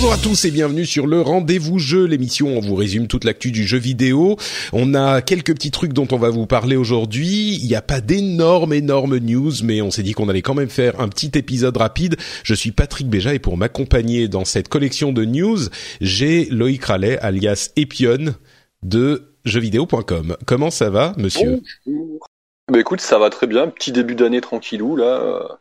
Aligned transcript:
Bonjour 0.00 0.12
à 0.12 0.16
tous 0.16 0.44
et 0.44 0.52
bienvenue 0.52 0.86
sur 0.86 1.08
le 1.08 1.20
Rendez-vous 1.20 1.80
Jeu, 1.80 2.04
l'émission 2.04 2.54
où 2.54 2.58
on 2.58 2.60
vous 2.60 2.76
résume 2.76 3.08
toute 3.08 3.24
l'actu 3.24 3.50
du 3.50 3.66
jeu 3.66 3.78
vidéo. 3.78 4.36
On 4.72 4.94
a 4.94 5.22
quelques 5.22 5.52
petits 5.52 5.72
trucs 5.72 5.92
dont 5.92 6.06
on 6.12 6.18
va 6.18 6.30
vous 6.30 6.46
parler 6.46 6.76
aujourd'hui. 6.76 7.58
Il 7.60 7.66
n'y 7.66 7.74
a 7.74 7.82
pas 7.82 8.00
d'énormes, 8.00 8.72
énormes 8.72 9.18
news, 9.18 9.50
mais 9.64 9.82
on 9.82 9.90
s'est 9.90 10.04
dit 10.04 10.12
qu'on 10.12 10.28
allait 10.28 10.40
quand 10.40 10.54
même 10.54 10.68
faire 10.68 11.00
un 11.00 11.08
petit 11.08 11.32
épisode 11.34 11.76
rapide. 11.76 12.14
Je 12.44 12.54
suis 12.54 12.70
Patrick 12.70 13.08
Béja 13.08 13.34
et 13.34 13.40
pour 13.40 13.56
m'accompagner 13.56 14.28
dans 14.28 14.44
cette 14.44 14.68
collection 14.68 15.10
de 15.10 15.24
news, 15.24 15.58
j'ai 16.00 16.44
Loïc 16.44 16.84
Rallet, 16.84 17.18
alias 17.18 17.70
Epion 17.74 18.36
de 18.84 19.32
jeuxvideo.com. 19.46 20.36
Comment 20.46 20.70
ça 20.70 20.90
va, 20.90 21.12
monsieur? 21.16 21.60
Bonjour. 21.84 22.28
Bah 22.70 22.78
écoute, 22.78 23.00
ça 23.00 23.18
va 23.18 23.30
très 23.30 23.48
bien. 23.48 23.66
Petit 23.66 23.90
début 23.90 24.14
d'année 24.14 24.42
tranquillou, 24.42 24.94
là. 24.94 25.58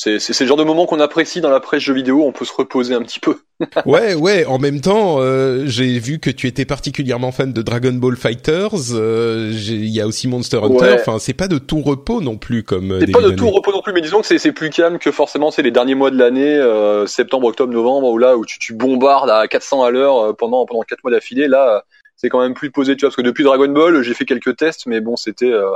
C'est, 0.00 0.20
c'est, 0.20 0.32
c'est 0.32 0.44
le 0.44 0.48
genre 0.48 0.56
de 0.56 0.62
moment 0.62 0.86
qu'on 0.86 1.00
apprécie 1.00 1.40
dans 1.40 1.50
la 1.50 1.58
presse 1.58 1.82
jeux 1.82 1.92
vidéo, 1.92 2.22
on 2.24 2.30
peut 2.30 2.44
se 2.44 2.52
reposer 2.52 2.94
un 2.94 3.02
petit 3.02 3.18
peu. 3.18 3.38
ouais, 3.84 4.14
ouais. 4.14 4.44
En 4.44 4.60
même 4.60 4.80
temps, 4.80 5.16
euh, 5.18 5.64
j'ai 5.66 5.98
vu 5.98 6.20
que 6.20 6.30
tu 6.30 6.46
étais 6.46 6.64
particulièrement 6.64 7.32
fan 7.32 7.52
de 7.52 7.62
Dragon 7.62 7.92
Ball 7.92 8.14
Fighters. 8.16 8.92
Euh, 8.94 9.50
Il 9.52 9.88
y 9.88 10.00
a 10.00 10.06
aussi 10.06 10.28
Monster 10.28 10.58
Hunter. 10.62 10.84
Ouais. 10.84 11.00
Enfin, 11.00 11.18
c'est 11.18 11.32
pas 11.34 11.48
de 11.48 11.58
tout 11.58 11.80
repos 11.82 12.20
non 12.20 12.36
plus 12.36 12.62
comme. 12.62 12.92
euh, 12.92 13.00
C'est 13.04 13.10
pas 13.10 13.20
de 13.20 13.32
tout 13.32 13.50
repos 13.50 13.72
non 13.72 13.82
plus, 13.82 13.92
mais 13.92 14.00
disons 14.00 14.20
que 14.20 14.26
c'est, 14.28 14.38
c'est 14.38 14.52
plus 14.52 14.70
calme 14.70 15.00
que 15.00 15.10
forcément 15.10 15.50
c'est 15.50 15.62
les 15.62 15.72
derniers 15.72 15.96
mois 15.96 16.12
de 16.12 16.16
l'année, 16.16 16.54
euh, 16.54 17.08
septembre, 17.08 17.48
octobre, 17.48 17.72
novembre, 17.72 18.08
où 18.10 18.18
là 18.18 18.36
où 18.36 18.46
tu, 18.46 18.60
tu 18.60 18.74
bombardes 18.74 19.30
à 19.30 19.48
400 19.48 19.82
à 19.82 19.90
l'heure 19.90 20.18
euh, 20.18 20.32
pendant 20.32 20.64
pendant 20.64 20.82
quatre 20.82 21.02
mois 21.02 21.10
d'affilée. 21.10 21.48
Là, 21.48 21.82
c'est 22.14 22.28
quand 22.28 22.40
même 22.40 22.54
plus 22.54 22.70
posé, 22.70 22.94
tu 22.94 23.00
vois, 23.00 23.08
parce 23.08 23.16
que 23.16 23.22
depuis 23.22 23.42
Dragon 23.42 23.66
Ball, 23.68 24.00
j'ai 24.02 24.14
fait 24.14 24.26
quelques 24.26 24.56
tests, 24.56 24.86
mais 24.86 25.00
bon, 25.00 25.16
c'était 25.16 25.50
euh, 25.50 25.70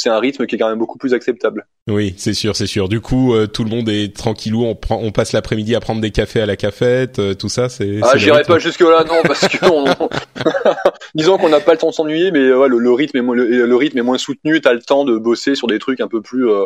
c'est 0.00 0.10
un 0.10 0.18
rythme 0.20 0.46
qui 0.46 0.54
est 0.54 0.58
quand 0.58 0.68
même 0.68 0.78
beaucoup 0.78 0.96
plus 0.98 1.12
acceptable. 1.14 1.66
Oui, 1.88 2.14
c'est 2.16 2.34
sûr, 2.34 2.54
c'est 2.54 2.66
sûr. 2.68 2.88
Du 2.88 3.00
coup, 3.00 3.34
euh, 3.34 3.46
tout 3.48 3.64
le 3.64 3.70
monde 3.70 3.88
est 3.88 4.14
tranquillou. 4.16 4.64
On 4.64 4.74
prend, 4.76 4.98
on 5.02 5.10
passe 5.10 5.32
l'après-midi 5.32 5.74
à 5.74 5.80
prendre 5.80 6.00
des 6.00 6.10
cafés 6.12 6.40
à 6.40 6.46
la 6.46 6.56
cafette, 6.56 7.18
euh, 7.18 7.34
tout 7.34 7.48
ça. 7.48 7.68
C'est. 7.68 7.98
Ah, 8.02 8.16
j'irai 8.16 8.42
pas 8.42 8.58
jusque 8.60 8.80
là, 8.80 9.02
non, 9.04 9.22
parce 9.24 9.48
que 9.48 9.66
on- 9.66 10.08
disons 11.14 11.38
qu'on 11.38 11.48
n'a 11.48 11.60
pas 11.60 11.72
le 11.72 11.78
temps 11.78 11.88
de 11.88 11.94
s'ennuyer, 11.94 12.30
mais 12.30 12.52
ouais, 12.52 12.68
le, 12.68 12.78
le 12.78 12.92
rythme 12.92 13.16
est 13.18 13.22
moins, 13.22 13.34
le, 13.34 13.66
le 13.66 13.76
rythme 13.76 13.98
est 13.98 14.02
moins 14.02 14.18
soutenu. 14.18 14.60
T'as 14.60 14.72
le 14.72 14.80
temps 14.80 15.04
de 15.04 15.16
bosser 15.18 15.54
sur 15.54 15.66
des 15.66 15.78
trucs 15.78 16.00
un 16.00 16.08
peu 16.08 16.20
plus, 16.22 16.48
euh, 16.48 16.64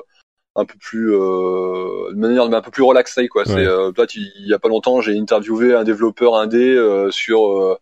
un 0.55 0.65
peu 0.65 0.75
plus, 0.79 1.15
euh, 1.15 2.11
de 2.13 2.17
manière 2.19 2.45
un 2.45 2.61
peu 2.61 2.71
plus 2.71 2.83
relaxée, 2.83 3.29
quoi. 3.29 3.45
C'est, 3.47 3.55
Ouais. 3.55 3.67
euh, 3.67 3.91
toi, 3.93 4.07
il 4.15 4.47
y 4.47 4.53
a 4.53 4.59
pas 4.59 4.69
longtemps, 4.69 5.01
j'ai 5.01 5.17
interviewé 5.19 5.75
un 5.75 5.85
développeur 5.85 6.35
indé 6.37 6.75
euh, 6.75 7.11
sur 7.11 7.47
euh, 7.51 7.77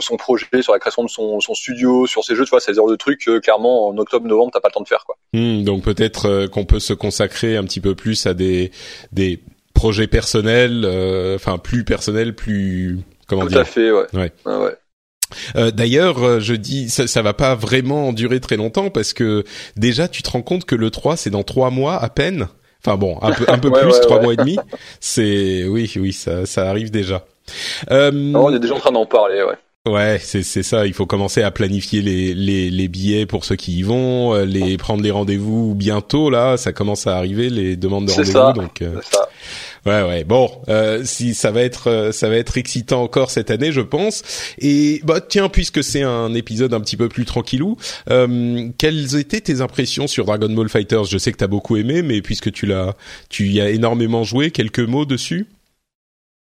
son 0.00 0.16
projet, 0.16 0.46
sur 0.60 0.72
la 0.72 0.78
création 0.78 1.04
de 1.04 1.08
son, 1.08 1.40
son 1.40 1.54
studio, 1.54 2.06
sur 2.06 2.24
ses 2.24 2.34
jeux. 2.34 2.44
Tu 2.44 2.50
vois, 2.50 2.60
c'est 2.60 2.72
le 2.72 2.76
genre 2.76 2.90
de 2.90 2.96
trucs 2.96 3.24
que 3.24 3.38
clairement 3.38 3.88
en 3.88 3.96
octobre-novembre, 3.98 4.50
t'as 4.52 4.60
pas 4.60 4.68
le 4.68 4.72
temps 4.74 4.82
de 4.82 4.88
faire, 4.88 5.04
quoi. 5.04 5.16
Hmm, 5.32 5.62
donc 5.62 5.82
peut-être 5.84 6.26
euh, 6.28 6.48
qu'on 6.48 6.64
peut 6.64 6.80
se 6.80 6.92
consacrer 6.92 7.56
un 7.56 7.64
petit 7.64 7.80
peu 7.80 7.94
plus 7.94 8.26
à 8.26 8.34
des 8.34 8.70
des 9.12 9.40
projets 9.74 10.06
personnels, 10.06 10.82
euh, 10.84 11.36
enfin 11.36 11.58
plus 11.58 11.84
personnels, 11.84 12.34
plus 12.34 12.98
comment 13.26 13.42
Tout 13.42 13.48
dire. 13.48 13.60
à 13.60 13.64
fait, 13.64 13.90
ouais. 13.92 14.06
Ouais. 14.14 14.32
Ouais, 14.46 14.56
ouais. 14.56 14.76
Euh, 15.56 15.70
D'ailleurs, 15.70 16.22
euh, 16.22 16.40
je 16.40 16.54
dis 16.54 16.88
ça, 16.90 17.06
ça 17.06 17.22
va 17.22 17.32
pas 17.34 17.54
vraiment 17.54 18.12
durer 18.12 18.40
très 18.40 18.56
longtemps 18.56 18.90
parce 18.90 19.12
que 19.12 19.44
déjà 19.76 20.06
tu 20.06 20.22
te 20.22 20.30
rends 20.30 20.42
compte 20.42 20.64
que 20.64 20.74
le 20.76 20.90
3 20.90 21.16
c'est 21.16 21.30
dans 21.30 21.42
trois 21.42 21.70
mois 21.70 21.96
à 22.02 22.08
peine. 22.08 22.46
Enfin 22.84 22.96
bon, 22.96 23.18
un 23.22 23.32
peu 23.32 23.44
un 23.48 23.58
peu 23.58 23.68
Ouais, 23.72 23.80
plus, 23.80 24.00
trois 24.00 24.20
mois 24.20 24.34
et 24.34 24.36
demi. 24.36 24.58
C'est 25.00 25.64
oui 25.66 25.90
oui 25.96 26.12
ça 26.12 26.46
ça 26.46 26.68
arrive 26.68 26.90
déjà. 26.90 27.24
Euh, 27.90 28.10
Non, 28.12 28.46
on 28.46 28.54
est 28.54 28.58
déjà 28.60 28.74
en 28.74 28.78
train 28.78 28.92
d'en 28.92 29.06
parler, 29.06 29.42
ouais. 29.42 29.56
Ouais, 29.86 30.18
c'est 30.18 30.42
c'est 30.42 30.62
ça. 30.62 30.86
Il 30.86 30.94
faut 30.94 31.04
commencer 31.04 31.42
à 31.42 31.50
planifier 31.50 32.00
les 32.00 32.32
les 32.32 32.70
les 32.70 32.88
billets 32.88 33.26
pour 33.26 33.44
ceux 33.44 33.56
qui 33.56 33.76
y 33.76 33.82
vont, 33.82 34.32
euh, 34.32 34.46
les 34.46 34.78
prendre 34.78 35.02
les 35.02 35.10
rendez-vous 35.10 35.74
bientôt. 35.74 36.30
Là, 36.30 36.56
ça 36.56 36.72
commence 36.72 37.06
à 37.06 37.18
arriver 37.18 37.50
les 37.50 37.76
demandes 37.76 38.06
de 38.06 38.12
rendez-vous. 38.12 38.52
Donc 38.54 38.80
euh, 38.80 38.98
ça. 39.02 39.28
ouais 39.84 40.02
ouais. 40.08 40.24
Bon, 40.24 40.50
euh, 40.70 41.02
si 41.04 41.34
ça 41.34 41.50
va 41.50 41.60
être 41.60 41.90
euh, 41.90 42.12
ça 42.12 42.30
va 42.30 42.36
être 42.36 42.56
excitant 42.56 43.02
encore 43.02 43.30
cette 43.30 43.50
année, 43.50 43.72
je 43.72 43.82
pense. 43.82 44.22
Et 44.58 45.02
bah 45.04 45.20
tiens, 45.20 45.50
puisque 45.50 45.84
c'est 45.84 46.02
un 46.02 46.32
épisode 46.32 46.72
un 46.72 46.80
petit 46.80 46.96
peu 46.96 47.10
plus 47.10 47.26
tranquillou, 47.26 47.76
euh, 48.08 48.70
quelles 48.78 49.16
étaient 49.16 49.42
tes 49.42 49.60
impressions 49.60 50.06
sur 50.06 50.24
Dragon 50.24 50.48
Ball 50.48 50.70
Fighters? 50.70 51.04
Je 51.04 51.18
sais 51.18 51.30
que 51.30 51.36
t'as 51.36 51.46
beaucoup 51.46 51.76
aimé, 51.76 52.00
mais 52.00 52.22
puisque 52.22 52.50
tu 52.52 52.64
l'as, 52.64 52.94
tu 53.28 53.48
y 53.48 53.60
as 53.60 53.68
énormément 53.68 54.24
joué, 54.24 54.50
quelques 54.50 54.80
mots 54.80 55.04
dessus? 55.04 55.46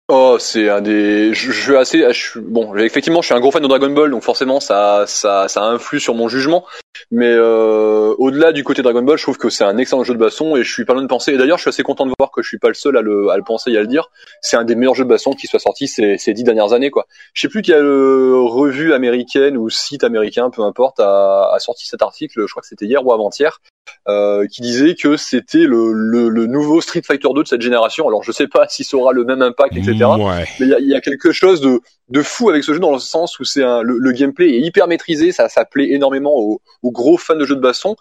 Oh, 0.10 0.36
c'est 0.38 0.68
un 0.68 0.82
des 0.82 1.34
je, 1.34 1.50
suis 1.52 1.78
assez 1.78 2.06
bon, 2.36 2.76
effectivement, 2.76 3.22
je 3.22 3.28
suis 3.28 3.36
un 3.36 3.40
gros 3.40 3.52
fan 3.52 3.64
de 3.64 3.70
Dragon 3.70 3.90
Ball 3.90 4.12
donc 4.12 4.22
forcément 4.22 4.60
ça 4.60 5.06
ça 5.08 5.48
ça 5.48 5.64
influe 5.64 6.02
sur 6.02 6.14
mon 6.14 6.28
jugement. 6.28 6.66
Mais 7.10 7.32
euh, 7.32 8.14
au-delà 8.18 8.52
du 8.52 8.66
côté 8.66 8.82
Dragon 8.82 9.02
Ball, 9.02 9.18
je 9.18 9.24
trouve 9.24 9.38
que 9.38 9.50
c'est 9.50 9.64
un 9.64 9.78
excellent 9.78 10.04
jeu 10.04 10.14
de 10.14 10.20
baston 10.20 10.58
et 10.58 10.64
je 10.64 10.72
suis 10.74 10.84
pas 10.84 10.94
loin 10.94 11.04
de 11.04 11.08
penser 11.08 11.32
et 11.32 11.38
d'ailleurs, 11.38 11.58
je 11.58 11.64
suis 11.64 11.70
assez 11.70 11.84
content 11.84 12.06
de 12.06 12.12
voir 12.20 12.32
que 12.32 12.42
je 12.42 12.50
suis 12.50 12.60
pas 12.60 12.68
le 12.68 12.74
seul 12.74 12.98
à 12.98 13.02
le 13.02 13.30
à 13.30 13.38
le 13.38 13.44
penser 13.44 13.72
et 13.72 13.78
à 13.78 13.82
le 13.82 13.88
dire. 13.88 14.10
C'est 14.42 14.58
un 14.58 14.66
des 14.66 14.76
meilleurs 14.76 14.96
jeux 14.96 15.06
de 15.06 15.10
baston 15.10 15.32
qui 15.32 15.48
soit 15.48 15.60
sorti 15.60 15.88
ces 15.88 16.18
ces 16.18 16.34
dix 16.34 16.44
dernières 16.44 16.74
années 16.74 16.92
quoi. 16.92 17.08
Je 17.34 17.42
sais 17.42 17.48
plus 17.48 17.62
quelle 17.62 17.86
revue 17.86 18.92
américaine 18.94 19.56
ou 19.56 19.70
site 19.70 20.04
américain, 20.04 20.50
peu 20.50 20.64
importe, 20.64 21.00
a, 21.00 21.50
a 21.54 21.60
sorti 21.60 21.88
cet 21.88 22.02
article, 22.02 22.42
je 22.46 22.52
crois 22.52 22.62
que 22.62 22.68
c'était 22.68 22.86
hier 22.86 23.06
ou 23.06 23.14
avant-hier. 23.14 23.62
Euh, 24.10 24.48
qui 24.48 24.62
disait 24.62 24.96
que 24.96 25.16
c'était 25.16 25.60
le, 25.60 25.94
le, 25.94 26.28
le 26.28 26.46
nouveau 26.46 26.82
Street 26.82 27.02
Fighter 27.06 27.30
2 27.34 27.44
de 27.44 27.48
cette 27.48 27.62
génération. 27.62 28.06
Alors 28.06 28.22
je 28.22 28.34
sais 28.34 28.48
pas 28.48 28.68
si 28.68 28.84
ça 28.84 28.98
aura 28.98 29.14
le 29.14 29.24
même 29.24 29.42
impact, 29.42 29.78
etc. 29.78 29.94
Ouais. 30.20 30.46
Mais 30.60 30.66
il 30.66 30.68
y 30.68 30.74
a, 30.74 30.80
il 30.80 30.88
y 30.90 30.96
a 30.96 31.00
quelque 31.00 31.32
chose 31.32 31.62
de, 31.62 31.80
de 32.10 32.22
fou 32.22 32.50
avec 32.50 32.66
ce 32.66 32.74
jeu 32.74 32.80
dans 32.80 32.92
le 32.92 33.00
sens 33.00 33.40
où 33.40 33.46
c'est 33.46 33.64
un, 33.64 33.82
le, 33.82 33.98
le 33.98 34.12
gameplay 34.12 34.50
est 34.50 34.60
hyper 34.60 34.88
maîtrisé, 34.88 35.32
ça, 35.32 35.48
ça 35.48 35.64
plaît 35.64 35.92
énormément 35.92 36.36
aux, 36.36 36.62
aux 36.82 36.92
gros 36.92 37.18
fans 37.18 37.38
de 37.38 37.46
jeux 37.46 37.56
de 37.56 37.62
baston, 37.62 37.96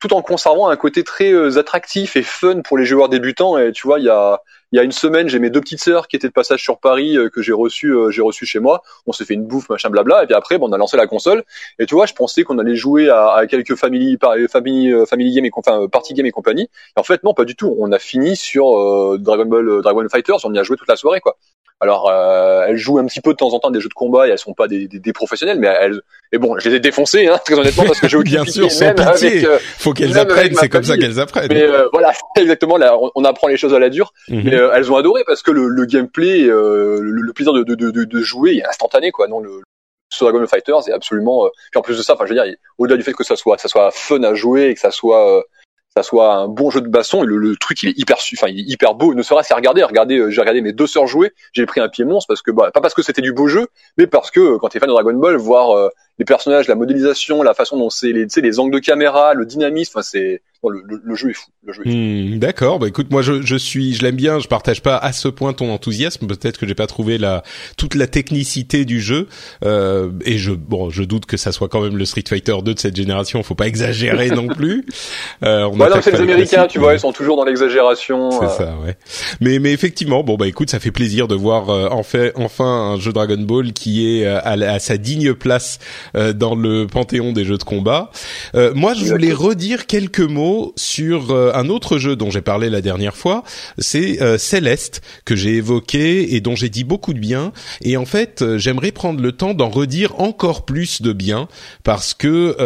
tout 0.00 0.14
en 0.14 0.22
conservant 0.22 0.68
un 0.68 0.76
côté 0.76 1.04
très 1.04 1.32
euh, 1.32 1.58
attractif 1.58 2.16
et 2.16 2.22
fun 2.22 2.62
pour 2.62 2.78
les 2.78 2.86
joueurs 2.86 3.10
débutants. 3.10 3.58
Et 3.58 3.72
tu 3.72 3.86
vois, 3.86 3.98
il 3.98 4.06
y 4.06 4.10
a, 4.10 4.40
il 4.74 4.76
y 4.76 4.80
a 4.80 4.82
une 4.82 4.90
semaine, 4.90 5.28
j'ai 5.28 5.38
mes 5.38 5.50
deux 5.50 5.60
petites 5.60 5.78
sœurs 5.78 6.08
qui 6.08 6.16
étaient 6.16 6.26
de 6.26 6.32
passage 6.32 6.60
sur 6.60 6.78
Paris 6.80 7.16
euh, 7.16 7.28
que 7.28 7.40
j'ai 7.42 7.52
reçu, 7.52 7.94
euh, 7.94 8.10
j'ai 8.10 8.22
reçu 8.22 8.44
chez 8.44 8.58
moi. 8.58 8.82
On 9.06 9.12
s'est 9.12 9.24
fait 9.24 9.34
une 9.34 9.44
bouffe, 9.46 9.68
machin, 9.68 9.88
blabla. 9.88 10.24
Et 10.24 10.26
puis 10.26 10.34
après, 10.34 10.58
bon, 10.58 10.68
on 10.68 10.72
a 10.72 10.76
lancé 10.76 10.96
la 10.96 11.06
console. 11.06 11.44
Et 11.78 11.86
tu 11.86 11.94
vois, 11.94 12.06
je 12.06 12.12
pensais 12.12 12.42
qu'on 12.42 12.58
allait 12.58 12.74
jouer 12.74 13.08
à, 13.08 13.34
à 13.34 13.46
quelques 13.46 13.76
family, 13.76 14.16
par- 14.16 14.34
family, 14.50 14.92
euh, 14.92 15.06
family 15.06 15.32
game 15.32 15.44
et 15.44 15.50
enfin, 15.54 15.82
euh, 15.82 15.86
party 15.86 16.12
game 16.14 16.26
et 16.26 16.32
compagnie. 16.32 16.68
Et 16.96 16.98
en 17.00 17.04
fait, 17.04 17.22
non, 17.22 17.34
pas 17.34 17.44
du 17.44 17.54
tout. 17.54 17.76
On 17.78 17.92
a 17.92 18.00
fini 18.00 18.34
sur 18.34 18.76
euh, 18.76 19.16
Dragon 19.16 19.46
Ball, 19.46 19.68
euh, 19.68 19.80
Dragon 19.80 20.04
Fighters. 20.10 20.38
On 20.42 20.52
y 20.52 20.58
a 20.58 20.64
joué 20.64 20.76
toute 20.76 20.88
la 20.88 20.96
soirée, 20.96 21.20
quoi. 21.20 21.36
Alors, 21.84 22.08
euh, 22.08 22.64
elles 22.66 22.78
jouent 22.78 22.98
un 22.98 23.04
petit 23.04 23.20
peu 23.20 23.32
de 23.32 23.36
temps 23.36 23.52
en 23.52 23.58
temps 23.58 23.70
des 23.70 23.78
jeux 23.78 23.90
de 23.90 23.94
combat 23.94 24.26
et 24.26 24.30
elles 24.30 24.38
sont 24.38 24.54
pas 24.54 24.68
des, 24.68 24.88
des, 24.88 24.98
des 25.00 25.12
professionnels, 25.12 25.58
mais 25.60 25.66
elles. 25.66 26.00
Et 26.32 26.38
bon, 26.38 26.58
je 26.58 26.66
les 26.70 26.76
ai 26.76 26.80
défoncées, 26.80 27.26
hein, 27.26 27.38
très 27.44 27.54
honnêtement, 27.58 27.84
parce 27.84 28.00
que 28.00 28.08
j'ai 28.08 28.18
Bien 28.22 28.44
sûr, 28.46 28.72
sans 28.72 28.94
pitié. 28.94 29.28
avec, 29.28 29.44
euh, 29.44 29.58
Faut 29.78 29.92
qu'elles 29.92 30.18
apprennent. 30.18 30.54
C'est 30.54 30.70
comme 30.70 30.82
ça 30.82 30.96
qu'elles 30.96 31.20
apprennent. 31.20 31.48
mais 31.52 31.62
euh, 31.62 31.86
voilà, 31.92 32.12
exactement. 32.36 32.78
Là, 32.78 32.96
on, 32.98 33.10
on 33.14 33.24
apprend 33.26 33.48
les 33.48 33.58
choses 33.58 33.74
à 33.74 33.78
la 33.78 33.90
dure. 33.90 34.14
Mhm. 34.30 34.42
Mais 34.44 34.54
euh, 34.54 34.70
elles 34.74 34.90
ont 34.90 34.96
adoré 34.96 35.24
parce 35.26 35.42
que 35.42 35.50
le, 35.50 35.68
le 35.68 35.84
gameplay, 35.84 36.44
euh, 36.44 37.00
le, 37.02 37.20
le 37.20 37.32
plaisir 37.34 37.52
de, 37.52 37.62
de, 37.62 37.74
de, 37.74 37.90
de- 38.04 38.20
jouer 38.22 38.56
est 38.56 38.66
instantané, 38.66 39.10
quoi. 39.10 39.28
Non, 39.28 39.40
le 39.40 39.60
sur 40.10 40.26
Dragon 40.26 40.46
Fighters 40.46 40.88
est 40.88 40.92
absolument. 40.92 41.44
euh, 41.44 41.48
puis 41.70 41.78
en 41.78 41.82
plus 41.82 41.98
de 41.98 42.02
ça, 42.02 42.14
enfin, 42.14 42.24
je 42.26 42.32
veux 42.32 42.40
dire, 42.42 42.54
au-delà 42.78 42.96
du 42.96 43.02
fait 43.02 43.12
que 43.12 43.24
ça 43.24 43.36
soit, 43.36 43.58
ça 43.58 43.68
soit 43.68 43.90
fun 43.92 44.22
à 44.22 44.32
jouer 44.34 44.68
et 44.70 44.74
que 44.74 44.80
ça 44.80 44.90
soit, 44.90 45.38
euh, 45.38 45.42
ça 45.96 46.02
soit 46.02 46.34
un 46.34 46.48
bon 46.48 46.70
jeu 46.70 46.80
de 46.80 46.88
baston, 46.88 47.22
le, 47.22 47.38
le 47.38 47.56
truc 47.56 47.82
il 47.84 47.90
est 47.90 47.98
hyper, 47.98 48.16
enfin, 48.16 48.48
il 48.48 48.60
est 48.60 48.72
hyper 48.72 48.94
beau. 48.94 49.14
Ne 49.14 49.22
serait-ce 49.22 49.48
qu'à 49.48 49.54
regarder, 49.54 49.84
regardez, 49.84 50.18
euh, 50.18 50.30
j'ai 50.30 50.40
regardé 50.40 50.60
mes 50.60 50.72
deux 50.72 50.88
sœurs 50.88 51.06
jouer, 51.06 51.32
j'ai 51.52 51.66
pris 51.66 51.80
un 51.80 51.88
pied 51.88 52.04
monstre 52.04 52.26
parce 52.26 52.42
que, 52.42 52.50
bah, 52.50 52.70
pas 52.72 52.80
parce 52.80 52.94
que 52.94 53.02
c'était 53.02 53.22
du 53.22 53.32
beau 53.32 53.46
jeu, 53.46 53.68
mais 53.96 54.08
parce 54.08 54.32
que 54.32 54.40
euh, 54.40 54.58
quand 54.58 54.68
t'es 54.68 54.80
fan 54.80 54.88
de 54.88 54.92
Dragon 54.92 55.14
Ball, 55.14 55.36
voir 55.36 55.76
euh, 55.76 55.88
les 56.18 56.24
personnages, 56.24 56.68
la 56.68 56.74
modélisation, 56.74 57.42
la 57.42 57.54
façon 57.54 57.76
dont 57.76 57.90
c'est 57.90 58.12
les, 58.12 58.26
les 58.36 58.58
angles 58.60 58.74
de 58.74 58.78
caméra, 58.78 59.34
le 59.34 59.46
dynamisme, 59.46 59.92
enfin 59.94 60.02
c'est 60.02 60.42
le, 60.70 61.14
jeu 61.14 61.30
est 61.30 61.34
fou. 61.34 61.50
Le 61.64 61.72
jeu 61.72 61.82
est 61.84 61.90
fou. 61.90 61.96
Hmm, 61.96 62.38
d'accord. 62.38 62.78
Bah 62.78 62.88
écoute, 62.88 63.10
moi 63.10 63.22
je, 63.22 63.42
je 63.42 63.56
suis, 63.56 63.94
je 63.94 64.02
l'aime 64.02 64.16
bien. 64.16 64.38
Je 64.38 64.48
partage 64.48 64.82
pas 64.82 64.96
à 64.96 65.12
ce 65.12 65.28
point 65.28 65.52
ton 65.52 65.70
enthousiasme. 65.70 66.26
Peut-être 66.26 66.58
que 66.58 66.66
j'ai 66.66 66.74
pas 66.74 66.86
trouvé 66.86 67.18
la 67.18 67.42
toute 67.76 67.94
la 67.94 68.06
technicité 68.06 68.84
du 68.84 69.00
jeu. 69.00 69.28
Euh, 69.64 70.10
et 70.24 70.38
je 70.38 70.52
bon, 70.52 70.90
je 70.90 71.02
doute 71.02 71.26
que 71.26 71.36
ça 71.36 71.52
soit 71.52 71.68
quand 71.68 71.80
même 71.80 71.96
le 71.96 72.04
Street 72.04 72.24
Fighter 72.26 72.54
2 72.62 72.74
de 72.74 72.78
cette 72.78 72.96
génération. 72.96 73.42
Faut 73.42 73.54
pas 73.54 73.66
exagérer 73.66 74.28
non 74.30 74.48
plus. 74.48 74.86
Euh, 75.42 75.64
on 75.64 75.78
ouais, 75.78 75.88
c'est 76.02 76.12
les 76.12 76.20
Américains, 76.20 76.66
tu 76.66 76.78
vois, 76.78 76.94
ils 76.94 77.00
sont 77.00 77.12
toujours 77.12 77.36
dans 77.36 77.44
l'exagération. 77.44 78.30
C'est 78.30 78.46
euh. 78.46 78.48
ça, 78.48 78.76
ouais. 78.84 78.96
Mais 79.40 79.58
mais 79.58 79.72
effectivement, 79.72 80.22
bon 80.22 80.36
bah 80.36 80.46
écoute, 80.46 80.70
ça 80.70 80.80
fait 80.80 80.92
plaisir 80.92 81.28
de 81.28 81.34
voir 81.34 81.70
euh, 81.70 81.88
en 81.88 82.02
fait 82.02 82.32
enfin 82.36 82.64
un 82.64 82.98
jeu 82.98 83.12
Dragon 83.12 83.40
Ball 83.40 83.72
qui 83.72 84.18
est 84.18 84.26
euh, 84.26 84.38
à, 84.40 84.52
à 84.52 84.78
sa 84.78 84.96
digne 84.96 85.34
place 85.34 85.78
dans 86.14 86.54
le 86.54 86.86
panthéon 86.86 87.32
des 87.32 87.44
jeux 87.44 87.58
de 87.58 87.64
combat. 87.64 88.10
moi, 88.74 88.94
je 88.94 89.04
voulais 89.04 89.32
redire 89.32 89.86
quelques 89.86 90.20
mots 90.20 90.72
sur 90.76 91.30
euh, 91.30 91.52
un 91.54 91.68
autre 91.68 91.98
jeu 91.98 92.16
dont 92.16 92.30
j'ai 92.30 92.40
parlé 92.40 92.70
la 92.70 92.80
dernière 92.80 93.16
fois, 93.16 93.44
c'est 93.78 94.22
euh, 94.22 94.38
Céleste 94.38 95.02
que 95.24 95.36
j'ai 95.36 95.54
évoqué 95.54 96.34
et 96.34 96.40
dont 96.40 96.56
j'ai 96.56 96.68
dit 96.68 96.84
beaucoup 96.84 97.14
de 97.14 97.18
bien. 97.18 97.52
Et 97.82 97.96
en 97.96 98.04
fait, 98.04 98.42
euh, 98.42 98.58
j'aimerais 98.58 98.92
prendre 98.92 99.20
le 99.20 99.32
temps 99.32 99.54
d'en 99.54 99.68
redire 99.68 100.20
encore 100.20 100.64
plus 100.64 101.02
de 101.02 101.12
bien 101.12 101.48
parce 101.82 102.14
que 102.14 102.56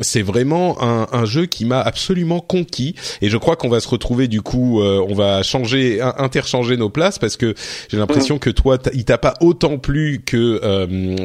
c'est 0.00 0.22
vraiment 0.22 0.82
un, 0.82 1.06
un, 1.12 1.24
jeu 1.24 1.46
qui 1.46 1.64
m'a 1.64 1.80
absolument 1.80 2.40
conquis. 2.40 2.94
Et 3.22 3.28
je 3.28 3.36
crois 3.36 3.56
qu'on 3.56 3.68
va 3.68 3.80
se 3.80 3.88
retrouver 3.88 4.28
du 4.28 4.42
coup, 4.42 4.80
on 4.80 5.14
va 5.14 5.42
changer, 5.42 6.00
interchanger 6.00 6.76
nos 6.76 6.88
places 6.88 7.18
parce 7.18 7.36
que 7.36 7.54
j'ai 7.88 7.96
l'impression 7.96 8.38
que 8.38 8.50
toi, 8.50 8.78
il 8.94 9.04
t'a 9.04 9.18
pas 9.18 9.34
autant 9.40 9.78
plu 9.78 10.22
que 10.24 10.60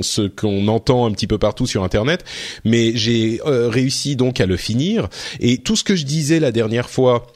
ce 0.01 0.27
qu'on 0.27 0.67
entend 0.67 1.05
un 1.05 1.11
petit 1.11 1.27
peu 1.27 1.37
partout 1.37 1.54
sur 1.65 1.83
Internet. 1.83 2.25
Mais 2.65 2.91
j'ai 2.95 3.39
réussi 3.43 4.15
donc 4.15 4.41
à 4.41 4.45
le 4.45 4.57
finir 4.57 5.07
et 5.39 5.57
tout 5.59 5.75
ce 5.75 5.83
que 5.83 5.95
je 5.95 6.05
disais 6.05 6.39
la 6.39 6.51
dernière 6.51 6.89
fois 6.89 7.27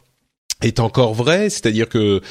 est 0.61 0.79
encore 0.79 1.13
vrai, 1.13 1.49
c'est-à-dire 1.49 1.87
que 1.87 2.21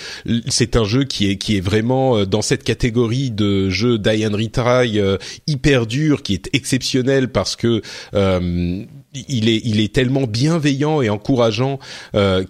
c'est 0.48 0.76
un 0.76 0.84
jeu 0.84 1.04
qui 1.04 1.30
est 1.30 1.36
qui 1.36 1.56
est 1.56 1.60
vraiment 1.60 2.18
euh, 2.18 2.26
dans 2.26 2.42
cette 2.42 2.62
catégorie 2.62 3.30
de 3.30 3.70
jeu 3.70 3.98
die 3.98 4.26
and 4.26 4.36
retry 4.36 5.00
euh, 5.00 5.16
hyper 5.46 5.86
dur, 5.86 6.22
qui 6.22 6.34
est 6.34 6.50
exceptionnel 6.52 7.28
parce 7.28 7.56
que 7.56 7.80
euh, 8.14 8.84
il 9.28 9.48
est 9.48 9.60
il 9.64 9.80
est 9.80 9.92
tellement 9.92 10.26
bienveillant 10.26 11.02
et 11.02 11.08
encourageant 11.08 11.78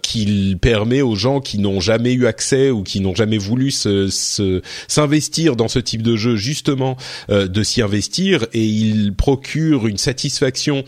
qu'il 0.02 0.58
permet 0.58 1.02
aux 1.02 1.14
gens 1.14 1.40
qui 1.40 1.58
n'ont 1.58 1.80
jamais 1.80 2.12
eu 2.12 2.26
accès 2.26 2.70
ou 2.70 2.82
qui 2.82 3.00
n'ont 3.00 3.14
jamais 3.14 3.38
voulu 3.38 3.70
se 3.70 4.08
s'investir 4.88 5.56
dans 5.56 5.68
ce 5.68 5.78
type 5.78 6.02
de 6.02 6.16
jeu 6.16 6.36
justement 6.36 6.96
de 7.28 7.62
s'y 7.62 7.82
investir. 7.82 8.46
Et 8.52 8.64
il 8.64 9.14
procure 9.14 9.86
une 9.86 9.98
satisfaction 9.98 10.84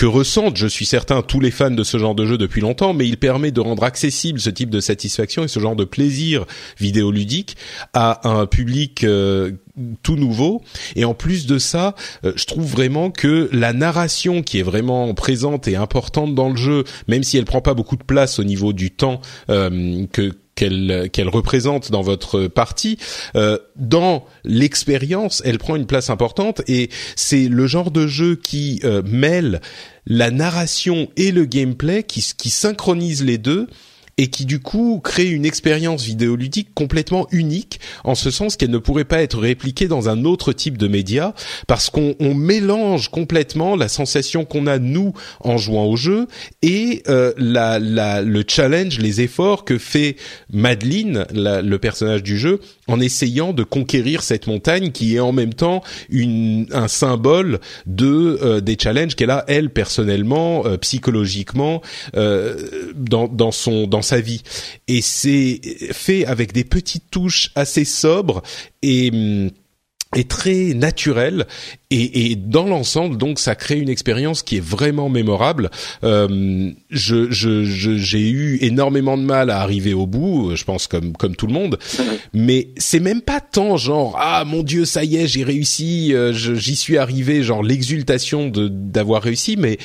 que 0.00 0.06
ressentent, 0.06 0.56
je 0.56 0.66
suis 0.66 0.86
certain, 0.86 1.20
tous 1.20 1.40
les 1.40 1.50
fans 1.50 1.70
de 1.70 1.84
ce 1.84 1.98
genre 1.98 2.14
de 2.14 2.24
jeu 2.24 2.38
depuis 2.38 2.62
longtemps, 2.62 2.94
mais 2.94 3.06
il 3.06 3.18
permet 3.18 3.50
de 3.50 3.60
rendre 3.60 3.84
accessible 3.84 4.40
ce 4.40 4.48
type 4.48 4.70
de 4.70 4.80
satisfaction 4.80 5.44
et 5.44 5.48
ce 5.48 5.60
genre 5.60 5.76
de 5.76 5.84
plaisir 5.84 6.46
vidéoludique 6.78 7.54
à 7.92 8.26
un 8.26 8.46
public 8.46 9.04
euh, 9.04 9.52
tout 10.02 10.16
nouveau. 10.16 10.62
Et 10.96 11.04
en 11.04 11.14
plus 11.14 11.46
de 11.46 11.58
ça, 11.58 11.94
euh, 12.24 12.32
je 12.36 12.44
trouve 12.44 12.66
vraiment 12.66 13.10
que 13.10 13.48
la 13.52 13.72
narration 13.72 14.42
qui 14.42 14.58
est 14.58 14.62
vraiment 14.62 15.12
présente 15.14 15.68
et 15.68 15.76
importante 15.76 16.34
dans 16.34 16.48
le 16.48 16.56
jeu, 16.56 16.84
même 17.08 17.22
si 17.22 17.38
elle 17.38 17.44
prend 17.44 17.60
pas 17.60 17.74
beaucoup 17.74 17.96
de 17.96 18.04
place 18.04 18.38
au 18.38 18.44
niveau 18.44 18.72
du 18.72 18.90
temps 18.90 19.20
euh, 19.50 20.06
que 20.12 20.32
qu'elle 20.60 21.08
qu'elle 21.10 21.28
représente 21.28 21.90
dans 21.90 22.02
votre 22.02 22.46
partie, 22.46 22.98
euh, 23.34 23.58
dans 23.76 24.26
l'expérience, 24.44 25.42
elle 25.46 25.58
prend 25.58 25.74
une 25.74 25.86
place 25.86 26.10
importante 26.10 26.60
et 26.68 26.90
c'est 27.16 27.48
le 27.48 27.66
genre 27.66 27.90
de 27.90 28.06
jeu 28.06 28.36
qui 28.36 28.80
euh, 28.84 29.02
mêle 29.04 29.60
la 30.06 30.30
narration 30.30 31.08
et 31.16 31.32
le 31.32 31.46
gameplay, 31.46 32.02
qui, 32.02 32.24
qui 32.36 32.50
synchronise 32.50 33.24
les 33.24 33.38
deux 33.38 33.68
et 34.18 34.28
qui 34.28 34.44
du 34.44 34.60
coup 34.60 35.00
crée 35.02 35.28
une 35.28 35.44
expérience 35.44 36.04
vidéoludique 36.04 36.68
complètement 36.74 37.26
unique 37.30 37.80
en 38.04 38.14
ce 38.14 38.30
sens 38.30 38.56
qu'elle 38.56 38.70
ne 38.70 38.78
pourrait 38.78 39.04
pas 39.04 39.22
être 39.22 39.38
répliquée 39.38 39.88
dans 39.88 40.08
un 40.08 40.24
autre 40.24 40.52
type 40.52 40.78
de 40.78 40.88
média 40.88 41.34
parce 41.66 41.90
qu'on 41.90 42.34
mélange 42.34 43.08
complètement 43.08 43.76
la 43.76 43.88
sensation 43.88 44.44
qu'on 44.44 44.66
a 44.66 44.78
nous 44.78 45.12
en 45.40 45.56
jouant 45.56 45.84
au 45.84 45.96
jeu 45.96 46.26
et 46.62 47.02
euh, 47.08 47.32
la, 47.36 47.78
la, 47.78 48.22
le 48.22 48.44
challenge, 48.46 48.98
les 48.98 49.20
efforts 49.20 49.64
que 49.64 49.78
fait 49.78 50.16
Madeline, 50.52 51.26
le 51.32 51.76
personnage 51.78 52.22
du 52.22 52.38
jeu, 52.38 52.60
en 52.90 53.00
essayant 53.00 53.52
de 53.52 53.62
conquérir 53.62 54.22
cette 54.22 54.46
montagne 54.46 54.90
qui 54.90 55.16
est 55.16 55.20
en 55.20 55.32
même 55.32 55.54
temps 55.54 55.82
une, 56.08 56.66
un 56.72 56.88
symbole 56.88 57.60
de 57.86 58.38
euh, 58.42 58.60
des 58.60 58.76
challenges 58.80 59.14
qu'elle 59.14 59.30
a 59.30 59.44
elle 59.48 59.70
personnellement, 59.70 60.66
euh, 60.66 60.76
psychologiquement, 60.76 61.82
dans, 62.14 63.28
dans 63.28 63.52
son 63.52 63.86
dans 63.86 64.02
sa 64.02 64.20
vie. 64.20 64.42
Et 64.88 65.00
c'est 65.00 65.60
fait 65.92 66.24
avec 66.26 66.52
des 66.52 66.64
petites 66.64 67.10
touches 67.10 67.50
assez 67.54 67.84
sobres 67.84 68.42
et 68.82 69.10
hum, 69.12 69.50
et 70.16 70.24
très 70.24 70.74
naturel 70.74 71.46
et, 71.90 72.32
et 72.32 72.36
dans 72.36 72.64
l'ensemble 72.64 73.16
donc 73.16 73.38
ça 73.38 73.54
crée 73.54 73.78
une 73.78 73.88
expérience 73.88 74.42
qui 74.42 74.56
est 74.56 74.64
vraiment 74.64 75.08
mémorable. 75.08 75.70
Euh, 76.02 76.72
je, 76.90 77.30
je, 77.30 77.64
j'ai 77.64 78.28
eu 78.28 78.58
énormément 78.60 79.16
de 79.16 79.22
mal 79.22 79.50
à 79.50 79.60
arriver 79.60 79.94
au 79.94 80.06
bout, 80.06 80.56
je 80.56 80.64
pense 80.64 80.88
comme 80.88 81.12
comme 81.12 81.36
tout 81.36 81.46
le 81.46 81.52
monde, 81.52 81.78
mais 82.32 82.70
c'est 82.76 83.00
même 83.00 83.22
pas 83.22 83.40
tant 83.40 83.76
genre 83.76 84.16
ah 84.20 84.44
mon 84.44 84.64
dieu 84.64 84.84
ça 84.84 85.04
y 85.04 85.16
est 85.16 85.28
j'ai 85.28 85.44
réussi, 85.44 86.12
euh, 86.12 86.32
j'y 86.32 86.74
suis 86.74 86.98
arrivé 86.98 87.44
genre 87.44 87.62
l'exultation 87.62 88.48
de 88.48 88.66
d'avoir 88.68 89.22
réussi, 89.22 89.56
mais 89.56 89.78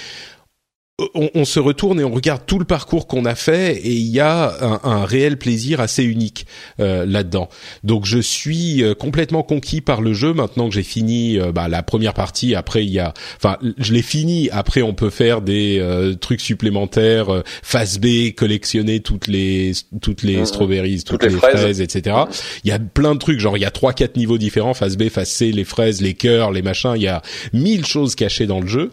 on, 1.13 1.29
on, 1.35 1.43
se 1.43 1.59
retourne 1.59 1.99
et 1.99 2.05
on 2.05 2.13
regarde 2.13 2.43
tout 2.45 2.57
le 2.57 2.63
parcours 2.63 3.05
qu'on 3.05 3.25
a 3.25 3.35
fait 3.35 3.75
et 3.75 3.91
il 3.91 4.07
y 4.07 4.21
a 4.21 4.55
un, 4.61 4.79
un 4.83 5.05
réel 5.05 5.37
plaisir 5.37 5.81
assez 5.81 6.05
unique 6.05 6.47
euh, 6.79 7.05
là-dedans. 7.05 7.49
Donc 7.83 8.05
je 8.05 8.17
suis 8.17 8.81
euh, 8.81 8.93
complètement 8.93 9.43
conquis 9.43 9.81
par 9.81 9.99
le 9.99 10.13
jeu 10.13 10.33
maintenant 10.33 10.69
que 10.69 10.75
j'ai 10.75 10.83
fini 10.83 11.37
euh, 11.37 11.51
bah, 11.51 11.67
la 11.67 11.83
première 11.83 12.13
partie. 12.13 12.55
Après 12.55 12.85
il 12.85 12.91
y 12.91 12.99
a, 12.99 13.13
enfin 13.35 13.57
je 13.77 13.91
l'ai 13.91 14.01
fini. 14.01 14.49
Après 14.53 14.83
on 14.83 14.93
peut 14.93 15.09
faire 15.09 15.41
des 15.41 15.83
trucs 16.21 16.39
supplémentaires, 16.39 17.43
phase 17.61 17.99
B, 17.99 18.31
collectionner 18.33 19.01
toutes 19.01 19.27
les 19.27 19.73
toutes 20.01 20.23
les 20.23 20.37
mmh, 20.37 20.45
strawberries, 20.45 21.03
toutes, 21.03 21.23
les, 21.23 21.29
fraises, 21.29 21.81
etc. 21.81 22.15
Il 22.63 22.69
y 22.69 22.73
a 22.73 22.79
plein 22.79 23.15
de 23.15 23.19
trucs, 23.19 23.39
genre 23.41 23.57
il 23.57 23.61
y 23.61 23.65
a 23.65 23.71
trois 23.71 23.91
quatre 23.91 24.15
niveaux 24.15 24.37
différents, 24.37 24.73
phase 24.73 24.95
B, 24.95 25.09
phase 25.09 25.29
C, 25.29 25.51
les 25.51 25.65
fraises, 25.65 26.01
les 26.01 26.13
cœurs, 26.13 26.51
les 26.51 26.61
machins. 26.61 26.93
Il 26.95 27.01
y 27.01 27.07
a 27.07 27.21
mille 27.51 27.85
choses 27.85 28.15
cachées 28.15 28.47
dans 28.47 28.61
le 28.61 28.67
jeu 28.67 28.89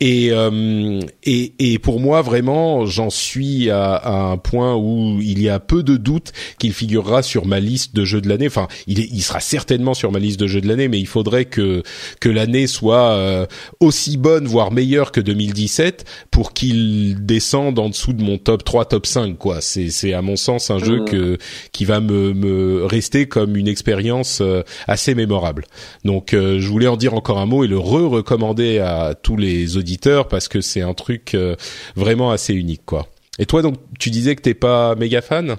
et, 0.00 0.28
et 0.28 1.33
et, 1.58 1.78
pour 1.78 2.00
moi 2.00 2.22
vraiment, 2.22 2.86
j'en 2.86 3.10
suis 3.10 3.70
à, 3.70 4.30
un 4.32 4.36
point 4.36 4.76
où 4.76 5.20
il 5.20 5.40
y 5.40 5.48
a 5.48 5.60
peu 5.60 5.82
de 5.82 5.96
doute 5.96 6.32
qu'il 6.58 6.72
figurera 6.72 7.22
sur 7.22 7.46
ma 7.46 7.60
liste 7.60 7.94
de 7.94 8.04
jeux 8.04 8.20
de 8.20 8.28
l'année. 8.28 8.46
Enfin, 8.46 8.68
il, 8.86 8.98
il 9.00 9.22
sera 9.22 9.40
certainement 9.40 9.94
sur 9.94 10.12
ma 10.12 10.18
liste 10.18 10.40
de 10.40 10.46
jeux 10.46 10.60
de 10.60 10.68
l'année, 10.68 10.88
mais 10.88 10.98
il 10.98 11.06
faudrait 11.06 11.44
que 11.44 11.82
que 12.20 12.28
l'année 12.28 12.66
soit 12.66 13.12
euh, 13.12 13.46
aussi 13.80 14.16
bonne, 14.16 14.46
voire 14.46 14.70
meilleure 14.70 15.12
que 15.12 15.20
2017, 15.20 16.04
pour 16.30 16.52
qu'il 16.52 17.24
descende 17.24 17.78
en 17.78 17.88
dessous 17.88 18.12
de 18.12 18.22
mon 18.22 18.38
top 18.38 18.64
3, 18.64 18.86
top 18.86 19.06
5. 19.06 19.38
Quoi, 19.38 19.60
c'est 19.60 19.90
c'est 19.90 20.12
à 20.12 20.22
mon 20.22 20.36
sens 20.36 20.70
un 20.70 20.78
jeu 20.78 21.00
mmh. 21.00 21.04
que 21.06 21.38
qui 21.72 21.84
va 21.84 22.00
me 22.00 22.32
me 22.34 22.84
rester 22.84 23.26
comme 23.26 23.56
une 23.56 23.68
expérience 23.68 24.40
euh, 24.40 24.62
assez 24.86 25.14
mémorable. 25.14 25.64
Donc, 26.04 26.34
euh, 26.34 26.58
je 26.60 26.68
voulais 26.68 26.86
en 26.86 26.96
dire 26.96 27.14
encore 27.14 27.38
un 27.38 27.46
mot 27.46 27.64
et 27.64 27.68
le 27.68 27.78
re-recommander 27.78 28.78
à 28.78 29.14
tous 29.14 29.36
les 29.36 29.76
auditeurs 29.76 30.28
parce 30.28 30.48
que 30.48 30.60
c'est 30.60 30.82
un 30.82 30.94
truc 30.94 31.23
euh, 31.32 31.56
vraiment 31.96 32.30
assez 32.30 32.52
unique, 32.52 32.84
quoi. 32.84 33.06
Et 33.38 33.46
toi, 33.46 33.62
donc, 33.62 33.76
tu 33.98 34.10
disais 34.10 34.36
que 34.36 34.42
t'es 34.42 34.54
pas 34.54 34.94
méga 34.96 35.22
fan? 35.22 35.56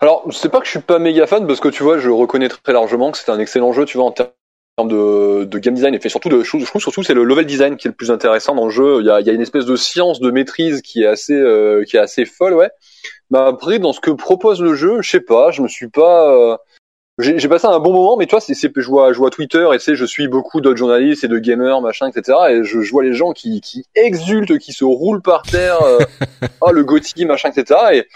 Alors, 0.00 0.24
c'est 0.32 0.48
pas 0.48 0.60
que 0.60 0.64
je 0.64 0.70
suis 0.70 0.80
pas 0.80 0.98
méga 0.98 1.26
fan 1.26 1.46
parce 1.46 1.60
que 1.60 1.68
tu 1.68 1.82
vois, 1.82 1.98
je 1.98 2.08
reconnais 2.08 2.48
très 2.48 2.72
largement 2.72 3.12
que 3.12 3.18
c'est 3.18 3.30
un 3.30 3.38
excellent 3.38 3.72
jeu, 3.72 3.84
tu 3.84 3.98
vois, 3.98 4.06
en 4.06 4.12
termes 4.12 4.30
de, 4.84 5.58
game 5.58 5.74
design 5.74 5.94
et 5.94 6.00
fait 6.00 6.08
surtout 6.08 6.28
de 6.28 6.42
je 6.42 6.66
trouve 6.66 6.82
surtout 6.82 7.02
c'est 7.02 7.14
le 7.14 7.24
level 7.24 7.46
design 7.46 7.76
qui 7.76 7.88
est 7.88 7.90
le 7.90 7.94
plus 7.94 8.10
intéressant 8.10 8.54
dans 8.54 8.66
le 8.66 8.70
jeu. 8.70 9.00
Il 9.00 9.06
y 9.06 9.10
a, 9.10 9.20
il 9.20 9.26
y 9.26 9.30
a 9.30 9.32
une 9.32 9.40
espèce 9.40 9.64
de 9.64 9.76
science 9.76 10.20
de 10.20 10.30
maîtrise 10.30 10.82
qui 10.82 11.02
est 11.02 11.06
assez 11.06 11.34
euh, 11.34 11.84
qui 11.84 11.96
est 11.96 12.00
assez 12.00 12.24
folle, 12.24 12.54
ouais. 12.54 12.70
Mais 13.30 13.38
après, 13.38 13.78
dans 13.78 13.92
ce 13.92 14.00
que 14.00 14.10
propose 14.10 14.60
le 14.60 14.74
jeu, 14.74 15.00
je 15.00 15.10
sais 15.10 15.20
pas, 15.20 15.50
je 15.50 15.62
me 15.62 15.68
suis 15.68 15.88
pas 15.88 16.30
euh, 16.30 16.56
j'ai 17.18 17.48
passé 17.48 17.66
un 17.66 17.78
bon 17.78 17.94
moment, 17.94 18.16
mais 18.18 18.26
toi, 18.26 18.40
c'est, 18.40 18.54
je 18.54 18.88
vois, 18.88 19.12
je 19.14 19.18
vois 19.18 19.30
Twitter 19.30 19.66
et 19.72 19.94
je 19.94 20.04
suis 20.04 20.28
beaucoup 20.28 20.60
d'autres 20.60 20.76
journalistes 20.76 21.24
et 21.24 21.28
de 21.28 21.38
gamers, 21.38 21.80
machin, 21.80 22.08
etc. 22.08 22.36
Et 22.50 22.64
je, 22.64 22.82
je 22.82 22.90
vois 22.90 23.04
les 23.04 23.14
gens 23.14 23.32
qui, 23.32 23.62
qui 23.62 23.84
exultent, 23.94 24.58
qui 24.58 24.72
se 24.72 24.84
roulent 24.84 25.22
par 25.22 25.42
terre, 25.42 25.82
euh, 25.82 25.98
oh 26.60 26.72
le 26.72 26.84
Gotti, 26.84 27.24
machin, 27.24 27.50
etc. 27.50 27.80
Et 27.92 28.06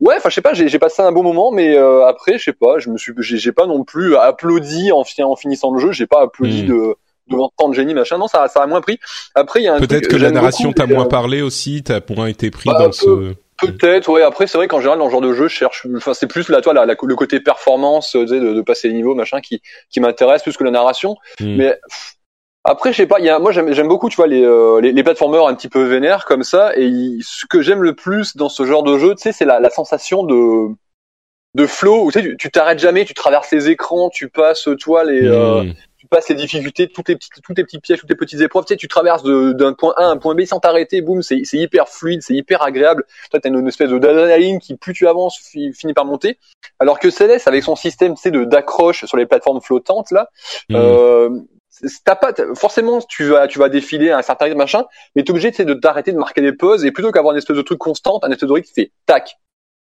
ouais, 0.00 0.16
enfin, 0.16 0.28
je 0.28 0.34
sais 0.34 0.42
pas, 0.42 0.54
j'ai, 0.54 0.78
passé 0.78 1.02
un 1.02 1.12
bon 1.12 1.22
moment, 1.22 1.52
mais 1.52 1.76
euh, 1.76 2.04
après, 2.06 2.38
je 2.38 2.44
sais 2.44 2.52
pas, 2.52 2.80
je 2.80 2.90
me 2.90 2.98
suis, 2.98 3.12
j'ai, 3.20 3.52
pas 3.52 3.66
non 3.66 3.84
plus 3.84 4.16
applaudi 4.16 4.90
en, 4.90 5.04
en 5.22 5.36
finissant 5.36 5.72
le 5.72 5.80
jeu, 5.80 5.92
j'ai 5.92 6.06
pas 6.06 6.22
applaudi 6.22 6.64
hmm. 6.64 6.68
de 6.68 6.94
devant 7.30 7.52
tant 7.56 7.68
de 7.68 7.74
génie 7.74 7.92
machin 7.92 8.16
non 8.16 8.26
ça 8.26 8.48
ça 8.48 8.62
a 8.62 8.66
moins 8.66 8.80
pris 8.80 8.98
après 9.34 9.60
il 9.60 9.64
y 9.64 9.68
a 9.68 9.74
un 9.74 9.80
peut-être 9.80 10.08
que 10.08 10.16
la 10.16 10.30
narration 10.30 10.72
t'a 10.72 10.86
moins 10.86 11.04
euh, 11.04 11.08
parlé 11.08 11.42
aussi 11.42 11.82
t'as 11.82 12.00
moins 12.08 12.26
été 12.26 12.50
pris 12.50 12.70
bah, 12.70 12.86
dans 12.86 12.92
ce 12.92 13.34
Peut-être, 13.58 14.08
ouais. 14.08 14.22
Après, 14.22 14.46
c'est 14.46 14.56
vrai 14.56 14.68
qu'en 14.68 14.78
général, 14.78 14.98
dans 14.98 15.06
ce 15.06 15.12
genre 15.12 15.20
de 15.20 15.32
jeu, 15.32 15.48
je 15.48 15.54
cherche. 15.54 15.86
Enfin, 15.96 16.14
c'est 16.14 16.26
plus 16.26 16.48
là, 16.48 16.60
toi, 16.60 16.72
la, 16.72 16.86
le 16.86 17.14
côté 17.16 17.40
performance, 17.40 18.14
de, 18.14 18.24
de, 18.24 18.60
passer 18.62 18.88
les 18.88 18.94
niveaux, 18.94 19.14
machin, 19.14 19.40
qui, 19.40 19.60
qui 19.90 20.00
m'intéresse 20.00 20.42
plus 20.42 20.56
que 20.56 20.64
la 20.64 20.70
narration. 20.70 21.16
Hmm. 21.40 21.56
Mais 21.56 21.80
Après, 22.64 22.92
je 22.92 22.98
sais 22.98 23.06
pas, 23.06 23.18
y 23.18 23.28
a, 23.28 23.38
moi 23.38 23.50
j'aime 23.50 23.88
beaucoup, 23.88 24.08
tu 24.10 24.16
vois, 24.16 24.26
les, 24.26 24.44
euh, 24.44 24.80
les, 24.80 24.92
les 24.92 25.02
plateformeurs 25.02 25.48
un 25.48 25.54
petit 25.54 25.68
peu 25.68 25.84
vénères 25.84 26.24
comme 26.24 26.42
ça. 26.42 26.72
Et 26.76 27.18
ce 27.22 27.46
que 27.46 27.62
j'aime 27.62 27.82
le 27.82 27.94
plus 27.94 28.36
dans 28.36 28.48
ce 28.48 28.66
genre 28.66 28.82
de 28.82 28.98
jeu, 28.98 29.14
tu 29.14 29.22
sais, 29.22 29.32
c'est 29.32 29.44
la, 29.44 29.58
la 29.58 29.70
sensation 29.70 30.22
de 30.24 30.68
de 31.54 31.66
flow 31.66 32.04
où 32.04 32.12
tu 32.12 32.20
sais, 32.20 32.36
tu 32.36 32.50
t'arrêtes 32.50 32.78
jamais, 32.78 33.06
tu 33.06 33.14
traverses 33.14 33.50
les 33.50 33.70
écrans, 33.70 34.10
tu 34.10 34.28
passes, 34.28 34.68
toi, 34.78 35.02
les, 35.02 35.24
euh, 35.24 35.62
hmm. 35.62 35.74
Tu 35.98 36.06
passes 36.06 36.28
les 36.28 36.36
difficultés, 36.36 36.88
toutes 36.88 37.08
les 37.08 37.16
petites, 37.16 37.42
toutes 37.42 37.58
les 37.58 37.64
petits 37.64 37.80
pièges, 37.80 37.98
toutes 37.98 38.10
les 38.10 38.16
petites 38.16 38.40
épreuves. 38.40 38.64
Tu 38.64 38.74
sais, 38.74 38.76
tu 38.76 38.86
traverses 38.86 39.24
d'un 39.24 39.72
point 39.72 39.94
A 39.96 40.04
à 40.04 40.06
un 40.06 40.16
point 40.16 40.34
B 40.34 40.44
sans 40.44 40.60
t'arrêter. 40.60 41.00
Boum, 41.00 41.22
c'est 41.22 41.42
hyper 41.52 41.88
fluide, 41.88 42.22
c'est 42.22 42.34
hyper 42.34 42.62
agréable. 42.62 43.04
Toi, 43.30 43.40
t'as 43.40 43.48
une, 43.48 43.58
une 43.58 43.68
espèce 43.68 43.90
de 43.90 43.98
d'adrénaline 43.98 44.60
qui, 44.60 44.76
plus 44.76 44.92
tu 44.92 45.08
avances, 45.08 45.38
finit 45.38 45.94
par 45.94 46.04
monter. 46.04 46.38
Alors 46.78 47.00
que 47.00 47.10
Céleste, 47.10 47.48
avec 47.48 47.64
son 47.64 47.74
système, 47.74 48.16
sais, 48.16 48.30
de 48.30 48.44
d'accroche 48.44 49.04
sur 49.04 49.16
les 49.16 49.26
plateformes 49.26 49.60
flottantes 49.60 50.10
là. 50.12 50.28
Hmm. 50.68 50.76
Euh, 50.76 51.30
t'as 52.04 52.16
pas 52.16 52.32
forcément 52.54 53.00
tu 53.00 53.24
vas 53.24 53.46
tu 53.46 53.58
vas 53.58 53.68
défiler 53.68 54.10
un 54.10 54.22
certain 54.22 54.46
rythme 54.46 54.58
machin 54.58 54.84
mais 55.14 55.22
t'es 55.22 55.30
obligé 55.30 55.50
de 55.50 55.74
t'arrêter 55.74 56.10
de 56.10 56.18
marquer 56.18 56.40
des 56.40 56.52
pauses 56.52 56.84
et 56.84 56.90
plutôt 56.90 57.12
qu'avoir 57.12 57.34
une 57.34 57.38
espèce 57.38 57.56
de 57.56 57.62
truc 57.62 57.78
constant 57.78 58.18
un 58.22 58.30
espèce 58.30 58.48
de 58.48 58.52
rythme 58.52 58.66
qui 58.66 58.74
fait 58.74 58.92
tac 59.06 59.38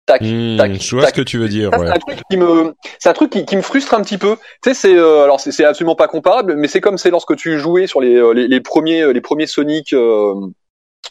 tac 0.06 0.22
hmm, 0.22 0.58
tac 0.58 0.82
je 0.82 0.96
vois 0.96 1.08
ce 1.08 1.14
que 1.14 1.22
tu 1.22 1.38
veux 1.38 1.48
dire 1.48 1.72
ouais. 1.72 1.88
c'est 1.88 1.94
un 1.94 2.00
truc 2.00 2.20
qui 2.30 2.38
me 2.38 2.74
c'est 3.00 3.10
un 3.10 3.14
truc 3.14 3.30
qui, 3.32 3.46
qui, 3.46 3.56
me 3.56 3.62
frustre 3.62 3.94
un 3.94 4.02
petit 4.02 4.18
peu. 4.18 4.36
Tu 4.64 4.70
sais 4.70 4.74
c'est 4.74 4.96
euh, 4.96 5.24
alors 5.24 5.40
c'est 5.40 5.64
absolument 5.64 5.96
pas 5.96 6.08
comparable 6.08 6.56
mais 6.56 6.68
c'est 6.68 6.82
comme 6.82 6.98
c'est 6.98 7.12
lorsque 7.12 7.36
tu 7.36 7.60
jouais 7.60 7.88
sur 7.88 8.02
les 8.02 8.16
euh, 8.16 8.34
les, 8.34 8.48
les 8.48 8.62
premiers 8.62 9.02
euh, 9.02 9.12
les 9.12 9.22
premiers 9.22 9.48
Sonic 9.48 9.94
euh, 9.94 10.34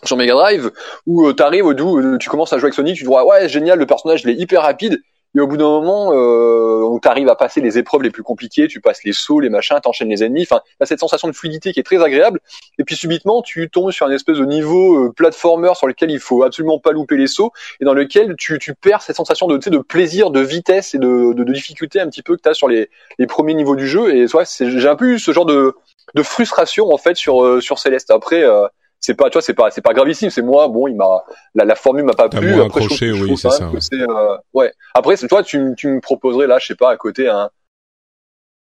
sur 0.05 0.17
Mega 0.17 0.35
Drive 0.35 0.71
où 1.07 1.33
t'arrives 1.33 1.67
au 1.67 1.75
bout 1.75 2.19
tu 2.19 2.29
commences 2.29 2.53
à 2.53 2.59
jouer 2.59 2.67
avec 2.67 2.75
Sonic 2.75 2.97
tu 2.97 3.05
te 3.05 3.09
dis 3.09 3.15
ouais 3.15 3.49
génial 3.49 3.79
le 3.79 3.87
personnage 3.87 4.23
il 4.25 4.31
est 4.31 4.37
hyper 4.37 4.63
rapide 4.63 4.99
et 5.37 5.41
au 5.41 5.47
bout 5.47 5.57
d'un 5.57 5.69
moment, 5.69 6.13
euh, 6.13 6.83
on 6.83 6.99
t'arrive 6.99 7.29
à 7.29 7.37
passer 7.37 7.61
les 7.61 7.77
épreuves 7.77 8.03
les 8.03 8.11
plus 8.11 8.23
compliquées, 8.23 8.67
tu 8.67 8.81
passes 8.81 9.05
les 9.05 9.13
sauts, 9.13 9.41
les 9.41 9.51
machins, 9.51 9.79
t'enchaînes 9.83 10.09
les 10.09 10.25
ennemis. 10.25 10.43
Enfin, 10.43 10.63
t'as 10.79 10.87
cette 10.87 11.01
sensation 11.01 11.29
de 11.29 11.33
fluidité 11.35 11.73
qui 11.73 11.81
est 11.81 11.85
très 11.85 12.03
agréable. 12.03 12.41
Et 12.79 12.85
puis 12.85 12.97
subitement, 12.97 13.43
tu 13.43 13.69
tombes 13.69 13.91
sur 13.91 14.07
un 14.07 14.11
espèce 14.11 14.39
de 14.39 14.45
niveau 14.45 15.07
euh, 15.07 15.13
platformer 15.13 15.73
sur 15.75 15.87
lequel 15.87 16.11
il 16.11 16.19
faut 16.19 16.43
absolument 16.43 16.79
pas 16.79 16.93
louper 16.93 17.17
les 17.17 17.27
sauts 17.27 17.53
et 17.81 17.85
dans 17.85 17.95
lequel 17.95 18.37
tu, 18.39 18.59
tu 18.59 18.75
perds 18.75 19.03
cette 19.03 19.17
sensation 19.17 19.47
de, 19.47 19.59
de 19.59 19.79
plaisir, 19.79 20.31
de 20.31 20.41
vitesse 20.41 20.95
et 20.95 20.99
de, 20.99 21.35
de, 21.35 21.45
de 21.45 21.53
difficulté 21.53 22.01
un 22.01 22.09
petit 22.09 22.23
peu 22.23 22.37
que 22.37 22.43
t'as 22.43 22.55
sur 22.55 22.69
les, 22.69 22.89
les 23.19 23.27
premiers 23.27 23.55
niveaux 23.55 23.77
du 23.77 23.87
jeu. 23.87 24.15
Et 24.15 24.27
ouais, 24.35 24.45
j'ai 24.47 24.89
un 24.89 24.97
peu 24.97 25.11
eu 25.11 25.19
ce 25.19 25.33
genre 25.33 25.47
de, 25.47 25.75
de 26.15 26.23
frustration 26.23 26.91
en 26.91 26.99
fait 26.99 27.17
sur 27.17 27.45
euh, 27.45 27.61
sur 27.61 27.79
Céleste. 27.79 28.11
Après. 28.11 28.43
Euh, 28.43 28.67
c'est 29.01 29.15
pas, 29.15 29.31
tu 29.31 29.35
vois, 29.35 29.43
c'est 29.43 29.55
pas, 29.55 29.71
c'est 29.71 29.81
pas 29.81 29.95
gravissime. 29.95 30.31
C'est 30.31 30.43
moi, 30.43 30.69
bon, 30.69 30.89
il 30.89 30.97
m'a, 30.97 31.25
la, 31.55 31.65
la 31.65 31.75
formule 31.75 32.05
m'a 32.05 32.15
pas 32.15 32.29
plu. 32.29 32.53
Après, 32.55 32.83
accroché, 32.83 33.13
oui, 33.13 33.37
c'est 33.37 33.51
ça. 33.51 33.71
Euh, 33.93 34.37
ouais. 34.55 34.73
Après, 34.95 35.17
toi, 35.17 35.43
tu, 35.43 35.75
tu 35.77 35.89
me 35.89 36.01
proposerais 36.01 36.47
là, 36.47 36.59
je 36.59 36.67
sais 36.67 36.75
pas, 36.75 36.91
à 36.91 36.97
côté 36.97 37.29
un, 37.29 37.51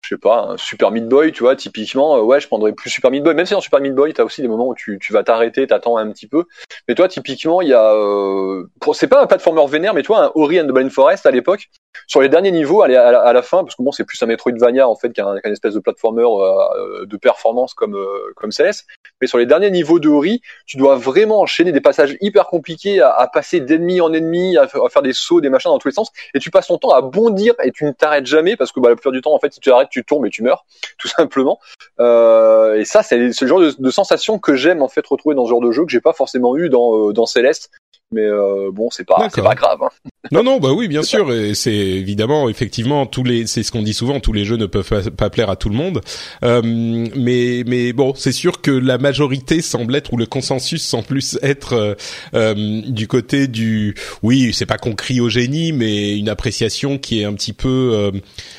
je 0.04 0.16
sais 0.16 0.20
pas, 0.20 0.52
un 0.52 0.58
Super 0.58 0.92
Meat 0.92 1.08
Boy, 1.08 1.32
tu 1.34 1.44
vois, 1.44 1.56
typiquement, 1.56 2.18
euh, 2.18 2.22
ouais, 2.22 2.40
je 2.40 2.48
prendrais 2.48 2.72
plus 2.72 2.90
Super 2.90 3.12
Meat 3.12 3.24
Boy. 3.24 3.34
Même 3.34 3.46
si 3.46 3.54
dans 3.54 3.62
Super 3.62 3.82
Meat 3.82 3.94
Boy, 3.94 4.14
t'as 4.14 4.24
aussi 4.24 4.42
des 4.42 4.48
moments 4.48 4.68
où 4.68 4.76
tu, 4.76 5.00
vas 5.10 5.24
t'arrêter, 5.24 5.68
t'attends 5.68 5.98
un 5.98 6.10
petit 6.12 6.28
peu. 6.28 6.46
Mais 6.88 6.96
toi, 6.96 7.10
typiquement, 7.10 7.62
il 7.62 7.70
y 7.70 7.74
a, 7.74 7.94
euh, 7.94 8.66
c'est 8.94 9.08
pas 9.08 9.22
un 9.22 9.28
platformer 9.28 9.66
vénère, 9.68 9.94
mais 9.94 10.04
toi, 10.04 10.26
un 10.26 10.32
Ori 10.36 10.62
and 10.62 10.66
the 10.66 10.72
Blind 10.72 10.92
Forest 10.92 11.26
à 11.26 11.32
l'époque, 11.32 11.70
sur 12.08 12.22
les 12.22 12.30
derniers 12.30 12.52
niveaux, 12.52 12.84
à 12.84 12.88
la, 12.88 13.42
fin, 13.42 13.64
parce 13.64 13.76
que 13.76 13.84
bon, 13.84 13.92
c'est 13.92 14.06
plus 14.06 14.22
un 14.24 14.28
Metroidvania 14.28 14.88
en 14.88 14.96
fait 14.96 15.12
qu'un 15.12 15.36
espèce 15.44 15.74
de 15.74 15.80
platformer 15.80 16.24
euh, 16.24 17.06
de 17.06 17.18
performance 17.18 17.74
comme 17.74 17.98
comme 18.36 18.52
CS. 18.52 18.86
Mais 19.20 19.28
sur 19.28 19.38
les 19.38 19.46
derniers 19.46 19.72
niveaux 19.72 20.00
de 20.00 20.08
Ori, 20.08 20.42
tu 20.66 20.78
dois 20.78 20.96
vraiment 20.96 21.42
enchaîner 21.42 21.72
des 21.72 21.82
passages 21.82 22.16
hyper 22.22 22.48
compliqués, 22.48 23.02
à, 23.02 23.12
à 23.12 23.28
passer 23.28 23.60
d'ennemi 23.60 24.00
en 24.00 24.14
ennemi, 24.14 24.58
à, 24.58 24.68
faire 24.68 25.02
des 25.02 25.14
sauts, 25.14 25.42
des 25.42 25.50
machins 25.50 25.72
dans 25.72 25.80
tous 25.80 25.88
les 25.88 25.94
sens, 25.94 26.12
et 26.34 26.40
tu 26.40 26.50
passes 26.52 26.68
ton 26.68 26.78
temps 26.78 26.92
à 26.92 27.02
bondir 27.02 27.56
et 27.64 27.72
tu 27.72 27.86
ne 27.86 27.92
t'arrêtes 27.92 28.26
jamais 28.26 28.56
parce 28.56 28.72
que 28.72 28.80
bah, 28.80 28.90
la 28.90 28.96
plupart 28.96 29.12
du 29.12 29.22
temps, 29.22 29.34
en 29.34 29.40
fait, 29.40 29.54
si 29.54 29.60
tu 29.60 29.72
arrêtes, 29.72 29.87
tu 29.90 30.04
tombes 30.04 30.26
et 30.26 30.30
tu 30.30 30.44
meurs, 30.44 30.66
tout 30.98 31.08
simplement. 31.08 31.60
Euh, 32.00 32.76
et 32.76 32.86
ça, 32.86 33.04
c'est 33.04 33.32
ce 33.32 33.46
genre 33.46 33.60
de, 33.60 33.92
sensation 33.92 34.40
que 34.40 34.56
j'aime 34.56 34.82
en 34.82 34.88
fait 34.88 35.06
retrouver 35.06 35.36
dans 35.36 35.46
ce 35.46 35.50
genre 35.50 35.62
de 35.62 35.72
jeu 35.72 35.86
que 35.86 35.92
j'ai 35.92 36.02
pas 36.02 36.14
forcément 36.14 36.56
eu 36.58 36.70
dans 36.70 37.12
dans 37.12 37.26
Céleste 37.26 37.72
mais 38.12 38.24
euh, 38.24 38.72
bon 38.72 38.90
c'est 38.90 39.06
pas 39.06 39.28
c'est 39.34 39.42
pas 39.42 39.56
grave 39.56 39.80
hein. 39.82 40.10
non 40.32 40.44
non 40.44 40.60
bah 40.60 40.72
oui 40.74 40.88
bien 40.88 41.04
sûr 41.04 41.32
et 41.34 41.54
c'est 41.56 41.74
évidemment 41.74 42.50
effectivement 42.50 43.06
tous 43.06 43.24
les 43.24 43.48
c'est 43.48 43.64
ce 43.64 43.72
qu'on 43.72 43.82
dit 43.82 43.94
souvent 43.94 44.20
tous 44.20 44.34
les 44.34 44.46
jeux 44.46 44.56
ne 44.56 44.66
peuvent 44.66 45.12
pas, 45.12 45.30
plaire 45.30 45.50
à 45.50 45.56
tout 45.56 45.70
le 45.70 45.76
monde 45.76 46.02
euh, 46.44 46.62
mais 46.64 47.64
mais 47.66 47.94
bon 47.94 48.14
c'est 48.16 48.32
sûr 48.32 48.62
que 48.62 48.72
la 48.72 48.98
majorité 48.98 49.62
semble 49.62 49.96
être 49.96 50.14
ou 50.14 50.18
le 50.18 50.26
consensus 50.26 50.84
semble 50.86 51.06
plus 51.06 51.38
être 51.42 51.74
euh, 51.74 51.96
euh 52.34 52.56
du 52.88 53.08
côté 53.08 53.48
du 53.48 53.96
oui 54.24 54.54
c'est 54.54 54.66
pas 54.66 54.78
qu'on 54.78 54.94
crie 54.94 55.20
au 55.20 55.30
génie 55.30 55.74
mais 55.74 56.18
une 56.18 56.30
appréciation 56.30 56.98
qui 56.98 57.22
est 57.22 57.26
un 57.26 57.34
petit 57.34 57.54
peu 57.54 57.92
euh, 57.94 58.12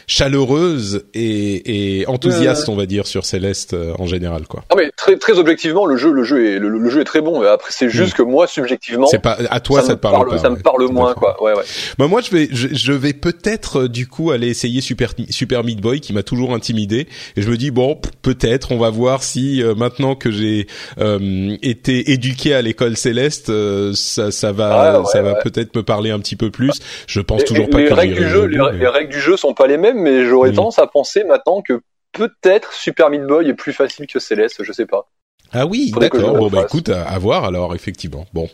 chaleureuse 0.06 1.06
et, 1.14 2.00
et 2.00 2.06
enthousiaste 2.06 2.68
on 2.68 2.76
va 2.76 2.86
dire 2.86 3.06
sur 3.06 3.24
Céleste 3.24 3.74
euh, 3.74 3.94
en 3.98 4.06
général 4.06 4.46
quoi 4.46 4.64
non 4.70 4.76
mais 4.76 4.90
très 4.96 5.16
très 5.16 5.38
objectivement 5.38 5.86
le 5.86 5.96
jeu 5.96 6.10
le 6.10 6.24
jeu 6.24 6.46
est 6.46 6.58
le, 6.58 6.90
jeu 6.90 7.00
est 7.00 7.04
très 7.04 7.20
bon 7.20 7.42
après 7.42 7.70
c'est 7.70 7.88
juste 7.88 8.14
mm. 8.14 8.16
que 8.16 8.22
moi 8.22 8.46
subjectivement 8.46 9.06
c'est 9.06 9.18
pas 9.22 9.37
à 9.50 9.60
toi 9.60 9.82
ça, 9.82 9.94
te 9.94 10.00
parle, 10.00 10.28
pas. 10.28 10.38
Ça 10.38 10.50
me 10.50 10.56
parle 10.56 10.88
moins 10.90 11.14
quoi. 11.14 11.42
Ouais 11.42 11.54
ouais. 11.54 11.62
Bah 11.98 12.06
moi 12.06 12.20
je 12.20 12.30
vais 12.30 12.48
je, 12.50 12.92
vais 12.92 13.12
peut-être 13.12 13.82
euh, 13.82 13.88
du 13.88 14.06
coup 14.06 14.30
aller 14.30 14.48
essayer 14.48 14.80
Super 14.80 15.12
Super 15.30 15.64
Meat 15.64 15.80
Boy 15.80 16.00
qui 16.00 16.12
m'a 16.12 16.22
toujours 16.22 16.54
intimidé 16.54 17.08
et 17.36 17.42
je 17.42 17.50
me 17.50 17.56
dis 17.56 17.70
bon 17.70 18.00
peut-être 18.22 18.72
on 18.72 18.78
va 18.78 18.90
voir 18.90 19.22
si 19.22 19.62
euh, 19.62 19.74
maintenant 19.74 20.14
que 20.14 20.30
j'ai 20.30 20.66
euh, 20.98 21.56
été 21.62 22.12
éduqué 22.12 22.54
à 22.54 22.62
l'école 22.62 22.96
céleste 22.96 23.52
ça 23.94 24.30
ça 24.30 24.52
va 24.52 25.04
ça 25.04 25.22
va 25.22 25.34
peut-être 25.36 25.74
me 25.76 25.82
parler 25.82 26.10
un 26.10 26.18
petit 26.18 26.36
peu 26.36 26.50
plus. 26.50 26.80
Je 27.06 27.20
pense 27.20 27.44
toujours 27.44 27.68
pas 27.68 27.78
les 27.78 27.88
que 27.88 27.94
règles 27.94 28.14
du 28.14 28.28
jeu 28.28 28.44
les, 28.46 28.88
règles 28.88 29.12
du 29.12 29.20
jeu 29.20 29.36
sont 29.36 29.54
pas 29.54 29.66
les 29.66 29.78
mêmes 29.78 30.00
mais 30.00 30.26
j'aurais 30.26 30.52
tendance 30.52 30.78
à 30.78 30.86
penser 30.86 31.24
maintenant 31.24 31.62
que 31.62 31.80
peut-être 32.12 32.72
Super 32.72 33.10
Meat 33.10 33.22
Boy 33.22 33.48
est 33.48 33.54
plus 33.54 33.72
facile 33.72 34.06
que 34.06 34.18
Céleste, 34.18 34.62
je 34.64 34.72
sais 34.72 34.86
pas. 34.86 35.08
Ah 35.52 35.66
oui, 35.66 35.92
d'accord. 35.98 36.36
Bon 36.36 36.48
bah 36.48 36.62
écoute, 36.62 36.90
à, 36.90 37.04
à, 37.04 37.18
voir 37.18 37.44
alors 37.44 37.74
effectivement. 37.74 38.26
Bon, 38.34 38.48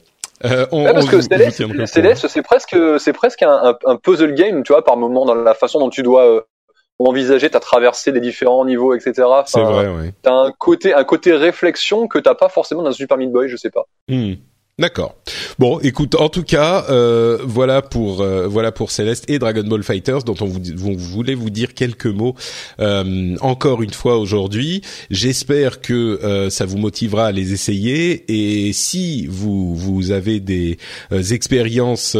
euh, 0.45 0.67
on, 0.73 0.85
parce 0.85 1.09
que 1.09 1.21
Céleste, 1.87 2.27
c'est 2.29 2.43
presque, 2.43 2.77
c'est 2.99 3.13
presque 3.13 3.43
un, 3.43 3.77
un, 3.85 3.97
puzzle 3.97 4.35
game, 4.35 4.63
tu 4.63 4.73
vois, 4.73 4.85
par 4.85 4.97
moment 4.97 5.25
dans 5.25 5.35
la 5.35 5.55
façon 5.55 5.79
dont 5.79 5.91
tu 5.91 6.03
dois 6.03 6.27
euh, 6.27 6.41
envisager 6.99 7.51
ta 7.51 7.61
traversée 7.61 8.13
des 8.13 8.21
différents 8.21 8.65
niveaux, 8.65 8.95
etc. 8.95 9.27
c'est 9.47 9.63
vrai, 9.63 9.89
oui. 9.89 10.11
T'as 10.23 10.35
un 10.35 10.53
côté, 10.53 10.93
un 10.93 11.05
côté 11.05 11.33
réflexion 11.33 12.09
que 12.09 12.19
t'as 12.19 12.35
pas 12.35 12.49
forcément 12.49 12.83
dans 12.83 12.93
Super 12.93 13.17
Meat 13.17 13.31
Boy, 13.31 13.49
je 13.49 13.57
sais 13.57 13.71
pas. 13.71 13.85
Hmm. 14.09 14.35
D'accord. 14.77 15.15
Bon, 15.61 15.79
écoute, 15.79 16.17
en 16.17 16.29
tout 16.29 16.43
cas, 16.43 16.87
euh, 16.91 17.39
voilà 17.45 17.81
pour 17.81 18.23
euh, 18.23 18.49
voilà 18.49 18.73
pour 18.73 18.91
Céleste 18.91 19.25
et 19.31 19.39
Dragon 19.39 19.63
Ball 19.63 19.85
Fighters, 19.85 20.25
dont 20.25 20.35
on 20.41 20.47
vous, 20.47 20.61
voulait 20.97 21.37
vous 21.37 21.51
dire 21.51 21.75
quelques 21.75 22.07
mots 22.07 22.35
euh, 22.81 23.37
encore 23.41 23.83
une 23.85 23.93
fois 23.93 24.19
aujourd'hui. 24.19 24.83
J'espère 25.11 25.81
que 25.81 25.93
euh, 26.25 26.51
ça 26.51 26.67
vous 26.67 26.79
motivera 26.79 27.27
à 27.27 27.33
les 27.33 27.53
essayer 27.53 28.25
et 28.27 28.73
si 28.73 29.29
vous 29.29 29.77
vous 29.77 30.11
avez 30.11 30.41
des 30.41 30.77
expériences 31.31 32.17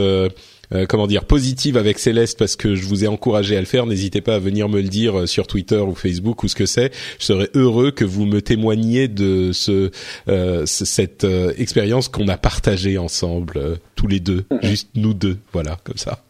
euh, 0.75 0.87
comment 0.87 1.07
dire 1.07 1.25
positive 1.25 1.77
avec 1.77 1.99
Céleste 1.99 2.39
parce 2.39 2.57
que 2.57 2.75
je 2.75 2.87
vous 2.87 3.05
ai 3.05 3.07
encouragé 3.07 3.57
à 3.57 3.61
le 3.61 3.67
faire. 3.67 3.87
N'hésitez 3.87 4.21
pas 4.21 4.37
à 4.37 4.39
venir 4.39 4.69
me 4.69 4.81
le 4.81 4.89
dire 4.89 5.21
euh, 5.21 5.27
sur 5.27 5.47
Twitter 5.47 5.79
ou 5.79 5.95
Facebook 5.95 6.43
ou 6.43 6.49
ce 6.49 6.55
que 6.55 6.67
c'est. 6.67 6.93
Je 7.19 7.27
serais 7.27 7.51
heureux 7.55 7.91
que 7.91 8.05
vous 8.05 8.27
me 8.27 8.43
témoigniez 8.43 9.09
de 9.09 9.53
ce 9.53 9.91
euh, 10.29 10.67
cette 10.67 11.27
expérience 11.57 12.09
qu'on 12.09 12.29
a 12.29 12.37
partagée 12.37 12.99
ensemble 12.99 13.79
tous 13.95 14.07
les 14.07 14.21
deux, 14.21 14.45
mhm. 14.51 14.59
juste 14.63 14.89
nous 14.95 15.15
deux, 15.15 15.39
voilà 15.53 15.79
comme 15.85 15.97
ça. 15.97 16.24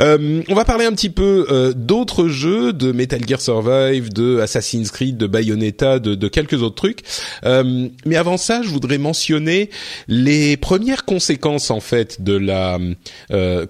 Euh, 0.00 0.42
on 0.48 0.54
va 0.54 0.64
parler 0.64 0.84
un 0.84 0.92
petit 0.92 1.10
peu 1.10 1.46
euh, 1.50 1.72
d'autres 1.74 2.28
jeux, 2.28 2.72
de 2.72 2.92
Metal 2.92 3.20
Gear 3.26 3.40
Survive, 3.40 4.12
de 4.12 4.38
Assassin's 4.40 4.90
Creed, 4.90 5.16
de 5.16 5.26
Bayonetta, 5.26 5.98
de, 5.98 6.14
de 6.14 6.28
quelques 6.28 6.62
autres 6.62 6.74
trucs. 6.74 7.00
Euh, 7.44 7.88
mais 8.04 8.16
avant 8.16 8.36
ça, 8.36 8.62
je 8.62 8.68
voudrais 8.68 8.98
mentionner 8.98 9.70
les 10.08 10.56
premières 10.56 11.04
conséquences 11.04 11.70
en 11.70 11.80
fait 11.80 12.22
de 12.22 12.34
la 12.34 12.78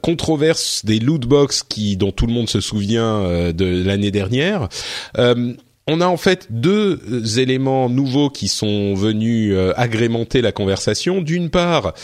controverse 0.02 0.84
des 0.84 0.98
loot 0.98 1.22
box 1.22 1.62
qui, 1.62 1.96
dont 1.96 2.12
tout 2.12 2.26
le 2.26 2.32
monde 2.32 2.48
se 2.48 2.60
souvient 2.60 3.52
de 3.52 3.84
l'année 3.84 4.10
dernière 4.10 4.68
on 5.88 6.00
a 6.00 6.06
en 6.06 6.16
fait 6.16 6.46
deux 6.50 7.00
éléments 7.40 7.88
nouveaux 7.88 8.30
qui 8.30 8.48
sont 8.48 8.94
venus 8.94 9.54
agrémenter 9.76 10.40
la 10.40 10.52
conversation. 10.52 11.20
D'une 11.20 11.50
part, 11.50 11.94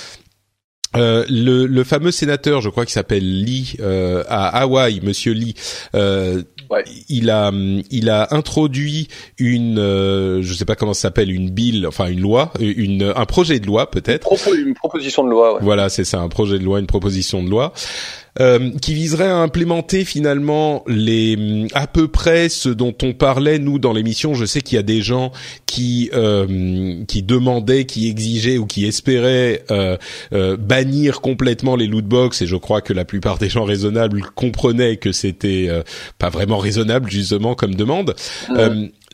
euh, 0.96 1.24
le, 1.28 1.66
le, 1.66 1.84
fameux 1.84 2.10
sénateur, 2.10 2.60
je 2.60 2.70
crois 2.70 2.84
qu'il 2.84 2.94
s'appelle 2.94 3.42
Lee 3.42 3.76
euh, 3.80 4.24
à 4.28 4.62
Hawaï, 4.62 5.00
Monsieur 5.02 5.32
Lee, 5.32 5.54
euh, 5.94 6.42
il 7.08 7.30
a 7.30 7.50
il 7.90 8.08
a 8.08 8.28
introduit 8.30 9.08
une, 9.38 9.78
euh, 9.78 10.42
je 10.42 10.54
sais 10.54 10.64
pas 10.64 10.76
comment 10.76 10.94
ça 10.94 11.02
s'appelle, 11.02 11.30
une 11.30 11.50
bill, 11.50 11.86
enfin 11.86 12.06
une 12.06 12.20
loi, 12.20 12.52
une 12.60 13.12
un 13.14 13.24
projet 13.26 13.60
de 13.60 13.66
loi 13.66 13.90
peut-être. 13.90 14.28
Une, 14.54 14.74
proposition 14.74 15.24
de 15.24 15.30
loi. 15.30 15.54
Ouais. 15.54 15.60
Voilà, 15.62 15.88
c'est 15.90 16.04
ça, 16.04 16.20
un 16.20 16.28
projet 16.28 16.58
de 16.58 16.64
loi, 16.64 16.80
une 16.80 16.86
proposition 16.86 17.42
de 17.42 17.50
loi 17.50 17.72
euh, 18.40 18.70
qui 18.80 18.94
viserait 18.94 19.28
à 19.28 19.36
implémenter 19.36 20.04
finalement 20.04 20.84
les 20.86 21.66
à 21.74 21.86
peu 21.86 22.08
près 22.08 22.48
ce 22.48 22.68
dont 22.68 22.94
on 23.02 23.12
parlait 23.12 23.58
nous 23.58 23.78
dans 23.78 23.92
l'émission. 23.92 24.34
Je 24.34 24.44
sais 24.44 24.60
qu'il 24.60 24.76
y 24.76 24.78
a 24.78 24.84
des 24.84 25.02
gens 25.02 25.32
qui 25.66 26.10
euh, 26.14 27.04
qui 27.06 27.22
demandaient, 27.22 27.84
qui 27.84 28.08
exigeaient 28.08 28.58
ou 28.58 28.66
qui 28.66 28.86
espéraient 28.86 29.64
euh, 29.70 29.96
euh 30.32 30.56
bannir 30.56 31.20
complètement 31.20 31.76
les 31.76 31.86
loot 31.86 32.04
box 32.04 32.42
et 32.42 32.46
je 32.46 32.56
crois 32.56 32.80
que 32.80 32.92
la 32.92 33.04
plupart 33.04 33.38
des 33.38 33.48
gens 33.48 33.64
raisonnables 33.64 34.22
comprenaient 34.34 34.96
que 34.96 35.12
c'était 35.12 35.66
euh, 35.68 35.82
pas 36.18 36.30
vraiment 36.30 36.58
raisonnable 36.58 37.10
justement 37.10 37.54
comme 37.54 37.74
demande. 37.74 38.14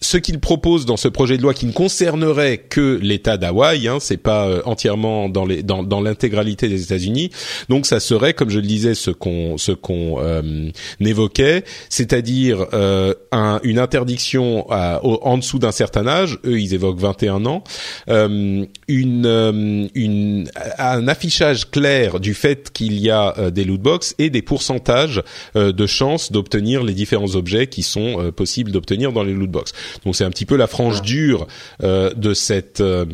Ce 0.01 0.17
qu'il 0.19 0.39
propose 0.39 0.87
dans 0.87 0.97
ce 0.97 1.09
projet 1.09 1.37
de 1.37 1.43
loi 1.43 1.55
qui 1.55 1.67
ne 1.67 1.73
concernerait 1.73 2.59
que 2.59 2.99
l'État 3.03 3.37
d'Hawaï, 3.37 3.89
hein, 3.89 3.99
c'est 4.01 4.17
pas 4.17 4.47
euh, 4.47 4.63
entièrement 4.65 5.29
dans 5.29 5.47
les 5.47 5.63
dans, 5.63 5.83
dans 5.83 6.01
l'intégralité 6.01 6.69
des 6.69 6.83
États-Unis. 6.83 7.31
Donc 7.69 7.87
ça 7.87 8.01
serait, 8.01 8.35
comme 8.35 8.51
je 8.51 8.59
le 8.59 8.67
disais, 8.67 8.95
ce 8.95 9.11
qu'on 9.11 9.57
ce 9.57 9.73
qu'on 9.73 10.17
euh, 10.21 10.71
évoquait, 11.01 11.65
c'est-à-dire 11.89 12.67
euh, 12.75 13.15
un, 13.33 13.61
une 13.63 13.79
interdiction 13.79 14.67
à, 14.71 15.01
en 15.03 15.39
dessous 15.39 15.59
d'un 15.59 15.73
certain 15.73 16.07
âge. 16.07 16.39
Eux, 16.45 16.61
ils 16.61 16.75
évoquent 16.75 17.01
21 17.01 17.47
ans. 17.47 17.65
Euh, 18.09 18.65
une 18.89 19.27
euh, 19.27 19.89
une 19.95 20.51
un 20.79 21.09
affichage 21.09 21.71
clair 21.71 22.21
du 22.21 22.35
fait 22.35 22.71
qu'il 22.73 22.99
y 22.99 23.11
a 23.11 23.51
des 23.51 23.65
lootbox 23.65 24.15
et 24.19 24.31
des 24.31 24.43
pourcentages 24.43 25.23
de 25.55 25.87
chances 25.87 26.33
d'obtenir 26.33 26.83
les 26.83 26.95
différents 26.95 27.35
objets 27.35 27.67
qui 27.67 27.83
sont 27.83 28.33
possibles 28.37 28.71
d'obtenir 28.71 29.13
dans 29.13 29.23
les 29.23 29.33
lootbox. 29.33 29.73
Donc 30.05 30.17
c'est 30.17 30.25
un 30.25 30.31
petit 30.31 30.47
peu 30.47 30.57
la 30.57 30.67
frange 30.67 31.03
dure 31.03 31.47
euh, 31.83 32.13
de 32.15 32.35
cette 32.35 32.81
euh, 32.81 33.05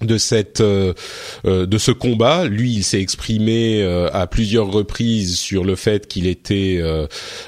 de 0.00 0.16
cette 0.16 0.60
euh, 0.60 0.94
de 1.44 1.78
ce 1.78 1.90
combat. 1.90 2.44
Lui, 2.44 2.72
il 2.72 2.84
s'est 2.84 3.00
exprimé 3.00 3.82
à 4.12 4.26
plusieurs 4.28 4.70
reprises 4.70 5.38
sur 5.38 5.64
le 5.64 5.74
fait 5.74 6.06
qu'il 6.06 6.26
était 6.26 6.80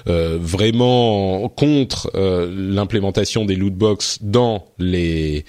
vraiment 0.07 1.49
contre 1.49 2.11
l'implémentation 2.15 3.45
des 3.45 3.55
loot 3.55 3.75
box 3.75 4.19
dans 4.23 4.67
les 4.79 5.45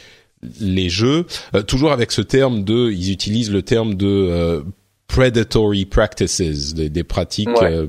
les 0.60 0.90
jeux, 0.90 1.26
toujours 1.68 1.92
avec 1.92 2.12
ce 2.12 2.22
terme 2.22 2.64
de, 2.64 2.92
ils 2.92 3.12
utilisent 3.12 3.52
le 3.52 3.62
terme 3.62 3.94
de 3.94 4.64
predatory 5.12 5.86
practices, 5.86 6.74
des, 6.74 6.90
des 6.90 7.04
pratiques 7.04 7.50
euh, 7.62 7.88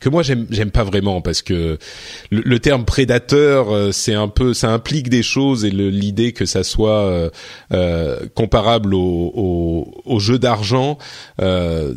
que 0.00 0.08
moi 0.08 0.22
j'aime 0.22 0.46
j'aime 0.50 0.70
pas 0.70 0.82
vraiment 0.82 1.20
parce 1.20 1.42
que 1.42 1.78
le, 2.30 2.42
le 2.42 2.58
terme 2.58 2.86
prédateur 2.86 3.70
euh, 3.70 3.92
c'est 3.92 4.14
un 4.14 4.28
peu 4.28 4.54
ça 4.54 4.70
implique 4.70 5.10
des 5.10 5.22
choses 5.22 5.66
et 5.66 5.70
l'idée 5.70 6.32
que 6.32 6.46
ça 6.46 6.64
soit 6.64 7.04
euh, 7.04 7.30
euh 7.72 8.26
comparable 8.34 8.94
au, 8.94 9.32
au, 9.34 10.02
au 10.06 10.18
jeu 10.18 10.38
d'argent 10.38 10.96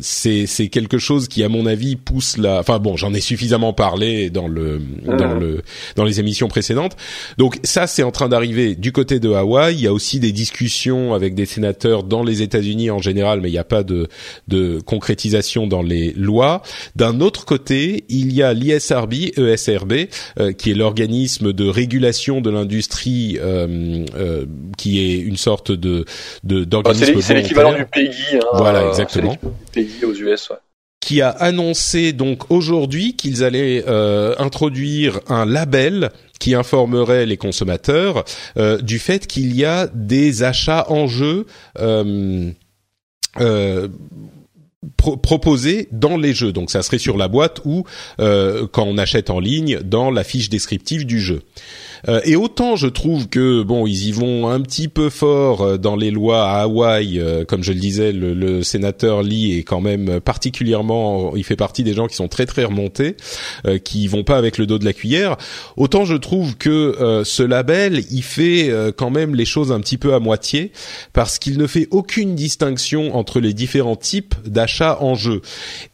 c'est 0.00 0.46
c'est 0.46 0.68
quelque 0.68 0.98
chose 0.98 1.28
qui 1.28 1.42
à 1.42 1.48
mon 1.48 1.64
avis 1.64 1.96
pousse 1.96 2.36
la 2.36 2.58
enfin 2.58 2.78
bon 2.78 2.96
j'en 2.96 3.14
ai 3.14 3.20
suffisamment 3.20 3.72
parlé 3.72 4.28
dans 4.28 4.48
le 4.48 4.82
dans 5.06 5.34
le 5.34 5.62
dans 5.96 6.04
les 6.04 6.20
émissions 6.20 6.48
précédentes. 6.48 6.96
Donc 7.38 7.58
ça 7.62 7.86
c'est 7.86 8.02
en 8.02 8.10
train 8.10 8.28
d'arriver 8.28 8.74
du 8.74 8.92
côté 8.92 9.18
de 9.20 9.30
Hawaï. 9.30 9.74
Il 9.74 9.80
y 9.80 9.86
a 9.86 9.92
aussi 9.92 10.20
des 10.20 10.32
discussions 10.32 11.14
avec 11.14 11.34
des 11.34 11.46
sénateurs 11.46 12.02
dans 12.02 12.22
les 12.22 12.42
États-Unis 12.42 12.90
en 12.90 12.98
général 12.98 13.40
mais 13.40 13.48
il 13.48 13.52
n'y 13.52 13.58
a 13.58 13.64
pas 13.64 13.82
de, 13.82 14.08
de 14.48 14.57
de 14.58 14.80
concrétisation 14.80 15.66
dans 15.66 15.82
les 15.82 16.12
lois. 16.12 16.62
D'un 16.96 17.20
autre 17.20 17.44
côté, 17.44 18.04
il 18.08 18.32
y 18.32 18.42
a 18.42 18.52
l'ISRB, 18.52 19.14
ESRB, 19.36 19.92
euh, 20.38 20.52
qui 20.52 20.70
est 20.70 20.74
l'organisme 20.74 21.52
de 21.52 21.68
régulation 21.68 22.40
de 22.40 22.50
l'industrie, 22.50 23.38
euh, 23.40 24.04
euh, 24.16 24.46
qui 24.76 24.98
est 25.00 25.18
une 25.18 25.36
sorte 25.36 25.70
de 25.72 26.04
d'organisme. 26.42 27.14
Ah, 27.16 27.22
c'est 27.22 27.34
l'équivalent 27.34 27.74
du 27.74 27.84
PEGI. 27.86 28.36
Hein, 28.36 28.40
voilà, 28.54 28.88
exactement. 28.88 29.36
PEGI 29.72 30.04
aux 30.04 30.14
US. 30.14 30.50
Ouais 30.50 30.56
qui 31.00 31.22
a 31.22 31.30
annoncé 31.30 32.12
donc 32.12 32.50
aujourd'hui 32.50 33.14
qu'ils 33.14 33.44
allaient 33.44 33.84
introduire 34.38 35.20
un 35.28 35.46
label 35.46 36.10
qui 36.40 36.54
informerait 36.54 37.24
les 37.24 37.36
consommateurs 37.36 38.24
du 38.82 38.98
fait 38.98 39.26
qu'il 39.26 39.54
y 39.54 39.64
a 39.64 39.86
des 39.94 40.42
achats 40.42 40.86
en 40.90 41.06
jeu 41.06 41.46
euh, 43.40 43.88
proposé 44.96 45.88
dans 45.90 46.16
les 46.16 46.32
jeux. 46.32 46.52
Donc 46.52 46.70
ça 46.70 46.82
serait 46.82 46.98
sur 46.98 47.16
la 47.16 47.28
boîte 47.28 47.60
ou 47.64 47.84
euh, 48.20 48.66
quand 48.70 48.84
on 48.84 48.96
achète 48.96 49.30
en 49.30 49.40
ligne 49.40 49.80
dans 49.80 50.10
la 50.10 50.22
fiche 50.22 50.50
descriptive 50.50 51.04
du 51.04 51.20
jeu. 51.20 51.42
Euh, 52.06 52.20
et 52.24 52.36
autant 52.36 52.76
je 52.76 52.86
trouve 52.86 53.28
que 53.28 53.62
bon, 53.62 53.86
ils 53.86 54.08
y 54.08 54.12
vont 54.12 54.48
un 54.48 54.60
petit 54.60 54.88
peu 54.88 55.10
fort 55.10 55.62
euh, 55.62 55.76
dans 55.78 55.96
les 55.96 56.10
lois 56.10 56.44
à 56.44 56.62
Hawaï, 56.62 57.18
euh, 57.18 57.44
comme 57.44 57.64
je 57.64 57.72
le 57.72 57.80
disais, 57.80 58.12
le, 58.12 58.62
sénateur 58.62 59.22
Lee 59.22 59.58
est 59.58 59.62
quand 59.62 59.80
même 59.80 60.20
particulièrement, 60.20 61.34
il 61.36 61.44
fait 61.44 61.56
partie 61.56 61.84
des 61.84 61.94
gens 61.94 62.06
qui 62.06 62.16
sont 62.16 62.28
très 62.28 62.46
très 62.46 62.64
remontés, 62.64 63.16
euh, 63.66 63.78
qui 63.78 64.06
vont 64.08 64.24
pas 64.24 64.36
avec 64.36 64.58
le 64.58 64.66
dos 64.66 64.78
de 64.78 64.84
la 64.84 64.92
cuillère. 64.92 65.36
Autant 65.76 66.04
je 66.04 66.14
trouve 66.14 66.56
que 66.56 67.22
ce 67.24 67.42
label, 67.42 68.02
il 68.10 68.22
fait 68.22 68.72
quand 68.96 69.10
même 69.10 69.34
les 69.34 69.44
choses 69.44 69.72
un 69.72 69.80
petit 69.80 69.98
peu 69.98 70.14
à 70.14 70.18
moitié, 70.18 70.72
parce 71.12 71.38
qu'il 71.38 71.58
ne 71.58 71.66
fait 71.66 71.88
aucune 71.90 72.34
distinction 72.34 73.16
entre 73.16 73.40
les 73.40 73.52
différents 73.52 73.96
types 73.96 74.34
d'achats 74.46 74.98
en 75.00 75.14
jeu. 75.14 75.40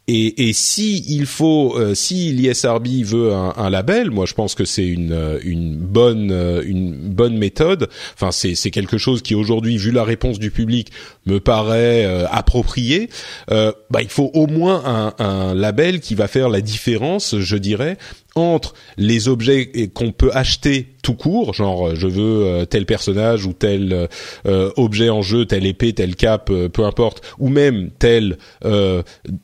Et, 0.07 0.49
et 0.49 0.53
si 0.53 1.03
il 1.09 1.25
faut, 1.25 1.79
euh, 1.79 1.95
si 1.95 2.31
l'ISRB 2.33 2.89
veut 3.05 3.33
un, 3.33 3.55
un, 3.57 3.71
label, 3.71 4.11
moi 4.11 4.27
je 4.27 4.35
pense 4.35 4.55
que 4.55 4.67
c'est 4.67 4.87
une, 4.87 5.13
euh, 5.13 5.39
une 5.43 5.77
bonne 5.77 6.31
euh, 6.31 6.63
une 6.63 6.95
bonne 6.95 7.39
méthode. 7.39 7.89
Enfin, 8.13 8.31
c'est 8.31 8.55
c'est 8.55 8.71
quelque 8.71 8.99
chose 8.99 9.23
qui 9.23 9.35
aujourd'hui, 9.35 9.79
vu 9.79 9.93
la 9.93 10.05
réponse 10.05 10.39
du 10.39 10.51
public, 10.51 10.93
me 11.25 11.41
paraît 11.41 12.05
approprié. 12.31 13.09
bah, 13.49 14.03
il 14.03 14.09
faut 14.09 14.31
au 14.35 14.47
moins 14.47 14.83
un, 14.85 15.25
un 15.25 15.55
label 15.55 16.01
qui 16.01 16.15
va 16.15 16.29
faire 16.29 16.51
la 16.51 16.61
différence, 16.61 17.39
je 17.39 17.57
dirais, 17.57 17.97
entre 18.35 18.75
les 18.97 19.29
objets 19.29 19.91
qu'on 19.95 20.13
peut 20.13 20.31
acheter 20.33 20.95
tout 21.03 21.15
court, 21.15 21.55
genre 21.55 21.89
euh, 21.89 21.95
je 21.95 22.07
veux 22.09 22.45
euh, 22.45 22.65
tel 22.65 22.87
personnage 22.87 23.47
ou 23.47 23.53
tel 23.53 24.09
euh, 24.47 24.71
objet 24.77 25.11
en 25.11 25.23
jeu, 25.23 25.47
telle 25.47 25.67
épée, 25.67 25.93
telle 25.93 26.17
cape, 26.17 26.51
peu 26.73 26.85
importe, 26.85 27.23
ou 27.39 27.49
même 27.49 27.91
telle 27.99 28.39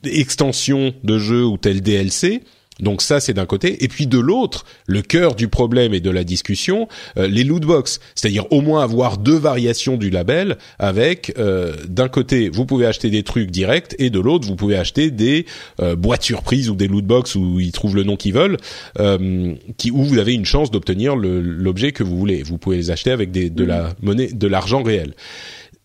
extension 0.05 0.94
de 1.05 1.18
jeu 1.18 1.44
ou 1.44 1.57
tel 1.57 1.83
DLC, 1.83 2.42
donc 2.81 3.03
ça, 3.03 3.21
c'est 3.21 3.35
d'un 3.35 3.47
côté. 3.47 3.85
Et 3.85 3.88
puis 3.88 4.07
de 4.07 4.19
l'autre, 4.19 4.64
le 4.87 5.03
cœur 5.03 5.35
du 5.35 5.49
problème 5.49 5.95
et 5.95 6.01
de 6.01 6.11
la 6.11 6.25
discussion, 6.25 6.88
euh, 7.16 7.27
les 7.27 7.45
loot 7.45 7.62
box, 7.64 8.01
c'est-à-dire 8.14 8.51
au 8.51 8.61
moins 8.61 8.83
avoir 8.83 9.19
deux 9.19 9.37
variations 9.37 9.97
du 9.97 10.11
label 10.11 10.59
avec 10.79 11.35
euh, 11.38 11.75
d'un 11.88 12.09
côté, 12.09 12.49
vous 12.49 12.66
pouvez 12.66 12.87
acheter 12.87 13.11
des 13.11 13.23
trucs 13.23 13.51
directs 13.51 13.95
et 13.99 14.11
de 14.11 14.21
l'autre, 14.21 14.47
vous 14.47 14.57
pouvez 14.57 14.77
acheter 14.77 15.11
des 15.11 15.47
euh, 15.81 15.97
boîtes 15.97 16.23
surprises 16.23 16.71
ou 16.71 16.75
des 16.75 16.88
loot 16.88 17.05
box 17.05 17.35
où 17.35 17.61
ils 17.61 17.73
trouvent 17.73 17.97
le 17.97 18.05
nom 18.05 18.16
qu'ils 18.16 18.35
veulent, 18.35 18.57
qui 19.77 19.90
où 19.90 20.03
vous 20.03 20.19
avez 20.19 20.35
une 20.35 20.45
chance 20.45 20.71
d'obtenir 20.71 21.16
l'objet 21.16 21.93
que 21.93 22.03
vous 22.03 22.16
voulez. 22.16 22.43
Vous 22.43 22.59
pouvez 22.59 22.77
les 22.77 22.90
acheter 22.90 23.11
avec 23.11 23.31
des, 23.31 23.51
de 23.51 23.64
la 23.64 23.90
monnaie, 24.03 24.29
de 24.29 24.47
l'argent 24.47 24.83
réel 24.83 25.14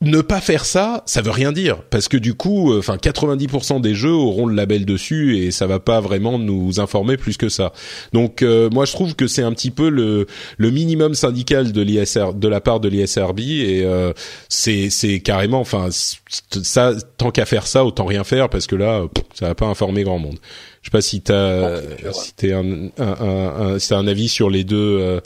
ne 0.01 0.21
pas 0.21 0.41
faire 0.41 0.65
ça, 0.65 1.03
ça 1.05 1.21
veut 1.21 1.31
rien 1.31 1.51
dire 1.51 1.81
parce 1.89 2.09
que 2.09 2.17
du 2.17 2.33
coup, 2.33 2.73
euh, 2.73 2.79
enfin 2.79 2.97
90% 2.97 3.79
des 3.79 3.95
jeux 3.95 4.11
auront 4.11 4.45
le 4.45 4.53
label 4.53 4.85
dessus 4.85 5.37
et 5.37 5.51
ça 5.51 5.67
va 5.67 5.79
pas 5.79 6.01
vraiment 6.01 6.37
nous 6.37 6.79
informer 6.79 7.15
plus 7.15 7.37
que 7.37 7.47
ça. 7.47 7.71
Donc 8.11 8.41
euh, 8.41 8.69
moi 8.69 8.85
je 8.85 8.91
trouve 8.91 9.15
que 9.15 9.25
c'est 9.27 9.41
un 9.41 9.53
petit 9.53 9.71
peu 9.71 9.89
le 9.89 10.27
le 10.57 10.69
minimum 10.69 11.15
syndical 11.15 11.71
de 11.71 11.81
l'ISR 11.81 12.33
de 12.33 12.47
la 12.47 12.59
part 12.59 12.81
de 12.81 12.89
l'ISRB 12.89 13.39
et 13.39 13.83
euh, 13.83 14.11
c'est 14.49 14.89
c'est 14.89 15.21
carrément 15.21 15.61
enfin 15.61 15.87
ça 15.91 16.93
tant 17.17 17.31
qu'à 17.31 17.45
faire 17.45 17.65
ça 17.65 17.85
autant 17.85 18.05
rien 18.05 18.25
faire 18.25 18.49
parce 18.49 18.67
que 18.67 18.75
là 18.75 19.05
ça 19.33 19.47
va 19.47 19.55
pas 19.55 19.65
informer 19.65 20.03
grand 20.03 20.19
monde. 20.19 20.37
Je 20.81 20.89
sais 20.89 20.91
pas 20.91 21.01
si 21.01 21.21
t'as 21.21 21.79
si 22.11 22.33
t'es 22.35 22.51
un, 22.51 22.89
un, 22.99 23.15
un, 23.19 23.77
un, 23.77 23.91
un 23.91 24.07
avis 24.07 24.27
sur 24.27 24.49
les 24.49 24.65
deux 24.65 25.21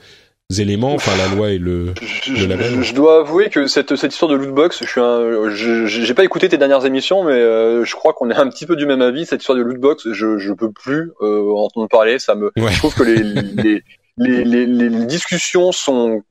éléments, 0.57 0.93
enfin 0.93 1.15
la 1.15 1.27
loi 1.35 1.51
et 1.51 1.59
le, 1.59 1.93
je, 2.01 2.93
dois 2.93 3.19
avouer 3.19 3.49
que 3.49 3.67
cette, 3.67 3.95
cette 3.95 4.13
histoire 4.13 4.31
de 4.31 4.35
lootbox, 4.35 4.79
je 4.83 4.89
suis 4.89 4.99
un, 4.99 5.53
j'ai 5.53 6.13
pas 6.15 6.23
écouté 6.23 6.49
tes 6.49 6.57
dernières 6.57 6.85
émissions, 6.87 7.23
mais 7.23 7.33
euh, 7.33 7.85
je 7.85 7.95
crois 7.95 8.13
qu'on 8.13 8.31
est 8.31 8.35
un 8.35 8.49
petit 8.49 8.65
peu 8.65 8.75
du 8.75 8.87
même 8.87 9.01
avis. 9.01 9.27
Cette 9.27 9.41
histoire 9.41 9.57
de 9.57 9.63
lootbox, 9.63 10.11
je, 10.11 10.39
je 10.39 10.53
peux 10.53 10.71
plus 10.71 11.11
euh, 11.21 11.53
entendre 11.53 11.87
parler. 11.87 12.17
Ça 12.17 12.33
me, 12.33 12.51
je 12.55 12.77
trouve 12.79 12.95
que 12.95 13.03
les, 13.03 13.21
les, 13.21 13.83
les, 14.17 14.43
les, 14.43 14.65
les 14.65 15.05
discussions 15.05 15.71
sont 15.71 16.23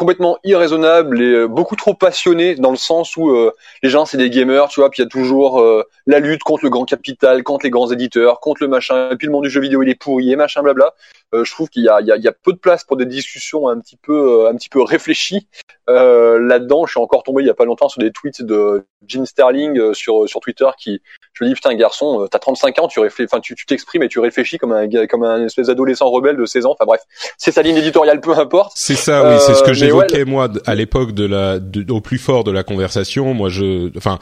complètement 0.00 0.38
irraisonnable 0.44 1.20
et 1.20 1.34
euh, 1.34 1.46
beaucoup 1.46 1.76
trop 1.76 1.92
passionné 1.92 2.54
dans 2.54 2.70
le 2.70 2.78
sens 2.78 3.18
où 3.18 3.28
euh, 3.28 3.52
les 3.82 3.90
gens 3.90 4.06
c'est 4.06 4.16
des 4.16 4.30
gamers, 4.30 4.68
tu 4.68 4.80
vois, 4.80 4.88
puis 4.88 5.02
il 5.02 5.04
y 5.04 5.06
a 5.06 5.10
toujours 5.10 5.60
euh, 5.60 5.82
la 6.06 6.20
lutte 6.20 6.42
contre 6.42 6.64
le 6.64 6.70
grand 6.70 6.86
capital, 6.86 7.42
contre 7.42 7.66
les 7.66 7.70
grands 7.70 7.92
éditeurs, 7.92 8.40
contre 8.40 8.62
le 8.62 8.68
machin, 8.68 9.10
et 9.10 9.16
puis 9.16 9.26
le 9.26 9.32
monde 9.34 9.44
du 9.44 9.50
jeu 9.50 9.60
vidéo 9.60 9.82
il 9.82 9.90
est 9.90 9.94
pourri 9.94 10.32
et 10.32 10.36
machin 10.36 10.62
blabla. 10.62 10.94
Je 11.32 11.50
trouve 11.52 11.68
qu'il 11.68 11.84
y 11.84 11.88
a, 11.88 12.00
il 12.00 12.06
y, 12.06 12.12
a, 12.12 12.16
il 12.16 12.22
y 12.22 12.28
a 12.28 12.32
peu 12.32 12.52
de 12.52 12.58
place 12.58 12.84
pour 12.84 12.96
des 12.96 13.06
discussions 13.06 13.68
un 13.68 13.78
petit 13.78 13.96
peu 13.96 14.48
un 14.48 14.54
petit 14.54 14.68
peu 14.68 14.82
réfléchies 14.82 15.46
là-dedans. 15.88 16.86
Je 16.86 16.92
suis 16.92 17.00
encore 17.00 17.22
tombé 17.22 17.42
il 17.42 17.46
y 17.46 17.50
a 17.50 17.54
pas 17.54 17.64
longtemps 17.64 17.88
sur 17.88 18.00
des 18.00 18.10
tweets 18.12 18.42
de 18.42 18.84
Gene 19.06 19.26
Sterling 19.26 19.94
sur 19.94 20.28
sur 20.28 20.40
Twitter 20.40 20.66
qui 20.78 21.00
je 21.32 21.44
me 21.44 21.48
dis 21.48 21.54
putain 21.54 21.74
garçon, 21.74 22.26
t'as 22.30 22.38
35 22.38 22.78
ans, 22.80 22.88
tu 22.88 23.00
réfléchis, 23.00 23.28
enfin 23.32 23.40
tu 23.40 23.54
t'exprimes 23.66 24.02
et 24.02 24.08
tu 24.08 24.18
réfléchis 24.18 24.58
comme 24.58 24.72
un 24.72 24.88
comme 25.06 25.22
un 25.22 25.44
espèce 25.44 25.68
d'adolescent 25.68 26.10
rebelle 26.10 26.36
de 26.36 26.44
16 26.44 26.66
ans. 26.66 26.72
Enfin 26.72 26.84
bref, 26.86 27.00
c'est 27.38 27.52
sa 27.52 27.62
ligne 27.62 27.76
éditoriale, 27.76 28.20
peu 28.20 28.32
importe. 28.32 28.72
C'est 28.74 28.96
ça, 28.96 29.28
oui, 29.28 29.36
c'est 29.40 29.54
ce 29.54 29.62
que 29.62 29.72
j'évoquais 29.72 30.24
moi 30.24 30.48
à 30.66 30.74
l'époque 30.74 31.12
de 31.12 31.26
la 31.26 31.58
au 31.88 32.00
plus 32.00 32.18
fort 32.18 32.44
de 32.44 32.50
la 32.50 32.62
conversation. 32.62 33.34
Moi, 33.34 33.48
je, 33.48 33.96
enfin. 33.96 34.18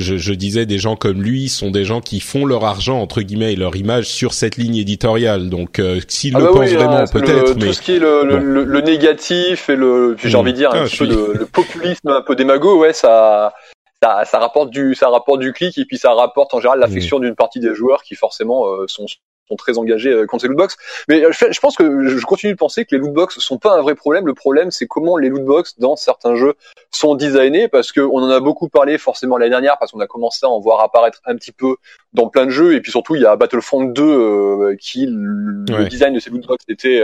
Je, 0.00 0.16
je, 0.16 0.32
disais 0.32 0.66
des 0.66 0.78
gens 0.78 0.96
comme 0.96 1.22
lui 1.22 1.48
sont 1.48 1.70
des 1.70 1.84
gens 1.84 2.00
qui 2.00 2.20
font 2.20 2.44
leur 2.44 2.64
argent 2.64 3.00
entre 3.00 3.22
guillemets 3.22 3.52
et 3.52 3.56
leur 3.56 3.76
image 3.76 4.06
sur 4.06 4.34
cette 4.34 4.56
ligne 4.56 4.76
éditoriale. 4.76 5.48
Donc 5.48 5.78
euh, 5.78 6.00
s'ils 6.08 6.34
ah 6.36 6.40
le 6.40 6.44
bah 6.46 6.50
pensent 6.52 6.70
vraiment, 6.70 6.96
hein, 6.96 7.04
peut-être. 7.12 7.54
Mais 7.56 7.66
tout 7.66 7.72
ce 7.72 7.82
qui 7.82 7.92
est 7.92 7.98
le, 7.98 8.24
le, 8.24 8.64
le 8.64 8.80
négatif 8.80 9.68
et 9.68 9.76
le, 9.76 10.16
j'ai 10.22 10.36
envie 10.36 10.52
de 10.52 10.58
dire 10.58 10.74
un 10.74 10.84
ah, 10.84 10.96
peu 10.98 11.06
le, 11.38 11.46
populisme 11.46 12.08
un 12.08 12.22
peu 12.22 12.34
démago, 12.34 12.80
ouais, 12.80 12.92
ça, 12.92 13.54
ça, 14.02 14.24
ça 14.24 14.38
rapporte 14.38 14.70
du, 14.70 14.94
ça 14.94 15.08
rapporte 15.08 15.40
du 15.40 15.52
clic 15.52 15.76
et 15.78 15.84
puis 15.84 15.98
ça 15.98 16.12
rapporte 16.12 16.54
en 16.54 16.60
général 16.60 16.80
l'affection 16.80 17.18
d'une 17.18 17.34
partie 17.34 17.60
des 17.60 17.74
joueurs 17.74 18.02
qui 18.02 18.14
forcément 18.14 18.66
euh, 18.66 18.86
sont 18.88 19.06
sont 19.50 19.56
très 19.56 19.78
engagés 19.78 20.24
contre 20.26 20.42
ces 20.42 20.48
lootbox. 20.48 20.76
Mais 21.08 21.22
je, 21.30 21.60
pense 21.60 21.76
que 21.76 22.08
je 22.08 22.24
continue 22.24 22.52
de 22.52 22.58
penser 22.58 22.84
que 22.84 22.94
les 22.94 23.00
lootbox 23.00 23.38
sont 23.38 23.58
pas 23.58 23.76
un 23.76 23.82
vrai 23.82 23.94
problème. 23.94 24.26
Le 24.26 24.34
problème, 24.34 24.70
c'est 24.70 24.86
comment 24.86 25.16
les 25.16 25.28
lootbox 25.28 25.78
dans 25.78 25.96
certains 25.96 26.36
jeux 26.36 26.54
sont 26.90 27.14
designés, 27.14 27.68
parce 27.68 27.92
qu'on 27.92 28.22
en 28.22 28.30
a 28.30 28.40
beaucoup 28.40 28.68
parlé 28.68 28.98
forcément 28.98 29.36
l'année 29.36 29.50
dernière, 29.50 29.78
parce 29.78 29.92
qu'on 29.92 30.00
a 30.00 30.06
commencé 30.06 30.46
à 30.46 30.48
en 30.48 30.60
voir 30.60 30.80
apparaître 30.80 31.20
un 31.26 31.36
petit 31.36 31.52
peu 31.52 31.76
dans 32.12 32.28
plein 32.28 32.46
de 32.46 32.50
jeux, 32.50 32.74
et 32.74 32.80
puis 32.80 32.90
surtout 32.90 33.14
il 33.14 33.22
y 33.22 33.26
a 33.26 33.36
Battlefront 33.36 33.84
2 33.84 34.76
qui 34.80 35.06
le 35.08 35.88
design 35.88 36.14
de 36.14 36.20
ces 36.20 36.30
lootbox 36.30 36.64
était 36.68 37.02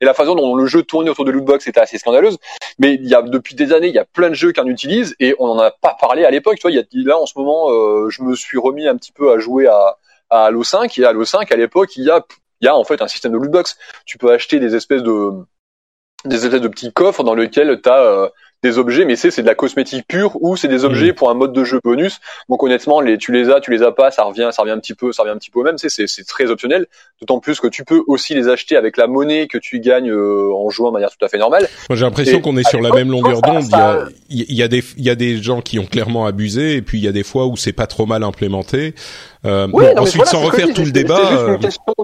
et 0.00 0.04
la 0.04 0.14
façon 0.14 0.34
dont 0.34 0.54
le 0.54 0.66
jeu 0.66 0.82
tournait 0.82 1.10
autour 1.10 1.24
de 1.24 1.30
lootbox 1.30 1.66
était 1.66 1.80
assez 1.80 1.98
scandaleuse. 1.98 2.38
Mais 2.78 2.94
il 2.94 3.06
y 3.06 3.14
a 3.14 3.22
depuis 3.22 3.54
des 3.54 3.72
années, 3.72 3.88
il 3.88 3.94
y 3.94 3.98
a 3.98 4.04
plein 4.04 4.28
de 4.28 4.34
jeux 4.34 4.52
qui 4.52 4.60
en 4.60 4.66
utilisent 4.66 5.14
et 5.20 5.34
on 5.38 5.46
n'en 5.46 5.58
a 5.58 5.70
pas 5.70 5.96
parlé 5.98 6.24
à 6.24 6.30
l'époque. 6.30 6.56
Tu 6.56 6.62
vois, 6.62 6.70
il 6.70 6.76
y 6.76 6.80
a 6.80 6.84
là 7.08 7.18
en 7.18 7.26
ce 7.26 7.38
moment, 7.38 7.70
euh, 7.70 8.10
je 8.10 8.22
me 8.22 8.34
suis 8.34 8.58
remis 8.58 8.86
un 8.86 8.96
petit 8.96 9.12
peu 9.12 9.32
à 9.32 9.38
jouer 9.38 9.66
à, 9.66 9.96
à 10.30 10.46
Halo 10.46 10.64
5 10.64 10.98
et 10.98 11.04
à 11.04 11.10
Halo 11.10 11.24
5 11.24 11.50
à 11.52 11.56
l'époque, 11.56 11.96
il 11.96 12.04
y 12.04 12.10
a 12.10 12.24
il 12.60 12.64
y 12.64 12.68
a 12.68 12.76
en 12.76 12.84
fait 12.84 13.02
un 13.02 13.08
système 13.08 13.32
de 13.32 13.38
lootbox. 13.38 13.76
Tu 14.06 14.18
peux 14.18 14.32
acheter 14.32 14.58
des 14.60 14.74
espèces 14.74 15.02
de 15.02 15.44
des 16.24 16.44
espèces 16.44 16.60
de 16.60 16.68
petits 16.68 16.92
coffres 16.92 17.22
dans 17.22 17.34
lesquels 17.34 17.80
tu 17.82 17.88
as 17.88 18.00
euh, 18.00 18.28
des 18.66 18.78
objets, 18.78 19.04
mais 19.04 19.16
c'est 19.16 19.30
c'est 19.30 19.42
de 19.42 19.46
la 19.46 19.54
cosmétique 19.54 20.06
pure 20.06 20.36
ou 20.40 20.56
c'est 20.56 20.68
des 20.68 20.84
objets 20.84 21.12
mmh. 21.12 21.14
pour 21.14 21.30
un 21.30 21.34
mode 21.34 21.52
de 21.52 21.64
jeu 21.64 21.80
bonus. 21.82 22.20
Donc 22.48 22.62
honnêtement, 22.62 23.00
les 23.00 23.18
tu 23.18 23.32
les 23.32 23.50
as, 23.50 23.60
tu 23.60 23.70
les 23.70 23.82
as 23.82 23.92
pas, 23.92 24.10
ça 24.10 24.24
revient, 24.24 24.50
ça 24.52 24.62
revient 24.62 24.72
un 24.72 24.78
petit 24.78 24.94
peu, 24.94 25.12
ça 25.12 25.22
revient 25.22 25.34
un 25.34 25.38
petit 25.38 25.50
peu 25.50 25.60
au 25.60 25.62
même. 25.62 25.78
C'est 25.78 25.88
c'est 25.88 26.24
très 26.24 26.50
optionnel. 26.50 26.86
D'autant 27.20 27.40
plus 27.40 27.60
que 27.60 27.68
tu 27.68 27.84
peux 27.84 28.02
aussi 28.06 28.34
les 28.34 28.48
acheter 28.48 28.76
avec 28.76 28.96
la 28.96 29.06
monnaie 29.06 29.46
que 29.46 29.58
tu 29.58 29.80
gagnes 29.80 30.10
euh, 30.10 30.52
en 30.54 30.68
jouant 30.70 30.88
de 30.88 30.94
manière 30.94 31.10
tout 31.10 31.24
à 31.24 31.28
fait 31.28 31.38
normale. 31.38 31.68
Moi 31.88 31.96
j'ai 31.96 32.04
l'impression 32.04 32.40
qu'on 32.40 32.56
est 32.56 32.68
sur 32.68 32.80
la 32.80 32.90
même 32.90 33.10
longueur 33.10 33.40
d'onde. 33.42 33.64
Il 33.64 33.70
y 33.70 33.74
a 33.74 34.06
il 34.28 34.56
y 34.56 34.62
a 34.62 34.68
des 34.68 34.82
il 34.96 35.04
y 35.04 35.10
a 35.10 35.14
des 35.14 35.42
gens 35.42 35.62
qui 35.62 35.78
ont 35.78 35.86
clairement 35.86 36.26
abusé 36.26 36.74
et 36.74 36.82
puis 36.82 36.98
il 36.98 37.04
y 37.04 37.08
a 37.08 37.12
des 37.12 37.24
fois 37.24 37.46
où 37.46 37.56
c'est 37.56 37.72
pas 37.72 37.86
trop 37.86 38.06
mal 38.06 38.22
implémenté. 38.22 38.94
Euh, 39.46 39.66
bon, 39.68 39.96
ensuite, 39.96 40.26
sans 40.26 40.40
refaire 40.40 40.66
tout 40.74 40.84
le 40.84 40.90
débat, 40.90 41.56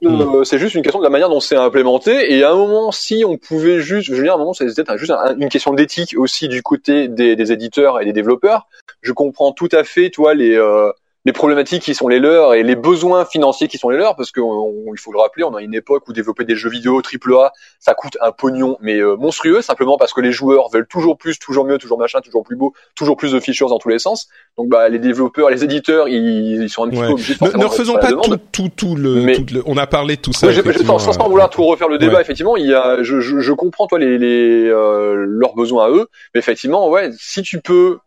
hmm. 0.03 0.45
c'est 0.45 0.59
juste, 0.59 0.75
une 0.75 0.83
question 0.83 1.01
de 1.01 1.05
la 1.05 1.11
manière 1.11 1.29
dont 1.29 1.41
c'est 1.41 1.57
implémenté. 1.57 2.33
Et 2.35 2.45
à 2.45 2.53
un 2.53 2.55
moment, 2.55 2.93
si 2.93 3.25
on 3.27 3.37
pouvait 3.37 3.81
juste, 3.81 4.07
je 4.07 4.15
veux 4.15 4.23
dire, 4.23 4.33
à 4.33 4.37
un 4.37 4.39
moment, 4.39 4.53
c'était 4.53 4.97
juste 4.97 5.13
une 5.39 5.49
question 5.49 5.73
d'éthique 5.75 6.15
aussi 6.17 6.49
du 6.53 6.63
côté 6.63 7.09
des, 7.09 7.53
éditeurs 7.53 8.01
et 8.01 8.05
des 8.05 8.13
développeurs. 8.13 8.69
Je 9.01 9.13
comprends 9.13 9.53
tout 9.53 9.69
à 9.73 9.85
fait, 9.85 10.11
toi, 10.11 10.35
les 10.35 10.55
euh, 10.55 10.93
les 11.25 11.33
problématiques 11.33 11.83
qui 11.83 11.95
sont 11.95 12.09
les 12.09 12.19
leurs 12.19 12.55
et 12.55 12.63
les 12.63 12.75
besoins 12.75 13.25
financiers 13.25 13.69
qui 13.69 13.79
sont 13.79 13.91
les 13.91 13.97
leurs, 13.97 14.17
parce 14.17 14.33
qu'il 14.33 14.43
faut 14.43 15.13
le 15.13 15.19
rappeler, 15.19 15.45
on 15.45 15.55
a 15.55 15.63
une 15.63 15.75
époque 15.75 16.09
où 16.09 16.13
développer 16.13 16.45
des 16.45 16.57
jeux 16.57 16.71
vidéo 16.71 17.01
AAA, 17.01 17.53
ça 17.79 17.95
coûte 17.95 18.19
un 18.21 18.33
pognon, 18.33 18.77
mais 18.81 18.97
euh, 18.99 19.17
monstrueux, 19.17 19.63
simplement 19.63 19.97
parce 19.97 20.13
que 20.13 20.21
les 20.21 20.33
joueurs 20.33 20.69
veulent 20.71 20.89
toujours 20.89 21.17
plus, 21.17 21.39
toujours 21.39 21.65
mieux, 21.65 21.79
toujours 21.79 21.99
machin, 21.99 22.21
toujours 22.21 22.43
plus 22.43 22.57
beau, 22.57 22.73
toujours 22.97 23.17
plus 23.17 23.33
de 23.33 23.41
features 23.41 23.69
dans 23.69 23.79
tous 23.79 23.89
les 23.89 24.01
sens. 24.01 24.29
Donc 24.59 24.69
bah 24.69 24.89
les 24.89 24.99
développeurs, 24.99 25.51
les 25.51 25.63
éditeurs, 25.63 26.09
ils, 26.09 26.69
sont 26.69 26.85
un 26.85 26.89
petit 26.91 27.01
peu 27.01 27.07
obligés 27.07 27.35
de 27.35 27.45
Ne, 27.45 27.59
ne 27.59 27.65
refaisons 27.67 27.95
pas 27.95 28.13
tout, 28.13 28.37
tout, 28.51 28.69
tout, 28.75 28.97
le, 28.97 29.25
le, 29.25 29.63
On 29.67 29.77
a 29.77 29.87
parlé 29.87 30.17
de 30.17 30.21
tout 30.21 30.33
ça. 30.33 30.51
je, 30.51 30.61
sans, 30.85 30.99
sans 30.99 31.29
vouloir 31.29 31.51
tout 31.51 31.65
refaire 31.65 31.89
le 31.89 31.99
débat, 31.99 32.21
effectivement, 32.21 32.57
il 32.57 32.67
y 32.67 32.75
a, 32.75 33.03
je, 33.03 33.21
je, 33.21 33.39
je 33.39 33.53
comprends 33.53 33.87
toi 33.87 33.99
les, 33.99 34.19
les 34.19 34.67
euh, 34.69 35.25
leurs 35.27 35.55
besoins 35.55 35.87
à 35.87 35.91
eux, 35.91 36.09
mais 36.35 36.41
effectivement, 36.41 36.89
ouais, 36.89 37.11
si 37.17 37.43
tu 37.43 37.61
peux 37.61 37.99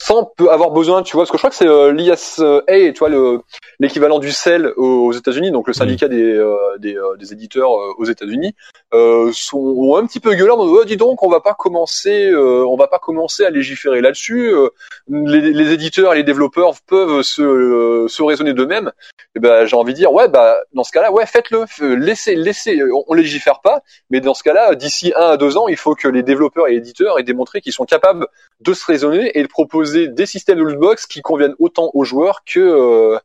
sans 0.00 0.32
avoir 0.50 0.70
besoin, 0.70 1.02
tu 1.02 1.12
vois, 1.12 1.22
parce 1.22 1.30
que 1.30 1.36
je 1.36 1.40
crois 1.40 1.50
que 1.50 1.56
c'est 1.56 1.68
euh, 1.68 1.92
l'ISA, 1.92 2.62
tu 2.66 2.98
vois, 2.98 3.10
le 3.10 3.40
l'équivalent 3.78 4.18
du 4.18 4.32
CEL 4.32 4.72
aux 4.76 5.12
États-Unis, 5.12 5.50
donc 5.50 5.68
le 5.68 5.74
syndicat 5.74 6.08
des 6.08 6.22
euh, 6.22 6.56
des, 6.78 6.96
euh, 6.96 7.16
des, 7.18 7.32
éditeurs 7.34 7.72
euh, 7.72 7.92
aux 7.98 8.06
États-Unis, 8.06 8.54
sont 9.32 9.96
un 9.96 10.06
petit 10.06 10.20
peu 10.20 10.34
gueulants. 10.34 10.58
Oh, 10.58 10.84
dis 10.84 10.96
donc, 10.96 11.22
on 11.22 11.28
va 11.28 11.40
pas 11.40 11.54
commencer, 11.54 12.34
on 12.34 12.76
va 12.76 12.88
pas 12.88 12.98
commencer 12.98 13.44
à 13.44 13.50
légiférer 13.50 14.00
là-dessus. 14.00 14.52
Les, 15.08 15.40
les, 15.52 15.72
éditeurs 15.72 16.14
et 16.14 16.16
les 16.16 16.24
développeurs 16.24 16.72
peuvent 16.86 17.22
se 17.22 18.06
se 18.08 18.22
raisonner 18.22 18.54
d'eux-mêmes. 18.54 18.88
Et 18.88 19.32
eh 19.36 19.40
ben, 19.40 19.64
j'ai 19.64 19.76
envie 19.76 19.92
de 19.92 19.98
dire, 19.98 20.12
ouais, 20.12 20.28
bah 20.28 20.56
dans 20.72 20.82
ce 20.82 20.90
cas-là, 20.90 21.12
ouais, 21.12 21.24
faites-le, 21.24 21.66
laissez, 21.94 22.34
laissez. 22.34 22.82
On, 22.92 23.04
on 23.06 23.14
légifère 23.14 23.60
pas, 23.60 23.80
mais 24.10 24.20
dans 24.20 24.34
ce 24.34 24.42
cas-là, 24.42 24.74
d'ici 24.74 25.12
un 25.14 25.30
à 25.30 25.36
deux 25.36 25.56
ans, 25.56 25.68
il 25.68 25.76
faut 25.76 25.94
que 25.94 26.08
les 26.08 26.24
développeurs 26.24 26.68
et 26.68 26.74
éditeurs 26.74 27.18
aient 27.18 27.22
démontré 27.22 27.60
qu'ils 27.60 27.72
sont 27.72 27.84
capables 27.84 28.26
de 28.60 28.72
se 28.74 28.84
raisonner 28.84 29.38
et 29.38 29.42
de 29.42 29.48
proposer 29.48 29.89
des 29.92 30.26
systèmes 30.26 30.58
de 30.58 30.64
lootbox 30.64 31.06
qui 31.06 31.22
conviennent 31.22 31.54
autant 31.58 31.90
aux 31.94 32.04
joueurs 32.04 32.42
que 32.44 32.60
euh, 32.60 33.18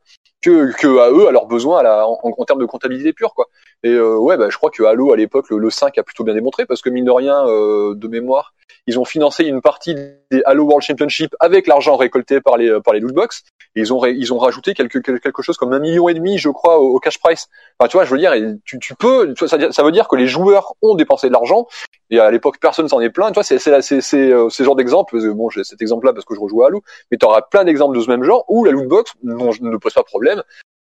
à 1.00 1.10
eux, 1.10 1.26
à 1.28 1.32
leurs 1.32 1.46
besoins, 1.46 1.82
la, 1.82 2.06
en, 2.06 2.44
termes 2.44 2.60
de 2.60 2.66
comptabilité 2.66 3.12
pure, 3.12 3.34
quoi. 3.34 3.46
Et 3.82 3.90
euh, 3.90 4.16
ouais, 4.16 4.36
bah, 4.36 4.48
je 4.50 4.56
crois 4.56 4.70
que 4.70 4.82
Halo 4.82 5.12
à 5.12 5.16
l'époque, 5.16 5.50
le, 5.50 5.58
le, 5.58 5.70
5 5.70 5.96
a 5.98 6.02
plutôt 6.02 6.24
bien 6.24 6.34
démontré 6.34 6.66
parce 6.66 6.82
que 6.82 6.90
mine 6.90 7.04
de 7.04 7.10
rien, 7.10 7.46
euh, 7.46 7.94
de 7.94 8.08
mémoire, 8.08 8.54
ils 8.86 8.98
ont 8.98 9.04
financé 9.04 9.44
une 9.44 9.60
partie 9.60 9.94
des 9.94 10.42
Halo 10.44 10.64
World 10.64 10.82
Championship 10.82 11.34
avec 11.40 11.66
l'argent 11.66 11.96
récolté 11.96 12.40
par 12.40 12.56
les 12.56 12.80
par 12.80 12.94
les 12.94 13.00
lootbox. 13.00 13.42
Et 13.74 13.80
ils 13.80 13.92
ont 13.92 14.04
ils 14.06 14.32
ont 14.32 14.38
rajouté 14.38 14.74
quelque 14.74 14.98
quelque 14.98 15.42
chose 15.42 15.56
comme 15.56 15.72
un 15.72 15.78
million 15.78 16.08
et 16.08 16.14
demi, 16.14 16.38
je 16.38 16.48
crois, 16.48 16.78
au, 16.78 16.98
cash 16.98 17.18
price. 17.18 17.48
Enfin, 17.78 17.88
tu 17.88 17.96
vois, 17.96 18.04
je 18.04 18.10
veux 18.10 18.18
dire, 18.18 18.32
tu, 18.64 18.78
tu 18.78 18.94
peux, 18.94 19.34
ça, 19.46 19.70
ça 19.70 19.82
veut 19.82 19.92
dire 19.92 20.08
que 20.08 20.16
les 20.16 20.26
joueurs 20.26 20.74
ont 20.82 20.94
dépensé 20.94 21.28
de 21.28 21.32
l'argent. 21.32 21.66
Et 22.10 22.20
à 22.20 22.30
l'époque, 22.30 22.58
personne 22.60 22.88
s'en 22.88 23.00
est 23.00 23.10
plaint. 23.10 23.28
Tu 23.28 23.34
vois, 23.34 23.42
c'est 23.42 23.58
c'est 23.58 24.00
c'est 24.00 24.32
euh, 24.32 24.48
ce 24.48 24.62
genre 24.62 24.76
d'exemple. 24.76 25.18
Bon, 25.34 25.50
j'ai 25.50 25.64
cet 25.64 25.82
exemple-là 25.82 26.12
parce 26.12 26.24
que 26.24 26.34
je 26.34 26.40
rejoue 26.40 26.62
Halo, 26.64 26.82
mais 27.10 27.18
tu 27.18 27.26
auras 27.26 27.42
plein 27.42 27.64
d'exemples 27.64 27.96
de 27.96 28.02
ce 28.02 28.08
même 28.08 28.22
genre 28.22 28.44
où 28.48 28.64
la 28.64 28.70
lootbox 28.70 29.14
ne 29.22 29.76
pose 29.76 29.92
pas 29.92 30.04
problème. 30.04 30.42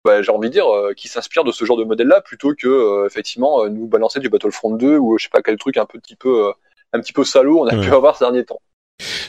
Bah, 0.04 0.20
j'ai 0.20 0.32
envie 0.32 0.48
de 0.48 0.52
dire, 0.52 0.68
euh, 0.68 0.94
qui 0.94 1.06
s'inspire 1.06 1.44
de 1.44 1.52
ce 1.52 1.64
genre 1.64 1.76
de 1.76 1.84
modèle-là 1.84 2.20
plutôt 2.20 2.54
que 2.54 2.66
euh, 2.66 3.06
effectivement 3.06 3.68
nous 3.68 3.86
balancer 3.86 4.18
du 4.18 4.28
Battlefront 4.28 4.74
2 4.74 4.96
ou 4.96 5.16
je 5.16 5.24
sais 5.24 5.30
pas 5.30 5.42
quel 5.42 5.56
truc 5.56 5.76
un 5.76 5.86
petit 5.86 6.16
peu 6.16 6.52
un 6.92 7.00
petit 7.00 7.12
peu 7.12 7.22
salaud 7.22 7.60
on 7.60 7.66
a 7.66 7.76
pu 7.76 7.90
avoir 7.92 8.16
ces 8.16 8.24
derniers 8.24 8.44
temps. 8.44 8.60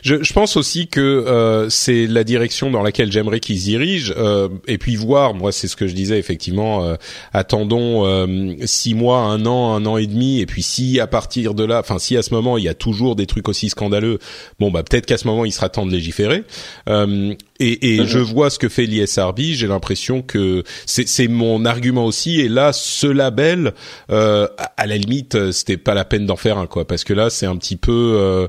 Je, 0.02 0.24
je, 0.24 0.34
pense 0.34 0.58
aussi 0.58 0.88
que 0.88 1.02
euh, 1.02 1.70
c'est 1.70 2.08
la 2.08 2.24
direction 2.24 2.72
dans 2.72 2.82
laquelle 2.82 3.12
j'aimerais 3.12 3.40
qu'ils 3.40 3.60
se 3.60 3.66
dirigent, 3.66 4.14
euh, 4.18 4.50
et 4.68 4.78
puis 4.78 4.96
voir. 4.96 5.34
Moi, 5.34 5.52
c'est 5.52 5.68
ce 5.68 5.76
que 5.76 5.88
je 5.88 5.94
disais 5.94 6.20
effectivement. 6.20 6.84
Euh, 6.84 6.96
attendons 7.34 8.06
euh, 8.06 8.56
six 8.66 8.94
mois, 8.94 9.20
un 9.20 9.46
an, 9.46 9.74
un 9.76 9.86
an 9.86 9.98
et 9.98 10.08
demi, 10.08 10.40
et 10.40 10.46
puis 10.46 10.64
si 10.64 11.00
à 11.00 11.08
partir 11.08 11.54
de 11.54 11.64
là, 11.64 11.80
enfin 11.80 12.00
si 12.00 12.18
à 12.18 12.24
ce 12.24 12.34
moment 12.34 12.58
il 12.58 12.64
y 12.64 12.70
a 12.70 12.74
toujours 12.74 13.16
des 13.16 13.26
trucs 13.26 13.48
aussi 13.50 13.70
scandaleux, 13.70 14.20
bon 14.60 14.72
bah 14.72 14.84
peut-être 14.84 15.06
qu'à 15.06 15.18
ce 15.18 15.28
moment 15.28 15.46
il 15.46 15.52
sera 15.52 15.70
temps 15.70 15.86
de 15.86 15.92
légiférer. 15.92 16.44
Euh, 16.90 17.34
et, 17.60 17.96
et 17.96 18.00
mhm. 18.02 18.08
je 18.08 18.20
vois 18.20 18.50
ce 18.50 18.60
que 18.60 18.68
fait 18.68 18.86
l'ISRB. 18.86 19.40
J'ai 19.40 19.68
l'impression 19.68 20.22
que 20.22 20.64
c'est 20.86 21.28
mon 21.28 21.66
argument 21.66 22.06
aussi. 22.06 22.42
Et 22.42 22.50
là, 22.50 22.74
ce 22.74 23.08
label, 23.08 23.74
euh, 24.10 24.48
à 24.78 24.86
la 24.86 24.98
limite, 24.98 25.52
c'était 25.52 25.78
pas 25.78 25.94
la 25.94 26.04
peine 26.04 26.26
d'en 26.26 26.36
faire 26.36 26.58
un 26.58 26.68
quoi, 26.68 26.86
parce 26.86 27.04
que 27.04 27.14
là, 27.14 27.30
c'est 27.30 27.46
un 27.46 27.56
petit 27.56 27.78
peu, 27.78 28.16
euh, 28.20 28.48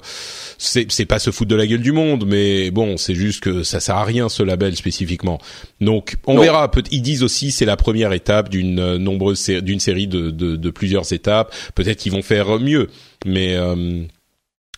c'est 0.58 1.06
pas 1.06 1.18
se 1.18 1.30
foutre 1.34 1.50
de 1.50 1.56
la 1.56 1.66
gueule 1.66 1.82
du 1.82 1.92
monde, 1.92 2.24
mais 2.26 2.70
bon, 2.70 2.96
c'est 2.96 3.14
juste 3.14 3.42
que 3.42 3.62
ça 3.62 3.80
sert 3.80 3.96
à 3.96 4.04
rien 4.04 4.28
ce 4.28 4.42
label 4.42 4.76
spécifiquement. 4.76 5.38
Donc, 5.80 6.16
on 6.26 6.38
verra. 6.38 6.70
Ils 6.90 7.02
disent 7.02 7.22
aussi 7.22 7.50
c'est 7.50 7.64
la 7.64 7.76
première 7.76 8.12
étape 8.12 8.48
d'une 8.48 8.78
euh, 8.78 8.98
nombreuse 8.98 9.48
d'une 9.48 9.80
série 9.80 10.06
de, 10.06 10.30
de, 10.30 10.56
de, 10.56 10.70
plusieurs 10.70 11.12
étapes. 11.12 11.54
Peut-être 11.74 11.98
qu'ils 11.98 12.12
vont 12.12 12.22
faire 12.22 12.58
mieux, 12.58 12.88
mais 13.26 13.54
euh, 13.56 14.04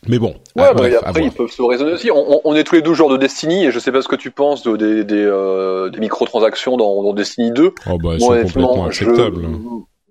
mais 0.09 0.19
bon. 0.19 0.35
Ouais, 0.55 0.73
bah, 0.75 0.85
après 1.05 1.25
ils 1.25 1.33
peuvent 1.33 1.51
se 1.51 1.63
raisonner 1.63 1.93
aussi. 1.93 2.11
On, 2.11 2.41
on, 2.45 2.55
est 2.55 2.65
tous 2.65 2.77
les 2.77 2.83
deux 2.83 2.95
joueurs 2.95 3.09
de 3.09 3.17
Destiny 3.17 3.67
et 3.67 3.71
je 3.71 3.79
sais 3.79 3.93
pas 3.93 4.03
ce 4.03 4.09
que 4.09 4.17
tu 4.17 4.31
penses 4.31 4.63
de, 4.63 4.77
des, 4.77 5.05
des, 5.05 5.17
euh, 5.17 5.91
des 5.91 6.01
microtransactions 6.01 6.77
dans, 6.77 7.03
dans 7.03 7.13
Destiny 7.13 7.51
2. 7.51 7.73
Oh 7.91 7.99
bah, 7.99 8.11
c'est 8.19 8.27
complètement 8.27 8.87
acceptable. 8.87 9.43
Je, 9.43 9.49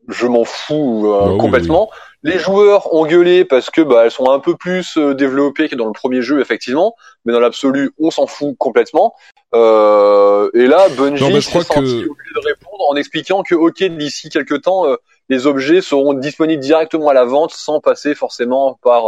je 0.07 0.27
m'en 0.27 0.43
fous 0.43 1.07
euh, 1.07 1.29
bah 1.31 1.37
complètement. 1.39 1.89
Les 2.23 2.39
joueurs 2.39 2.91
ont 2.93 3.05
gueulé 3.05 3.45
parce 3.45 3.69
que 3.69 3.81
bah, 3.81 4.05
elles 4.05 4.11
sont 4.11 4.31
un 4.31 4.39
peu 4.39 4.55
plus 4.55 4.97
euh, 4.97 5.13
développées 5.13 5.69
que 5.69 5.75
dans 5.75 5.85
le 5.85 5.91
premier 5.91 6.21
jeu 6.21 6.39
effectivement, 6.39 6.95
mais 7.23 7.33
dans 7.33 7.39
l'absolu 7.39 7.91
on 7.99 8.09
s'en 8.09 8.25
fout 8.25 8.55
complètement. 8.57 9.13
Euh, 9.53 10.49
et 10.53 10.65
là 10.65 10.89
Bungie 10.89 11.23
non, 11.23 11.41
s'est 11.41 11.61
senti 11.61 11.69
que... 11.69 11.79
obligé 11.79 12.33
de 12.33 12.47
répondre 12.47 12.89
en 12.89 12.95
expliquant 12.95 13.43
que 13.43 13.55
ok 13.55 13.83
d'ici 13.83 14.29
quelques 14.29 14.63
temps 14.63 14.87
euh, 14.87 14.95
les 15.29 15.45
objets 15.45 15.81
seront 15.81 16.13
disponibles 16.13 16.61
directement 16.61 17.09
à 17.09 17.13
la 17.13 17.25
vente 17.25 17.51
sans 17.51 17.79
passer 17.79 18.15
forcément 18.15 18.79
par 18.81 19.03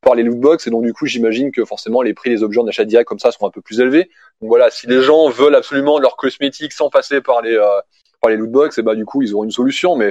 par 0.00 0.14
les 0.14 0.22
lootbox 0.22 0.66
et 0.66 0.70
donc 0.70 0.82
du 0.82 0.92
coup 0.92 1.06
j'imagine 1.06 1.52
que 1.52 1.64
forcément 1.64 2.02
les 2.02 2.14
prix 2.14 2.30
des 2.30 2.42
objets 2.42 2.60
en 2.60 2.66
achat 2.66 2.84
direct 2.84 3.08
comme 3.08 3.18
ça 3.18 3.32
sont 3.32 3.46
un 3.46 3.50
peu 3.50 3.60
plus 3.60 3.80
élevés. 3.80 4.10
Donc 4.40 4.48
voilà, 4.48 4.70
si 4.70 4.86
les 4.86 5.02
gens 5.02 5.28
veulent 5.28 5.54
absolument 5.54 5.98
leur 5.98 6.16
cosmétique 6.16 6.72
sans 6.72 6.88
passer 6.90 7.20
par 7.20 7.42
les 7.42 7.54
euh, 7.54 7.80
par 8.20 8.30
les 8.30 8.36
lootbox, 8.36 8.78
et 8.78 8.82
bah 8.82 8.94
du 8.94 9.04
coup 9.04 9.22
ils 9.22 9.34
auront 9.34 9.44
une 9.44 9.50
solution. 9.50 9.96
Mais 9.96 10.10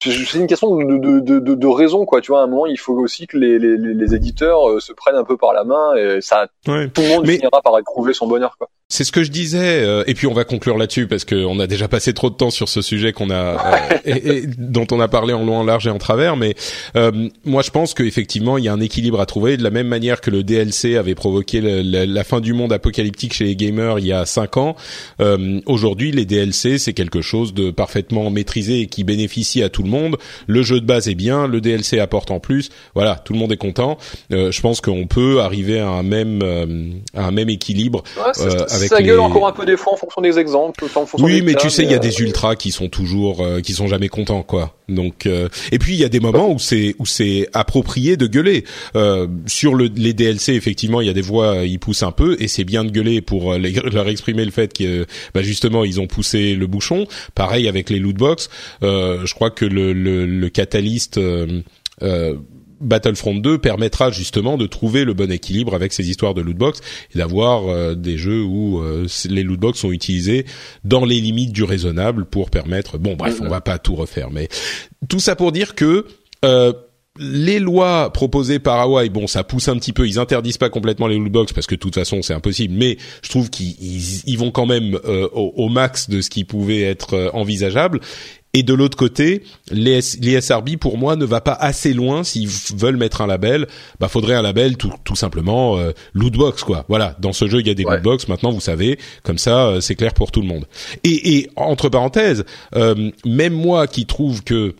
c'est 0.00 0.38
une 0.38 0.48
question 0.48 0.76
de, 0.76 0.98
de, 0.98 1.38
de, 1.38 1.54
de, 1.54 1.66
raison 1.66 2.04
quoi. 2.04 2.20
Tu 2.20 2.32
vois, 2.32 2.40
à 2.40 2.44
un 2.44 2.48
moment 2.48 2.66
il 2.66 2.78
faut 2.78 2.94
aussi 2.94 3.26
que 3.26 3.36
les, 3.36 3.58
les, 3.58 3.76
les 3.76 4.14
éditeurs 4.14 4.68
euh, 4.68 4.80
se 4.80 4.92
prennent 4.92 5.16
un 5.16 5.24
peu 5.24 5.36
par 5.36 5.52
la 5.52 5.64
main 5.64 5.94
et 5.94 6.20
ça 6.20 6.48
tout 6.64 6.72
le 6.72 7.08
monde 7.08 7.26
finira 7.26 7.62
par 7.62 7.74
trouver 7.84 8.12
son 8.12 8.26
bonheur 8.26 8.56
quoi. 8.58 8.68
C'est 8.92 9.04
ce 9.04 9.12
que 9.12 9.24
je 9.24 9.30
disais, 9.30 9.80
euh, 9.84 10.04
et 10.06 10.12
puis 10.12 10.26
on 10.26 10.34
va 10.34 10.44
conclure 10.44 10.76
là-dessus 10.76 11.06
parce 11.06 11.24
qu'on 11.24 11.58
a 11.60 11.66
déjà 11.66 11.88
passé 11.88 12.12
trop 12.12 12.28
de 12.28 12.34
temps 12.34 12.50
sur 12.50 12.68
ce 12.68 12.82
sujet 12.82 13.14
qu'on 13.14 13.30
a 13.30 13.34
euh, 13.34 13.98
et, 14.04 14.42
dont 14.58 14.86
on 14.92 15.00
a 15.00 15.08
parlé 15.08 15.32
en 15.32 15.46
long, 15.46 15.56
en 15.56 15.64
large 15.64 15.86
et 15.86 15.90
en 15.90 15.96
travers. 15.96 16.36
Mais 16.36 16.54
euh, 16.94 17.30
moi, 17.46 17.62
je 17.62 17.70
pense 17.70 17.94
qu'effectivement, 17.94 18.58
il 18.58 18.64
y 18.64 18.68
a 18.68 18.72
un 18.74 18.80
équilibre 18.80 19.18
à 19.18 19.24
trouver. 19.24 19.56
De 19.56 19.62
la 19.62 19.70
même 19.70 19.86
manière 19.86 20.20
que 20.20 20.28
le 20.28 20.42
DLC 20.42 20.98
avait 20.98 21.14
provoqué 21.14 21.62
la 21.62 22.24
fin 22.24 22.42
du 22.42 22.52
monde 22.52 22.70
apocalyptique 22.70 23.32
chez 23.32 23.44
les 23.44 23.56
gamers 23.56 23.98
il 23.98 24.06
y 24.08 24.12
a 24.12 24.26
cinq 24.26 24.58
ans, 24.58 24.76
aujourd'hui, 25.64 26.12
les 26.12 26.26
DLC 26.26 26.76
c'est 26.76 26.92
quelque 26.92 27.22
chose 27.22 27.54
de 27.54 27.70
parfaitement 27.70 28.28
maîtrisé 28.28 28.80
et 28.80 28.86
qui 28.88 29.04
bénéficie 29.04 29.62
à 29.62 29.70
tout 29.70 29.84
le 29.84 29.88
monde. 29.88 30.18
Le 30.46 30.62
jeu 30.62 30.82
de 30.82 30.86
base 30.86 31.08
est 31.08 31.14
bien, 31.14 31.46
le 31.46 31.62
DLC 31.62 31.98
apporte 31.98 32.30
en 32.30 32.40
plus. 32.40 32.68
Voilà, 32.94 33.22
tout 33.24 33.32
le 33.32 33.38
monde 33.38 33.52
est 33.52 33.56
content. 33.56 33.96
je 34.30 34.60
pense 34.60 34.82
qu'on 34.82 35.06
peut 35.06 35.40
arriver 35.40 35.80
à 35.80 35.88
un 35.88 36.02
même 36.02 36.42
à 37.14 37.24
un 37.24 37.30
même 37.30 37.48
équilibre 37.48 38.04
avec 38.82 38.90
ça 38.90 38.98
les... 39.00 39.04
gueule 39.06 39.20
encore 39.20 39.46
un 39.48 39.52
peu 39.52 39.64
des 39.66 39.76
fois 39.76 39.92
en 39.94 39.96
fonction 39.96 40.20
des 40.22 40.38
exemples. 40.38 40.84
En 40.84 41.06
fonction 41.06 41.26
oui, 41.26 41.36
des 41.36 41.42
mais 41.42 41.54
cas, 41.54 41.60
tu 41.60 41.70
sais, 41.70 41.82
il 41.84 41.90
y 41.90 41.94
a 41.94 41.96
euh, 41.96 42.00
des 42.00 42.20
ultras 42.20 42.56
qui 42.56 42.70
sont 42.70 42.88
toujours, 42.88 43.40
euh, 43.44 43.60
qui 43.60 43.72
sont 43.72 43.86
jamais 43.86 44.08
contents, 44.08 44.42
quoi. 44.42 44.76
Donc, 44.88 45.26
euh, 45.26 45.48
et 45.70 45.78
puis 45.78 45.94
il 45.94 46.00
y 46.00 46.04
a 46.04 46.08
des 46.08 46.20
moments 46.20 46.50
où 46.52 46.58
c'est 46.58 46.94
où 46.98 47.06
c'est 47.06 47.48
approprié 47.54 48.16
de 48.16 48.26
gueuler. 48.26 48.64
Euh, 48.94 49.26
sur 49.46 49.74
le, 49.74 49.88
les 49.94 50.12
DLC, 50.12 50.52
effectivement, 50.54 51.00
il 51.00 51.06
y 51.06 51.10
a 51.10 51.14
des 51.14 51.22
voix, 51.22 51.56
euh, 51.56 51.66
ils 51.66 51.78
poussent 51.78 52.02
un 52.02 52.12
peu, 52.12 52.36
et 52.40 52.48
c'est 52.48 52.64
bien 52.64 52.84
de 52.84 52.90
gueuler 52.90 53.20
pour 53.22 53.52
euh, 53.54 53.58
les- 53.58 53.72
leur 53.72 54.08
exprimer 54.08 54.44
le 54.44 54.50
fait 54.50 54.72
que, 54.76 55.06
bah, 55.34 55.42
justement, 55.42 55.84
ils 55.84 56.00
ont 56.00 56.06
poussé 56.06 56.54
le 56.54 56.66
bouchon. 56.66 57.06
Pareil 57.34 57.68
avec 57.68 57.88
les 57.90 57.98
lootbox. 57.98 58.50
Euh, 58.82 59.24
je 59.24 59.34
crois 59.34 59.50
que 59.50 59.64
le 59.64 59.92
le, 59.92 60.26
le 60.26 60.48
catalyst. 60.48 61.18
Battlefront 62.82 63.36
2 63.36 63.58
permettra 63.58 64.10
justement 64.10 64.56
de 64.58 64.66
trouver 64.66 65.04
le 65.04 65.14
bon 65.14 65.30
équilibre 65.30 65.74
avec 65.74 65.92
ces 65.92 66.10
histoires 66.10 66.34
de 66.34 66.42
lootbox 66.42 66.80
et 67.14 67.18
d'avoir 67.18 67.68
euh, 67.68 67.94
des 67.94 68.18
jeux 68.18 68.42
où 68.42 68.80
euh, 68.82 69.06
les 69.28 69.42
lootbox 69.42 69.78
sont 69.78 69.92
utilisés 69.92 70.44
dans 70.84 71.04
les 71.04 71.20
limites 71.20 71.52
du 71.52 71.64
raisonnable 71.64 72.24
pour 72.26 72.50
permettre. 72.50 72.98
Bon, 72.98 73.14
bref, 73.16 73.38
on 73.40 73.48
va 73.48 73.60
pas 73.60 73.78
tout 73.78 73.94
refaire, 73.94 74.30
mais 74.30 74.48
tout 75.08 75.20
ça 75.20 75.36
pour 75.36 75.52
dire 75.52 75.74
que 75.74 76.06
euh, 76.44 76.72
les 77.18 77.58
lois 77.60 78.10
proposées 78.10 78.58
par 78.58 78.80
Hawaii, 78.80 79.10
bon, 79.10 79.26
ça 79.26 79.44
pousse 79.44 79.68
un 79.68 79.76
petit 79.76 79.92
peu. 79.92 80.08
Ils 80.08 80.18
interdisent 80.18 80.56
pas 80.56 80.70
complètement 80.70 81.06
les 81.06 81.18
lootbox 81.18 81.52
parce 81.52 81.66
que 81.66 81.74
de 81.74 81.80
toute 81.80 81.94
façon 81.94 82.22
c'est 82.22 82.32
impossible. 82.32 82.74
Mais 82.74 82.96
je 83.22 83.28
trouve 83.28 83.50
qu'ils 83.50 83.76
ils- 83.82 84.22
ils 84.26 84.38
vont 84.38 84.50
quand 84.50 84.64
même 84.66 84.98
euh, 85.04 85.28
au, 85.34 85.52
au 85.56 85.68
max 85.68 86.08
de 86.08 86.22
ce 86.22 86.30
qui 86.30 86.44
pouvait 86.44 86.80
être 86.80 87.14
euh, 87.14 87.30
envisageable. 87.34 88.00
Et 88.54 88.62
de 88.62 88.74
l'autre 88.74 88.98
côté, 88.98 89.44
les, 89.70 90.00
les 90.20 90.40
SRB 90.40 90.76
pour 90.76 90.98
moi 90.98 91.16
ne 91.16 91.24
va 91.24 91.40
pas 91.40 91.54
assez 91.54 91.94
loin 91.94 92.22
s'ils 92.22 92.48
veulent 92.76 92.98
mettre 92.98 93.22
un 93.22 93.26
label. 93.26 93.66
Bah 93.98 94.08
faudrait 94.08 94.34
un 94.34 94.42
label 94.42 94.76
tout, 94.76 94.92
tout 95.04 95.16
simplement 95.16 95.78
euh, 95.78 95.92
lootbox 96.12 96.62
quoi. 96.62 96.84
Voilà, 96.88 97.16
dans 97.18 97.32
ce 97.32 97.48
jeu 97.48 97.60
il 97.60 97.66
y 97.66 97.70
a 97.70 97.74
des 97.74 97.84
Ouais. 97.84 97.94
lootbox. 97.94 98.28
Maintenant 98.28 98.50
vous 98.52 98.60
savez, 98.60 98.98
comme 99.22 99.38
ça 99.38 99.66
euh, 99.68 99.80
c'est 99.80 99.94
clair 99.94 100.12
pour 100.12 100.30
tout 100.30 100.42
le 100.42 100.46
monde. 100.48 100.66
Et, 101.02 101.36
et 101.38 101.50
entre 101.56 101.88
parenthèses, 101.88 102.44
euh, 102.74 103.10
même 103.24 103.54
moi 103.54 103.86
qui 103.86 104.04
trouve 104.04 104.44
que 104.44 104.74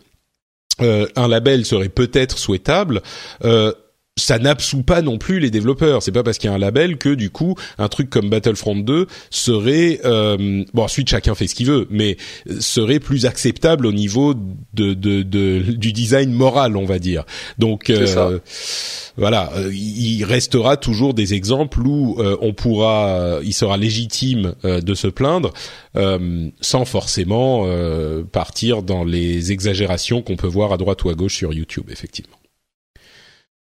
euh, 0.80 1.06
un 1.16 1.28
label 1.28 1.64
serait 1.64 1.88
peut-être 1.88 2.38
souhaitable. 2.38 3.02
Euh, 3.44 3.72
ça 4.22 4.38
n'absout 4.38 4.82
pas 4.82 5.02
non 5.02 5.18
plus 5.18 5.38
les 5.40 5.50
développeurs. 5.50 6.02
C'est 6.02 6.12
pas 6.12 6.22
parce 6.22 6.38
qu'il 6.38 6.48
y 6.48 6.52
a 6.52 6.56
un 6.56 6.58
label 6.58 6.96
que 6.98 7.08
du 7.14 7.30
coup 7.30 7.54
un 7.78 7.88
truc 7.88 8.08
comme 8.10 8.30
Battlefront 8.30 8.76
2 8.76 9.06
serait 9.30 10.00
euh, 10.04 10.64
bon 10.74 10.82
ensuite 10.82 11.08
chacun 11.08 11.34
fait 11.34 11.46
ce 11.46 11.54
qu'il 11.54 11.66
veut, 11.66 11.86
mais 11.90 12.16
serait 12.60 13.00
plus 13.00 13.26
acceptable 13.26 13.86
au 13.86 13.92
niveau 13.92 14.34
de, 14.34 14.94
de, 14.94 15.22
de- 15.22 15.60
du 15.72 15.92
design 15.92 16.32
moral, 16.32 16.76
on 16.76 16.84
va 16.84 16.98
dire. 16.98 17.24
Donc 17.58 17.90
euh, 17.90 18.38
voilà, 19.16 19.52
euh, 19.56 19.70
il 19.72 20.24
restera 20.24 20.76
toujours 20.76 21.14
des 21.14 21.34
exemples 21.34 21.80
où 21.86 22.16
euh, 22.18 22.36
on 22.40 22.52
pourra, 22.54 23.08
euh, 23.08 23.40
il 23.44 23.52
sera 23.52 23.76
légitime 23.76 24.54
euh, 24.64 24.80
de 24.80 24.94
se 24.94 25.06
plaindre 25.08 25.52
euh, 25.96 26.48
sans 26.60 26.84
forcément 26.84 27.64
euh, 27.66 28.22
partir 28.24 28.82
dans 28.82 29.04
les 29.04 29.52
exagérations 29.52 30.22
qu'on 30.22 30.36
peut 30.36 30.46
voir 30.46 30.72
à 30.72 30.76
droite 30.78 31.04
ou 31.04 31.10
à 31.10 31.14
gauche 31.14 31.36
sur 31.36 31.52
YouTube, 31.52 31.84
effectivement. 31.90 32.36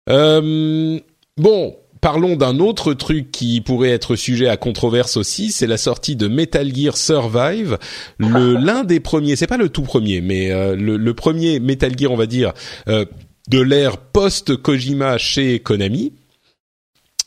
Euh, 0.09 0.99
bon, 1.37 1.75
parlons 2.01 2.35
d'un 2.35 2.59
autre 2.59 2.93
truc 2.93 3.31
qui 3.31 3.61
pourrait 3.61 3.89
être 3.89 4.15
sujet 4.15 4.47
à 4.47 4.57
controverse 4.57 5.17
aussi, 5.17 5.51
c'est 5.51 5.67
la 5.67 5.77
sortie 5.77 6.15
de 6.15 6.27
Metal 6.27 6.73
Gear 6.73 6.95
Survive, 6.97 7.77
le 8.17 8.53
l'un 8.53 8.83
des 8.83 8.99
premiers, 8.99 9.35
c'est 9.35 9.47
pas 9.47 9.57
le 9.57 9.69
tout 9.69 9.81
premier, 9.81 10.21
mais 10.21 10.51
euh, 10.51 10.75
le, 10.75 10.97
le 10.97 11.13
premier 11.13 11.59
Metal 11.59 11.97
Gear, 11.97 12.11
on 12.11 12.17
va 12.17 12.25
dire, 12.27 12.53
euh, 12.87 13.05
de 13.49 13.59
l'ère 13.59 13.97
post 13.97 14.55
Kojima 14.55 15.17
chez 15.17 15.59
Konami. 15.59 16.13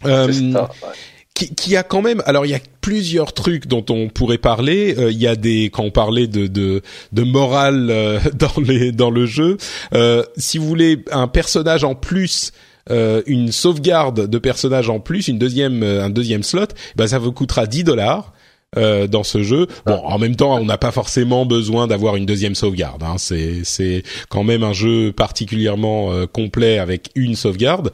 Euh, 0.07 0.33
c'est 0.33 0.53
ça, 0.53 0.71
ouais. 0.83 0.95
qui, 1.35 1.55
qui 1.55 1.77
a 1.77 1.83
quand 1.83 2.01
même 2.01 2.23
alors 2.25 2.47
il 2.47 2.51
y 2.53 2.55
a 2.55 2.61
plusieurs 2.81 3.35
trucs 3.35 3.67
dont 3.67 3.85
on 3.91 4.09
pourrait 4.09 4.39
parler 4.39 4.95
Euh, 4.99 5.11
il 5.11 5.19
y 5.19 5.27
a 5.27 5.37
des 5.37 5.65
quand 5.71 5.83
on 5.85 5.91
parlait 5.91 6.27
de 6.27 6.47
de, 6.47 6.81
de 7.13 7.23
morale 7.23 7.89
euh, 7.91 8.19
dans 8.35 8.63
les 8.63 8.93
dans 8.93 9.11
le 9.11 9.27
jeu 9.27 9.59
euh, 9.93 10.23
si 10.39 10.57
vous 10.57 10.67
voulez 10.67 11.05
un 11.13 11.29
personnage 11.29 11.85
en 11.85 11.95
plus 11.95 12.53
euh, 12.91 13.23
une 13.27 13.53
sauvegarde 13.53 14.27
de 14.27 14.39
personnage 14.39 14.89
en 14.89 15.01
plus 15.01 15.29
une 15.29 15.39
deuxième 15.39 15.83
euh, 15.83 16.05
un 16.05 16.11
deuxième 16.11 16.43
slot 16.43 16.69
ben 16.97 17.07
ça 17.07 17.19
vous 17.19 17.33
coûtera 17.33 17.67
10 17.67 17.85
dollars 17.85 18.33
euh, 18.77 19.09
dans 19.09 19.25
ce 19.25 19.43
jeu. 19.43 19.67
Bon, 19.85 20.01
en 20.05 20.17
même 20.17 20.37
temps, 20.37 20.55
on 20.55 20.65
n'a 20.65 20.79
pas 20.79 20.93
forcément 20.93 21.45
besoin 21.45 21.89
d'avoir 21.89 22.15
une 22.15 22.25
deuxième 22.25 22.55
sauvegarde. 22.55 23.03
Hein. 23.03 23.17
C'est 23.19 23.65
c'est 23.65 24.05
quand 24.29 24.45
même 24.45 24.63
un 24.63 24.73
jeu 24.73 25.11
particulièrement 25.11 26.13
euh, 26.13 26.27
complet 26.27 26.79
avec 26.79 27.11
une 27.17 27.35
sauvegarde. 27.35 27.91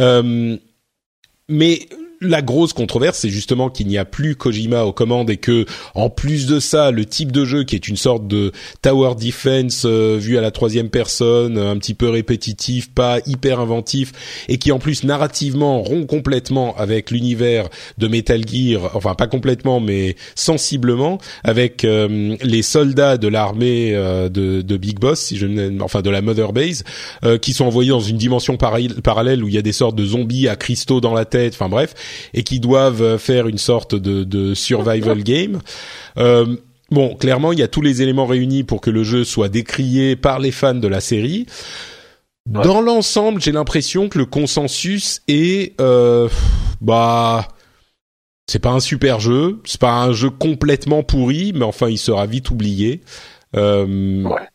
Euh, 0.00 0.56
mais 1.50 1.80
la 2.28 2.42
grosse 2.42 2.72
controverse, 2.72 3.18
c'est 3.20 3.30
justement 3.30 3.70
qu'il 3.70 3.86
n'y 3.86 3.98
a 3.98 4.04
plus 4.04 4.36
Kojima 4.36 4.84
aux 4.84 4.92
commandes 4.92 5.30
et 5.30 5.36
que, 5.36 5.66
en 5.94 6.10
plus 6.10 6.46
de 6.46 6.60
ça, 6.60 6.90
le 6.90 7.04
type 7.04 7.32
de 7.32 7.44
jeu 7.44 7.64
qui 7.64 7.74
est 7.74 7.88
une 7.88 7.96
sorte 7.96 8.26
de 8.26 8.52
tower 8.82 9.14
defense 9.14 9.82
euh, 9.84 10.16
vu 10.18 10.38
à 10.38 10.40
la 10.40 10.50
troisième 10.50 10.90
personne, 10.90 11.58
un 11.58 11.76
petit 11.78 11.94
peu 11.94 12.08
répétitif, 12.08 12.90
pas 12.90 13.18
hyper 13.26 13.60
inventif, 13.60 14.12
et 14.48 14.58
qui 14.58 14.72
en 14.72 14.78
plus 14.78 15.04
narrativement 15.04 15.82
rompt 15.82 16.06
complètement 16.06 16.76
avec 16.76 17.10
l'univers 17.10 17.68
de 17.98 18.08
Metal 18.08 18.42
Gear, 18.46 18.90
enfin 18.94 19.14
pas 19.14 19.26
complètement, 19.26 19.80
mais 19.80 20.16
sensiblement, 20.34 21.18
avec 21.42 21.84
euh, 21.84 22.36
les 22.42 22.62
soldats 22.62 23.18
de 23.18 23.28
l'armée 23.28 23.94
euh, 23.94 24.28
de, 24.28 24.62
de 24.62 24.76
Big 24.76 24.98
Boss, 24.98 25.20
si 25.20 25.36
je 25.36 25.46
ne, 25.46 25.80
enfin 25.82 26.02
de 26.02 26.10
la 26.10 26.22
Mother 26.22 26.52
Base, 26.52 26.84
euh, 27.24 27.38
qui 27.38 27.52
sont 27.52 27.64
envoyés 27.64 27.90
dans 27.90 28.00
une 28.00 28.16
dimension 28.16 28.56
parallèle 28.56 29.44
où 29.44 29.48
il 29.48 29.54
y 29.54 29.58
a 29.58 29.62
des 29.62 29.72
sortes 29.72 29.96
de 29.96 30.04
zombies 30.04 30.48
à 30.48 30.56
cristaux 30.56 31.00
dans 31.00 31.14
la 31.14 31.24
tête, 31.24 31.54
enfin 31.54 31.68
bref, 31.68 31.94
et 32.32 32.42
qui 32.42 32.60
doivent 32.60 33.02
euh, 33.02 33.18
faire 33.18 33.48
une 33.48 33.58
sorte 33.58 33.94
de, 33.94 34.24
de 34.24 34.54
survival 34.54 35.22
game. 35.24 35.60
Euh, 36.18 36.56
bon, 36.90 37.14
clairement, 37.14 37.52
il 37.52 37.58
y 37.58 37.62
a 37.62 37.68
tous 37.68 37.80
les 37.82 38.02
éléments 38.02 38.26
réunis 38.26 38.64
pour 38.64 38.80
que 38.80 38.90
le 38.90 39.04
jeu 39.04 39.24
soit 39.24 39.48
décrié 39.48 40.16
par 40.16 40.38
les 40.38 40.50
fans 40.50 40.74
de 40.74 40.88
la 40.88 41.00
série. 41.00 41.46
Ouais. 42.52 42.62
Dans 42.62 42.80
l'ensemble, 42.80 43.40
j'ai 43.40 43.52
l'impression 43.52 44.08
que 44.08 44.18
le 44.18 44.26
consensus 44.26 45.22
est, 45.28 45.78
euh, 45.80 46.28
bah, 46.80 47.48
c'est 48.46 48.58
pas 48.58 48.70
un 48.70 48.80
super 48.80 49.18
jeu, 49.20 49.60
c'est 49.64 49.80
pas 49.80 50.02
un 50.02 50.12
jeu 50.12 50.28
complètement 50.30 51.02
pourri, 51.02 51.52
mais 51.54 51.64
enfin, 51.64 51.88
il 51.88 51.98
sera 51.98 52.26
vite 52.26 52.50
oublié. 52.50 53.00
Euh, 53.56 54.22
Ouais. 54.24 54.48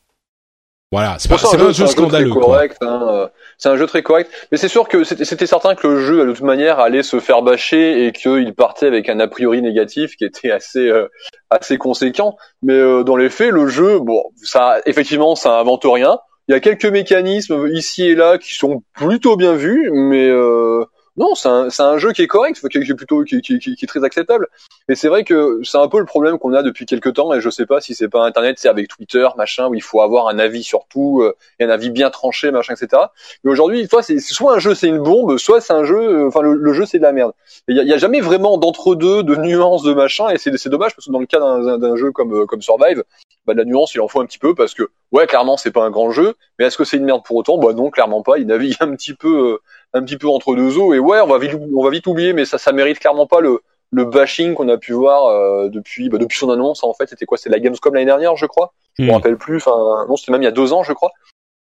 Voilà, 0.91 1.17
c'est 1.19 1.30
pas, 1.30 1.36
un 1.36 1.71
jeu 1.71 1.86
scandaleux. 1.86 2.32
correct, 2.32 2.78
hein, 2.82 3.08
euh, 3.12 3.28
c'est 3.60 3.69
un 3.69 3.78
jeu 3.78 3.86
très 3.86 4.02
correct. 4.02 4.32
Mais 4.52 4.58
c'est 4.58 4.67
sûr 4.67 4.88
que 4.88 5.04
c'était 5.04 5.23
c'était 5.23 5.45
certain 5.45 5.75
que 5.75 5.86
le 5.86 5.99
jeu, 5.99 6.25
de 6.25 6.34
toute 6.34 6.43
manière, 6.43 6.80
allait 6.80 7.04
se 7.04 7.19
faire 7.19 7.43
bâcher 7.43 8.08
et 8.08 8.12
qu'il 8.12 8.56
partait 8.56 8.88
avec 8.88 9.08
un 9.08 9.19
a 9.19 9.28
priori 9.28 9.62
négatif 9.62 10.15
qui 10.15 10.25
était 10.25 10.49
assez 10.49 10.88
euh, 10.88 11.08
assez 11.52 11.78
conséquent. 11.78 12.38
Mais 12.63 12.73
euh, 12.73 13.04
dans 13.04 13.17
les 13.17 13.30
faits, 13.30 13.52
le 13.52 13.67
jeu, 13.67 13.99
bon, 13.99 14.23
ça, 14.41 14.78
effectivement, 14.88 15.36
ça 15.36 15.60
invente 15.60 15.84
rien. 15.86 16.17
Il 16.47 16.54
y 16.54 16.56
a 16.56 16.60
quelques 16.60 16.86
mécanismes 16.86 17.67
ici 17.71 18.08
et 18.08 18.15
là 18.15 18.39
qui 18.39 18.56
sont 18.56 18.82
plutôt 18.93 19.36
bien 19.36 19.54
vus, 19.54 19.91
mais 19.93 20.28
euh, 20.28 20.84
non, 21.19 21.36
c'est 21.36 21.49
un, 21.49 21.67
un 21.79 21.97
jeu 21.97 22.13
qui 22.13 22.21
est 22.21 22.27
correct, 22.27 22.58
qui, 22.69 22.77
est 22.77 22.93
plutôt 22.95 23.25
qui, 23.25 23.41
qui, 23.41 23.60
qui, 23.60 23.75
qui 23.75 23.86
est 23.86 23.88
très 23.88 24.05
acceptable. 24.05 24.47
Et 24.88 24.95
c'est 24.95 25.10
vrai 25.10 25.25
que 25.25 25.60
c'est 25.63 25.77
un 25.77 25.89
peu 25.89 25.99
le 25.99 26.05
problème 26.05 26.39
qu'on 26.39 26.53
a 26.53 26.63
depuis 26.63 26.86
quelques 26.86 27.13
temps. 27.15 27.34
Et 27.34 27.41
je 27.41 27.49
sais 27.49 27.65
pas 27.65 27.82
si 27.82 27.93
c'est 27.93 28.08
pas 28.08 28.23
Internet, 28.23 28.58
c'est 28.58 28.69
avec 28.69 28.88
Twitter, 28.88 29.27
machin, 29.36 29.67
où 29.67 29.75
il 29.75 29.84
faut 29.84 30.01
avoir 30.01 30.29
un 30.29 30.39
avis 30.39 30.63
sur 30.63 30.86
tout, 30.89 31.21
euh, 31.21 31.36
et 31.60 31.65
un 31.65 31.69
avis 31.69 31.89
bien 31.89 32.10
tranché, 32.10 32.51
machin, 32.51 32.73
etc. 32.73 33.03
Mais 33.43 33.51
aujourd'hui, 33.51 33.86
soit 33.89 34.01
c'est 34.01 34.19
soit 34.19 34.55
un 34.55 34.60
jeu 34.60 34.73
c'est 34.73 34.88
une 34.88 34.99
bombe, 34.99 35.38
soit 35.38 35.60
c'est 35.60 35.73
un 35.73 35.84
jeu, 35.84 35.99
euh, 35.99 36.27
enfin 36.27 36.41
le, 36.41 36.53
le 36.53 36.73
jeu 36.73 36.86
c'est 36.86 36.99
de 36.99 37.03
la 37.03 37.12
merde. 37.12 37.34
Il 37.67 37.77
y 37.77 37.86
y 37.86 37.93
a 37.93 37.97
jamais 37.97 38.21
vraiment 38.21 38.58
d'entre 38.58 38.95
deux, 38.95 39.21
de 39.21 39.36
nuances, 39.36 39.84
de 39.84 39.93
machin. 39.93 40.29
Et 40.29 40.38
c'est 40.38 40.69
dommage 40.69 40.95
parce 40.95 41.08
que 41.08 41.12
dans 41.12 41.19
le 41.19 41.25
cas 41.25 41.39
d'un 41.39 41.77
d'un 41.77 41.95
jeu 41.97 42.13
comme 42.13 42.34
euh, 42.34 42.45
comme 42.45 42.62
Survive, 42.62 43.03
bah, 43.45 43.53
de 43.53 43.60
la 43.60 43.65
nuance 43.65 43.93
il 43.93 43.99
en 43.99 44.08
faut 44.08 44.21
un 44.21 44.25
petit 44.25 44.39
peu 44.39 44.55
parce 44.55 44.73
que 44.73 44.84
ouais 45.12 45.27
clairement 45.27 45.58
c'est 45.58 45.71
pas 45.71 45.84
un 45.84 45.89
grand 45.89 46.12
jeu, 46.12 46.36
mais 46.58 46.65
est-ce 46.65 46.77
que 46.77 46.84
c'est 46.84 46.97
une 46.97 47.05
merde 47.05 47.23
pour 47.25 47.36
autant? 47.36 47.58
Bah 47.58 47.73
non, 47.73 47.89
clairement 47.89 48.21
pas. 48.21 48.38
Il 48.38 48.47
navigue 48.47 48.75
un 48.79 48.95
petit 48.95 49.13
peu, 49.13 49.53
euh, 49.53 49.58
un 49.93 50.04
petit 50.04 50.17
peu 50.17 50.28
entre 50.28 50.56
deux 50.56 50.78
eaux. 50.78 50.93
Et 50.93 50.99
ouais, 50.99 51.19
on 51.21 51.28
va 51.28 51.38
vite, 51.38 51.52
on 51.75 51.84
va 51.84 51.89
vite 51.89 52.08
oublier, 52.08 52.34
mais 52.34 52.45
ça, 52.45 52.58
ça 52.58 52.71
mérite 52.71 52.99
clairement 52.99 53.28
pas 53.28 53.39
le, 53.41 53.60
le 53.91 54.06
bashing 54.06 54.54
qu'on 54.54 54.69
a 54.69 54.78
pu 54.78 54.93
voir 54.93 55.25
euh, 55.28 55.69
depuis, 55.69 56.10
bah, 56.10 56.17
depuis 56.17 56.38
son 56.38 56.49
annonce. 56.49 56.84
En 56.84 56.93
fait, 56.93 57.08
c'était 57.10 57.25
quoi? 57.25 57.38
C'était 57.38 57.49
la 57.49 57.60
Gamescom 57.60 57.93
l'année 57.93 58.06
dernière, 58.06 58.36
je 58.36 58.45
crois. 58.45 58.73
Je 58.97 59.04
me 59.04 59.10
Hmm. 59.10 59.13
rappelle 59.13 59.38
plus. 59.38 59.58
Enfin, 59.58 60.06
non, 60.08 60.15
c'était 60.15 60.32
même 60.32 60.41
il 60.41 60.45
y 60.45 60.49
a 60.49 60.52
deux 60.52 60.73
ans, 60.73 60.84
je 60.84 60.93
crois. 60.93 61.12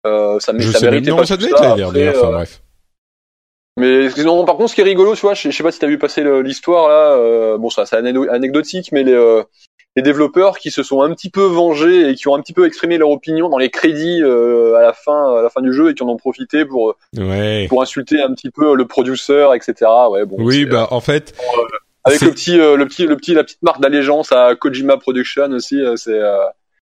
Euh, 0.07 0.39
ça, 0.39 0.53
Je 0.57 0.71
ça 0.71 0.79
sais 0.79 0.85
méritait 0.89 1.11
non, 1.11 1.17
pas 1.17 1.25
ça 1.25 1.35
devait 1.37 1.49
être 1.49 1.61
l'année 1.61 1.75
dernière, 1.75 2.15
enfin 2.15 2.27
euh, 2.29 2.31
bref. 2.31 2.61
mais 3.77 4.09
sinon, 4.09 4.43
par 4.45 4.55
contre, 4.57 4.69
ce 4.69 4.75
qui 4.75 4.81
est 4.81 4.85
rigolo, 4.85 5.13
tu 5.15 5.21
vois, 5.21 5.33
je, 5.33 5.49
je 5.49 5.55
sais 5.55 5.63
pas 5.63 5.71
si 5.71 5.79
t'as 5.79 5.87
vu 5.87 5.97
passer 5.97 6.23
l'histoire 6.41 6.87
là. 6.89 7.13
euh, 7.17 7.57
bon, 7.57 7.69
ça, 7.69 7.85
c'est 7.85 7.95
anecdotique, 7.97 8.91
mais 8.91 9.03
les, 9.03 9.13
euh, 9.13 9.43
les 9.99 10.03
développeurs 10.03 10.57
qui 10.57 10.71
se 10.71 10.81
sont 10.81 11.01
un 11.01 11.13
petit 11.13 11.29
peu 11.29 11.43
vengés 11.43 12.09
et 12.09 12.15
qui 12.15 12.29
ont 12.29 12.35
un 12.35 12.41
petit 12.41 12.53
peu 12.53 12.65
exprimé 12.65 12.97
leur 12.97 13.09
opinion 13.09 13.49
dans 13.49 13.57
les 13.57 13.69
crédits 13.69 14.21
euh, 14.23 14.75
à 14.75 14.81
la 14.81 14.93
fin, 14.93 15.37
à 15.37 15.41
la 15.41 15.49
fin 15.49 15.61
du 15.61 15.73
jeu, 15.73 15.89
et 15.89 15.93
qui 15.93 16.03
en 16.03 16.07
ont 16.07 16.15
profité 16.15 16.63
pour 16.63 16.95
Ouais. 17.17 17.65
pour 17.67 17.81
insulter 17.81 18.21
un 18.21 18.33
petit 18.33 18.49
peu 18.49 18.75
le 18.75 18.87
producteur, 18.87 19.53
etc. 19.53 19.91
Ouais, 20.09 20.25
bon. 20.25 20.37
Oui, 20.39 20.65
bah 20.65 20.87
en 20.91 21.01
fait, 21.01 21.35
avec 22.05 22.21
le 22.21 22.31
petit, 22.31 22.57
euh, 22.57 22.77
le 22.77 22.85
petit, 22.85 23.07
le 23.07 23.17
petit, 23.17 23.33
la 23.33 23.43
petite 23.43 23.61
marque 23.61 23.81
d'allégeance 23.81 24.31
à 24.31 24.55
Kojima 24.55 24.95
Production 24.95 25.51
aussi, 25.51 25.81
euh, 25.81 25.97
c'est. 25.97 26.19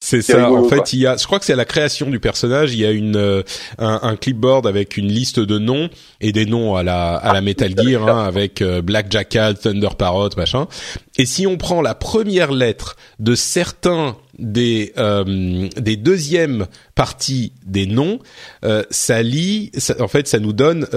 Euh, 0.01 0.21
C'est 0.21 0.21
ça. 0.21 0.51
en 0.51 0.67
fait, 0.67 0.93
il 0.93 0.99
y 0.99 1.07
a, 1.07 1.15
je 1.15 1.25
crois 1.25 1.39
que 1.39 1.45
c'est 1.45 1.53
à 1.53 1.57
la 1.57 1.65
création 1.65 2.09
du 2.09 2.19
personnage, 2.19 2.73
il 2.73 2.79
y 2.79 2.85
a 2.85 2.91
une 2.91 3.15
euh, 3.15 3.43
un, 3.77 3.99
un, 4.03 4.15
clipboard 4.15 4.65
avec 4.65 4.97
une 4.97 5.07
liste 5.07 5.39
de 5.39 5.59
noms 5.59 5.89
et 6.19 6.31
des 6.31 6.45
noms 6.45 6.75
à 6.75 6.83
la 6.83 7.15
à 7.15 7.33
la 7.33 7.41
Metal 7.41 7.73
Gear 7.77 8.07
hein, 8.07 8.25
avec 8.25 8.61
euh, 8.61 8.81
Black 8.81 9.11
Jackal, 9.11 9.57
Thunder 9.57 9.89
Parrot, 9.97 10.29
machin. 10.37 10.67
Et 11.17 11.25
si 11.25 11.45
on 11.45 11.57
prend 11.57 11.81
la 11.81 11.93
première 11.93 12.51
lettre 12.51 12.95
de 13.19 13.35
certains 13.35 14.17
des 14.39 14.93
euh, 14.97 15.69
des 15.77 15.97
deuxièmes 15.97 16.65
parties 16.95 17.53
des 17.65 17.85
noms, 17.85 18.19
ça 18.89 19.21
lit, 19.21 19.71
en 19.99 20.07
fait, 20.07 20.27
ça 20.27 20.39
nous 20.39 20.53
donne 20.53 20.87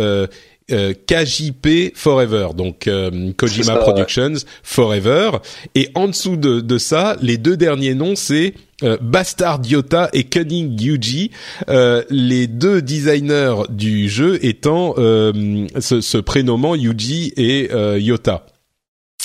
euh, 0.72 0.94
KJP 0.94 1.94
Forever, 1.94 2.48
donc 2.56 2.88
euh, 2.88 3.32
Kojima 3.36 3.76
Productions 3.76 4.32
Forever. 4.62 5.32
Et 5.74 5.90
en 5.94 6.08
dessous 6.08 6.38
de, 6.38 6.60
de, 6.60 6.78
ça, 6.78 7.18
les 7.20 7.36
deux 7.36 7.58
derniers 7.58 7.94
noms, 7.94 8.16
c'est 8.16 8.54
euh, 8.82 8.96
Bastard 9.00 9.60
Yota 9.64 10.08
et 10.12 10.24
Cunning 10.24 10.80
Yuji, 10.80 11.30
euh, 11.68 12.02
les 12.10 12.46
deux 12.46 12.82
designers 12.82 13.62
du 13.68 14.08
jeu 14.08 14.44
étant 14.44 14.94
se, 14.96 16.00
se, 16.00 16.18
prénommant 16.18 16.74
Yuji 16.74 17.32
et 17.36 17.70
Yota. 17.98 18.46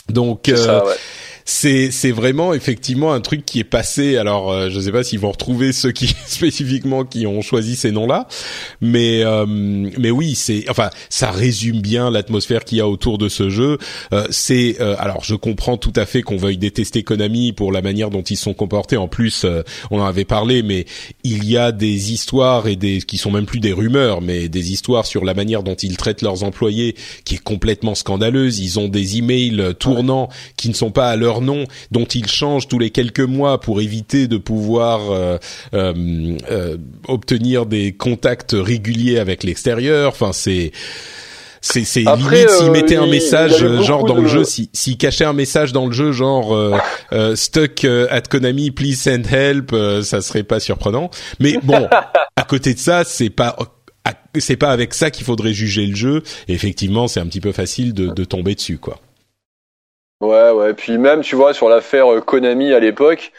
Donc 0.09 0.51
c'est 1.49 1.89
c'est 1.89 2.11
vraiment 2.11 2.53
effectivement 2.53 3.11
un 3.11 3.21
truc 3.21 3.43
qui 3.43 3.59
est 3.59 3.63
passé. 3.63 4.17
Alors 4.17 4.51
euh, 4.51 4.69
je 4.69 4.79
sais 4.79 4.91
pas 4.91 5.03
s'ils 5.03 5.19
vont 5.19 5.31
retrouver 5.31 5.73
ceux 5.73 5.91
qui 5.91 6.07
spécifiquement 6.27 7.05
qui 7.05 7.25
ont 7.25 7.41
choisi 7.41 7.75
ces 7.75 7.91
noms-là, 7.91 8.27
mais 8.81 9.23
euh, 9.23 9.47
mais 9.47 10.11
oui, 10.11 10.35
c'est 10.35 10.65
enfin 10.69 10.91
ça 11.09 11.31
résume 11.31 11.81
bien 11.81 12.11
l'atmosphère 12.11 12.63
qu'il 12.63 12.77
y 12.77 12.81
a 12.81 12.87
autour 12.87 13.17
de 13.17 13.29
ce 13.29 13.49
jeu. 13.49 13.79
Euh, 14.13 14.27
c'est 14.29 14.77
euh, 14.79 14.95
alors 14.99 15.23
je 15.23 15.33
comprends 15.33 15.77
tout 15.77 15.93
à 15.95 16.05
fait 16.05 16.21
qu'on 16.21 16.37
veuille 16.37 16.59
détester 16.59 17.01
Konami 17.01 17.51
pour 17.51 17.71
la 17.71 17.81
manière 17.81 18.11
dont 18.11 18.21
ils 18.21 18.37
sont 18.37 18.53
comportés. 18.53 18.97
En 18.97 19.07
plus, 19.07 19.45
on 19.89 19.99
en 19.99 20.05
avait 20.05 20.25
parlé, 20.25 20.61
mais 20.61 20.85
il 21.23 21.49
y 21.49 21.57
a 21.57 21.71
des 21.71 22.13
histoires 22.13 22.67
et 22.67 22.75
des 22.75 23.01
qui 23.01 23.17
sont 23.17 23.31
même 23.31 23.47
plus 23.47 23.59
des 23.59 23.73
rumeurs, 23.73 24.21
mais 24.21 24.49
des 24.49 24.71
histoires 24.71 25.07
sur 25.07 25.25
la 25.25 25.33
manière 25.33 25.63
dont 25.63 25.75
ils 25.75 25.97
traitent 25.97 26.21
leurs 26.21 26.43
employés 26.43 26.95
qui 27.25 27.35
est 27.35 27.43
complètement 27.43 27.95
scandaleuse. 27.95 28.59
Ils 28.59 28.79
ont 28.79 28.87
des 28.87 29.17
emails 29.17 29.73
tournants 29.79 30.29
qui 30.55 30.69
ne 30.69 30.75
sont 30.75 30.91
pas 30.91 31.09
à 31.09 31.15
leur 31.15 31.38
nom, 31.41 31.65
dont 31.91 32.05
ils 32.05 32.27
changent 32.27 32.67
tous 32.67 32.79
les 32.79 32.89
quelques 32.89 33.19
mois 33.19 33.59
pour 33.59 33.81
éviter 33.81 34.27
de 34.27 34.37
pouvoir 34.37 35.11
euh, 35.11 35.37
euh, 35.73 36.37
euh, 36.49 36.77
obtenir 37.07 37.65
des 37.65 37.93
contacts 37.93 38.55
réguliers 38.57 39.19
avec 39.19 39.43
l'extérieur. 39.43 40.09
Enfin, 40.09 40.31
c'est 40.33 40.71
c'est 41.61 41.83
c'est 41.83 42.03
limite 42.03 42.49
s'ils 42.49 42.71
mettaient 42.71 42.95
un 42.95 43.07
message 43.07 43.65
genre 43.81 44.05
dans 44.05 44.15
le 44.15 44.29
jeu 44.29 44.45
s'ils 44.45 44.69
si, 44.71 44.97
cachaient 44.97 45.25
un 45.25 45.33
message 45.33 45.73
dans 45.73 45.87
le 45.87 45.91
jeu 45.91 46.13
genre 46.13 46.57
stuck 47.35 47.83
at 47.83 48.21
Konami 48.21 48.71
please 48.71 48.95
send 48.95 49.23
help 49.29 49.75
ça 50.01 50.21
serait 50.21 50.43
pas 50.43 50.61
surprenant. 50.61 51.09
Mais 51.41 51.57
bon 51.61 51.89
à 52.37 52.43
côté 52.43 52.73
de 52.73 52.79
ça 52.79 53.03
c'est 53.03 53.29
pas 53.29 53.57
c'est 54.37 54.55
pas 54.55 54.71
avec 54.71 54.93
ça 54.93 55.11
qu'il 55.11 55.25
faudrait 55.25 55.51
juger 55.51 55.85
le 55.85 55.97
jeu. 55.97 56.23
Et 56.47 56.53
effectivement 56.53 57.09
c'est 57.09 57.19
un 57.19 57.25
petit 57.25 57.41
peu 57.41 57.51
facile 57.51 57.93
de, 57.93 58.07
de 58.07 58.23
tomber 58.23 58.55
dessus 58.55 58.77
quoi 58.77 59.01
Ouais, 60.21 60.51
ouais. 60.51 60.73
Puis 60.73 60.97
même, 60.97 61.21
tu 61.21 61.35
vois, 61.35 61.53
sur 61.53 61.69
l'affaire 61.69 62.11
euh, 62.11 62.21
Konami 62.21 62.73
à 62.73 62.79
l'époque, 62.79 63.31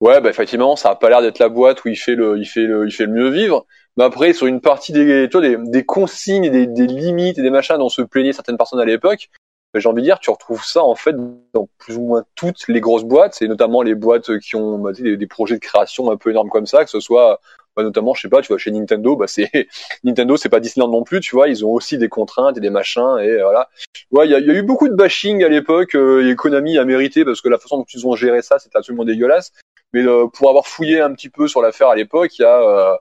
ouais, 0.00 0.20
bah 0.20 0.30
effectivement, 0.30 0.76
ça 0.76 0.90
a 0.90 0.94
pas 0.94 1.08
l'air 1.08 1.20
d'être 1.20 1.40
la 1.40 1.48
boîte 1.48 1.84
où 1.84 1.88
il 1.88 1.96
fait 1.96 2.14
le, 2.14 2.38
il 2.38 2.46
fait 2.46 2.66
le, 2.66 2.86
il 2.86 2.92
fait 2.92 3.06
le 3.06 3.12
mieux 3.12 3.28
vivre. 3.28 3.66
Mais 3.96 4.04
après, 4.04 4.32
sur 4.32 4.46
une 4.46 4.60
partie 4.60 4.92
des, 4.92 5.28
tu 5.28 5.38
vois, 5.38 5.48
des, 5.48 5.56
des 5.56 5.84
consignes, 5.84 6.44
et 6.44 6.50
des, 6.50 6.66
des 6.66 6.86
limites 6.86 7.38
et 7.38 7.42
des 7.42 7.50
machins 7.50 7.76
dont 7.78 7.88
se 7.88 8.02
plaignaient 8.02 8.32
certaines 8.32 8.56
personnes 8.56 8.78
à 8.78 8.84
l'époque, 8.84 9.30
bah, 9.74 9.80
j'ai 9.80 9.88
envie 9.88 10.02
de 10.02 10.06
dire, 10.06 10.20
tu 10.20 10.30
retrouves 10.30 10.64
ça 10.64 10.82
en 10.84 10.94
fait 10.94 11.16
dans 11.52 11.68
plus 11.78 11.96
ou 11.96 12.02
moins 12.02 12.24
toutes 12.36 12.68
les 12.68 12.80
grosses 12.80 13.04
boîtes, 13.04 13.42
et 13.42 13.48
notamment 13.48 13.82
les 13.82 13.96
boîtes 13.96 14.38
qui 14.38 14.54
ont 14.54 14.78
bah, 14.78 14.92
des, 14.92 15.16
des, 15.16 15.26
projets 15.26 15.56
de 15.56 15.60
création 15.60 16.10
un 16.10 16.16
peu 16.16 16.30
énormes 16.30 16.50
comme 16.50 16.66
ça, 16.66 16.84
que 16.84 16.90
ce 16.90 17.00
soit 17.00 17.40
bah, 17.78 17.84
notamment, 17.84 18.12
je 18.12 18.22
sais 18.22 18.28
pas, 18.28 18.42
tu 18.42 18.48
vois, 18.48 18.58
chez 18.58 18.72
Nintendo, 18.72 19.14
bah 19.14 19.28
c'est 19.28 19.48
Nintendo, 20.02 20.36
c'est 20.36 20.48
pas 20.48 20.58
Disneyland 20.58 20.90
non 20.90 21.04
plus, 21.04 21.20
tu 21.20 21.36
vois, 21.36 21.46
ils 21.46 21.64
ont 21.64 21.70
aussi 21.70 21.96
des 21.96 22.08
contraintes 22.08 22.56
et 22.56 22.60
des 22.60 22.70
machins 22.70 23.20
et 23.20 23.40
voilà. 23.40 23.68
Ouais, 24.10 24.26
il 24.26 24.32
y 24.32 24.34
a, 24.34 24.40
eu 24.40 24.62
beaucoup 24.64 24.88
de 24.88 24.94
bashing 24.94 25.44
à 25.44 25.48
l'époque 25.48 25.94
euh, 25.94 26.28
et 26.28 26.34
Konami 26.34 26.76
a 26.76 26.84
mérité 26.84 27.24
parce 27.24 27.40
que 27.40 27.48
la 27.48 27.56
façon 27.56 27.78
dont 27.78 27.86
ils 27.94 28.04
ont 28.04 28.16
géré 28.16 28.42
ça, 28.42 28.58
c'était 28.58 28.76
absolument 28.76 29.04
dégueulasse. 29.04 29.52
Mais 29.92 30.02
euh, 30.02 30.26
pour 30.26 30.48
avoir 30.48 30.66
fouillé 30.66 31.00
un 31.00 31.12
petit 31.14 31.28
peu 31.28 31.46
sur 31.46 31.62
l'affaire 31.62 31.86
à 31.86 31.94
l'époque, 31.94 32.36
il 32.36 32.42
y 32.42 32.44
a 32.44 32.60
euh, 32.62 32.96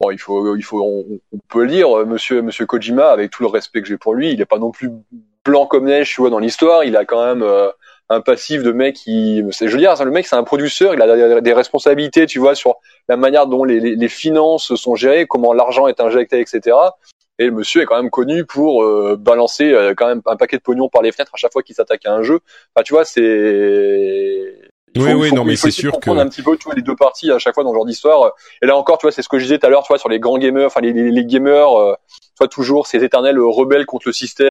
bon, 0.00 0.10
il 0.10 0.18
faut, 0.18 0.54
il 0.54 0.62
faut, 0.62 0.82
on, 0.82 1.38
peut 1.48 1.62
le 1.62 1.70
dire, 1.70 1.88
Monsieur, 2.04 2.42
Monsieur 2.42 2.66
Kojima, 2.66 3.08
avec 3.08 3.30
tout 3.30 3.42
le 3.42 3.48
respect 3.48 3.80
que 3.80 3.88
j'ai 3.88 3.96
pour 3.96 4.12
lui, 4.12 4.32
il 4.32 4.40
est 4.42 4.44
pas 4.44 4.58
non 4.58 4.70
plus 4.70 4.90
blanc 5.46 5.64
comme 5.64 5.86
neige, 5.86 6.10
tu 6.12 6.20
vois, 6.20 6.28
dans 6.28 6.40
l'histoire. 6.40 6.84
Il 6.84 6.94
a 6.98 7.06
quand 7.06 7.24
même 7.24 7.42
un 8.10 8.20
passif 8.20 8.62
de 8.62 8.72
mec 8.72 8.96
qui, 8.96 9.42
c'est, 9.50 9.68
je 9.68 9.72
veux 9.72 9.78
dire, 9.78 9.94
le 10.04 10.10
mec 10.10 10.26
c'est 10.26 10.36
un 10.36 10.44
producteur, 10.44 10.94
il 10.94 11.02
a 11.02 11.40
des 11.40 11.52
responsabilités, 11.52 12.26
tu 12.26 12.38
vois, 12.38 12.54
sur 12.54 12.76
la 13.08 13.16
manière 13.16 13.46
dont 13.46 13.64
les, 13.64 13.80
les, 13.80 14.08
finances 14.08 14.74
sont 14.74 14.94
gérées, 14.94 15.26
comment 15.26 15.52
l'argent 15.52 15.86
est 15.86 16.00
injecté, 16.00 16.40
etc. 16.40 16.76
Et 17.38 17.46
le 17.46 17.52
monsieur 17.52 17.82
est 17.82 17.86
quand 17.86 17.96
même 17.96 18.10
connu 18.10 18.44
pour 18.44 18.84
euh, 18.84 19.16
balancer 19.18 19.72
euh, 19.72 19.94
quand 19.96 20.06
même 20.06 20.22
un 20.26 20.36
paquet 20.36 20.56
de 20.56 20.62
pognon 20.62 20.88
par 20.88 21.02
les 21.02 21.10
fenêtres 21.10 21.32
à 21.34 21.36
chaque 21.36 21.52
fois 21.52 21.62
qu'il 21.62 21.74
s'attaque 21.74 22.06
à 22.06 22.12
un 22.12 22.22
jeu. 22.22 22.40
Enfin, 22.74 22.84
tu 22.84 22.92
vois, 22.92 23.04
c'est 23.04 24.54
oui, 24.96 25.12
oui, 25.12 25.32
non, 25.32 25.44
mais 25.44 25.56
c'est 25.56 25.72
sûr 25.72 25.98
que 25.98 26.10
un 26.10 26.28
petit 26.28 26.42
peu, 26.42 26.56
tu 26.56 26.64
vois, 26.64 26.74
les 26.74 26.82
deux 26.82 26.94
parties 26.94 27.32
à 27.32 27.38
chaque 27.40 27.54
fois 27.54 27.64
dans 27.64 27.72
le 27.72 27.76
genre 27.76 27.86
d'histoire. 27.86 28.32
Et 28.62 28.66
là 28.66 28.76
encore, 28.76 28.98
tu 28.98 29.06
vois, 29.06 29.12
c'est 29.12 29.22
ce 29.22 29.28
que 29.28 29.38
je 29.38 29.44
disais 29.44 29.58
tout 29.58 29.66
à 29.66 29.70
l'heure, 29.70 29.82
tu 29.82 29.88
vois, 29.88 29.98
sur 29.98 30.08
les 30.08 30.20
grands 30.20 30.38
gamers, 30.38 30.66
enfin 30.66 30.80
les, 30.80 30.92
les, 30.92 31.10
les 31.10 31.24
gamers, 31.26 31.72
euh, 31.80 31.94
tu 32.08 32.38
vois, 32.38 32.48
toujours 32.48 32.86
ces 32.86 33.02
éternels 33.02 33.38
rebelles 33.40 33.86
contre 33.86 34.08
le 34.08 34.12
système. 34.12 34.50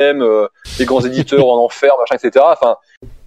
Même 0.00 0.22
euh, 0.22 0.46
les 0.78 0.84
grands 0.84 1.00
éditeurs 1.00 1.46
en 1.46 1.64
enfer, 1.64 1.92
machin, 1.98 2.16
etc. 2.22 2.44
Enfin, 2.48 2.76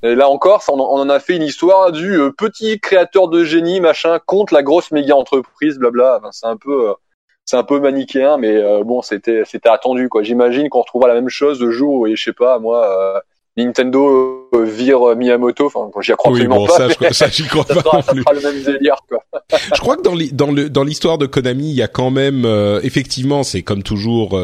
là 0.03 0.29
encore, 0.29 0.63
on, 0.69 0.79
en 0.79 1.09
a 1.09 1.19
fait 1.19 1.35
une 1.35 1.43
histoire 1.43 1.91
du 1.91 2.19
euh, 2.19 2.31
petit 2.31 2.79
créateur 2.79 3.27
de 3.27 3.43
génie, 3.43 3.79
machin, 3.79 4.19
contre 4.25 4.53
la 4.53 4.63
grosse 4.63 4.91
méga 4.91 5.15
entreprise, 5.15 5.77
blabla. 5.77 6.21
C'est 6.31 6.47
un 6.47 6.57
peu, 6.57 6.89
euh, 6.89 6.93
c'est 7.45 7.57
un 7.57 7.63
peu 7.63 7.79
manichéen, 7.79 8.37
mais 8.37 8.83
bon, 8.83 9.01
c'était, 9.01 9.43
c'était 9.45 9.69
attendu, 9.69 10.09
quoi. 10.09 10.23
J'imagine 10.23 10.69
qu'on 10.69 10.81
retrouvera 10.81 11.09
la 11.09 11.15
même 11.15 11.29
chose 11.29 11.61
le 11.61 11.71
jour 11.71 11.95
où, 11.95 12.07
je 12.07 12.21
sais 12.21 12.33
pas, 12.33 12.59
moi. 12.59 13.23
Nintendo 13.57 14.49
vire 14.53 15.15
Miyamoto, 15.15 15.67
enfin 15.67 15.89
j'y 16.01 16.11
crois 16.13 16.31
oui, 16.31 16.47
bon, 16.47 16.67
pas. 16.67 16.77
Ça, 16.77 16.87
je, 16.89 17.13
ça 17.13 17.27
j'y 17.29 17.43
crois 17.43 17.65
pas 17.65 17.75
non 17.75 18.01
plus. 18.01 18.23
le 18.33 18.41
même 18.41 18.63
délire, 18.63 18.97
quoi. 19.07 19.23
je 19.51 19.79
crois 19.79 19.97
que 19.97 20.01
dans, 20.01 20.15
dans, 20.31 20.51
le, 20.51 20.69
dans 20.69 20.83
l'histoire 20.83 21.17
de 21.17 21.25
Konami, 21.25 21.69
il 21.69 21.75
y 21.75 21.81
a 21.81 21.87
quand 21.87 22.11
même, 22.11 22.45
effectivement, 22.83 23.43
c'est 23.43 23.61
comme 23.61 23.83
toujours 23.83 24.37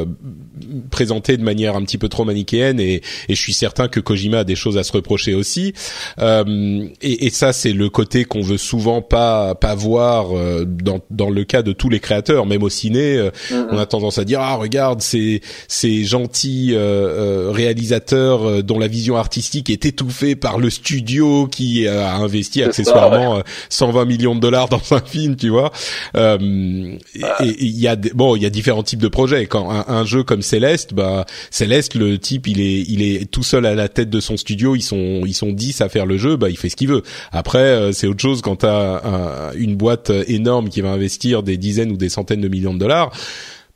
présenté 0.91 1.37
de 1.37 1.43
manière 1.43 1.75
un 1.75 1.81
petit 1.83 1.97
peu 1.97 2.09
trop 2.09 2.25
manichéenne 2.25 2.79
et, 2.79 3.01
et 3.29 3.35
je 3.35 3.41
suis 3.41 3.53
certain 3.53 3.87
que 3.87 3.99
Kojima 3.99 4.39
a 4.39 4.43
des 4.43 4.55
choses 4.55 4.77
à 4.77 4.83
se 4.83 4.91
reprocher 4.91 5.33
aussi. 5.33 5.73
Euh, 6.19 6.87
et, 7.01 7.25
et, 7.25 7.29
ça, 7.29 7.53
c'est 7.53 7.73
le 7.73 7.89
côté 7.89 8.25
qu'on 8.25 8.41
veut 8.41 8.57
souvent 8.57 9.01
pas 9.01 9.55
pas 9.55 9.75
voir 9.75 10.35
euh, 10.35 10.65
dans 10.65 10.99
dans 11.09 11.29
le 11.29 11.43
cas 11.43 11.61
de 11.61 11.71
tous 11.71 11.89
les 11.89 11.99
créateurs, 11.99 12.45
même 12.45 12.63
au 12.63 12.69
ciné. 12.69 13.17
Euh, 13.17 13.29
mm-hmm. 13.49 13.67
On 13.71 13.77
a 13.77 13.85
tendance 13.85 14.17
à 14.17 14.23
dire 14.23 14.39
ah 14.41 14.55
regarde 14.55 15.01
ces 15.01 15.41
ces 15.67 16.03
gentils 16.03 16.75
réalisateurs 16.77 18.63
dont 18.63 18.79
la 18.79 18.87
vision 18.97 19.17
artistique 19.17 19.69
est 19.69 19.85
étouffée 19.85 20.35
par 20.35 20.57
le 20.57 20.69
studio 20.69 21.47
qui 21.47 21.87
a 21.87 22.15
investi 22.15 22.63
accessoirement 22.63 23.41
120 23.69 24.05
millions 24.05 24.35
de 24.35 24.39
dollars 24.39 24.69
dans 24.69 24.81
un 24.91 25.01
film, 25.01 25.35
tu 25.35 25.49
vois. 25.49 25.71
et 26.15 26.97
il 27.39 27.79
y 27.79 27.87
a 27.87 27.95
bon, 27.95 28.35
il 28.35 28.43
y 28.43 28.45
a 28.45 28.49
différents 28.49 28.83
types 28.83 29.01
de 29.01 29.07
projets. 29.07 29.45
Quand 29.45 29.69
un, 29.71 29.85
un 29.87 30.05
jeu 30.05 30.23
comme 30.23 30.41
Céleste, 30.41 30.93
bah 30.93 31.25
Céleste, 31.51 31.95
le 31.95 32.17
type 32.17 32.47
il 32.47 32.59
est 32.59 32.83
il 32.87 33.01
est 33.01 33.29
tout 33.29 33.43
seul 33.43 33.65
à 33.65 33.75
la 33.75 33.89
tête 33.89 34.09
de 34.09 34.19
son 34.19 34.37
studio. 34.37 34.75
Ils 34.75 34.81
sont 34.81 35.21
ils 35.25 35.33
sont 35.33 35.51
10 35.51 35.81
à 35.81 35.89
faire 35.89 36.05
le 36.05 36.17
jeu, 36.17 36.35
bah 36.35 36.49
il 36.49 36.57
fait 36.57 36.69
ce 36.69 36.75
qu'il 36.75 36.87
veut. 36.87 37.03
Après, 37.31 37.59
euh, 37.59 37.91
c'est 37.91 38.07
autre 38.07 38.21
chose 38.21 38.41
quand 38.41 38.57
t'as 38.57 39.01
un, 39.05 39.53
une 39.53 39.75
boîte 39.75 40.11
énorme 40.27 40.69
qui 40.69 40.81
va 40.81 40.89
investir 40.91 41.43
des 41.43 41.57
dizaines 41.57 41.91
ou 41.91 41.97
des 41.97 42.09
centaines 42.09 42.41
de 42.41 42.47
millions 42.47 42.73
de 42.73 42.79
dollars. 42.79 43.11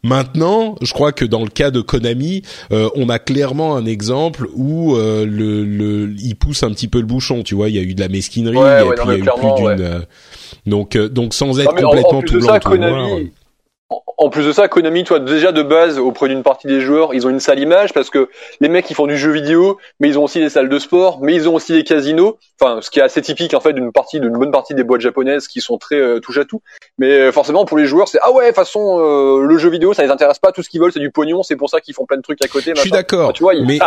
Maintenant, 0.04 0.76
je 0.82 0.94
crois 0.94 1.12
que 1.12 1.26
dans 1.26 1.44
le 1.44 1.50
cas 1.50 1.70
de 1.70 1.82
Konami, 1.82 2.42
euh, 2.72 2.90
on 2.96 3.10
a 3.10 3.20
clairement 3.20 3.76
un 3.76 3.86
exemple 3.86 4.48
où 4.56 4.96
euh, 4.96 5.26
le, 5.26 5.64
le, 5.64 6.14
il 6.20 6.36
pousse 6.36 6.64
un 6.64 6.72
petit 6.72 6.88
peu 6.88 7.00
le 7.00 7.06
bouchon. 7.06 7.44
Tu 7.44 7.54
vois, 7.56 7.70
il 7.70 7.76
y 7.76 7.80
a 7.80 7.84
eu 7.84 7.94
de 7.94 8.02
la 8.02 8.08
mesquinerie, 8.08 8.58
et 8.58 8.90
puis 8.96 9.04
il 9.06 9.10
y 9.10 9.12
a 9.12 9.18
eu 9.18 9.24
plus 9.24 9.64
d'une. 9.64 10.06
donc, 10.66 10.98
donc 10.98 11.34
sans 11.34 11.60
être 11.60 11.76
complètement 11.76 12.22
tout 12.22 12.40
blanc, 12.40 12.60
tout 12.60 12.78
noir 12.78 13.10
en 14.22 14.30
plus 14.30 14.46
de 14.46 14.52
ça, 14.52 14.68
Konami, 14.68 15.04
toi, 15.04 15.20
déjà 15.20 15.52
de 15.52 15.64
base, 15.64 15.98
auprès 15.98 16.28
d'une 16.28 16.44
partie 16.44 16.68
des 16.68 16.80
joueurs, 16.80 17.16
ils 17.16 17.26
ont 17.26 17.32
une 17.32 17.40
sale 17.40 17.60
image 17.60 17.92
parce 17.92 18.12
que 18.12 18.30
les 18.60 18.70
mecs, 18.70 18.90
ils 18.92 18.94
font 18.94 19.08
du 19.08 19.18
jeu 19.18 19.32
vidéo, 19.32 19.80
mais 20.00 20.10
ils 20.10 20.20
ont 20.20 20.24
aussi 20.24 20.40
des 20.40 20.50
salles 20.50 20.70
de 20.70 20.78
sport, 20.78 21.20
mais 21.22 21.34
ils 21.34 21.50
ont 21.50 21.56
aussi 21.56 21.74
des 21.74 21.84
casinos. 21.84 22.38
Enfin, 22.60 22.82
ce 22.82 22.92
qui 22.92 23.00
est 23.00 23.02
assez 23.02 23.22
typique 23.22 23.56
en 23.56 23.60
fait 23.60 23.74
d'une 23.74 23.92
partie, 23.92 24.20
d'une 24.20 24.38
bonne 24.38 24.52
partie 24.52 24.76
des 24.76 24.84
boîtes 24.84 25.02
japonaises 25.02 25.48
qui 25.48 25.60
sont 25.60 25.80
très 25.80 25.96
euh, 25.96 26.20
touche 26.20 26.38
à 26.38 26.46
tout. 26.46 26.62
Mais 27.00 27.12
euh, 27.12 27.32
forcément, 27.32 27.66
pour 27.66 27.80
les 27.80 27.88
joueurs, 27.88 28.08
c'est 28.08 28.20
ah 28.22 28.32
ouais, 28.32 28.44
de 28.44 28.48
toute 28.50 28.58
façon, 28.58 29.00
euh, 29.00 29.44
le 29.44 29.58
jeu 29.58 29.72
vidéo, 29.72 29.94
ça 29.94 30.04
les 30.04 30.12
intéresse 30.12 30.38
pas. 30.38 30.52
Tout 30.52 30.62
ce 30.62 30.70
qu'ils 30.70 30.82
veulent, 30.82 30.92
c'est 30.92 31.00
du 31.00 31.12
pognon. 31.12 31.42
C'est 31.42 31.56
pour 31.56 31.70
ça 31.72 31.82
qu'ils 31.82 31.96
font 31.96 32.06
plein 32.06 32.18
de 32.18 32.22
trucs 32.22 32.44
à 32.46 32.48
côté. 32.48 32.74
Je 32.76 32.82
suis 32.82 32.92
d'accord. 32.92 33.34
tu 33.34 33.42
vois, 33.42 33.54
mais 33.56 33.80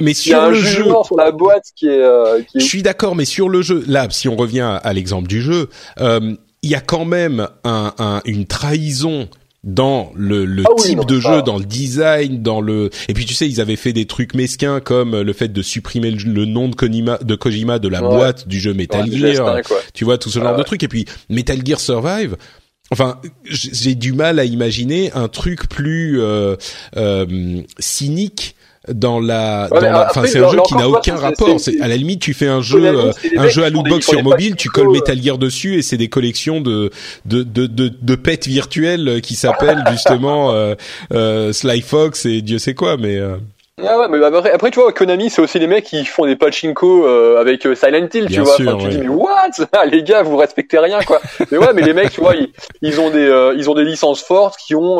mais 0.00 0.12
sur 0.12 0.28
il 0.28 0.32
y 0.32 0.34
a 0.34 0.42
un 0.44 0.50
le 0.50 0.54
jeu 0.54 0.84
sur 1.02 1.16
la 1.16 1.30
boîte 1.30 1.64
qui 1.74 1.88
est. 1.88 2.46
qui 2.46 2.58
est... 2.58 2.60
Je 2.60 2.66
suis 2.66 2.82
d'accord, 2.82 3.16
mais 3.16 3.24
sur 3.24 3.48
le 3.48 3.62
jeu, 3.62 3.82
là, 3.86 4.06
si 4.10 4.28
on 4.28 4.36
revient 4.36 4.78
à, 4.82 4.92
l'exemple 4.92 5.28
du 5.28 5.40
jeu. 5.40 5.70
il 5.98 6.70
y 6.70 6.74
a 6.74 6.80
quand 6.80 7.06
même 7.06 7.48
un, 7.64 7.94
un, 7.98 8.20
une 8.26 8.44
trahison 8.44 9.28
dans 9.68 10.10
le, 10.14 10.46
le 10.46 10.62
ah 10.66 10.74
type 10.76 11.04
de 11.04 11.20
jeu, 11.20 11.42
dans 11.42 11.58
le 11.58 11.64
design, 11.64 12.42
dans 12.42 12.60
le 12.60 12.90
et 13.08 13.14
puis 13.14 13.26
tu 13.26 13.34
sais 13.34 13.46
ils 13.48 13.60
avaient 13.60 13.76
fait 13.76 13.92
des 13.92 14.06
trucs 14.06 14.34
mesquins 14.34 14.80
comme 14.80 15.20
le 15.20 15.32
fait 15.34 15.48
de 15.48 15.62
supprimer 15.62 16.10
le, 16.10 16.44
nom 16.46 16.68
de 16.68 16.74
Kojima 16.74 17.18
de 17.18 17.34
Kojima 17.34 17.78
de 17.78 17.88
la 17.88 18.00
boîte 18.00 18.48
du 18.48 18.58
jeu 18.58 18.72
Metal 18.72 19.10
Gear, 19.10 19.58
tu 19.92 20.04
vois 20.04 20.16
tout 20.18 20.30
ce 20.30 20.38
genre 20.38 20.56
de 20.56 20.62
trucs. 20.62 20.82
Et 20.82 20.88
puis 20.88 21.04
Metal 21.28 21.58
Gear 21.64 21.78
Survive. 21.78 22.36
Enfin, 22.90 23.20
j'ai 23.44 23.94
du 23.94 24.14
mal 24.14 24.38
à 24.38 24.44
imaginer 24.46 25.12
un 25.12 25.28
truc 25.28 25.68
plus 25.68 26.22
euh, 26.22 26.56
euh, 26.96 27.60
cynique 27.78 28.56
dans 28.92 29.20
la, 29.20 29.68
dans 29.68 29.80
la 29.80 30.08
enfin 30.10 30.24
c'est 30.26 30.38
un 30.38 30.50
jeu 30.50 30.58
qui 30.66 30.74
n'a 30.74 30.88
aucun 30.88 31.16
rapport. 31.16 31.60
C'est 31.60 31.80
à 31.80 31.88
la 31.88 31.96
limite 31.96 32.20
tu 32.20 32.34
fais 32.34 32.48
un 32.48 32.62
jeu 32.62 32.84
euh, 32.84 33.12
un 33.36 33.48
jeu 33.48 33.64
à 33.64 33.70
lootbox 33.70 34.06
sur 34.06 34.22
mobile, 34.22 34.56
tu 34.56 34.68
colles 34.68 34.90
Metal 34.90 35.20
Gear 35.22 35.38
dessus 35.38 35.76
et 35.76 35.82
c'est 35.82 35.96
des 35.96 36.08
collections 36.08 36.60
de 36.60 36.90
de 37.26 37.42
de 37.42 37.66
de, 37.66 37.90
de 38.00 38.14
pets 38.14 38.46
virtuels 38.46 39.20
qui 39.22 39.34
s'appellent 39.34 39.84
justement 39.90 40.52
euh, 40.52 40.74
euh, 41.12 41.52
Sly 41.52 41.80
Fox 41.80 42.26
et 42.26 42.42
Dieu 42.42 42.58
sait 42.58 42.74
quoi, 42.74 42.96
mais 42.96 43.16
euh, 43.16 43.36
ah 43.84 43.98
ouais, 43.98 44.08
mais 44.08 44.24
après, 44.24 44.50
après, 44.50 44.70
tu 44.70 44.80
vois, 44.80 44.92
Konami, 44.92 45.30
c'est 45.30 45.40
aussi 45.40 45.58
les 45.58 45.66
mecs 45.66 45.84
qui 45.84 46.04
font 46.04 46.26
des 46.26 46.36
pachinko 46.36 47.06
euh, 47.06 47.40
avec 47.40 47.66
euh, 47.66 47.74
Silent 47.74 48.08
Hill, 48.12 48.26
tu 48.28 48.40
vois. 48.40 48.56
tu 48.56 48.88
dis 48.88 48.98
mais 48.98 49.08
what? 49.08 49.50
Ah, 49.72 49.86
Les 49.86 50.02
gars, 50.02 50.22
vous 50.22 50.36
respectez 50.36 50.78
rien, 50.78 51.00
quoi. 51.02 51.20
mais 51.50 51.58
ouais, 51.58 51.72
mais 51.74 51.82
les 51.82 51.92
mecs, 51.92 52.10
tu 52.10 52.20
vois, 52.20 52.34
ils, 52.34 52.52
ils 52.82 53.00
ont 53.00 53.10
des 53.10 53.26
euh, 53.28 53.54
ils 53.56 53.70
ont 53.70 53.74
des 53.74 53.84
licences 53.84 54.22
fortes 54.22 54.56
qui 54.58 54.74
ont 54.74 54.98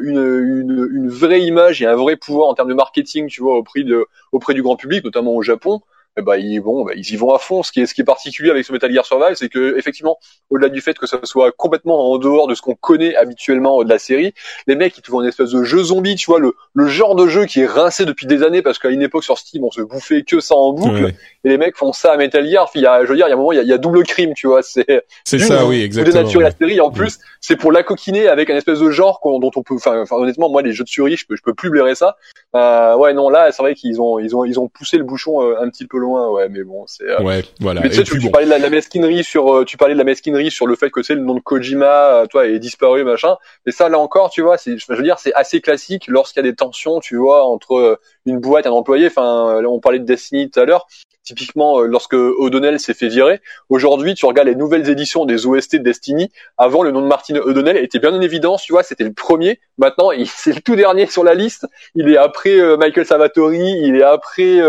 une, 0.00 0.18
une, 0.18 0.88
une 0.92 1.08
vraie 1.08 1.40
image 1.40 1.82
et 1.82 1.86
un 1.86 1.96
vrai 1.96 2.16
pouvoir 2.16 2.48
en 2.48 2.54
termes 2.54 2.68
de 2.68 2.74
marketing, 2.74 3.28
tu 3.28 3.42
vois, 3.42 3.56
auprès 3.56 3.82
de 3.82 4.06
auprès 4.32 4.54
du 4.54 4.62
grand 4.62 4.76
public, 4.76 5.04
notamment 5.04 5.32
au 5.32 5.42
Japon 5.42 5.80
eh 6.20 6.22
ben, 6.22 6.36
ils 6.36 6.58
vont, 6.58 6.84
bah, 6.84 6.92
ils 6.96 7.10
y 7.12 7.16
vont 7.16 7.34
à 7.34 7.38
fond. 7.38 7.62
Ce 7.62 7.72
qui 7.72 7.80
est, 7.80 7.86
ce 7.86 7.94
qui 7.94 8.00
est 8.00 8.04
particulier 8.04 8.50
avec 8.50 8.64
ce 8.64 8.72
Metal 8.72 8.92
Gear 8.92 9.04
Survive, 9.04 9.34
c'est 9.34 9.48
que 9.48 9.76
effectivement, 9.76 10.18
au-delà 10.50 10.68
du 10.68 10.80
fait 10.80 10.98
que 10.98 11.06
ça 11.06 11.18
soit 11.24 11.52
complètement 11.52 12.12
en 12.12 12.18
dehors 12.18 12.46
de 12.46 12.54
ce 12.54 12.62
qu'on 12.62 12.74
connaît 12.74 13.14
habituellement 13.16 13.82
de 13.82 13.88
la 13.88 13.98
série, 13.98 14.32
les 14.66 14.76
mecs 14.76 14.96
ils 14.96 15.02
trouvent 15.02 15.22
une 15.22 15.28
espèce 15.28 15.50
de 15.50 15.62
jeu 15.64 15.82
zombie, 15.82 16.14
tu 16.14 16.26
vois, 16.26 16.38
le, 16.38 16.54
le 16.74 16.86
genre 16.86 17.14
de 17.14 17.26
jeu 17.26 17.46
qui 17.46 17.60
est 17.60 17.66
rincé 17.66 18.04
depuis 18.04 18.26
des 18.26 18.42
années 18.42 18.62
parce 18.62 18.78
qu'à 18.78 18.90
une 18.90 19.02
époque 19.02 19.24
sur 19.24 19.38
Steam 19.38 19.64
on 19.64 19.70
se 19.70 19.82
bouffait 19.82 20.22
que 20.22 20.40
ça 20.40 20.54
en 20.54 20.72
boucle, 20.72 21.12
et 21.44 21.48
les 21.48 21.58
mecs 21.58 21.76
font 21.76 21.92
ça 21.92 22.12
à 22.12 22.16
Metal 22.16 22.46
Gear. 22.48 22.70
Il 22.74 22.82
y 22.82 22.86
a, 22.86 23.04
je 23.04 23.08
veux 23.08 23.16
dire, 23.16 23.26
il 23.26 23.30
y 23.30 23.32
a 23.32 23.34
un 23.34 23.38
moment, 23.38 23.52
il 23.52 23.56
y 23.56 23.58
a, 23.58 23.62
il 23.62 23.68
y 23.68 23.72
a 23.72 23.78
double 23.78 24.04
crime, 24.04 24.34
tu 24.34 24.46
vois. 24.46 24.62
C'est 24.62 25.04
c'est 25.24 25.38
ça, 25.38 25.66
oui, 25.66 25.82
exactement. 25.82 26.14
Dénaturer 26.14 26.44
la 26.44 26.50
série. 26.50 26.80
En 26.80 26.90
plus, 26.90 27.18
c'est 27.40 27.56
pour 27.56 27.72
la 27.72 27.82
coquiner 27.82 28.28
avec 28.28 28.50
un 28.50 28.56
espèce 28.56 28.80
de 28.80 28.90
genre 28.90 29.20
dont 29.22 29.50
on 29.54 29.62
peut. 29.62 29.74
Enfin, 29.74 30.04
honnêtement, 30.10 30.50
moi, 30.50 30.62
les 30.62 30.72
jeux 30.72 30.84
de 30.84 30.88
survie, 30.88 31.16
je 31.16 31.26
peux, 31.26 31.36
je 31.36 31.42
peux 31.42 31.54
plus 31.54 31.70
blairer 31.70 31.94
ça. 31.94 32.16
Euh, 32.56 32.96
ouais, 32.96 33.14
non, 33.14 33.28
là, 33.28 33.52
c'est 33.52 33.62
vrai 33.62 33.74
qu'ils 33.74 34.00
ont, 34.00 34.18
ils 34.18 34.34
ont, 34.34 34.44
ils 34.44 34.58
ont 34.58 34.68
poussé 34.68 34.98
le 34.98 35.04
bouchon 35.04 35.40
euh, 35.40 35.60
un 35.60 35.68
petit 35.68 35.86
peu 35.86 35.98
loin, 35.98 36.28
ouais, 36.30 36.48
mais 36.48 36.64
bon. 36.64 36.84
Euh, 37.02 37.22
ouais, 37.22 37.44
voilà. 37.60 37.80
Mais 37.80 37.90
tu 37.90 37.96
sais, 37.96 38.02
tu, 38.02 38.28
parlais 38.28 38.46
de 38.46 38.50
la, 38.50 38.70
mesquinerie 38.70 39.22
sur, 39.22 39.54
euh, 39.54 39.64
tu 39.64 39.76
parlais 39.76 39.94
de 39.94 39.98
la 39.98 40.04
mesquinerie 40.04 40.50
sur 40.50 40.66
le 40.66 40.74
fait 40.74 40.90
que 40.90 41.02
c'est 41.02 41.14
le 41.14 41.20
nom 41.20 41.34
de 41.34 41.40
Kojima, 41.40 41.86
euh, 41.86 42.26
toi, 42.26 42.48
est 42.48 42.58
disparu, 42.58 43.04
machin. 43.04 43.36
Mais 43.66 43.72
ça, 43.72 43.88
là 43.88 44.00
encore, 44.00 44.30
tu 44.30 44.42
vois, 44.42 44.58
c'est, 44.58 44.76
je 44.78 44.92
veux 44.92 45.02
dire, 45.02 45.20
c'est 45.20 45.32
assez 45.34 45.60
classique 45.60 46.08
lorsqu'il 46.08 46.44
y 46.44 46.48
a 46.48 46.50
des 46.50 46.56
tensions, 46.56 46.98
tu 46.98 47.16
vois, 47.16 47.44
entre 47.44 48.00
une 48.26 48.38
boîte 48.38 48.66
un 48.66 48.70
employé. 48.70 49.06
Enfin, 49.06 49.62
on 49.66 49.80
parlait 49.80 49.98
de 49.98 50.04
Destiny 50.04 50.50
tout 50.50 50.60
à 50.60 50.64
l'heure. 50.64 50.86
Typiquement, 51.22 51.80
lorsque 51.82 52.14
O'Donnell 52.14 52.80
s'est 52.80 52.94
fait 52.94 53.08
virer, 53.08 53.40
aujourd'hui, 53.68 54.14
tu 54.14 54.26
regardes 54.26 54.48
les 54.48 54.54
nouvelles 54.54 54.88
éditions 54.88 55.26
des 55.26 55.46
OST 55.46 55.76
de 55.76 55.82
Destiny. 55.82 56.30
Avant, 56.56 56.82
le 56.82 56.90
nom 56.90 57.02
de 57.02 57.06
Martin 57.06 57.36
O'Donnell 57.36 57.76
était 57.76 57.98
bien 57.98 58.12
en 58.14 58.20
évidence, 58.20 58.62
tu 58.62 58.72
vois, 58.72 58.82
c'était 58.82 59.04
le 59.04 59.12
premier. 59.12 59.60
Maintenant, 59.78 60.10
c'est 60.24 60.54
le 60.54 60.60
tout 60.60 60.76
dernier 60.76 61.06
sur 61.06 61.22
la 61.22 61.34
liste. 61.34 61.66
Il 61.94 62.08
est 62.08 62.16
après 62.16 62.76
Michael 62.76 63.06
Savatori, 63.06 63.58
il 63.82 63.96
est 63.96 64.02
après 64.02 64.60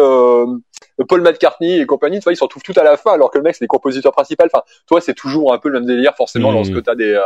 Paul 1.07 1.21
McCartney 1.21 1.79
et 1.79 1.85
compagnie, 1.85 2.19
tu 2.19 2.23
vois, 2.23 2.33
ils 2.33 2.37
se 2.37 2.43
retrouvent 2.43 2.63
tout 2.63 2.73
à 2.75 2.83
la 2.83 2.97
fin, 2.97 3.13
alors 3.13 3.31
que 3.31 3.37
le 3.37 3.43
mec 3.43 3.55
c'est 3.55 3.63
les 3.63 3.67
compositeurs 3.67 4.11
principaux. 4.11 4.45
Enfin, 4.45 4.63
toi, 4.87 5.01
c'est 5.01 5.13
toujours 5.13 5.53
un 5.53 5.57
peu 5.57 5.69
le 5.69 5.79
même 5.79 5.87
délire, 5.87 6.15
forcément, 6.15 6.51
mmh. 6.51 6.55
lorsque 6.55 6.83
t'as 6.83 6.95
des, 6.95 7.13
euh, 7.13 7.21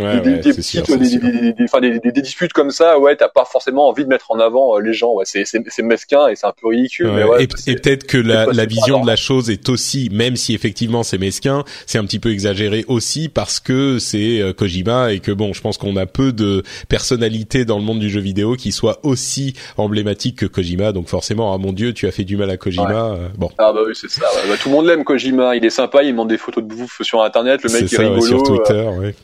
Ouais, 0.00 0.20
des, 0.22 0.38
des, 0.38 0.54
petites, 0.54 0.90
des, 0.90 1.90
des, 1.90 2.00
des, 2.00 2.22
disputes 2.22 2.54
comme 2.54 2.70
ça, 2.70 2.98
ouais, 2.98 3.14
t'as 3.14 3.28
pas 3.28 3.44
forcément 3.44 3.88
envie 3.88 4.04
de 4.04 4.08
mettre 4.08 4.30
en 4.30 4.40
avant 4.40 4.74
euh, 4.76 4.80
les 4.80 4.94
gens, 4.94 5.12
ouais, 5.12 5.24
c'est, 5.26 5.44
c'est, 5.44 5.82
mesquin 5.82 6.28
et 6.28 6.34
c'est 6.34 6.46
un 6.46 6.54
peu 6.58 6.68
ridicule. 6.68 7.10
mais 7.14 7.24
ouais, 7.24 7.44
et, 7.44 7.70
et 7.70 7.74
peut-être 7.76 8.06
que 8.06 8.16
la, 8.16 8.46
la 8.46 8.64
vision 8.64 9.02
de 9.02 9.06
la 9.06 9.16
chose 9.16 9.50
est 9.50 9.68
aussi, 9.68 10.08
même 10.10 10.36
si 10.36 10.54
effectivement 10.54 11.02
c'est 11.02 11.18
mesquin, 11.18 11.62
c'est 11.84 11.98
un 11.98 12.04
petit 12.04 12.18
peu 12.18 12.30
exagéré 12.32 12.86
aussi 12.88 13.28
parce 13.28 13.60
que 13.60 13.98
c'est 13.98 14.40
euh, 14.40 14.54
Kojima 14.54 15.12
et 15.12 15.20
que 15.20 15.30
bon, 15.30 15.52
je 15.52 15.60
pense 15.60 15.76
qu'on 15.76 15.96
a 15.96 16.06
peu 16.06 16.32
de 16.32 16.62
personnalités 16.88 17.66
dans 17.66 17.76
le 17.76 17.84
monde 17.84 17.98
du 18.00 18.08
jeu 18.08 18.20
vidéo 18.20 18.56
qui 18.56 18.72
soient 18.72 18.98
aussi 19.02 19.52
emblématiques 19.76 20.38
que 20.38 20.46
Kojima, 20.46 20.92
donc 20.92 21.08
forcément, 21.08 21.52
ah 21.52 21.58
mon 21.58 21.74
dieu, 21.74 21.92
tu 21.92 22.06
as 22.06 22.12
fait 22.12 22.24
du 22.24 22.38
mal 22.38 22.48
à 22.48 22.56
Kojima, 22.56 23.10
euh, 23.10 23.28
bon. 23.36 23.50
Ah 23.58 23.74
bah 23.74 23.80
oui, 23.86 23.92
c'est 23.94 24.10
ça. 24.10 24.24
Bah, 24.48 24.54
tout 24.60 24.70
le 24.70 24.74
monde 24.74 24.86
l'aime 24.86 25.04
Kojima, 25.04 25.54
il 25.54 25.66
est 25.66 25.70
sympa, 25.70 26.02
il 26.02 26.12
demande 26.12 26.30
des 26.30 26.38
photos 26.38 26.64
de 26.64 26.68
bouffe 26.74 27.02
sur 27.02 27.22
internet, 27.22 27.62
le 27.62 27.70
mec 27.70 27.82
est, 27.82 27.88
ça, 27.88 28.02
rigolo. 28.02 28.22
sur 28.22 28.42
Twitter, 28.42 28.88
ouais. 28.98 29.14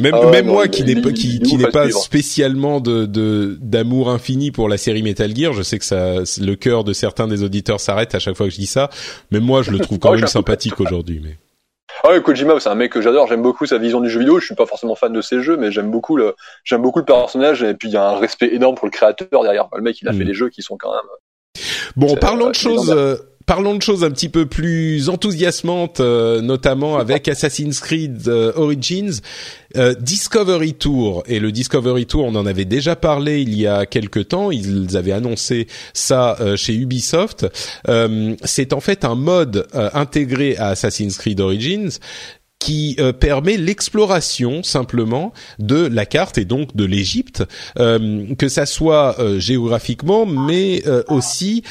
Même, 0.00 0.14
ah 0.14 0.30
même 0.30 0.46
moi 0.46 0.68
qui 0.68 0.84
n'est 0.84 1.00
pas 1.00 1.12
qui, 1.12 1.40
qui 1.40 1.56
n'est 1.56 1.70
pas 1.70 1.90
spécialement 1.90 2.80
de 2.80 3.06
d'amour 3.60 4.10
infini 4.10 4.50
pour 4.50 4.68
la 4.68 4.76
série 4.76 5.02
Metal 5.02 5.34
Gear, 5.34 5.52
je 5.52 5.62
sais 5.62 5.78
que 5.78 5.84
ça 5.84 6.20
le 6.40 6.54
cœur 6.54 6.84
de 6.84 6.92
certains 6.92 7.28
des 7.28 7.42
auditeurs 7.42 7.80
s'arrête 7.80 8.14
à 8.14 8.18
chaque 8.18 8.36
fois 8.36 8.46
que 8.46 8.52
je 8.52 8.58
dis 8.58 8.66
ça, 8.66 8.90
mais 9.30 9.40
moi 9.40 9.62
je 9.62 9.70
le 9.70 9.78
trouve 9.78 9.98
quand 9.98 10.12
même 10.16 10.26
sympathique 10.26 10.80
aujourd'hui. 10.80 11.20
Mais 11.22 11.36
ah 12.02 12.10
ouais, 12.10 12.22
Kojima, 12.22 12.58
c'est 12.60 12.68
un 12.68 12.74
mec 12.74 12.92
que 12.92 13.00
j'adore. 13.00 13.26
J'aime 13.26 13.42
beaucoup 13.42 13.66
sa 13.66 13.78
vision 13.78 14.00
du 14.00 14.08
jeu 14.08 14.20
vidéo. 14.20 14.38
Je 14.40 14.46
suis 14.46 14.54
pas 14.54 14.66
forcément 14.66 14.94
fan 14.94 15.12
de 15.12 15.20
ses 15.20 15.42
jeux, 15.42 15.56
mais 15.56 15.70
j'aime 15.70 15.90
beaucoup 15.90 16.16
le 16.16 16.34
j'aime 16.64 16.82
beaucoup 16.82 17.00
le 17.00 17.04
personnage 17.04 17.62
et 17.62 17.74
puis 17.74 17.88
il 17.88 17.92
y 17.92 17.96
a 17.96 18.08
un 18.08 18.18
respect 18.18 18.54
énorme 18.54 18.74
pour 18.74 18.86
le 18.86 18.92
créateur 18.92 19.42
derrière. 19.42 19.68
Le 19.76 19.82
mec, 19.82 20.00
il 20.00 20.08
a 20.08 20.12
fait 20.12 20.24
mm. 20.24 20.26
des 20.26 20.34
jeux 20.34 20.48
qui 20.48 20.62
sont 20.62 20.76
quand 20.78 20.92
même. 20.92 21.64
Bon, 21.96 22.16
parlons 22.16 22.48
de 22.48 22.54
choses 22.54 22.90
parlons 23.50 23.74
de 23.74 23.82
choses 23.82 24.04
un 24.04 24.12
petit 24.12 24.28
peu 24.28 24.46
plus 24.46 25.08
enthousiasmantes, 25.08 25.98
euh, 25.98 26.40
notamment 26.40 26.98
avec 26.98 27.26
Assassin's 27.28 27.80
Creed 27.80 28.28
euh, 28.28 28.52
Origins, 28.54 29.22
euh, 29.76 29.92
Discovery 29.98 30.74
Tour. 30.74 31.24
Et 31.26 31.40
le 31.40 31.50
Discovery 31.50 32.06
Tour, 32.06 32.26
on 32.26 32.36
en 32.36 32.46
avait 32.46 32.64
déjà 32.64 32.94
parlé 32.94 33.42
il 33.42 33.52
y 33.58 33.66
a 33.66 33.86
quelques 33.86 34.28
temps. 34.28 34.52
Ils 34.52 34.96
avaient 34.96 35.10
annoncé 35.10 35.66
ça 35.94 36.38
chez 36.54 36.74
Ubisoft. 36.74 37.46
C'est 38.44 38.72
en 38.72 38.80
fait 38.80 39.04
un 39.04 39.16
mode 39.16 39.66
intégré 39.72 40.56
à 40.56 40.68
Assassin's 40.68 41.18
Creed 41.18 41.40
Origins 41.40 41.98
qui 42.60 42.94
euh, 43.00 43.12
permet 43.12 43.56
l'exploration 43.56 44.62
simplement 44.62 45.32
de 45.58 45.86
la 45.86 46.06
carte 46.06 46.38
et 46.38 46.44
donc 46.44 46.76
de 46.76 46.84
l'Égypte, 46.84 47.42
euh, 47.78 48.34
que 48.36 48.48
ça 48.48 48.66
soit 48.66 49.18
euh, 49.18 49.40
géographiquement, 49.40 50.26
mais 50.26 50.84
aussi 51.08 51.64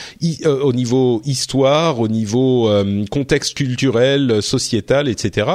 au 0.43 0.73
niveau 0.73 1.21
histoire, 1.23 1.99
au 1.99 2.07
niveau 2.07 2.69
contexte 3.11 3.55
culturel, 3.55 4.41
sociétal, 4.41 5.07
etc. 5.07 5.47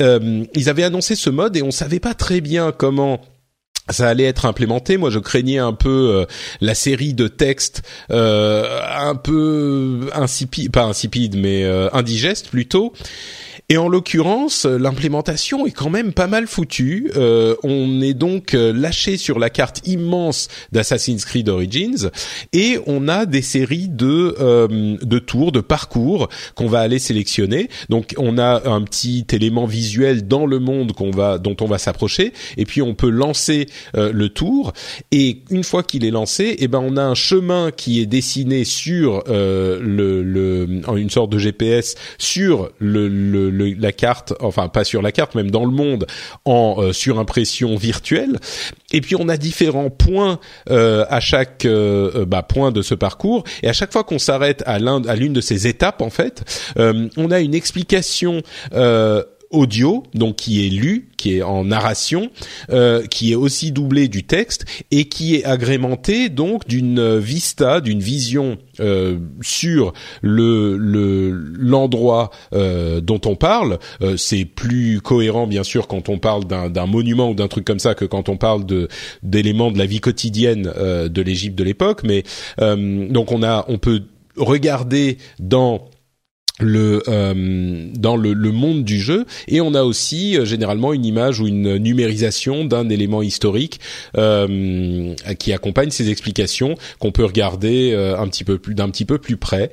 ils 0.00 0.68
avaient 0.68 0.84
annoncé 0.84 1.16
ce 1.16 1.28
mode 1.28 1.56
et 1.56 1.62
on 1.62 1.72
savait 1.72 1.98
pas 1.98 2.14
très 2.14 2.40
bien 2.40 2.70
comment 2.70 3.20
ça 3.88 4.08
allait 4.08 4.24
être 4.24 4.46
implémenté. 4.46 4.96
Moi, 4.96 5.10
je 5.10 5.18
craignais 5.18 5.58
un 5.58 5.72
peu 5.72 6.10
euh, 6.10 6.24
la 6.60 6.74
série 6.74 7.14
de 7.14 7.28
textes 7.28 7.82
euh, 8.10 8.80
un 8.96 9.16
peu 9.16 10.10
insipide, 10.14 10.70
pas 10.70 10.84
insipide, 10.84 11.36
mais 11.36 11.64
euh, 11.64 11.88
indigeste 11.92 12.48
plutôt. 12.48 12.92
Et 13.70 13.76
en 13.76 13.88
l'occurrence, 13.88 14.64
l'implémentation 14.64 15.64
est 15.64 15.70
quand 15.70 15.90
même 15.90 16.12
pas 16.12 16.26
mal 16.26 16.48
foutue. 16.48 17.12
Euh, 17.14 17.54
on 17.62 18.00
est 18.00 18.14
donc 18.14 18.52
euh, 18.54 18.72
lâché 18.72 19.16
sur 19.16 19.38
la 19.38 19.48
carte 19.48 19.86
immense 19.86 20.48
d'Assassin's 20.72 21.24
Creed 21.24 21.48
Origins 21.48 22.10
et 22.52 22.80
on 22.86 23.06
a 23.06 23.26
des 23.26 23.42
séries 23.42 23.86
de 23.88 24.34
euh, 24.40 24.96
de 25.00 25.18
tours, 25.20 25.52
de 25.52 25.60
parcours 25.60 26.28
qu'on 26.56 26.66
va 26.66 26.80
aller 26.80 26.98
sélectionner. 26.98 27.70
Donc 27.88 28.14
on 28.18 28.38
a 28.38 28.68
un 28.68 28.82
petit 28.82 29.24
élément 29.30 29.66
visuel 29.66 30.26
dans 30.26 30.46
le 30.46 30.58
monde 30.58 30.90
qu'on 30.90 31.12
va 31.12 31.38
dont 31.38 31.56
on 31.60 31.66
va 31.66 31.78
s'approcher 31.78 32.32
et 32.56 32.64
puis 32.64 32.82
on 32.82 32.96
peut 32.96 33.08
lancer 33.08 33.66
euh, 33.96 34.12
le 34.12 34.28
tour 34.28 34.72
et 35.10 35.42
une 35.50 35.64
fois 35.64 35.82
qu'il 35.82 36.04
est 36.04 36.10
lancé, 36.10 36.56
eh 36.58 36.68
ben 36.68 36.80
on 36.82 36.96
a 36.96 37.02
un 37.02 37.14
chemin 37.14 37.70
qui 37.70 38.00
est 38.00 38.06
dessiné 38.06 38.64
sur 38.64 39.24
euh, 39.28 39.78
le, 39.80 40.22
le 40.22 40.80
une 40.96 41.10
sorte 41.10 41.30
de 41.30 41.38
GPS 41.38 41.94
sur 42.18 42.70
le, 42.78 43.08
le 43.08 43.50
la 43.50 43.92
carte, 43.92 44.34
enfin 44.40 44.68
pas 44.68 44.84
sur 44.84 45.02
la 45.02 45.12
carte, 45.12 45.34
même 45.34 45.50
dans 45.50 45.64
le 45.64 45.70
monde, 45.70 46.06
en 46.44 46.76
euh, 46.78 46.92
surimpression 46.92 47.76
virtuelle. 47.76 48.38
Et 48.92 49.00
puis 49.00 49.16
on 49.16 49.28
a 49.28 49.36
différents 49.36 49.90
points 49.90 50.38
euh, 50.70 51.04
à 51.08 51.20
chaque 51.20 51.64
euh, 51.64 52.24
bah, 52.24 52.42
point 52.42 52.72
de 52.72 52.82
ce 52.82 52.94
parcours. 52.94 53.44
Et 53.62 53.68
à 53.68 53.72
chaque 53.72 53.92
fois 53.92 54.04
qu'on 54.04 54.18
s'arrête 54.18 54.62
à 54.66 54.78
l'un, 54.78 55.04
à 55.06 55.16
l'une 55.16 55.32
de 55.32 55.40
ces 55.40 55.66
étapes, 55.66 56.02
en 56.02 56.10
fait, 56.10 56.42
on 56.76 57.30
a 57.30 57.40
une 57.40 57.54
explication 57.54 58.42
audio, 59.50 60.04
donc 60.14 60.36
qui 60.36 60.64
est 60.64 60.70
lu, 60.70 61.08
qui 61.16 61.36
est 61.36 61.42
en 61.42 61.64
narration, 61.64 62.30
euh, 62.70 63.04
qui 63.06 63.32
est 63.32 63.34
aussi 63.34 63.72
doublé 63.72 64.08
du 64.08 64.22
texte 64.24 64.64
et 64.90 65.06
qui 65.06 65.34
est 65.34 65.44
agrémenté 65.44 66.28
donc 66.28 66.66
d'une 66.68 67.18
vista, 67.18 67.80
d'une 67.80 68.00
vision 68.00 68.58
euh, 68.78 69.18
sur 69.42 69.92
le 70.22 70.76
l'endroit 70.76 72.30
euh, 72.52 73.00
dont 73.00 73.20
on 73.26 73.34
parle. 73.34 73.78
Euh, 74.02 74.16
c'est 74.16 74.44
plus 74.44 75.00
cohérent 75.00 75.46
bien 75.46 75.64
sûr 75.64 75.88
quand 75.88 76.08
on 76.08 76.18
parle 76.18 76.44
d'un 76.44 76.86
monument 76.86 77.30
ou 77.30 77.34
d'un 77.34 77.48
truc 77.48 77.64
comme 77.64 77.80
ça 77.80 77.94
que 77.94 78.04
quand 78.04 78.28
on 78.28 78.36
parle 78.36 78.64
de 78.64 78.88
d'éléments 79.22 79.70
de 79.70 79.78
la 79.78 79.86
vie 79.86 80.00
quotidienne 80.00 80.72
euh, 80.76 81.08
de 81.08 81.22
l'Égypte 81.22 81.58
de 81.58 81.64
l'époque. 81.64 82.02
Mais 82.04 82.22
donc 82.58 83.32
on 83.32 83.42
a 83.42 83.64
on 83.68 83.78
peut 83.78 84.02
regarder 84.36 85.18
dans 85.38 85.88
le 86.60 87.02
euh, 87.08 87.86
dans 87.94 88.16
le, 88.16 88.34
monde 88.52 88.84
du 88.84 89.00
jeu. 89.00 89.26
Et 89.48 89.60
on 89.60 89.74
a 89.74 89.82
aussi 89.82 90.36
euh, 90.36 90.44
généralement 90.44 90.92
une 90.92 91.04
image 91.04 91.40
ou 91.40 91.46
une 91.46 91.76
numérisation 91.76 92.64
d'un 92.64 92.88
élément 92.88 93.22
historique 93.22 93.80
euh, 94.16 95.14
qui 95.38 95.52
accompagne 95.52 95.90
ces 95.90 96.10
explications 96.10 96.74
qu'on 96.98 97.12
peut 97.12 97.24
regarder 97.24 97.94
un 97.94 98.26
d'un 98.26 98.90
petit 98.90 99.04
peu 99.04 99.18
plus 99.18 99.36
près 99.36 99.70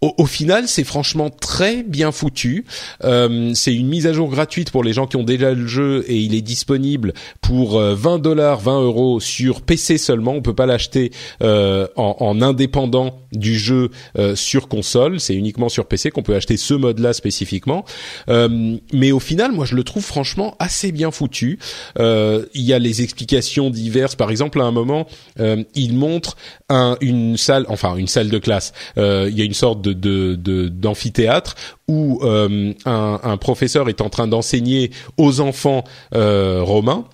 au, 0.00 0.24
final, 0.24 0.66
c'est 0.66 0.84
franchement 0.84 1.28
très 1.28 1.82
bien 1.82 2.10
foutu. 2.10 2.64
Euh, 3.04 3.52
c'est 3.54 3.74
une 3.74 3.86
mise 3.86 4.06
à 4.06 4.14
jour 4.14 4.30
gratuite 4.30 4.70
pour 4.70 4.82
les 4.82 4.94
gens 4.94 5.06
qui 5.06 5.16
ont 5.16 5.24
déjà 5.24 5.52
le 5.52 5.66
jeu 5.66 6.04
et 6.08 6.16
il 6.16 6.34
est 6.34 6.40
disponible 6.40 7.12
pour 7.42 7.78
20 7.78 8.14
euh, 8.14 8.18
dollars, 8.18 8.60
20 8.60 8.80
euros 8.80 9.20
sur 9.20 9.60
PC 9.60 9.98
seulement. 9.98 10.32
On 10.32 10.40
peut 10.40 10.54
pas 10.54 10.64
l'acheter 10.64 11.12
euh, 11.42 11.86
en, 11.96 12.16
en, 12.20 12.40
indépendant 12.40 13.20
du 13.32 13.58
jeu 13.58 13.90
euh, 14.18 14.34
sur 14.34 14.68
console. 14.68 15.20
C'est 15.20 15.34
uniquement 15.34 15.68
sur 15.68 15.84
PC 15.84 16.10
qu'on 16.10 16.22
peut 16.22 16.34
acheter 16.34 16.56
ce 16.56 16.72
mode-là 16.72 17.12
spécifiquement. 17.12 17.84
Euh, 18.30 18.78
mais 18.94 19.12
au 19.12 19.20
final, 19.20 19.52
moi, 19.52 19.66
je 19.66 19.74
le 19.74 19.84
trouve 19.84 20.04
franchement 20.04 20.56
assez 20.58 20.92
bien 20.92 21.10
foutu. 21.10 21.58
il 21.98 22.48
y 22.54 22.72
a 22.72 22.78
les 22.78 23.02
explications 23.02 23.68
diverses. 23.68 24.14
Par 24.14 24.30
exemple, 24.30 24.62
à 24.62 24.64
un 24.64 24.70
moment, 24.70 25.06
il 25.74 25.94
montre 25.94 26.36
un, 26.70 26.96
une 27.02 27.36
salle, 27.36 27.66
enfin 27.68 27.96
une 27.96 28.08
salle 28.08 28.30
de 28.30 28.38
classe. 28.38 28.72
il 28.96 29.34
y 29.36 29.42
a 29.42 29.44
une 29.44 29.54
sorte 29.54 29.82
de 29.82 29.89
d'amphithéâtre 29.92 31.54
où 31.88 32.20
euh, 32.22 32.72
un, 32.84 33.20
un, 33.22 33.36
professeur 33.36 33.88
est 33.88 34.00
en 34.00 34.08
train 34.08 34.26
d'enseigner 34.26 34.90
aux 35.16 35.40
enfants 35.40 35.84
euh, 36.14 36.62
romains 36.62 37.04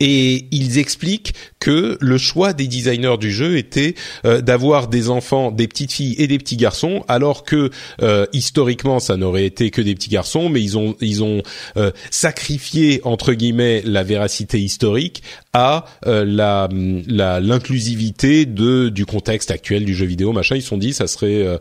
et 0.00 0.46
ils 0.50 0.78
expliquent 0.78 1.32
que 1.60 1.96
le 2.00 2.18
choix 2.18 2.52
des 2.52 2.66
designers 2.66 3.16
du 3.18 3.32
jeu 3.32 3.56
était 3.56 3.94
euh, 4.24 4.40
d'avoir 4.40 4.88
des 4.88 5.10
enfants, 5.10 5.50
des 5.50 5.68
petites 5.68 5.92
filles 5.92 6.14
et 6.18 6.26
des 6.26 6.38
petits 6.38 6.56
garçons, 6.56 7.04
alors 7.08 7.44
que 7.44 7.70
euh, 8.02 8.26
historiquement 8.32 9.00
ça 9.00 9.16
n'aurait 9.16 9.46
été 9.46 9.70
que 9.70 9.80
des 9.80 9.94
petits 9.94 10.10
garçons, 10.10 10.48
mais 10.48 10.60
ils 10.60 10.76
ont 10.76 10.96
ils 11.00 11.22
ont 11.22 11.42
euh, 11.76 11.90
sacrifié 12.10 13.00
entre 13.04 13.32
guillemets 13.32 13.82
la 13.84 14.02
véracité 14.02 14.60
historique 14.60 15.22
à 15.52 15.86
la 16.04 16.68
l'inclusivité 16.70 18.44
de 18.44 18.90
du 18.90 19.06
contexte 19.06 19.50
actuel 19.50 19.84
du 19.84 19.94
jeu 19.94 20.04
vidéo 20.04 20.32
machin. 20.32 20.56
Ils 20.56 20.62
se 20.62 20.68
sont 20.68 20.76
dit 20.76 20.92
ça 20.92 21.06
serait 21.06 21.58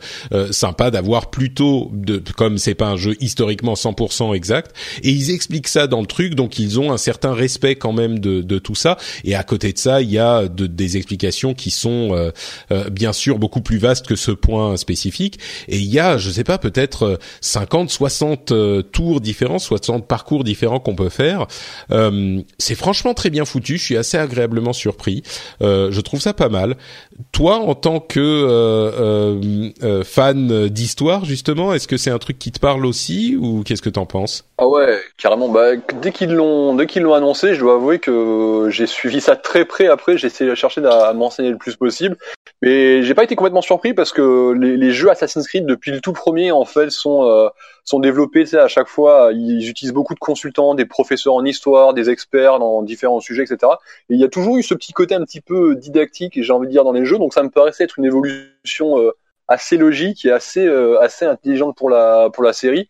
sympa 0.52 0.92
d'avoir 0.92 1.30
plutôt 1.30 1.92
de 1.94 2.22
comme 2.36 2.58
c'est 2.58 2.76
pas 2.76 2.88
un 2.88 2.98
jeu 2.98 3.16
historiquement 3.22 3.76
100% 3.76 4.36
exact 4.36 4.76
et 5.02 5.12
ils 5.12 5.32
expliquent 5.32 5.70
ça 5.70 5.88
dans 5.88 6.02
le 6.02 6.08
truc, 6.08 6.36
donc 6.36 6.60
ils 6.60 6.80
ont 6.80 6.92
un 6.92 6.98
certain 6.98 7.34
respect 7.34 7.76
quand 7.76 7.94
même 7.94 8.15
de, 8.20 8.60
tout 8.60 8.76
ça. 8.76 8.98
Et 9.24 9.36
à 9.36 9.44
côté 9.44 9.74
de 9.74 9.78
ça, 9.78 10.02
il 10.02 10.12
y 10.12 10.20
a 10.20 10.48
des 10.48 10.98
explications 10.98 11.54
qui 11.54 11.72
sont 11.72 12.10
euh, 12.14 12.32
euh, 12.72 12.90
bien 12.90 13.14
sûr 13.14 13.38
beaucoup 13.38 13.62
plus 13.62 13.78
vastes 13.78 14.08
que 14.08 14.16
ce 14.16 14.32
point 14.32 14.78
spécifique. 14.78 15.40
Et 15.68 15.78
il 15.78 15.92
y 15.92 16.00
a, 16.00 16.18
je 16.18 16.30
sais 16.30 16.44
pas, 16.44 16.58
peut-être 16.58 17.20
50, 17.42 17.90
60 17.90 18.52
euh, 18.52 18.82
tours 18.82 19.22
différents, 19.22 19.60
60 19.60 20.08
parcours 20.08 20.44
différents 20.44 20.80
qu'on 20.80 20.96
peut 20.96 21.10
faire. 21.10 21.48
c'est 22.58 22.76
franchement 22.76 23.14
très 23.14 23.30
bien 23.30 23.46
foutu. 23.46 23.78
Je 23.78 23.84
suis 23.84 23.98
assez 23.98 24.18
agréablement 24.18 24.74
surpris. 24.74 25.24
je 25.62 26.02
trouve 26.02 26.22
ça 26.22 26.34
pas 26.34 26.50
mal. 26.50 26.78
Toi, 27.32 27.60
en 27.60 27.76
tant 27.76 28.00
que 28.00 29.72
fan 30.06 30.70
d'histoire, 30.70 31.26
justement, 31.26 31.74
est-ce 31.74 31.88
que 31.88 31.98
c'est 31.98 32.12
un 32.12 32.20
truc 32.20 32.40
qui 32.40 32.52
te 32.52 32.60
parle 32.60 32.86
aussi 32.86 33.36
ou 33.36 33.64
qu'est-ce 33.64 33.82
que 33.82 33.90
t'en 33.90 34.06
penses? 34.06 34.46
Ah 34.58 34.70
ouais, 34.70 35.02
carrément. 35.18 35.50
Bah, 35.50 35.76
dès 36.02 36.14
qu'ils 36.14 36.34
l'ont, 36.34 36.76
dès 36.76 36.88
qu'ils 36.88 37.04
l'ont 37.04 37.14
annoncé, 37.14 37.56
je 37.56 37.60
dois 37.60 37.74
avouer 37.74 38.00
que 38.00 38.70
j'ai 38.70 38.88
suivi 38.88 39.20
ça 39.20 39.36
très 39.36 39.66
près. 39.66 39.88
Après, 39.88 40.18
j'ai 40.18 40.28
essayé 40.28 40.50
de 40.50 40.56
chercher 40.56 40.82
à 40.86 41.12
m'enseigner 41.12 41.50
le 41.50 41.58
plus 41.58 41.76
possible, 41.76 42.16
mais 42.62 43.04
j'ai 43.04 43.14
pas 43.14 43.26
été 43.26 43.36
complètement 43.36 43.62
surpris 43.62 43.94
parce 43.94 44.14
que 44.14 44.54
les, 44.54 44.92
jeux 44.92 45.10
Assassin's 45.10 45.46
Creed 45.46 45.66
depuis 45.66 45.92
le 45.92 46.00
tout 46.00 46.14
premier 46.14 46.54
en 46.54 46.64
fait 46.64 46.90
sont 46.90 47.26
euh, 47.26 47.50
sont 47.84 48.00
développés. 48.00 48.44
Tu 48.44 48.52
sais, 48.52 48.58
à 48.58 48.70
chaque 48.70 48.88
fois, 48.88 49.32
ils 49.34 49.70
utilisent 49.70 49.94
beaucoup 49.94 50.14
de 50.14 50.20
consultants, 50.20 50.74
des 50.74 50.86
professeurs 50.86 51.34
en 51.34 51.44
histoire, 51.44 51.94
des 51.94 52.10
experts 52.10 52.58
dans 52.60 52.82
différents 52.82 53.20
sujets, 53.20 53.44
etc. 53.44 53.74
Et 54.10 54.14
il 54.14 54.22
y 54.22 54.24
a 54.24 54.30
toujours 54.30 54.58
eu 54.58 54.64
ce 54.64 54.74
petit 54.74 54.94
côté 54.94 55.16
un 55.16 55.26
petit 55.26 55.42
peu 55.42 55.76
didactique, 55.76 56.42
j'ai 56.42 56.54
envie 56.54 56.68
de 56.68 56.72
dire, 56.72 56.86
dans 56.86 56.94
les 56.94 57.04
jeux. 57.04 57.18
Donc 57.18 57.34
ça 57.34 57.44
me 57.44 57.50
paraissait 57.50 57.84
être 57.84 58.00
une 58.00 58.06
évolution 58.06 59.00
euh, 59.00 59.12
assez 59.50 59.76
logique 59.76 60.24
et 60.24 60.32
assez 60.32 60.66
euh, 60.66 60.98
assez 61.02 61.26
intelligente 61.26 61.76
pour 61.76 61.90
la 61.90 62.30
pour 62.32 62.44
la 62.44 62.54
série. 62.54 62.88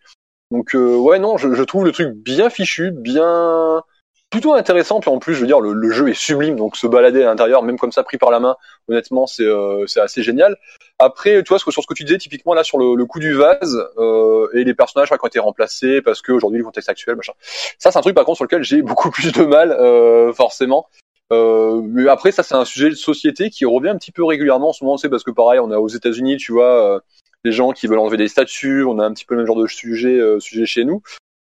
Donc 0.55 0.73
ouais 0.73 1.19
non, 1.19 1.37
je, 1.37 1.63
trouve 1.63 1.83
le 1.83 1.91
truc 1.91 2.13
bien 2.15 2.49
fichu, 2.49 2.91
bien 2.91 3.81
plutôt 4.29 4.53
intéressant. 4.53 4.99
Puis 4.99 5.09
en 5.09 5.19
plus, 5.19 5.33
je 5.33 5.41
veux 5.41 5.47
dire, 5.47 5.59
le, 5.59 5.91
jeu 5.91 6.09
est 6.09 6.13
sublime, 6.13 6.55
donc 6.55 6.75
se 6.77 6.87
balader 6.87 7.23
à 7.23 7.25
l'intérieur, 7.25 7.63
même 7.63 7.77
comme 7.77 7.91
ça, 7.91 8.03
pris 8.03 8.17
par 8.17 8.31
la 8.31 8.39
main, 8.39 8.55
honnêtement, 8.87 9.27
c'est 9.27 9.45
euh, 9.45 9.85
assez 10.01 10.23
génial. 10.23 10.57
Après, 10.99 11.43
tu 11.43 11.49
vois, 11.49 11.59
sur 11.59 11.71
ce 11.71 11.87
que 11.87 11.93
tu 11.93 12.03
disais, 12.03 12.17
typiquement 12.17 12.53
là 12.53 12.63
sur 12.63 12.77
le, 12.77 13.05
coup 13.05 13.19
du 13.19 13.33
vase 13.33 13.77
euh, 13.97 14.47
et 14.53 14.63
les 14.63 14.73
personnages 14.73 15.09
qui 15.09 15.15
ont 15.21 15.27
été 15.27 15.39
remplacés 15.39 16.01
parce 16.01 16.21
que 16.21 16.31
aujourd'hui 16.31 16.59
le 16.59 16.65
contexte 16.65 16.89
actuel, 16.89 17.15
machin. 17.15 17.33
Ça, 17.79 17.91
c'est 17.91 17.97
un 17.97 18.01
truc 18.01 18.15
par 18.15 18.25
contre 18.25 18.37
sur 18.37 18.45
lequel 18.45 18.63
j'ai 18.63 18.81
beaucoup 18.81 19.11
plus 19.11 19.31
de 19.31 19.43
mal, 19.43 19.71
euh, 19.71 20.31
forcément. 20.33 20.87
Euh, 21.33 21.81
mais 21.83 22.07
après, 22.07 22.31
ça, 22.31 22.43
c'est 22.43 22.55
un 22.55 22.65
sujet 22.65 22.89
de 22.89 22.95
société 22.95 23.49
qui 23.49 23.65
revient 23.65 23.89
un 23.89 23.97
petit 23.97 24.11
peu 24.11 24.23
régulièrement. 24.23 24.69
En 24.69 24.73
ce 24.73 24.83
moment, 24.83 24.97
c'est 24.97 25.09
parce 25.09 25.23
que 25.23 25.31
pareil, 25.31 25.59
on 25.59 25.71
a 25.71 25.77
aux 25.77 25.87
États-Unis, 25.87 26.37
tu 26.37 26.51
vois, 26.51 27.01
des 27.45 27.53
gens 27.53 27.71
qui 27.71 27.87
veulent 27.87 27.99
enlever 27.99 28.17
des 28.17 28.27
statues. 28.27 28.83
On 28.83 28.99
a 28.99 29.05
un 29.05 29.13
petit 29.13 29.23
peu 29.23 29.35
le 29.35 29.41
même 29.41 29.47
genre 29.47 29.61
de 29.61 29.67
sujet, 29.67 30.19
sujet 30.39 30.65
chez 30.65 30.83
nous. 30.83 31.01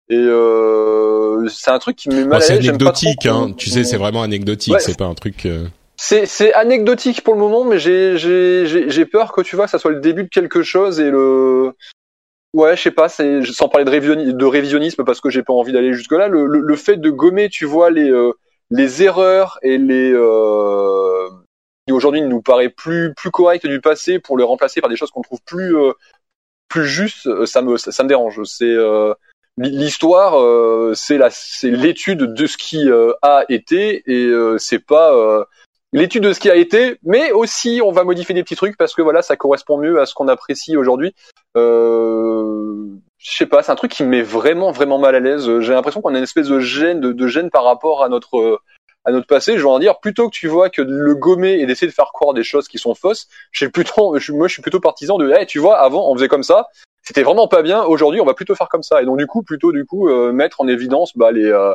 Et 0.09 0.17
euh, 0.17 1.49
c'est 1.49 1.71
un 1.71 1.79
truc 1.79 1.97
qui 1.97 2.09
me 2.09 2.17
met 2.17 2.25
mal 2.25 2.43
C'est 2.43 2.59
anecdotique, 2.59 3.27
hein. 3.27 3.53
Tu 3.57 3.71
sais, 3.71 3.83
c'est 3.83 3.97
vraiment 3.97 4.23
anecdotique. 4.23 4.81
c'est 4.81 4.97
pas 4.97 5.07
un 5.07 5.15
truc. 5.15 5.47
Euh... 5.47 5.67
C'est 5.97 6.27
c'est 6.27 6.53
anecdotique 6.53 7.23
pour 7.23 7.35
le 7.35 7.41
moment, 7.41 7.65
mais 7.65 7.79
j'ai 7.79 8.17
j'ai 8.19 8.89
j'ai 8.89 9.07
peur 9.07 9.33
que 9.33 9.41
tu 9.41 9.57
vois, 9.57 9.65
que 9.65 9.71
ça 9.71 9.79
soit 9.79 9.91
le 9.91 10.01
début 10.01 10.25
de 10.25 10.29
quelque 10.29 10.63
chose 10.63 11.01
et 11.01 11.11
le. 11.11 11.73
Ouais, 12.53 12.77
je 12.77 12.83
sais 12.83 12.91
pas, 12.91 13.09
c'est 13.09 13.45
sans 13.45 13.69
parler 13.69 13.85
de, 13.85 13.91
révisionnisme, 13.91 14.33
de 14.33 14.45
révisionnisme 14.45 15.05
parce 15.05 15.21
que 15.21 15.29
j'ai 15.29 15.43
pas 15.43 15.53
envie 15.53 15.73
d'aller 15.73 15.93
jusque 15.93 16.13
là. 16.13 16.29
Le, 16.29 16.47
le, 16.47 16.77
fait 16.77 16.97
de 16.97 17.11
gommer, 17.11 17.49
tu 17.51 17.65
vois, 17.65 17.91
les 17.91 18.09
euh, 18.09 18.33
les 18.71 19.03
erreurs 19.03 19.59
et 19.63 19.77
les 19.77 20.13
euh, 20.15 21.29
qui 21.87 21.93
aujourd'hui 21.93 22.23
nous 22.23 22.43
paraît 22.43 22.69
plus 22.69 23.15
plus 23.15 23.31
correct 23.31 23.67
du 23.67 23.81
passé 23.81 24.19
pour 24.19 24.37
les 24.39 24.45
remplacer 24.45 24.81
par 24.81 24.91
des 24.91 24.97
choses 24.97 25.11
qu'on 25.11 25.23
trouve 25.23 25.41
plus 25.45 25.77
euh, 25.77 25.93
plus 26.69 26.87
justes, 26.87 27.47
ça 27.47 27.63
me 27.63 27.77
ça, 27.77 28.03
me 28.03 28.09
dérange. 28.09 28.43
C'est 28.45 28.75
L'histoire, 29.59 30.39
euh, 30.39 30.93
c'est 30.95 31.17
la, 31.17 31.29
c'est 31.31 31.71
l'étude 31.71 32.35
de 32.35 32.47
ce 32.47 32.59
qui 32.59 32.91
euh, 32.91 33.13
a 33.23 33.47
été 33.49 34.03
et 34.07 34.27
euh, 34.27 34.59
c'est 34.59 34.79
pas 34.79 35.47
l'étude 35.95 36.25
de 36.25 36.35
ce 36.35 36.41
qui 36.41 36.51
a 36.51 36.57
été, 36.57 36.99
mais 37.05 37.33
aussi 37.33 37.81
on 37.83 37.91
va 37.91 38.05
modifier 38.05 38.35
des 38.35 38.43
petits 38.43 38.57
trucs 38.57 38.77
parce 38.77 38.95
que 38.95 39.01
voilà, 39.01 39.23
ça 39.23 39.37
correspond 39.37 39.79
mieux 39.79 39.99
à 39.99 40.05
ce 40.05 40.13
qu'on 40.13 40.29
apprécie 40.29 40.77
aujourd'hui. 40.77 41.15
Euh, 41.57 42.87
je 43.17 43.35
sais 43.35 43.47
pas, 43.47 43.63
c'est 43.63 43.73
un 43.73 43.77
truc 43.77 43.93
qui 43.93 44.03
me 44.03 44.11
met 44.11 44.21
vraiment 44.23 44.73
vraiment 44.73 44.99
mal 44.99 45.15
à 45.15 45.21
l'aise. 45.21 45.61
J'ai 45.61 45.73
l'impression 45.73 46.03
qu'on 46.03 46.15
a 46.15 46.19
une 46.19 46.25
espèce 46.25 46.49
de 46.49 46.61
gêne, 46.61 47.01
de, 47.01 47.13
de 47.13 47.27
gêne 47.27 47.49
par 47.49 47.65
rapport 47.65 48.05
à 48.05 48.11
notre 48.11 48.61
à 49.07 49.13
notre 49.13 49.27
passé, 49.29 49.57
je 49.57 49.63
veux 49.63 49.69
en 49.69 49.79
dire, 49.79 50.01
plutôt 50.01 50.29
que 50.29 50.35
tu 50.35 50.49
vois 50.49 50.69
que 50.69 50.83
de 50.83 50.93
le 50.93 51.15
gommer 51.15 51.53
et 51.53 51.67
d'essayer 51.67 51.87
de 51.87 51.95
faire 51.95 52.11
croire 52.13 52.35
des 52.35 52.43
choses 52.43 52.67
qui 52.67 52.79
sont 52.79 52.95
fausses, 52.95 53.29
je 53.53 53.67
plutôt, 53.67 54.19
je, 54.19 54.33
moi, 54.33 54.49
je 54.49 54.55
suis 54.55 54.63
plutôt 54.63 54.81
partisan 54.81 55.17
de, 55.17 55.31
hey, 55.31 55.47
tu 55.47 55.61
vois, 55.61 55.79
avant, 55.79 56.11
on 56.11 56.15
faisait 56.15 56.29
comme 56.29 56.43
ça, 56.43 56.67
c'était 57.03 57.23
vraiment 57.23 57.47
pas 57.47 57.63
bien. 57.63 57.85
Aujourd'hui, 57.85 58.21
on 58.21 58.25
va 58.25 58.35
plutôt 58.35 58.57
faire 58.57 58.69
comme 58.69 58.83
ça. 58.83 59.01
Et 59.01 59.05
donc, 59.05 59.17
du 59.17 59.29
coup, 59.29 59.45
plutôt, 59.45 59.71
du 59.71 59.87
coup, 59.87 60.09
euh, 60.09 60.33
mettre 60.33 60.61
en 60.61 60.67
évidence, 60.67 61.17
bah, 61.17 61.31
les, 61.31 61.45
euh, 61.45 61.73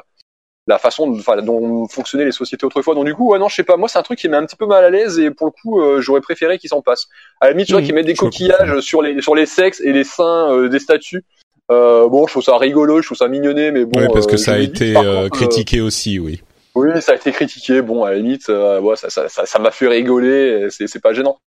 la 0.67 0.77
façon 0.77 1.07
dont 1.07 1.87
fonctionnaient 1.87 2.25
les 2.25 2.33
sociétés 2.33 2.65
autrefois. 2.65 2.95
Donc 2.95 3.05
du 3.05 3.15
coup, 3.15 3.31
ouais, 3.31 3.39
non, 3.39 3.47
je 3.47 3.55
sais 3.55 3.63
pas. 3.63 3.77
Moi, 3.77 3.87
c'est 3.87 3.97
un 3.97 4.03
truc 4.03 4.19
qui 4.19 4.27
met 4.27 4.37
un 4.37 4.45
petit 4.45 4.57
peu 4.57 4.67
mal 4.67 4.83
à 4.83 4.89
l'aise 4.89 5.17
et 5.17 5.31
pour 5.31 5.47
le 5.47 5.51
coup, 5.51 5.81
euh, 5.81 6.01
j'aurais 6.01 6.21
préféré 6.21 6.59
qu'ils 6.59 6.69
s'en 6.69 6.81
passent. 6.81 7.07
À 7.39 7.45
la 7.45 7.51
limite, 7.51 7.67
tu 7.67 7.73
vois, 7.73 7.81
mmh, 7.81 7.85
qu'ils 7.85 7.95
mettent 7.95 8.05
des 8.05 8.13
coquillages 8.13 8.79
sur 8.81 9.01
les 9.01 9.21
sur 9.21 9.35
les 9.35 9.45
sexes 9.45 9.81
et 9.81 9.91
les 9.91 10.03
seins 10.03 10.67
des 10.67 10.79
statues. 10.79 11.23
Euh, 11.71 12.09
bon, 12.09 12.27
je 12.27 12.33
trouve 12.33 12.43
ça 12.43 12.57
rigolo, 12.57 13.01
je 13.01 13.07
trouve 13.07 13.17
ça 13.17 13.27
mignonné, 13.27 13.71
mais 13.71 13.85
bon. 13.85 13.99
Oui, 13.99 14.07
parce 14.13 14.27
que 14.27 14.37
ça 14.37 14.53
a 14.53 14.57
été 14.59 14.93
critiqué 15.31 15.81
aussi, 15.81 16.19
oui. 16.19 16.41
Oui, 16.75 17.01
ça 17.01 17.13
a 17.13 17.15
été 17.15 17.31
critiqué. 17.31 17.81
Bon, 17.81 18.03
à 18.03 18.11
la 18.11 18.17
limite, 18.17 18.47
ouais, 18.47 18.95
ça, 18.95 19.09
ça, 19.09 19.29
ça, 19.29 19.45
ça 19.45 19.59
m'a 19.59 19.71
fait 19.71 19.87
rigoler. 19.87 20.67
C'est, 20.69 21.01
pas 21.01 21.13
gênant. 21.13 21.39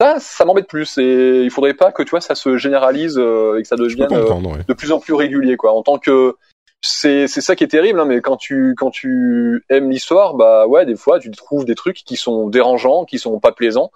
Ça, 0.00 0.16
ça 0.18 0.44
m'embête 0.44 0.68
plus. 0.68 0.98
Et 0.98 1.42
il 1.42 1.50
faudrait 1.50 1.74
pas 1.74 1.92
que 1.92 2.02
tu 2.02 2.10
vois, 2.10 2.20
ça 2.20 2.34
se 2.34 2.56
généralise 2.56 3.18
et 3.18 3.62
que 3.62 3.68
ça 3.68 3.76
devienne 3.76 4.08
de 4.08 4.72
plus 4.72 4.92
en 4.92 5.00
plus 5.00 5.14
régulier, 5.14 5.56
quoi. 5.56 5.72
En 5.72 5.82
tant 5.82 5.98
que 5.98 6.36
c'est 6.82 7.28
c'est 7.28 7.40
ça 7.40 7.54
qui 7.54 7.62
est 7.64 7.68
terrible 7.68 8.00
hein, 8.00 8.04
mais 8.04 8.20
quand 8.20 8.36
tu 8.36 8.74
quand 8.76 8.90
tu 8.90 9.64
aimes 9.68 9.88
l'histoire 9.90 10.34
bah 10.34 10.66
ouais 10.66 10.84
des 10.84 10.96
fois 10.96 11.20
tu 11.20 11.30
trouves 11.30 11.64
des 11.64 11.76
trucs 11.76 11.98
qui 12.04 12.16
sont 12.16 12.48
dérangeants 12.48 13.04
qui 13.04 13.20
sont 13.20 13.38
pas 13.38 13.52
plaisants 13.52 13.92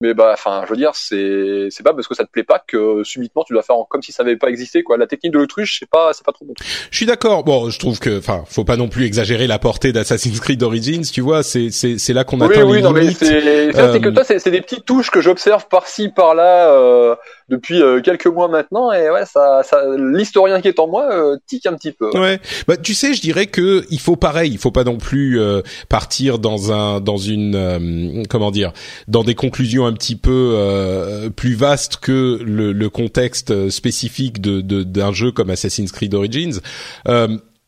mais 0.00 0.14
bah 0.14 0.30
enfin 0.32 0.62
je 0.64 0.70
veux 0.70 0.76
dire 0.76 0.92
c'est 0.94 1.68
c'est 1.70 1.82
pas 1.82 1.92
parce 1.92 2.08
que 2.08 2.14
ça 2.14 2.24
te 2.24 2.30
plaît 2.30 2.42
pas 2.42 2.62
que 2.66 3.04
subitement 3.04 3.44
tu 3.44 3.52
dois 3.52 3.62
faire 3.62 3.76
comme 3.88 4.02
si 4.02 4.12
ça 4.12 4.22
avait 4.22 4.36
pas 4.36 4.48
existé 4.48 4.82
quoi. 4.82 4.96
La 4.96 5.06
technique 5.06 5.32
de 5.32 5.38
l'autruche 5.38 5.78
c'est 5.78 5.88
pas 5.88 6.12
c'est 6.12 6.24
pas 6.24 6.32
trop 6.32 6.46
bon. 6.46 6.54
Je 6.90 6.96
suis 6.96 7.06
d'accord. 7.06 7.44
Bon 7.44 7.68
je 7.68 7.78
trouve 7.78 7.98
que 7.98 8.18
enfin 8.18 8.44
faut 8.46 8.64
pas 8.64 8.76
non 8.76 8.88
plus 8.88 9.04
exagérer 9.04 9.46
la 9.46 9.58
portée 9.58 9.92
d'Assassin's 9.92 10.40
Creed 10.40 10.62
Origins 10.62 11.02
tu 11.02 11.20
vois 11.20 11.42
c'est 11.42 11.70
c'est 11.70 11.98
c'est 11.98 12.12
là 12.14 12.24
qu'on 12.24 12.40
atteint 12.40 12.64
oui, 12.64 12.76
les 12.76 12.82
non, 12.82 12.92
limites. 12.92 13.20
mais 13.20 13.72
c'est 13.72 13.78
euh... 13.78 13.98
que 13.98 14.08
toi 14.08 14.24
c'est 14.24 14.50
des 14.50 14.62
petites 14.62 14.86
touches 14.86 15.10
que 15.10 15.20
j'observe 15.20 15.66
par-ci 15.68 16.08
par-là 16.08 16.72
euh, 16.72 17.14
depuis 17.50 17.82
euh, 17.82 18.00
quelques 18.00 18.28
mois 18.28 18.48
maintenant 18.48 18.92
et 18.92 19.10
ouais 19.10 19.26
ça, 19.26 19.62
ça 19.64 19.82
l'historien 19.98 20.60
qui 20.60 20.68
est 20.68 20.78
en 20.78 20.86
moi 20.86 21.12
euh, 21.12 21.36
tique 21.46 21.66
un 21.66 21.74
petit 21.74 21.92
peu. 21.92 22.08
Ouais. 22.18 22.40
Bah 22.66 22.76
tu 22.76 22.94
sais 22.94 23.12
je 23.12 23.20
dirais 23.20 23.46
que 23.46 23.84
il 23.90 23.98
faut 23.98 24.16
pareil 24.16 24.52
il 24.52 24.58
faut 24.58 24.70
pas 24.70 24.84
non 24.84 24.96
plus 24.96 25.38
euh, 25.38 25.60
partir 25.88 26.38
dans 26.38 26.72
un 26.72 27.00
dans 27.00 27.18
une 27.18 28.24
comment 28.30 28.50
dire 28.50 28.72
dans 29.08 29.24
des 29.24 29.34
conclusions 29.34 29.84
un 29.86 29.92
petit 29.92 30.16
peu 30.16 31.30
plus 31.36 31.54
vastes 31.54 31.96
que 31.96 32.38
le, 32.42 32.72
le 32.72 32.88
contexte 32.88 33.68
spécifique 33.70 34.40
de 34.40 34.60
d'un 34.60 35.12
jeu 35.12 35.32
comme 35.32 35.50
Assassin's 35.50 35.90
Creed 35.90 36.14
Origins 36.14 36.60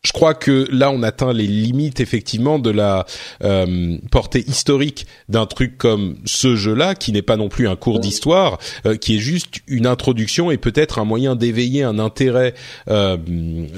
je 0.04 0.10
crois 0.12 0.34
que 0.34 0.66
là 0.72 0.90
on 0.90 1.02
atteint 1.02 1.32
les 1.32 1.46
limites 1.46 2.00
effectivement 2.00 2.58
de 2.58 2.70
la 2.70 3.06
euh, 3.44 3.98
portée 4.10 4.44
historique 4.48 5.06
d'un 5.28 5.46
truc 5.46 5.78
comme 5.78 6.16
ce 6.24 6.56
jeu-là, 6.56 6.94
qui 6.94 7.12
n'est 7.12 7.22
pas 7.22 7.36
non 7.36 7.48
plus 7.48 7.68
un 7.68 7.76
cours 7.76 8.00
d'histoire, 8.00 8.58
euh, 8.84 8.96
qui 8.96 9.16
est 9.16 9.20
juste 9.20 9.60
une 9.68 9.86
introduction 9.86 10.50
et 10.50 10.58
peut-être 10.58 10.98
un 10.98 11.04
moyen 11.04 11.36
d'éveiller 11.36 11.84
un 11.84 11.98
intérêt 12.00 12.54
euh, 12.88 13.16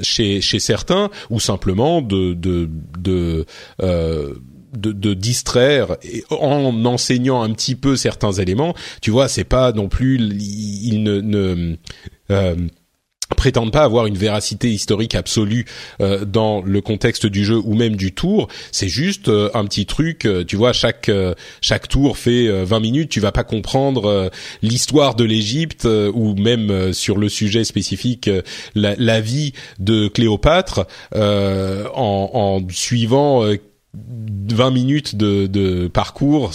chez 0.01 0.41
chez 0.41 0.59
certains, 0.59 1.11
ou 1.29 1.39
simplement 1.39 2.01
de 2.01 2.33
de 2.33 2.69
de 2.97 3.45
de, 4.77 4.91
de, 4.91 5.13
distraire 5.13 5.95
en 6.31 6.83
enseignant 6.83 7.41
un 7.41 7.53
petit 7.53 7.75
peu 7.75 7.95
certains 7.95 8.33
éléments. 8.33 8.75
Tu 9.01 9.09
vois, 9.09 9.29
c'est 9.29 9.45
pas 9.45 9.71
non 9.71 9.87
plus 9.87 10.17
il 10.17 11.01
ne, 11.01 11.21
ne 11.21 11.77
prétendent 13.33 13.71
pas 13.71 13.83
avoir 13.83 14.05
une 14.05 14.17
véracité 14.17 14.69
historique 14.69 15.15
absolue 15.15 15.65
euh, 16.01 16.25
dans 16.25 16.61
le 16.61 16.81
contexte 16.81 17.25
du 17.25 17.43
jeu 17.43 17.57
ou 17.57 17.73
même 17.73 17.95
du 17.95 18.13
tour. 18.13 18.47
C'est 18.71 18.87
juste 18.87 19.29
euh, 19.29 19.49
un 19.53 19.65
petit 19.65 19.85
truc 19.85 20.25
euh, 20.25 20.43
tu 20.43 20.55
vois 20.55 20.73
chaque 20.73 21.09
chaque 21.61 21.87
tour 21.87 22.17
fait 22.17 22.47
20 22.63 22.79
minutes. 22.79 23.09
Tu 23.09 23.19
vas 23.19 23.31
pas 23.31 23.43
comprendre 23.43 24.29
l'histoire 24.61 25.15
de 25.15 25.23
l'Égypte 25.23 25.85
ou 25.85 26.35
même 26.35 26.93
sur 26.93 27.17
le 27.17 27.29
sujet 27.29 27.63
spécifique 27.63 28.29
la, 28.75 29.21
vie 29.21 29.53
de 29.79 30.07
Cléopâtre 30.07 30.85
en 31.13 32.59
suivant 32.69 33.43
20 34.53 34.71
minutes 34.71 35.15
de, 35.15 35.47
de 35.47 35.87
parcours 35.87 36.51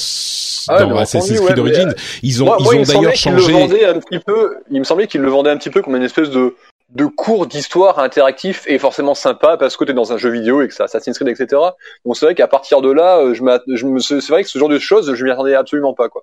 ah, 0.68 0.84
dans 0.84 0.96
Assassin's 0.96 1.40
Creed 1.40 1.58
Origins. 1.58 1.94
Ils 2.22 2.42
ont, 2.42 2.56
ils 2.58 2.66
ont 2.66 2.82
d'ailleurs 2.82 3.14
changé. 3.14 3.84
un 3.84 3.98
petit 3.98 4.18
peu, 4.18 4.56
il 4.70 4.78
me 4.78 4.84
semblait 4.84 5.06
qu'ils 5.06 5.20
le 5.20 5.30
vendaient 5.30 5.50
un 5.50 5.56
petit 5.56 5.70
peu 5.70 5.82
comme 5.82 5.96
une 5.96 6.02
espèce 6.02 6.30
de, 6.30 6.54
de 6.94 7.06
cours 7.06 7.46
d'histoire 7.46 7.98
interactif 7.98 8.64
et 8.66 8.78
forcément 8.78 9.14
sympa 9.14 9.56
parce 9.56 9.76
que 9.76 9.84
tu 9.84 9.90
es 9.90 9.94
dans 9.94 10.12
un 10.12 10.18
jeu 10.18 10.30
vidéo 10.30 10.62
et 10.62 10.68
que 10.68 10.74
ça 10.74 10.84
Assassin's 10.84 11.18
Creed, 11.18 11.28
etc. 11.28 11.60
Donc 12.04 12.16
c'est 12.16 12.26
vrai 12.26 12.34
qu'à 12.34 12.48
partir 12.48 12.80
de 12.80 12.90
là, 12.90 13.18
euh, 13.18 13.34
je, 13.34 13.42
je 13.76 13.86
me, 13.86 14.00
c'est 14.00 14.28
vrai 14.28 14.42
que 14.42 14.50
ce 14.50 14.58
genre 14.58 14.68
de 14.68 14.78
choses, 14.78 15.14
je 15.14 15.24
m'y 15.24 15.30
attendais 15.30 15.54
absolument 15.54 15.94
pas, 15.94 16.08
quoi. 16.08 16.22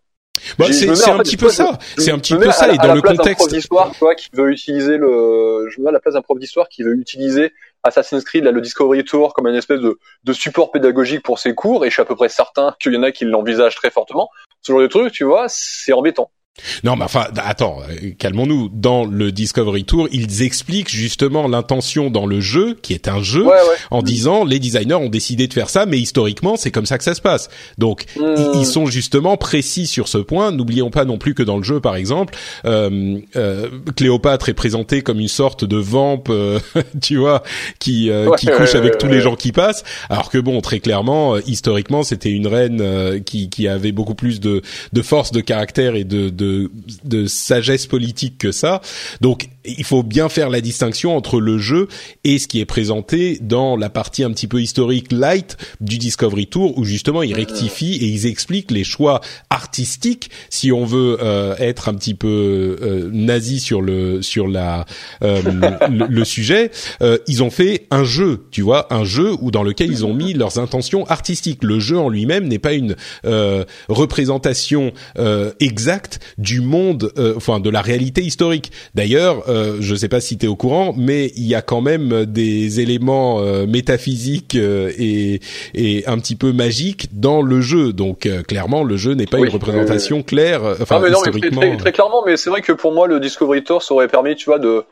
Bah, 0.58 0.66
c'est 0.72 0.88
un, 1.10 1.18
petit 1.20 1.38
peu 1.38 1.50
ça. 1.50 1.78
C'est 1.98 2.12
un 2.12 2.20
petit 2.20 2.36
peu 2.36 2.52
ça. 2.52 2.72
Et 2.72 2.78
dans 2.78 2.94
le 2.94 3.02
contexte 3.02 3.50
d'histoire, 3.50 3.92
toi, 3.98 4.16
qui 4.16 4.30
veut 4.34 4.52
utiliser 4.52 4.98
le, 4.98 5.68
je 5.70 5.80
me 5.80 5.86
mets 5.86 5.90
à 5.90 5.94
la 5.94 6.00
place 6.00 6.14
d'un 6.14 6.22
prof 6.22 6.38
d'histoire 6.40 6.70
qui 6.70 6.84
veut 6.84 6.96
utiliser 6.96 7.54
Assassin's 7.84 8.24
Creed, 8.24 8.44
là, 8.44 8.52
le 8.52 8.62
Discovery 8.62 9.04
Tour, 9.04 9.34
comme 9.34 9.48
une 9.48 9.56
espèce 9.56 9.80
de, 9.80 10.34
support 10.34 10.72
pédagogique 10.72 11.24
pour 11.24 11.40
ses 11.40 11.56
cours. 11.56 11.86
Et 11.86 11.90
je 11.90 11.94
suis 11.94 12.02
à 12.02 12.06
peu 12.06 12.16
près 12.16 12.30
certain 12.30 12.76
qu'il 12.80 12.94
y 12.94 12.98
en 12.98 13.04
a 13.04 13.12
qui 13.12 13.26
l'envisagent 13.26 13.76
très 13.76 13.90
fortement. 13.90 14.30
Ce 14.62 14.72
genre 14.72 14.82
de 14.82 14.88
truc, 14.88 15.14
tu 15.14 15.24
vois, 15.24 15.46
c'est 15.48 15.94
embêtant. 15.94 16.32
Non, 16.84 16.96
mais 16.96 17.06
enfin, 17.06 17.26
attends, 17.38 17.80
euh, 17.90 18.12
calmons-nous. 18.18 18.70
Dans 18.74 19.06
le 19.06 19.32
Discovery 19.32 19.84
Tour, 19.84 20.08
ils 20.12 20.42
expliquent 20.42 20.90
justement 20.90 21.48
l'intention 21.48 22.10
dans 22.10 22.26
le 22.26 22.42
jeu, 22.42 22.78
qui 22.82 22.94
est 22.94 23.08
un 23.08 23.22
jeu, 23.22 23.46
en 23.92 24.02
disant 24.02 24.44
les 24.44 24.60
designers 24.60 24.96
ont 24.96 25.10
décidé 25.10 25.48
de 25.48 25.54
faire 25.54 25.70
ça, 25.70 25.86
mais 25.86 26.00
historiquement, 26.00 26.56
c'est 26.58 26.72
comme 26.72 26.86
ça 26.86 26.98
que 26.98 27.04
ça 27.04 27.14
se 27.14 27.22
passe. 27.22 27.50
Donc, 27.78 28.06
ils, 28.16 28.22
hmm. 28.22 28.64
sont 28.64 28.86
justement 28.86 29.38
précis 29.38 29.88
sur 29.88 30.08
ce 30.08 30.18
point. 30.18 30.52
N'oublions 30.52 30.90
pas 30.90 31.06
non 31.06 31.18
plus 31.18 31.34
que 31.34 31.44
dans 31.44 31.58
le 31.58 31.64
jeu, 31.64 31.80
par 31.80 31.96
exemple, 31.96 32.36
euh, 32.66 33.20
euh, 33.36 33.68
Cléopâtre 33.96 34.50
est 34.50 34.54
présentée 34.54 35.02
comme 35.02 35.20
une 35.20 35.28
sorte 35.28 35.64
de 35.64 35.78
vamp, 35.78 36.24
euh, 36.30 36.60
tu 37.02 37.18
vois, 37.18 37.44
qui 37.80 38.10
qui 38.38 38.48
couche 38.48 38.76
avec 38.76 38.98
tous 38.98 39.08
les 39.08 39.22
gens 39.22 39.36
qui 39.36 39.52
passent, 39.52 39.84
alors 40.10 40.30
que 40.30 40.38
bon, 40.38 40.62
très 40.62 40.80
clairement, 40.80 41.38
historiquement, 41.38 42.04
c'était 42.04 42.32
une 42.32 42.48
reine 42.48 43.22
qui 43.24 43.50
qui 43.50 43.68
avait 43.68 43.92
beaucoup 43.92 44.16
plus 44.16 44.40
de 44.40 44.62
de 44.94 45.02
force 45.02 45.32
de 45.32 45.42
caractère 45.42 45.96
et 45.96 46.04
de, 46.04 46.30
de 46.30 46.47
de, 47.04 47.26
sagesse 47.28 47.88
politique 47.88 48.38
que 48.38 48.52
ça. 48.52 48.82
Donc 49.22 49.50
il 49.66 49.84
faut 49.84 50.04
bien 50.04 50.30
faire 50.30 50.50
la 50.50 50.62
distinction 50.62 51.16
entre 51.16 51.40
le 51.40 51.58
jeu 51.58 51.88
et 52.24 52.40
ce 52.40 52.48
qui 52.48 52.60
est 52.60 52.66
présenté 52.66 53.38
dans 53.42 53.76
la 53.76 53.90
partie 53.90 54.24
un 54.24 54.32
petit 54.32 54.48
peu 54.48 54.62
historique 54.62 55.12
light 55.12 55.58
du 55.82 55.98
Discovery 55.98 56.48
Tour 56.48 56.78
où 56.78 56.86
justement 56.86 57.22
ils 57.24 57.34
rectifient 57.34 57.96
et 57.96 58.06
ils 58.06 58.26
expliquent 58.26 58.72
les 58.72 58.84
choix 58.84 59.22
artistiques 59.50 60.30
si 60.50 60.72
on 60.72 60.86
veut 60.86 61.18
euh, 61.22 61.56
être 61.58 61.90
un 61.90 61.94
petit 61.94 62.14
peu 62.14 62.78
euh, 62.82 63.10
nazi 63.12 63.60
sur 63.60 63.82
le 63.82 64.22
sur 64.22 64.48
la 64.48 64.86
euh, 65.24 65.42
le, 65.90 66.26
sujet 66.26 66.72
ils 67.28 67.44
ont 67.44 67.50
fait 67.50 67.88
un 67.92 68.04
jeu 68.04 68.48
tu 68.52 68.62
vois 68.62 68.94
un 68.94 69.04
jeu 69.04 69.36
où 69.40 69.52
dans 69.52 69.64
lequel 69.64 69.92
ils 69.92 70.06
ont 70.06 70.14
mis 70.14 70.34
leurs 70.34 70.60
intentions 70.60 71.06
artistiques 71.06 71.64
le 71.64 71.80
jeu 71.80 71.98
en 71.98 72.10
lui-même 72.10 72.48
n'est 72.48 72.60
pas 72.60 72.74
une 72.74 72.96
représentation 73.88 74.92
exacte 75.60 76.20
du 76.38 76.62
monde 76.62 77.12
enfin 77.36 77.60
de 77.60 77.70
la 77.70 77.82
réalité 77.82 78.22
historique 78.22 78.72
d'ailleurs 78.96 79.38
euh, 79.48 79.78
je 79.80 79.94
ne 79.94 79.98
sais 79.98 80.10
pas 80.10 80.20
si 80.20 80.38
tu 80.38 80.46
es 80.46 80.50
au 80.50 80.56
courant, 80.56 80.94
mais 80.98 81.32
il 81.36 81.48
y 81.48 81.56
a 81.56 81.62
quand 81.62 81.82
même 81.82 82.26
des 82.26 82.80
éléments 82.80 83.40
euh, 83.40 83.66
métaphysiques 83.66 84.56
euh, 84.56 84.92
et, 84.98 85.40
et 85.74 86.08
un 86.08 86.18
petit 86.20 86.36
peu 86.36 86.52
magiques 86.52 87.10
dans 87.14 87.42
le 87.42 87.62
jeu. 87.62 87.94
Donc 87.94 88.28
clairement, 88.48 88.84
le 88.84 88.98
jeu 88.98 89.14
n'est 89.14 89.26
pas 89.26 89.40
une 89.40 89.50
représentation 89.50 90.24
claire, 90.24 90.64
enfin 90.82 91.02
ah, 91.04 91.10
historiquement. 91.10 91.62
très, 91.62 91.78
très, 91.78 91.92
clairement, 91.92 92.24
mais 92.26 92.38
c'est 92.38 92.50
vrai 92.50 92.62
que 92.62 92.72
pour 92.72 92.94
moi, 92.94 93.08
le 93.08 93.20
Discovery 93.20 93.64
Tour, 93.64 93.82
ça 93.84 93.94
aurait 93.94 94.08
permis, 94.08 94.36
tu 94.36 94.46
vois, 94.46 94.60
de 94.60 94.84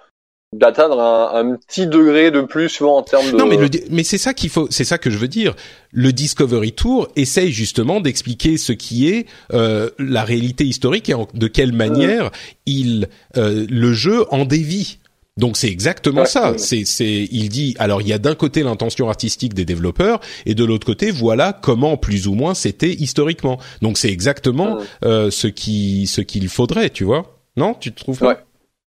d'atteindre 0.57 0.99
un, 0.99 1.55
petit 1.55 1.87
degré 1.87 2.31
de 2.31 2.41
plus 2.41 2.69
souvent 2.69 2.97
en 2.97 3.03
termes 3.03 3.31
de 3.31 3.37
non 3.37 3.45
mais 3.45 3.57
mais 3.89 4.03
c'est 4.03 4.17
ça 4.17 4.33
qu'il 4.33 4.49
faut 4.49 4.67
c'est 4.69 4.83
ça 4.83 4.97
que 4.97 5.09
je 5.09 5.17
veux 5.17 5.27
dire. 5.27 5.55
Le 5.91 6.11
Discovery 6.11 6.73
Tour 6.73 7.07
essaye 7.15 7.51
justement 7.51 8.01
d'expliquer 8.01 8.57
ce 8.57 8.73
qui 8.73 9.09
est 9.09 9.27
euh, 9.53 9.89
la 9.99 10.23
réalité 10.23 10.65
historique 10.65 11.09
et 11.09 11.15
de 11.33 11.47
quelle 11.47 11.73
mmh. 11.73 11.77
manière 11.77 12.31
il 12.65 13.07
euh, 13.37 13.65
le 13.69 13.93
jeu 13.93 14.25
en 14.31 14.45
dévie. 14.45 14.99
Donc 15.37 15.57
c'est 15.57 15.67
exactement 15.67 16.23
ça. 16.23 16.53
C'est, 16.57 16.85
c'est, 16.85 17.27
il 17.29 17.49
dit, 17.49 17.75
alors 17.77 18.01
il 18.01 18.07
y 18.07 18.13
a 18.13 18.17
d'un 18.17 18.35
côté 18.35 18.63
l'intention 18.63 19.09
artistique 19.09 19.53
des 19.53 19.65
développeurs 19.65 20.21
et 20.45 20.55
de 20.55 20.63
l'autre 20.63 20.85
côté, 20.85 21.11
voilà 21.11 21.51
comment 21.51 21.97
plus 21.97 22.27
ou 22.27 22.35
moins 22.35 22.53
c'était 22.53 22.93
historiquement. 22.93 23.59
Donc 23.81 23.97
c'est 23.97 24.09
exactement 24.09 24.77
euh, 25.03 25.29
ce 25.31 25.47
qui, 25.47 26.07
ce 26.07 26.21
qu'il 26.21 26.47
faudrait, 26.47 26.89
tu 26.89 27.03
vois. 27.03 27.37
Non, 27.57 27.73
tu 27.73 27.91
te 27.91 27.99
trouves 27.99 28.19
pas? 28.19 28.45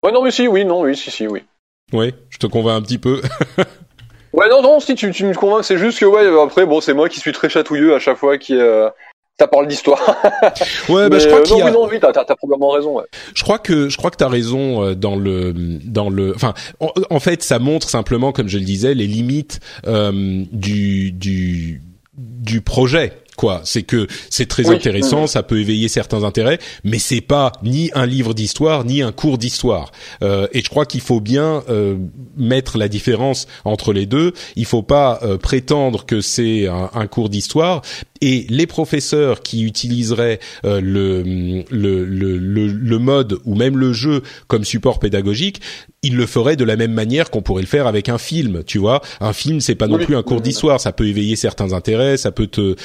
Ouais, 0.04 0.12
non, 0.12 0.24
mais 0.24 0.32
si, 0.32 0.48
oui, 0.48 0.66
non, 0.66 0.82
oui, 0.82 0.96
si, 0.96 1.12
si, 1.12 1.28
oui. 1.28 1.44
Ouais, 1.94 2.14
je 2.30 2.38
te 2.38 2.48
convainc 2.48 2.80
un 2.80 2.82
petit 2.82 2.98
peu. 2.98 3.22
ouais, 4.34 4.50
non, 4.50 4.62
non, 4.62 4.80
si 4.80 4.96
tu, 4.96 5.12
tu 5.12 5.26
me 5.26 5.34
convaincs, 5.34 5.64
c'est 5.64 5.78
juste 5.78 6.00
que, 6.00 6.06
ouais, 6.06 6.28
après, 6.42 6.66
bon, 6.66 6.82
c'est 6.82 6.94
moi 6.94 7.10
qui 7.10 7.20
suis 7.20 7.32
très 7.32 7.50
chatouilleux 7.50 7.96
à 7.96 8.00
chaque 8.00 8.18
fois 8.18 8.38
qui, 8.38 8.56
euh, 8.56 8.90
ça 9.40 9.48
parle 9.48 9.68
d'histoire. 9.68 10.00
ouais, 10.90 11.10
bah, 11.10 11.20
je 11.20 11.28
crois 11.28 11.40
euh, 11.40 11.44
qu'il 11.44 11.58
y 11.58 11.62
a... 11.62 11.72
non, 11.72 11.88
oui, 11.88 12.00
t'as, 12.00 12.12
t'as, 12.12 12.36
probablement 12.36 12.72
raison. 12.72 12.98
Ouais. 12.98 13.06
Je 13.36 13.44
crois 13.44 13.60
que 13.60 13.88
je 13.90 13.98
crois 13.98 14.10
que 14.10 14.18
t'as 14.18 14.30
raison 14.30 14.84
euh, 14.84 14.96
dans 14.96 15.16
le 15.16 15.54
dans 15.54 16.10
le. 16.10 16.34
Enfin, 16.36 16.54
en, 16.80 17.20
fait, 17.20 17.44
ça 17.44 17.60
montre 17.60 17.90
simplement, 17.90 18.32
comme 18.32 18.48
je 18.48 18.58
le 18.58 18.66
disais, 18.66 18.94
les 18.96 19.06
limites 19.06 19.60
euh, 19.86 20.44
du 20.52 21.12
du 21.12 21.82
du 22.18 22.62
projet 22.62 23.14
quoi. 23.38 23.62
C'est 23.64 23.84
que 23.84 24.08
c'est 24.30 24.48
très 24.48 24.70
intéressant, 24.70 25.28
ça 25.28 25.44
peut 25.44 25.62
éveiller 25.62 25.88
certains 25.88 26.26
intérêts, 26.26 26.60
mais 26.84 27.00
c'est 27.00 27.22
pas 27.22 27.54
ni 27.64 27.90
un 27.94 28.06
livre 28.06 28.34
d'histoire 28.34 28.84
ni 28.84 29.02
un 29.02 29.14
cours 29.14 29.38
d'histoire. 29.38 29.92
Euh, 30.24 30.48
et 30.52 30.62
je 30.62 30.70
crois 30.70 30.86
qu'il 30.86 31.02
faut 31.02 31.22
bien 31.22 31.64
euh, 31.70 31.96
mettre 32.36 32.78
la 32.78 32.90
différence 32.90 33.48
entre 33.64 33.94
les 33.94 34.06
deux. 34.06 34.34
Il 34.56 34.66
faut 34.66 34.84
pas 34.84 35.20
euh, 35.22 35.38
prétendre 35.38 36.06
que 36.06 36.20
c'est 36.20 36.68
un, 36.68 36.90
un, 36.94 37.08
cours 37.08 37.30
d'histoire 37.30 37.82
et 38.22 38.46
les 38.50 38.68
professeurs 38.68 39.42
qui 39.42 39.64
utiliseraient 39.64 40.40
euh, 40.66 40.82
le, 40.82 41.22
le, 41.70 42.06
le, 42.06 42.38
le, 42.38 43.00
mode 43.00 43.40
ou 43.46 43.56
même 43.56 43.78
le 43.78 43.94
jeu 43.94 44.24
comme 44.48 44.64
support 44.64 45.00
pédagogique, 45.00 45.62
ils 46.08 46.16
le 46.16 46.26
feraient 46.26 46.56
de 46.56 46.64
la 46.64 46.78
même 46.78 46.94
manière 46.94 47.30
qu'on 47.30 47.42
pourrait 47.42 47.62
le 47.62 47.68
faire 47.68 47.86
avec 47.86 48.08
un 48.08 48.18
film. 48.18 48.64
Tu 48.66 48.78
vois, 48.78 49.02
un 49.20 49.34
film 49.34 49.60
c'est 49.60 49.76
pas 49.76 49.88
non 49.88 49.98
plus 49.98 50.16
un 50.16 50.24
cours 50.24 50.42
d'histoire, 50.42 50.80
ça 50.80 50.94
peut 50.94 51.08
éveiller 51.08 51.36
certains 51.36 51.74
intérêts, 51.74 52.18
ça 52.18 52.32
peut 52.32 52.48
te 52.48 52.76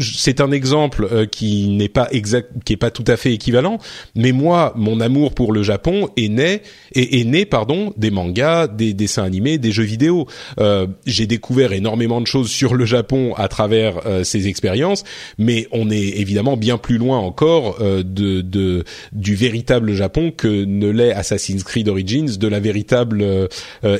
c'est 0.00 0.40
un 0.40 0.50
exemple 0.50 1.06
euh, 1.12 1.26
qui 1.26 1.68
n'est 1.68 1.88
pas 1.88 2.08
exact, 2.10 2.50
qui 2.64 2.72
est 2.72 2.78
pas 2.78 2.90
tout 2.90 3.04
à 3.06 3.16
fait 3.16 3.32
équivalent. 3.32 3.78
Mais 4.14 4.32
moi, 4.32 4.72
mon 4.76 5.00
amour 5.00 5.34
pour 5.34 5.52
le 5.52 5.62
Japon 5.62 6.08
est 6.16 6.28
né 6.28 6.62
est, 6.94 7.20
est 7.20 7.24
né 7.24 7.44
pardon 7.44 7.92
des 7.96 8.10
mangas, 8.10 8.66
des 8.66 8.94
dessins 8.94 9.24
animés, 9.24 9.58
des 9.58 9.72
jeux 9.72 9.84
vidéo. 9.84 10.26
Euh, 10.58 10.86
j'ai 11.06 11.26
découvert 11.26 11.72
énormément 11.72 12.20
de 12.20 12.26
choses 12.26 12.50
sur 12.50 12.74
le 12.74 12.86
Japon 12.86 13.34
à 13.36 13.48
travers 13.48 14.06
euh, 14.06 14.24
ces 14.24 14.48
expériences, 14.48 15.04
mais 15.38 15.68
on 15.72 15.90
est 15.90 16.18
évidemment 16.20 16.56
bien 16.56 16.78
plus 16.78 16.96
loin 16.96 17.18
encore 17.18 17.76
euh, 17.80 18.02
de, 18.02 18.40
de 18.40 18.84
du 19.12 19.34
véritable 19.34 19.92
Japon 19.92 20.32
que 20.34 20.64
ne 20.64 20.88
l'est 20.88 21.12
Assassin's 21.12 21.62
Creed 21.62 21.88
Origins, 21.90 22.38
de 22.38 22.48
la 22.48 22.60
véritable 22.60 23.48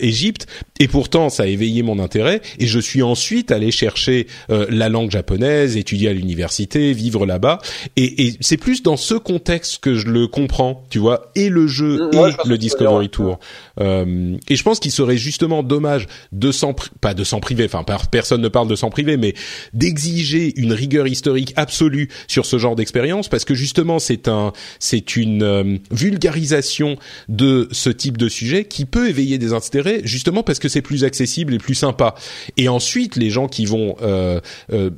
Égypte. 0.00 0.46
Et 0.78 0.88
pourtant, 0.88 1.28
ça 1.28 1.44
a 1.44 1.46
éveillé 1.46 1.82
mon 1.82 1.98
intérêt. 1.98 2.40
Et 2.58 2.66
je 2.66 2.78
suis 2.78 3.02
ensuite 3.02 3.50
allé 3.50 3.70
chercher 3.70 4.26
la 4.48 4.88
langue 4.88 5.10
japonaise, 5.10 5.76
étudier 5.76 6.08
à 6.08 6.12
l'université, 6.12 6.92
vivre 6.92 7.26
là-bas. 7.26 7.58
Et, 7.96 8.26
et 8.26 8.36
c'est 8.40 8.56
plus 8.56 8.82
dans 8.82 8.96
ce 8.96 9.14
contexte 9.14 9.78
que 9.78 9.94
je 9.94 10.06
le 10.06 10.26
comprends, 10.26 10.84
tu 10.90 10.98
vois, 10.98 11.30
et 11.34 11.48
le 11.48 11.66
jeu 11.66 12.08
mm, 12.12 12.14
et 12.14 12.48
le 12.48 12.58
Discovery 12.58 13.08
Tour. 13.08 13.38
Euh, 13.80 14.36
et 14.48 14.56
je 14.56 14.62
pense 14.62 14.80
qu'il 14.80 14.90
serait 14.90 15.16
justement 15.16 15.62
dommage 15.62 16.06
de 16.32 16.52
s'en 16.52 16.74
pas 17.00 17.14
de 17.14 17.24
s'en 17.24 17.40
priver, 17.40 17.68
enfin 17.72 17.84
personne 18.10 18.40
ne 18.40 18.48
parle 18.48 18.68
de 18.68 18.76
s'en 18.76 18.90
priver, 18.90 19.16
mais 19.16 19.34
d'exiger 19.72 20.52
une 20.60 20.72
rigueur 20.72 21.06
historique 21.06 21.52
absolue 21.56 22.08
sur 22.28 22.46
ce 22.46 22.58
genre 22.58 22.76
d'expérience, 22.76 23.28
parce 23.28 23.44
que 23.44 23.54
justement 23.54 23.98
c'est 23.98 24.28
un 24.28 24.52
c'est 24.78 25.16
une 25.16 25.42
euh, 25.42 25.78
vulgarisation 25.90 26.96
de 27.28 27.68
ce 27.70 27.90
type 27.90 28.16
de 28.16 28.28
sujet 28.28 28.64
qui 28.64 28.84
peut 28.84 29.08
éveiller 29.08 29.38
des 29.38 29.52
intérêts, 29.52 30.00
justement 30.04 30.42
parce 30.42 30.58
que 30.58 30.68
c'est 30.68 30.82
plus 30.82 31.04
accessible 31.04 31.54
et 31.54 31.58
plus 31.58 31.74
sympa. 31.74 32.14
Et 32.56 32.68
ensuite 32.68 33.16
les 33.16 33.30
gens 33.30 33.48
qui 33.48 33.66
vont 33.66 33.96
euh, 34.02 34.40
euh 34.72 34.90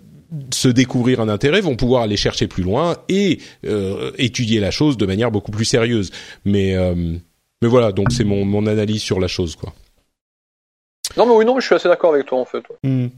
se 0.51 0.69
découvrir 0.69 1.21
un 1.21 1.29
intérêt 1.29 1.61
vont 1.61 1.77
pouvoir 1.77 2.03
aller 2.03 2.17
chercher 2.17 2.47
plus 2.47 2.63
loin 2.63 2.97
et 3.11 3.39
euh, 3.67 4.13
étudier 4.17 4.61
la 4.61 4.71
chose 4.71 4.97
de 4.97 5.05
manière 5.05 5.31
beaucoup 5.31 5.51
plus 5.51 5.67
sérieuse. 5.67 6.11
Mais 6.45 6.75
euh, 6.75 6.95
mais 7.61 7.69
voilà, 7.69 7.93
donc 7.93 8.13
c'est 8.13 8.25
mon 8.25 8.45
mon 8.45 8.67
analyse 8.67 9.03
sur 9.03 9.21
la 9.21 9.29
chose 9.29 9.57
quoi. 9.57 9.75
Non 11.17 11.27
mais 11.27 11.35
oui 11.35 11.45
non, 11.45 11.55
mais 11.55 11.61
je 11.61 11.67
suis 11.67 11.75
assez 11.75 11.89
d'accord 11.89 12.15
avec 12.15 12.27
toi 12.27 12.41
en 12.41 12.45
fait. 12.47 12.65
Hmm. 12.83 13.09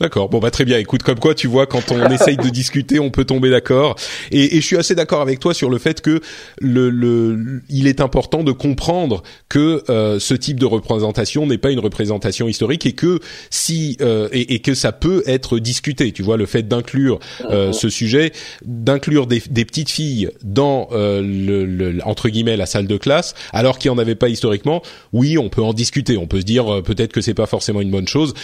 D'accord. 0.00 0.30
Bon 0.30 0.38
bah 0.38 0.50
très 0.50 0.64
bien. 0.64 0.78
Écoute, 0.78 1.02
comme 1.02 1.18
quoi 1.18 1.34
tu 1.34 1.46
vois, 1.46 1.66
quand 1.66 1.92
on 1.92 2.10
essaye 2.10 2.38
de 2.38 2.48
discuter, 2.48 2.98
on 2.98 3.10
peut 3.10 3.24
tomber 3.24 3.50
d'accord. 3.50 3.96
Et, 4.30 4.56
et, 4.56 4.60
je 4.60 4.66
suis 4.66 4.78
assez 4.78 4.94
d'accord 4.94 5.20
avec 5.20 5.40
toi 5.40 5.52
sur 5.52 5.68
le 5.68 5.78
fait 5.78 6.00
que 6.00 6.20
le, 6.58 6.88
le 6.88 7.62
il 7.68 7.86
est 7.86 8.00
important 8.00 8.42
de 8.42 8.52
comprendre 8.52 9.22
que 9.50 9.82
euh, 9.90 10.18
ce 10.18 10.32
type 10.32 10.58
de 10.58 10.64
représentation 10.64 11.46
n'est 11.46 11.58
pas 11.58 11.70
une 11.70 11.80
représentation 11.80 12.48
historique 12.48 12.86
et 12.86 12.92
que 12.92 13.20
si 13.50 13.98
euh, 14.00 14.28
et, 14.32 14.54
et, 14.54 14.60
que 14.60 14.74
ça 14.74 14.92
peut 14.92 15.22
être 15.26 15.58
discuté. 15.58 16.12
Tu 16.12 16.22
vois, 16.22 16.38
le 16.38 16.46
fait 16.46 16.66
d'inclure 16.66 17.18
euh, 17.50 17.68
mhm. 17.68 17.72
ce 17.74 17.90
sujet, 17.90 18.32
d'inclure 18.64 19.26
des, 19.26 19.42
des, 19.50 19.64
petites 19.64 19.90
filles 19.90 20.30
dans 20.42 20.88
euh, 20.92 21.20
le, 21.20 21.66
le, 21.66 21.98
entre 22.06 22.28
guillemets 22.28 22.56
la 22.56 22.66
salle 22.66 22.86
de 22.86 22.96
classe, 22.96 23.34
alors 23.52 23.78
qu'il 23.78 23.90
n'y 23.90 23.96
en 23.96 23.98
avait 23.98 24.14
pas 24.14 24.28
historiquement. 24.28 24.82
Oui, 25.12 25.36
on 25.36 25.50
peut 25.50 25.62
en 25.62 25.74
discuter. 25.74 26.16
On 26.16 26.26
peut 26.26 26.40
se 26.40 26.46
dire 26.46 26.72
euh, 26.72 26.82
peut-être 26.82 27.12
que 27.12 27.20
c'est 27.20 27.34
pas 27.34 27.46
forcément 27.46 27.80
une 27.80 27.90
bonne 27.90 28.08
chose. 28.08 28.34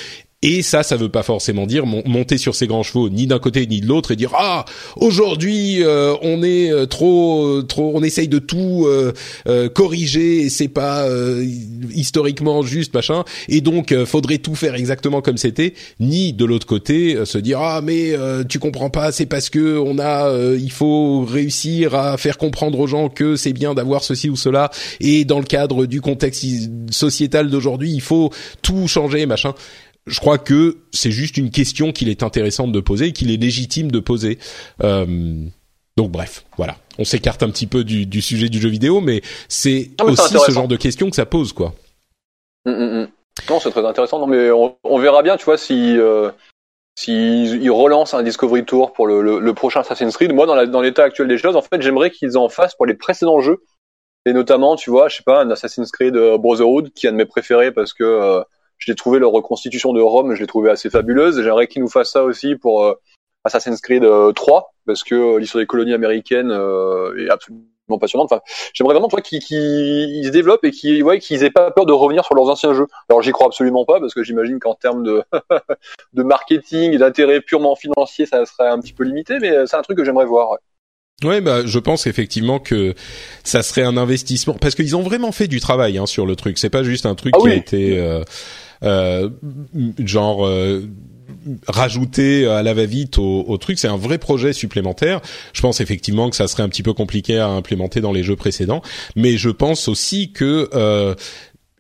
Et 0.49 0.63
ça, 0.63 0.85
ça 0.85 0.95
veut 0.95 1.09
pas 1.09 1.25
forcément 1.25 1.67
dire 1.67 1.87
monter 1.87 2.39
sur 2.39 2.55
ses 2.55 2.69
grands 2.69 2.85
chevaux, 2.85 3.09
ni 3.09 3.27
d'un 3.27 3.41
côté 3.41 3.67
ni 3.67 3.81
de 3.81 3.87
l'autre, 3.87 4.13
et 4.13 4.17
dire 4.17 4.31
ah 4.39 4.65
aujourd'hui 4.95 5.83
euh, 5.83 6.15
on 6.23 6.45
est 6.45 6.71
euh, 6.71 6.87
trop 6.87 7.63
trop, 7.63 7.91
on 7.93 8.03
essaye 8.05 8.29
de 8.29 8.39
tout 8.39 8.87
euh, 8.87 9.69
corriger, 9.69 10.43
et 10.43 10.49
c'est 10.49 10.69
pas 10.69 11.05
historiquement 11.93 12.63
juste 12.63 12.95
machin, 12.95 13.25
et 13.49 13.61
donc 13.61 13.93
faudrait 14.05 14.39
tout 14.39 14.55
faire 14.55 14.77
exactement 14.77 15.21
comme 15.21 15.37
c'était. 15.37 15.75
Ni 15.99 16.33
de 16.33 16.45
l'autre 16.45 16.67
côté 16.69 17.25
se 17.25 17.39
dire 17.39 17.59
ah 17.61 17.81
mais 17.83 18.15
tu 18.49 18.61
comprends 18.61 18.91
pas, 18.91 19.11
c'est 19.11 19.27
parce 19.27 19.51
que 19.51 19.77
on 19.79 19.99
a, 19.99 20.33
il 20.57 20.71
faut 20.71 21.25
réussir 21.25 21.97
à 21.97 22.17
faire 22.19 22.39
comprendre 22.39 22.79
aux 22.79 22.87
gens 22.87 23.09
que 23.09 23.35
c'est 23.35 23.53
bien 23.53 23.75
d'avoir 23.75 24.05
ceci 24.05 24.31
ou 24.31 24.37
cela, 24.37 24.71
et 25.01 25.25
dans 25.25 25.41
le 25.41 25.45
cadre 25.45 25.87
du 25.87 26.01
contexte 26.01 26.47
sociétal 26.93 27.51
d'aujourd'hui, 27.51 27.91
il 27.91 28.01
faut 28.01 28.31
tout 28.63 28.87
changer 28.87 29.27
machin 29.27 29.53
je 30.07 30.21
crois 30.21 30.39
que 30.39 30.79
c'est 30.93 31.11
juste 31.11 31.37
une 31.37 31.51
question 31.51 31.93
qu'il 31.93 32.09
est 32.09 32.23
intéressant 32.23 32.69
de 32.69 32.81
poser, 32.81 33.13
qu'il 33.13 33.31
est 33.31 33.37
légitime 33.37 33.91
de 33.91 33.99
poser. 33.99 34.39
Euh, 34.83 35.45
donc 35.97 36.11
bref, 36.11 36.45
voilà. 36.57 36.77
On 36.99 37.05
s'écarte 37.05 37.43
un 37.43 37.51
petit 37.51 37.67
peu 37.67 37.85
du, 37.85 38.07
du, 38.07 38.23
sujet 38.23 38.49
du 38.49 38.61
jeu 38.61 38.69
vidéo, 38.69 39.01
mais 39.01 39.23
c'est 39.49 39.91
aussi 40.03 40.35
ce 40.39 40.53
genre 40.53 40.69
de 40.69 40.77
questions 40.77 41.11
que 41.11 41.17
ça 41.17 41.27
pose, 41.27 41.53
quoi. 41.53 41.75
Mm, 42.65 42.71
mm, 42.71 43.01
mm. 43.03 43.09
Non, 43.51 43.61
c'est 43.61 43.71
très 43.71 43.85
intéressant. 43.85 44.19
Non, 44.19 44.27
mais 44.27 44.51
on, 44.51 44.77
on, 44.83 44.99
verra 44.99 45.23
bien, 45.23 45.37
tu 45.37 45.45
vois, 45.45 45.59
si 45.59 45.99
euh, 45.99 46.31
s'ils 46.97 47.71
relancent 47.71 48.15
un 48.15 48.23
Discovery 48.23 48.65
Tour 48.65 48.93
pour 48.93 49.07
le, 49.07 49.21
le, 49.21 49.39
le 49.39 49.55
prochain 49.55 49.81
Assassin's 49.81 50.17
Creed. 50.17 50.33
Moi, 50.33 50.47
dans 50.47 50.81
l'état 50.81 51.05
actuel 51.05 51.29
des 51.29 51.39
choses, 51.39 51.57
en 51.57 51.63
fait, 51.63 51.83
j'aimerais 51.83 52.11
qu'ils 52.11 52.39
en 52.39 52.49
fassent 52.49 52.75
pour 52.75 52.87
les 52.87 52.95
précédents 52.95 53.41
jeux. 53.41 53.63
Et 54.25 54.33
notamment, 54.33 54.75
tu 54.75 54.91
vois, 54.91 55.09
je 55.09 55.19
sais 55.19 55.23
pas, 55.23 55.43
un 55.43 55.51
Assassin's 55.51 55.93
Creed 55.93 56.17
euh, 56.17 56.39
Brotherhood, 56.39 56.93
qui 56.95 57.07
est 57.07 57.11
un 57.11 57.13
de 57.13 57.19
mes 57.19 57.27
préférés 57.27 57.71
parce 57.71 57.93
que 57.93 58.03
euh, 58.03 58.43
j'ai 58.79 58.95
trouvé 58.95 59.19
leur 59.19 59.31
reconstitution 59.31 59.93
de 59.93 60.01
Rome, 60.01 60.35
je 60.35 60.41
l'ai 60.41 60.47
trouvé 60.47 60.71
assez 60.71 60.91
fabuleuse. 60.91 61.43
J'aimerais 61.43 61.67
qu'ils 61.67 61.83
nous 61.83 61.89
fassent 61.89 62.13
ça 62.13 62.25
aussi 62.25 62.57
pour 62.57 62.85
euh, 62.85 62.95
Assassin's 63.45 63.81
Creed 63.81 64.05
3, 64.35 64.59
euh, 64.59 64.63
parce 64.87 65.03
que 65.03 65.15
euh, 65.15 65.39
l'histoire 65.39 65.63
des 65.63 65.67
colonies 65.67 65.95
américaines 65.95 66.51
est 66.51 67.31
absolument 67.31 67.99
passionnante. 68.01 68.33
Enfin, 68.33 68.43
j'aimerais 68.75 68.95
vraiment 68.95 69.09
toi 69.09 69.21
qu'ils 69.21 69.41
se 69.41 70.31
développent 70.31 70.65
et 70.65 70.73
qu'ils 70.73 71.03
ouais, 71.03 71.19
qu'ils 71.19 71.45
aient 71.45 71.51
pas 71.51 71.71
peur 71.71 71.87
de 71.87 71.93
revenir 71.93 72.25
sur 72.25 72.35
leurs 72.35 72.49
anciens 72.49 72.75
jeux. 72.75 72.87
Alors 73.09 73.23
j'y 73.23 73.33
crois 73.33 73.47
absolument 73.47 73.85
pas 73.85 74.01
parce 74.01 74.13
que 74.13 74.23
j'imagine 74.23 74.59
qu'en 74.59 74.75
termes 74.75 75.05
de 75.05 75.23
de 76.13 76.23
marketing 76.23 76.93
et 76.93 76.99
d'intérêt 76.99 77.41
purement 77.41 77.77
financier, 77.77 78.27
ça 78.27 78.45
serait 78.45 78.69
un 78.69 78.81
petit 78.81 78.93
peu 78.93 79.05
limité, 79.05 79.39
mais 79.41 79.67
c'est 79.67 79.77
un 79.77 79.83
truc 79.83 79.97
que 79.97 80.05
j'aimerais 80.05 80.27
voir. 80.27 80.51
Ouais. 80.51 80.59
Ouais, 81.25 81.41
bah, 81.41 81.65
je 81.65 81.79
pense 81.79 82.07
effectivement 82.07 82.59
que 82.59 82.95
ça 83.43 83.63
serait 83.63 83.83
un 83.83 83.97
investissement 83.97 84.53
parce 84.53 84.75
qu'ils 84.75 84.97
ont 84.97 85.03
vraiment 85.03 85.33
fait 85.33 85.49
du 85.49 85.61
travail 85.61 85.97
hein, 85.97 86.05
sur 86.05 86.27
le 86.27 86.37
truc. 86.37 86.59
C'est 86.59 86.69
pas 86.69 86.83
juste 86.83 87.07
un 87.07 87.15
truc 87.15 87.35
ah 87.37 87.41
qui 87.41 87.49
a 87.49 87.55
été 87.55 87.99
euh, 87.99 88.23
genre 88.83 90.47
euh, 90.47 90.83
rajouter 91.67 92.47
à 92.47 92.63
la 92.63 92.75
va-vite 92.75 93.19
au, 93.19 93.45
au, 93.47 93.59
truc. 93.59 93.79
C'est 93.79 93.89
un 93.89 93.97
vrai 93.97 94.19
projet 94.19 94.53
supplémentaire. 94.53 95.21
Je 95.53 95.61
pense 95.61 95.81
effectivement 95.81 96.31
que 96.31 96.37
ça 96.37 96.49
serait 96.49 96.63
un 96.63 96.69
petit 96.69 96.83
peu 96.83 96.93
compliqué 96.93 97.39
à 97.39 97.49
implémenter 97.49 98.01
dans 98.01 98.13
les 98.13 98.23
jeux 98.23 98.37
précédents, 98.37 98.83
mais 99.15 99.37
je 99.37 99.51
pense 99.51 99.89
aussi 99.89 100.33
que 100.33 100.69
euh, 100.75 101.15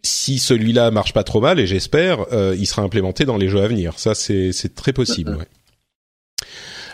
si 0.07 0.38
celui-là 0.38 0.90
marche 0.90 1.12
pas 1.12 1.24
trop 1.24 1.40
mal, 1.40 1.61
et 1.61 1.66
j'espère, 1.66 2.26
euh, 2.32 2.57
il 2.59 2.66
sera 2.66 2.82
implémenté 2.82 3.24
dans 3.24 3.36
les 3.36 3.49
jeux 3.49 3.62
à 3.62 3.68
venir. 3.68 3.99
Ça, 3.99 4.14
c'est 4.14 4.74
très 4.74 4.92
possible. 4.92 5.38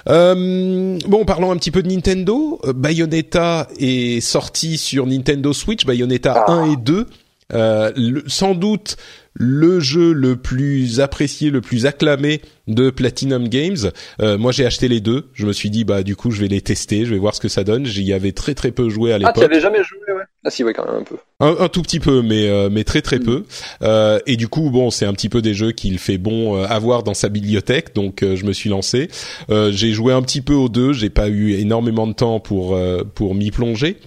Euh, 0.09 0.99
bon, 1.07 1.25
parlons 1.25 1.53
un 1.53 1.57
petit 1.57 1.71
peu 1.71 1.83
de 1.83 1.89
Nintendo. 1.89 2.61
Bayonetta 2.75 3.69
est 3.79 4.21
sorti 4.21 4.79
sur 4.79 5.07
Nintendo 5.07 5.53
Switch, 5.53 5.87
Bayonetta 5.87 6.45
1 6.49 6.65
ah. 6.65 6.73
et 6.73 6.77
2. 6.77 7.07
Euh, 7.55 8.23
sans 8.29 8.55
doute 8.55 8.97
le 9.35 9.81
jeu 9.81 10.13
le 10.13 10.37
plus 10.37 11.01
apprécié, 11.01 11.51
le 11.51 11.61
plus 11.61 11.87
acclamé 11.87 12.43
de 12.69 12.91
Platinum 12.91 13.49
Games. 13.49 13.91
Euh, 14.21 14.39
moi, 14.39 14.53
j'ai 14.53 14.67
acheté 14.67 14.89
les 14.89 15.01
deux. 15.01 15.31
Je 15.33 15.47
me 15.47 15.53
suis 15.53 15.71
dit, 15.71 15.85
bah, 15.85 16.03
du 16.03 16.17
coup, 16.17 16.31
je 16.31 16.41
vais 16.41 16.49
les 16.49 16.61
tester, 16.61 17.05
je 17.05 17.13
vais 17.13 17.19
voir 17.19 17.35
ce 17.35 17.41
que 17.41 17.49
ça 17.49 17.65
donne. 17.65 17.87
J'y 17.87 18.13
avais 18.13 18.33
très 18.33 18.55
très 18.55 18.71
peu 18.71 18.89
joué 18.89 19.13
à 19.13 19.19
l'époque. 19.19 19.35
Ah, 19.37 19.41
tu 19.41 19.45
avais 19.45 19.61
jamais 19.61 19.83
joué, 19.83 19.99
ouais. 20.15 20.23
Ah, 20.45 20.51
si, 20.51 20.65
ouais, 20.65 20.75
quand 20.75 20.85
même 20.85 21.03
un 21.03 21.05
peu. 21.05 21.17
Un, 21.39 21.69
tout 21.69 21.83
petit 21.83 22.01
peu, 22.01 22.23
mais 22.23 22.49
euh, 22.49 22.69
mais 22.71 22.85
très 22.85 23.01
très 23.01 23.19
mm. 23.19 23.25
peu. 23.25 23.45
Euh, 23.83 24.19
et 24.27 24.37
du 24.37 24.49
coup, 24.49 24.71
bon, 24.71 24.91
c'est 24.91 25.07
un 25.07 25.13
petit 25.13 25.29
peu 25.29 25.41
des 25.41 25.55
jeux 25.55 25.73
qu'il 25.73 25.99
fait 25.99 26.19
bon 26.19 26.57
euh, 26.57 26.67
avoir 26.67 27.03
dans 27.03 27.15
sa 27.15 27.29
bibliothèque. 27.29 27.95
Donc, 27.95 28.23
euh, 28.23 28.37
je 28.37 28.45
me 28.45 28.53
suis 28.53 28.71
lancé. 28.71 29.09
j'ai 29.49 29.93
joué 29.93 30.13
un 30.13 30.23
petit 30.23 30.41
peu 30.41 30.55
aux 30.55 30.69
deux. 30.69 30.93
J'ai 30.93 31.11
pas 31.11 31.29
eu 31.29 31.53
énormément 31.53 32.07
de 32.07 32.13
temps 32.13 32.41
pour 32.41 32.79
pour 33.15 33.35
m'y 33.35 33.51
plonger. 33.51 33.99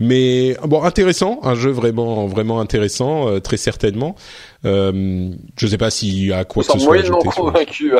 Mais 0.00 0.56
bon, 0.64 0.82
intéressant, 0.82 1.40
un 1.42 1.54
jeu 1.54 1.70
vraiment 1.70 2.26
vraiment 2.26 2.58
intéressant, 2.58 3.28
euh, 3.28 3.38
très 3.38 3.58
certainement. 3.58 4.14
Euh, 4.64 5.30
je 5.58 5.66
sais 5.66 5.76
pas 5.76 5.90
y 6.02 6.32
a 6.32 6.44
quoi 6.44 6.64
que 6.64 6.72
ce 6.72 6.78
soit 6.78 6.96
ajouté. 6.96 7.28
convaincu. 7.28 7.92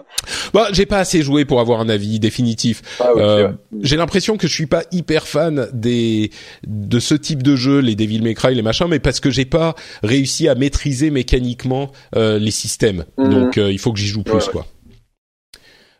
bah, 0.52 0.66
j'ai 0.72 0.84
pas 0.84 0.98
assez 0.98 1.22
joué 1.22 1.44
pour 1.44 1.60
avoir 1.60 1.80
un 1.80 1.88
avis 1.88 2.18
définitif. 2.18 2.82
Ah, 2.98 3.10
euh, 3.16 3.52
J'ai 3.80 3.96
l'impression 3.96 4.36
que 4.36 4.48
je 4.48 4.52
suis 4.52 4.66
pas 4.66 4.82
hyper 4.90 5.28
fan 5.28 5.68
des 5.72 6.30
de 6.66 6.98
ce 6.98 7.14
type 7.14 7.42
de 7.44 7.54
jeu, 7.54 7.78
les 7.78 7.94
Devil 7.94 8.20
May 8.22 8.34
Cry, 8.34 8.54
les 8.54 8.62
machins, 8.62 8.88
mais 8.88 8.98
parce 8.98 9.20
que 9.20 9.30
j'ai 9.30 9.44
pas 9.44 9.76
réussi 10.02 10.48
à 10.48 10.56
maîtriser 10.56 11.10
mécaniquement 11.10 11.92
euh, 12.16 12.38
les 12.38 12.50
systèmes. 12.50 13.04
Mhm. 13.16 13.30
Donc, 13.30 13.58
euh, 13.58 13.70
il 13.70 13.78
faut 13.78 13.92
que 13.92 13.98
j'y 14.00 14.06
joue 14.08 14.24
plus, 14.24 14.48
quoi. 14.48 14.66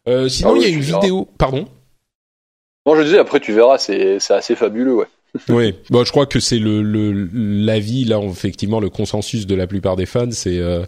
Euh, 0.09 0.29
sinon, 0.29 0.51
Ah 0.51 0.53
oui, 0.55 0.59
il 0.63 0.69
y 0.69 0.73
a 0.73 0.75
une 0.77 0.81
verras. 0.83 1.01
vidéo. 1.01 1.29
Pardon? 1.39 1.67
Non, 2.87 2.97
je 2.97 3.03
disais, 3.03 3.19
après 3.19 3.41
tu 3.41 3.53
verras, 3.53 3.79
c'est 3.79 4.19
c'est 4.21 4.35
assez 4.35 4.55
fabuleux, 4.55 4.95
ouais. 4.97 5.07
Oui, 5.49 5.74
bon, 5.91 6.05
je 6.05 6.11
crois 6.11 6.26
que 6.26 6.39
c'est 6.41 6.59
le 6.59 6.82
l'avis 7.64 8.05
là, 8.05 8.20
effectivement, 8.22 8.80
le 8.80 8.89
consensus 8.91 9.47
de 9.47 9.55
la 9.55 9.66
plupart 9.66 9.97
des 9.97 10.07
fans, 10.07 10.30
c'est 10.30 10.59
euh, 10.59 10.85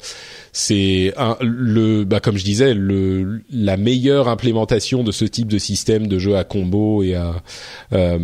c'est 0.52 1.12
le 1.40 2.04
bah 2.04 2.20
comme 2.20 2.36
je 2.36 2.44
disais, 2.44 2.72
le 2.74 3.42
la 3.50 3.76
meilleure 3.76 4.28
implémentation 4.28 5.02
de 5.02 5.12
ce 5.12 5.24
type 5.24 5.48
de 5.48 5.58
système 5.58 6.06
de 6.06 6.18
jeu 6.18 6.36
à 6.36 6.44
combo 6.44 7.02
et 7.02 7.14
à 7.14 7.42
euh, 7.92 8.18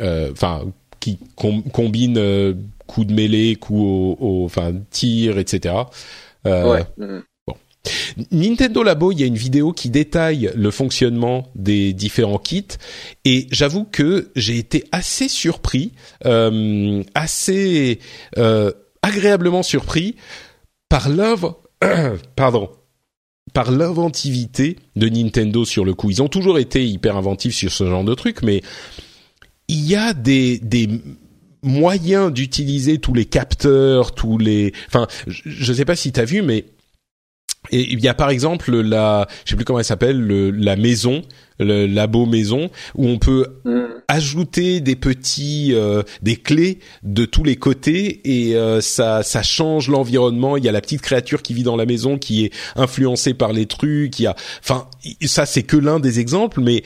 euh, 0.00 0.30
enfin 0.32 0.64
qui 1.00 1.18
com- 1.36 1.62
combine 1.72 2.18
euh, 2.18 2.54
coups 2.86 3.06
de 3.08 3.14
mêlée, 3.14 3.56
coups 3.56 4.16
au, 4.20 4.44
enfin 4.44 4.72
tir, 4.90 5.38
etc. 5.38 5.74
Euh, 6.46 6.72
ouais. 6.72 6.84
Mhm. 6.98 7.22
Nintendo 8.30 8.82
Labo, 8.82 9.12
il 9.12 9.20
y 9.20 9.22
a 9.22 9.26
une 9.26 9.36
vidéo 9.36 9.72
qui 9.72 9.90
détaille 9.90 10.50
le 10.54 10.70
fonctionnement 10.70 11.48
des 11.54 11.92
différents 11.92 12.38
kits 12.38 12.64
et 13.24 13.46
j'avoue 13.50 13.84
que 13.84 14.30
j'ai 14.36 14.58
été 14.58 14.84
assez 14.92 15.28
surpris, 15.28 15.92
euh, 16.26 17.02
assez 17.14 17.98
euh, 18.36 18.72
agréablement 19.02 19.62
surpris 19.62 20.16
par 20.88 21.08
l'œuvre, 21.08 21.60
pardon, 22.36 22.70
par 23.54 23.70
l'inventivité 23.70 24.76
de 24.96 25.08
Nintendo 25.08 25.64
sur 25.64 25.84
le 25.84 25.94
coup. 25.94 26.10
Ils 26.10 26.22
ont 26.22 26.28
toujours 26.28 26.58
été 26.58 26.86
hyper 26.86 27.16
inventifs 27.16 27.54
sur 27.54 27.72
ce 27.72 27.84
genre 27.86 28.04
de 28.04 28.14
truc, 28.14 28.42
mais 28.42 28.62
il 29.68 29.86
y 29.86 29.96
a 29.96 30.14
des 30.14 30.58
des 30.58 30.88
moyens 31.62 32.32
d'utiliser 32.32 32.98
tous 32.98 33.14
les 33.14 33.24
capteurs, 33.24 34.14
tous 34.14 34.38
les, 34.38 34.72
enfin, 34.86 35.06
je, 35.26 35.42
je 35.44 35.72
sais 35.72 35.84
pas 35.84 35.96
si 35.96 36.12
t'as 36.12 36.24
vu, 36.24 36.42
mais 36.42 36.66
et 37.70 37.92
il 37.92 38.00
y 38.00 38.08
a 38.08 38.14
par 38.14 38.30
exemple 38.30 38.74
la, 38.80 39.26
je 39.44 39.50
sais 39.50 39.56
plus 39.56 39.64
comment 39.64 39.78
elle 39.78 39.84
s'appelle, 39.84 40.18
le, 40.20 40.50
la 40.50 40.76
maison, 40.76 41.22
le 41.60 41.86
labo 41.86 42.26
maison, 42.26 42.70
où 42.94 43.06
on 43.08 43.18
peut 43.18 43.46
Mhm. 43.64 43.88
ajouter 44.08 44.80
des 44.80 44.96
petits, 44.96 45.72
euh, 45.74 46.02
des 46.22 46.36
clés 46.36 46.78
de 47.02 47.24
tous 47.24 47.44
les 47.44 47.56
côtés 47.56 48.20
et 48.24 48.56
euh, 48.56 48.80
ça, 48.80 49.22
ça 49.22 49.42
change 49.42 49.88
l'environnement. 49.88 50.56
Il 50.56 50.64
y 50.64 50.68
a 50.68 50.72
la 50.72 50.80
petite 50.80 51.02
créature 51.02 51.42
qui 51.42 51.54
vit 51.54 51.64
dans 51.64 51.76
la 51.76 51.84
maison 51.86 52.16
qui 52.18 52.44
est 52.44 52.52
influencée 52.76 53.34
par 53.34 53.52
les 53.52 53.66
trucs. 53.66 54.18
Il 54.18 54.22
y 54.22 54.26
a, 54.26 54.36
enfin, 54.62 54.88
ça 55.26 55.46
c'est 55.46 55.62
que 55.64 55.76
l'un 55.76 56.00
des 56.00 56.20
exemples, 56.20 56.60
mais 56.60 56.82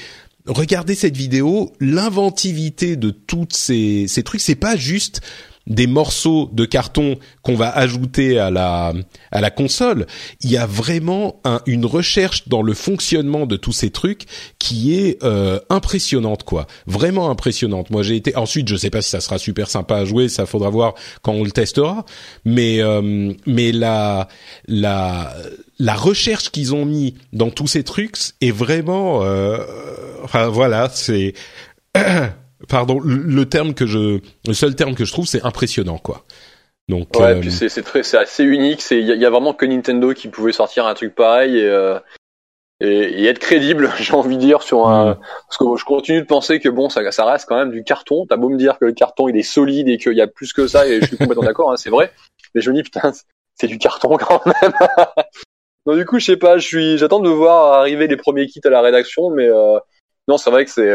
regardez 0.46 0.94
cette 0.94 1.16
vidéo, 1.16 1.72
l'inventivité 1.80 2.96
de 2.96 3.10
toutes 3.10 3.54
ces, 3.54 4.06
ces 4.08 4.22
trucs, 4.22 4.40
c'est 4.40 4.54
pas 4.54 4.76
juste 4.76 5.20
des 5.66 5.86
morceaux 5.86 6.48
de 6.52 6.64
carton 6.64 7.16
qu'on 7.42 7.54
va 7.54 7.70
ajouter 7.70 8.38
à 8.38 8.50
la 8.50 8.92
à 9.30 9.40
la 9.40 9.50
console, 9.50 10.06
il 10.40 10.50
y 10.50 10.56
a 10.56 10.66
vraiment 10.66 11.40
un- 11.44 11.60
une 11.66 11.86
recherche 11.86 12.48
dans 12.48 12.62
le 12.62 12.74
fonctionnement 12.74 13.46
de 13.46 13.56
tous 13.56 13.72
ces 13.72 13.90
trucs 13.90 14.24
qui 14.58 14.94
est 14.94 15.22
euh, 15.22 15.60
impressionnante 15.70 16.42
quoi, 16.44 16.66
vraiment 16.86 17.30
impressionnante. 17.30 17.90
Moi 17.90 18.02
j'ai 18.02 18.16
été 18.16 18.36
ensuite 18.36 18.68
je 18.68 18.76
sais 18.76 18.90
pas 18.90 19.02
si 19.02 19.10
ça 19.10 19.20
sera 19.20 19.38
super 19.38 19.68
sympa 19.70 19.96
à 19.96 20.04
jouer, 20.04 20.28
ça 20.28 20.46
faudra 20.46 20.70
voir 20.70 20.94
quand 21.22 21.32
on 21.32 21.44
le 21.44 21.50
testera, 21.52 22.04
mais 22.44 22.80
euh, 22.80 23.32
mais 23.46 23.72
la 23.72 24.28
la 24.66 25.32
la 25.78 25.94
recherche 25.94 26.50
qu'ils 26.50 26.74
ont 26.74 26.84
mis 26.84 27.14
dans 27.32 27.50
tous 27.50 27.66
ces 27.66 27.82
trucs 27.84 28.16
est 28.40 28.50
vraiment 28.52 29.20
euh, 29.22 29.58
enfin 30.24 30.48
voilà, 30.48 30.88
c'est 30.92 31.34
pardon, 32.68 33.00
le 33.04 33.44
terme 33.46 33.74
que 33.74 33.86
je 33.86 34.20
le 34.46 34.54
seul 34.54 34.74
terme 34.74 34.94
que 34.94 35.04
je 35.04 35.12
trouve 35.12 35.26
c'est 35.26 35.42
impressionnant 35.44 35.98
quoi. 35.98 36.24
Donc 36.88 37.08
Ouais, 37.16 37.26
euh, 37.36 37.40
puis 37.40 37.52
c'est 37.52 37.68
c'est 37.68 37.82
très 37.82 38.02
c'est 38.02 38.18
assez 38.18 38.44
unique. 38.44 38.82
C'est 38.82 38.98
il 38.98 39.06
y, 39.06 39.12
a- 39.12 39.14
il 39.14 39.20
y 39.20 39.24
a 39.26 39.30
vraiment 39.30 39.54
que 39.54 39.64
Nintendo 39.66 40.12
qui 40.14 40.28
pouvait 40.28 40.52
sortir 40.52 40.86
un 40.86 40.94
truc 40.94 41.14
pareil 41.14 41.58
et 41.58 41.64
euh, 41.68 41.98
et, 42.80 42.88
et 43.22 43.26
être 43.26 43.38
crédible, 43.38 43.90
j'ai 43.98 44.14
envie 44.14 44.36
de 44.36 44.40
dire 44.42 44.62
sur 44.62 44.88
un 44.88 45.12
Mm. 45.12 45.18
parce 45.48 45.56
que 45.58 45.64
je 45.78 45.84
continue 45.84 46.20
de 46.20 46.26
penser 46.26 46.58
que 46.58 46.68
bon 46.68 46.88
ça 46.88 47.08
ça 47.12 47.24
reste 47.24 47.46
quand 47.48 47.56
même 47.56 47.70
du 47.70 47.84
carton. 47.84 48.26
T'as 48.28 48.36
beau 48.36 48.48
me 48.48 48.56
dire 48.58 48.78
que 48.78 48.86
le 48.86 48.92
carton 48.92 49.28
il 49.28 49.36
est 49.36 49.42
solide 49.42 49.88
et 49.88 49.98
qu'il 49.98 50.14
y 50.14 50.20
a 50.20 50.26
plus 50.26 50.52
que 50.52 50.66
ça 50.66 50.86
et 50.88 51.00
je 51.00 51.06
suis 51.06 51.16
complètement 51.16 51.44
d'accord, 51.46 51.70
hein, 51.72 51.76
c'est 51.76 51.90
vrai. 51.90 52.12
Mais 52.54 52.60
je 52.60 52.70
me 52.70 52.76
dis 52.76 52.82
putain 52.82 53.12
c'est 53.54 53.68
du 53.68 53.78
carton 53.78 54.16
quand 54.18 54.44
même. 54.46 54.72
Donc 55.86 55.96
du 55.96 56.04
coup 56.04 56.18
je 56.18 56.24
sais 56.24 56.36
pas, 56.36 56.58
je 56.58 56.66
suis 56.66 56.98
j'attends 56.98 57.20
de 57.20 57.28
voir 57.30 57.74
arriver 57.74 58.08
les 58.08 58.16
premiers 58.16 58.46
kits 58.46 58.60
à 58.64 58.70
la 58.70 58.80
rédaction, 58.80 59.30
mais 59.30 59.46
euh, 59.46 59.78
non 60.28 60.36
c'est 60.36 60.50
vrai 60.50 60.64
que 60.64 60.70
c'est 60.70 60.90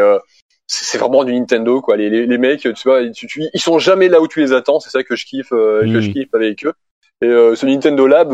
c'est 0.67 0.97
vraiment 0.97 1.23
du 1.23 1.33
Nintendo 1.33 1.81
quoi. 1.81 1.97
Les, 1.97 2.09
les, 2.09 2.25
les 2.27 2.37
mecs, 2.37 2.61
tu 2.61 2.73
vois, 2.85 3.09
tu- 3.09 3.25
tu- 3.27 3.45
ils 3.53 3.59
sont 3.61 3.79
jamais 3.79 4.09
là 4.09 4.21
où 4.21 4.27
tu 4.27 4.39
les 4.41 4.51
attends. 4.53 4.79
C'est 4.79 4.89
ça 4.89 5.03
que 5.03 5.15
je 5.15 5.25
kiffe, 5.25 5.51
euh, 5.53 5.81
que 5.81 5.97
Mm. 5.97 6.01
je 6.01 6.11
kiffe 6.11 6.33
avec 6.33 6.65
eux. 6.65 6.73
Et 7.21 7.25
euh, 7.27 7.55
ce 7.55 7.65
Nintendo 7.65 8.05
Lab, 8.05 8.31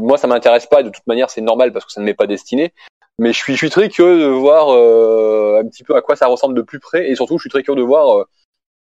moi 0.00 0.16
ça 0.16 0.26
m'intéresse 0.26 0.66
pas. 0.66 0.82
De 0.82 0.88
toute 0.90 1.06
manière, 1.06 1.28
c'est 1.28 1.40
normal 1.42 1.72
parce 1.72 1.84
que 1.84 1.92
ça 1.92 2.00
ne 2.00 2.06
m'est 2.06 2.14
pas 2.14 2.26
destiné. 2.26 2.72
Mais 3.18 3.32
je 3.32 3.38
suis, 3.38 3.52
je 3.52 3.58
suis 3.58 3.70
très 3.70 3.88
curieux 3.90 4.18
de 4.20 4.26
voir 4.26 4.70
euh, 4.72 5.60
un 5.62 5.68
petit 5.68 5.84
peu 5.84 5.94
à 5.94 6.00
quoi 6.00 6.16
ça 6.16 6.26
ressemble 6.28 6.54
de 6.54 6.62
plus 6.62 6.80
près, 6.80 7.10
et 7.10 7.14
surtout, 7.14 7.36
je 7.36 7.42
suis 7.42 7.50
très 7.50 7.62
curieux 7.62 7.78
de 7.80 7.86
voir 7.86 8.18
euh, 8.18 8.24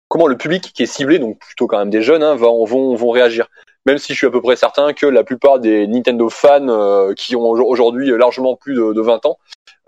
comment 0.09 0.27
le 0.27 0.37
public 0.37 0.73
qui 0.75 0.83
est 0.83 0.87
ciblé, 0.87 1.19
donc 1.19 1.39
plutôt 1.39 1.67
quand 1.67 1.79
même 1.79 1.89
des 1.91 2.03
jeunes, 2.03 2.23
hein, 2.23 2.35
vont, 2.35 2.65
vont, 2.67 2.95
vont 2.95 3.11
réagir. 3.11 3.49
Même 3.91 3.99
si 3.99 4.13
je 4.13 4.19
suis 4.19 4.27
à 4.27 4.31
peu 4.31 4.41
près 4.41 4.57
certain 4.57 4.93
que 4.93 5.07
la 5.07 5.25
plupart 5.25 5.59
des 5.59 5.87
Nintendo 5.89 6.29
fans 6.29 6.69
euh, 6.69 7.13
qui 7.15 7.35
ont 7.35 7.43
au- 7.51 7.65
aujourd'hui 7.69 8.11
largement 8.17 8.55
plus 8.57 8.75
de, 8.75 8.93
de 8.93 9.01
20 9.01 9.27
ans 9.27 9.37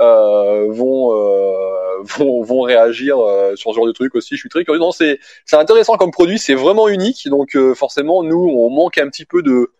euh, 0.00 0.66
vont, 0.70 1.14
euh, 1.14 2.02
vont 2.02 2.42
vont 2.42 2.60
réagir 2.62 3.18
euh, 3.20 3.54
sur 3.56 3.70
ce 3.70 3.76
genre 3.76 3.86
de 3.86 3.92
truc 3.92 4.14
aussi. 4.16 4.34
Je 4.34 4.40
suis 4.40 4.48
très 4.48 4.64
curieux. 4.64 4.80
Non, 4.80 4.90
c'est 4.90 5.20
c'est 5.44 5.56
intéressant 5.56 5.96
comme 5.96 6.10
produit, 6.10 6.38
c'est 6.38 6.54
vraiment 6.54 6.88
unique. 6.88 7.28
Donc 7.28 7.54
euh, 7.56 7.74
forcément, 7.74 8.22
nous, 8.24 8.48
on 8.56 8.70
manque 8.70 8.98
un 8.98 9.08
petit 9.08 9.24
peu 9.24 9.42
de 9.42 9.70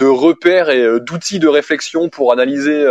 de 0.00 0.06
repères 0.06 0.70
et 0.70 0.80
euh, 0.82 1.00
d'outils 1.00 1.38
de 1.40 1.48
réflexion 1.48 2.08
pour 2.10 2.32
analyser 2.32 2.84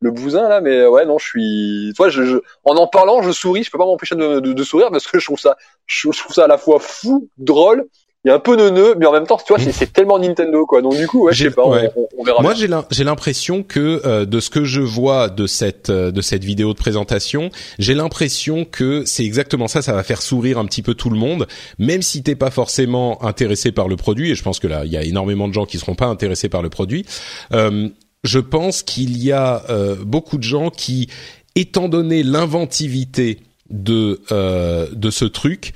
le 0.00 0.10
bousin 0.10 0.48
là. 0.48 0.60
Mais 0.60 0.86
ouais, 0.86 1.04
non, 1.06 1.18
je 1.18 1.26
suis. 1.26 1.92
Toi, 1.96 2.08
je, 2.08 2.24
je- 2.24 2.38
en 2.64 2.76
en 2.76 2.86
parlant, 2.86 3.22
je 3.22 3.32
souris. 3.32 3.62
Je 3.64 3.70
peux 3.70 3.78
pas 3.78 3.86
m'empêcher 3.86 4.14
de, 4.16 4.40
de, 4.40 4.52
de 4.52 4.62
sourire 4.64 4.90
parce 4.90 5.06
que 5.06 5.18
je 5.18 5.24
trouve 5.26 5.38
ça 5.40 5.56
je 5.86 6.08
trouve 6.10 6.32
ça 6.34 6.44
à 6.44 6.48
la 6.48 6.58
fois 6.58 6.78
fou, 6.80 7.28
drôle. 7.38 7.86
Il 8.26 8.30
y 8.30 8.32
a 8.32 8.34
un 8.34 8.40
peu 8.40 8.56
neuneux, 8.56 8.96
mais 8.98 9.06
en 9.06 9.12
même 9.12 9.24
temps, 9.24 9.36
tu 9.38 9.52
vois, 9.54 9.60
c'est- 9.62 9.70
c'est 9.70 9.92
tellement 9.92 10.18
Nintendo, 10.18 10.66
quoi. 10.66 10.82
Donc 10.82 10.96
du 10.96 11.06
coup, 11.06 11.26
ouais, 11.26 11.32
je 11.32 11.44
sais 11.44 11.50
pas, 11.52 11.62
on- 11.64 11.70
ouais. 11.70 11.92
on, 11.94 12.08
on 12.18 12.24
verra. 12.24 12.42
Moi, 12.42 12.54
j'ai 12.54 13.04
l'impression 13.04 13.62
que 13.62 14.02
euh, 14.04 14.24
de 14.24 14.40
ce 14.40 14.50
que 14.50 14.64
je 14.64 14.80
vois 14.80 15.28
de 15.28 15.46
cette 15.46 15.90
euh, 15.90 16.10
de 16.10 16.20
cette 16.20 16.42
vidéo 16.42 16.72
de 16.72 16.78
présentation, 16.78 17.50
j'ai 17.78 17.94
l'impression 17.94 18.64
que 18.64 19.04
c'est 19.04 19.24
exactement 19.24 19.68
ça. 19.68 19.80
Ça 19.80 19.92
va 19.92 20.02
faire 20.02 20.22
sourire 20.22 20.58
un 20.58 20.64
petit 20.64 20.82
peu 20.82 20.94
tout 20.94 21.08
le 21.08 21.16
monde, 21.16 21.46
même 21.78 22.02
si 22.02 22.24
t'es 22.24 22.34
pas 22.34 22.50
forcément 22.50 23.24
intéressé 23.24 23.70
par 23.70 23.86
le 23.86 23.94
produit. 23.94 24.32
Et 24.32 24.34
je 24.34 24.42
pense 24.42 24.58
que 24.58 24.66
là, 24.66 24.82
il 24.84 24.90
y 24.90 24.96
a 24.96 25.04
énormément 25.04 25.46
de 25.46 25.54
gens 25.54 25.64
qui 25.64 25.78
seront 25.78 25.94
pas 25.94 26.06
intéressés 26.06 26.48
par 26.48 26.62
le 26.62 26.68
produit. 26.68 27.06
Euh, 27.52 27.88
je 28.24 28.40
pense 28.40 28.82
qu'il 28.82 29.22
y 29.22 29.30
a 29.30 29.62
euh, 29.70 29.94
beaucoup 30.04 30.36
de 30.38 30.42
gens 30.42 30.70
qui, 30.70 31.08
étant 31.54 31.88
donné 31.88 32.24
l'inventivité 32.24 33.38
de 33.70 34.20
euh, 34.32 34.88
de 34.92 35.10
ce 35.10 35.24
truc, 35.24 35.74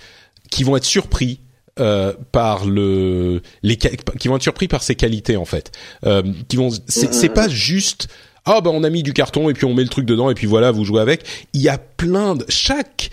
qui 0.51 0.64
vont 0.64 0.76
être 0.76 0.84
surpris 0.84 1.38
euh, 1.78 2.12
par 2.32 2.66
le 2.66 3.40
les 3.62 3.76
qui 3.76 4.28
vont 4.28 4.36
être 4.36 4.42
surpris 4.42 4.68
par 4.68 4.82
ses 4.82 4.94
qualités 4.96 5.36
en 5.36 5.44
fait 5.44 5.70
euh, 6.04 6.22
qui 6.48 6.56
vont 6.56 6.70
c'est 6.88 7.14
c'est 7.14 7.28
pas 7.28 7.48
juste 7.48 8.08
ah 8.44 8.60
ben 8.60 8.70
on 8.72 8.82
a 8.84 8.90
mis 8.90 9.02
du 9.02 9.12
carton 9.12 9.48
et 9.48 9.52
puis 9.54 9.64
on 9.66 9.74
met 9.74 9.82
le 9.82 9.88
truc 9.88 10.04
dedans 10.06 10.30
et 10.30 10.34
puis 10.34 10.46
voilà 10.46 10.70
vous 10.72 10.84
jouez 10.84 11.00
avec 11.00 11.24
il 11.52 11.60
y 11.62 11.68
a 11.68 11.78
plein 11.78 12.34
de 12.34 12.44
chaque 12.48 13.10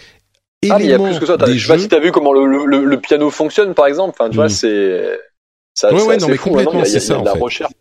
Ah, 0.69 0.77
mais 0.79 0.85
il 0.85 0.89
y 0.89 0.91
a 0.91 0.95
élément 0.95 1.05
plus 1.09 1.19
que 1.19 1.25
ça. 1.27 1.37
des 1.37 1.57
Je 1.57 1.61
sais 1.61 1.67
pas 1.67 1.77
jeux 1.77 1.83
si 1.83 1.89
t'as 1.89 1.99
vu 1.99 2.11
comment 2.11 2.33
le, 2.33 2.65
le, 2.65 2.83
le- 2.83 2.99
piano 2.99 3.29
fonctionne, 3.29 3.73
par 3.75 3.85
exemple. 3.85 4.15
Enfin, 4.19 4.29
tu 4.31 4.37
vois, 4.37 4.47
Mm. 4.47 4.49
c'est. 4.49 5.19
Ça, 5.75 5.93
Ouais, 5.93 5.99
c'est 5.99 6.07
ouais, 6.07 6.15
assez 6.15 6.25
non, 6.25 6.31
mais 6.31 6.37
fou, 6.37 6.49
hein. 6.49 6.63
Complètement, 6.65 6.83
il 6.83 6.87
y 6.87 6.89
a- 6.89 6.93
y 6.93 6.95
a 6.95 6.99
c'est 6.99 7.05
ça, 7.07 7.13
de 7.13 7.19
en 7.19 7.23
la 7.23 7.33
fait. 7.33 7.39
recherche. 7.39 7.71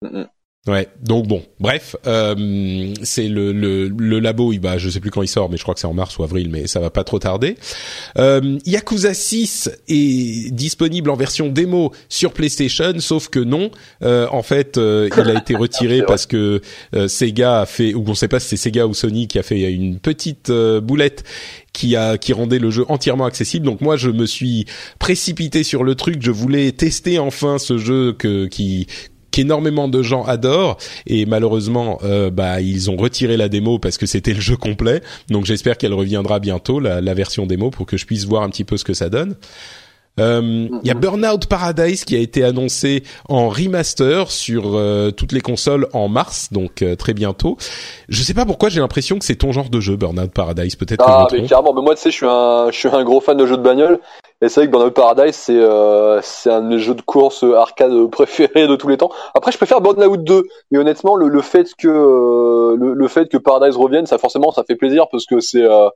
Mm, 0.00 0.20
mm. 0.20 0.26
Ouais, 0.68 0.86
donc 1.02 1.26
bon, 1.26 1.42
bref, 1.58 1.96
euh, 2.06 2.94
c'est 3.02 3.26
le, 3.26 3.52
le 3.52 3.88
le 3.88 4.20
labo, 4.20 4.52
il 4.52 4.60
bah 4.60 4.78
je 4.78 4.88
sais 4.88 5.00
plus 5.00 5.10
quand 5.10 5.22
il 5.22 5.26
sort, 5.26 5.50
mais 5.50 5.56
je 5.56 5.62
crois 5.64 5.74
que 5.74 5.80
c'est 5.80 5.88
en 5.88 5.92
mars 5.92 6.16
ou 6.18 6.22
avril, 6.22 6.50
mais 6.52 6.68
ça 6.68 6.78
va 6.78 6.88
pas 6.88 7.02
trop 7.02 7.18
tarder. 7.18 7.56
Euh, 8.16 8.60
Yakuza 8.64 9.12
6 9.12 9.72
est 9.88 10.54
disponible 10.54 11.10
en 11.10 11.16
version 11.16 11.48
démo 11.48 11.90
sur 12.08 12.32
PlayStation, 12.32 12.92
sauf 13.00 13.28
que 13.28 13.40
non, 13.40 13.72
euh, 14.04 14.28
en 14.30 14.44
fait, 14.44 14.78
euh, 14.78 15.10
il 15.16 15.30
a 15.30 15.40
été 15.40 15.56
retiré 15.56 16.02
parce 16.06 16.26
que 16.26 16.60
euh, 16.94 17.08
Sega 17.08 17.62
a 17.62 17.66
fait, 17.66 17.92
ou 17.94 18.04
on 18.06 18.14
sait 18.14 18.28
pas 18.28 18.38
si 18.38 18.50
c'est 18.50 18.56
Sega 18.56 18.86
ou 18.86 18.94
Sony 18.94 19.26
qui 19.26 19.40
a 19.40 19.42
fait 19.42 19.72
une 19.72 19.98
petite 19.98 20.50
euh, 20.50 20.80
boulette 20.80 21.24
qui 21.72 21.96
a 21.96 22.18
qui 22.18 22.32
rendait 22.32 22.58
le 22.58 22.70
jeu 22.70 22.84
entièrement 22.88 23.24
accessible. 23.24 23.66
Donc 23.66 23.80
moi 23.80 23.96
je 23.96 24.10
me 24.10 24.26
suis 24.26 24.66
précipité 24.98 25.64
sur 25.64 25.82
le 25.82 25.94
truc, 25.94 26.18
je 26.20 26.30
voulais 26.30 26.70
tester 26.70 27.18
enfin 27.18 27.58
ce 27.58 27.78
jeu 27.78 28.12
que 28.12 28.46
qui 28.46 28.86
qu'énormément 29.32 29.88
de 29.88 30.02
gens 30.02 30.22
adorent 30.24 30.76
et 31.06 31.26
malheureusement 31.26 31.98
euh, 32.04 32.30
bah 32.30 32.60
ils 32.60 32.90
ont 32.90 32.96
retiré 32.96 33.36
la 33.36 33.48
démo 33.48 33.80
parce 33.80 33.98
que 33.98 34.06
c'était 34.06 34.34
le 34.34 34.40
jeu 34.40 34.56
complet 34.56 35.02
donc 35.28 35.44
j'espère 35.46 35.76
qu'elle 35.78 35.94
reviendra 35.94 36.38
bientôt 36.38 36.78
la, 36.78 37.00
la 37.00 37.14
version 37.14 37.46
démo 37.46 37.70
pour 37.70 37.86
que 37.86 37.96
je 37.96 38.06
puisse 38.06 38.26
voir 38.26 38.42
un 38.44 38.50
petit 38.50 38.64
peu 38.64 38.76
ce 38.76 38.84
que 38.84 38.94
ça 38.94 39.08
donne 39.08 39.34
euh, 40.20 40.68
il 40.82 40.86
y 40.86 40.90
a 40.90 40.94
Burnout 40.94 41.46
Paradise 41.46 42.04
qui 42.04 42.14
a 42.16 42.18
été 42.18 42.44
annoncé 42.44 43.02
en 43.30 43.48
remaster 43.48 44.30
sur 44.30 44.72
euh, 44.74 45.10
toutes 45.10 45.32
les 45.32 45.40
consoles 45.40 45.88
en 45.94 46.08
mars, 46.08 46.48
donc 46.52 46.82
euh, 46.82 46.96
très 46.96 47.14
bientôt. 47.14 47.56
Je 48.10 48.22
sais 48.22 48.34
pas 48.34 48.44
pourquoi 48.44 48.68
j'ai 48.68 48.80
l'impression 48.80 49.18
que 49.18 49.24
c'est 49.24 49.36
ton 49.36 49.52
genre 49.52 49.70
de 49.70 49.80
jeu, 49.80 49.96
Burnout 49.96 50.30
Paradise. 50.30 50.76
Peut-être 50.76 50.98
que 51.02 51.10
Ah, 51.10 51.26
je 51.30 51.36
me 51.36 51.40
mais 51.40 51.48
trompe. 51.48 51.48
carrément. 51.48 51.74
Mais 51.74 51.82
moi, 51.82 51.94
tu 51.94 52.02
sais, 52.02 52.10
je 52.10 52.16
suis 52.16 52.26
un, 52.26 52.66
je 52.70 52.76
suis 52.76 52.88
un 52.88 53.02
gros 53.04 53.22
fan 53.22 53.38
de 53.38 53.46
jeux 53.46 53.56
de 53.56 53.62
bagnole. 53.62 54.00
Et 54.42 54.48
c'est 54.48 54.60
vrai 54.60 54.66
que 54.66 54.72
Burnout 54.72 54.92
Paradise, 54.92 55.36
c'est 55.36 55.56
euh, 55.56 56.20
un 56.46 56.60
de 56.62 56.66
mes 56.66 56.78
jeux 56.80 56.96
de 56.96 57.00
course 57.00 57.44
arcade 57.44 57.92
préférés 58.10 58.66
de 58.66 58.74
tous 58.74 58.88
les 58.88 58.96
temps. 58.96 59.10
Après, 59.34 59.52
je 59.52 59.56
préfère 59.56 59.80
Burnout 59.80 60.22
2, 60.22 60.42
mais 60.72 60.78
honnêtement, 60.78 61.14
le, 61.14 61.28
le 61.28 61.40
fait 61.42 61.72
que 61.78 61.86
euh, 61.86 62.76
le, 62.76 62.94
le, 62.94 63.08
fait 63.08 63.28
que 63.28 63.36
Paradise 63.36 63.76
revienne, 63.76 64.06
ça 64.06 64.18
forcément, 64.18 64.50
ça 64.50 64.64
fait 64.64 64.74
plaisir 64.74 65.06
parce 65.12 65.26
que 65.26 65.38
c'est 65.38 65.62
euh, 65.62 65.88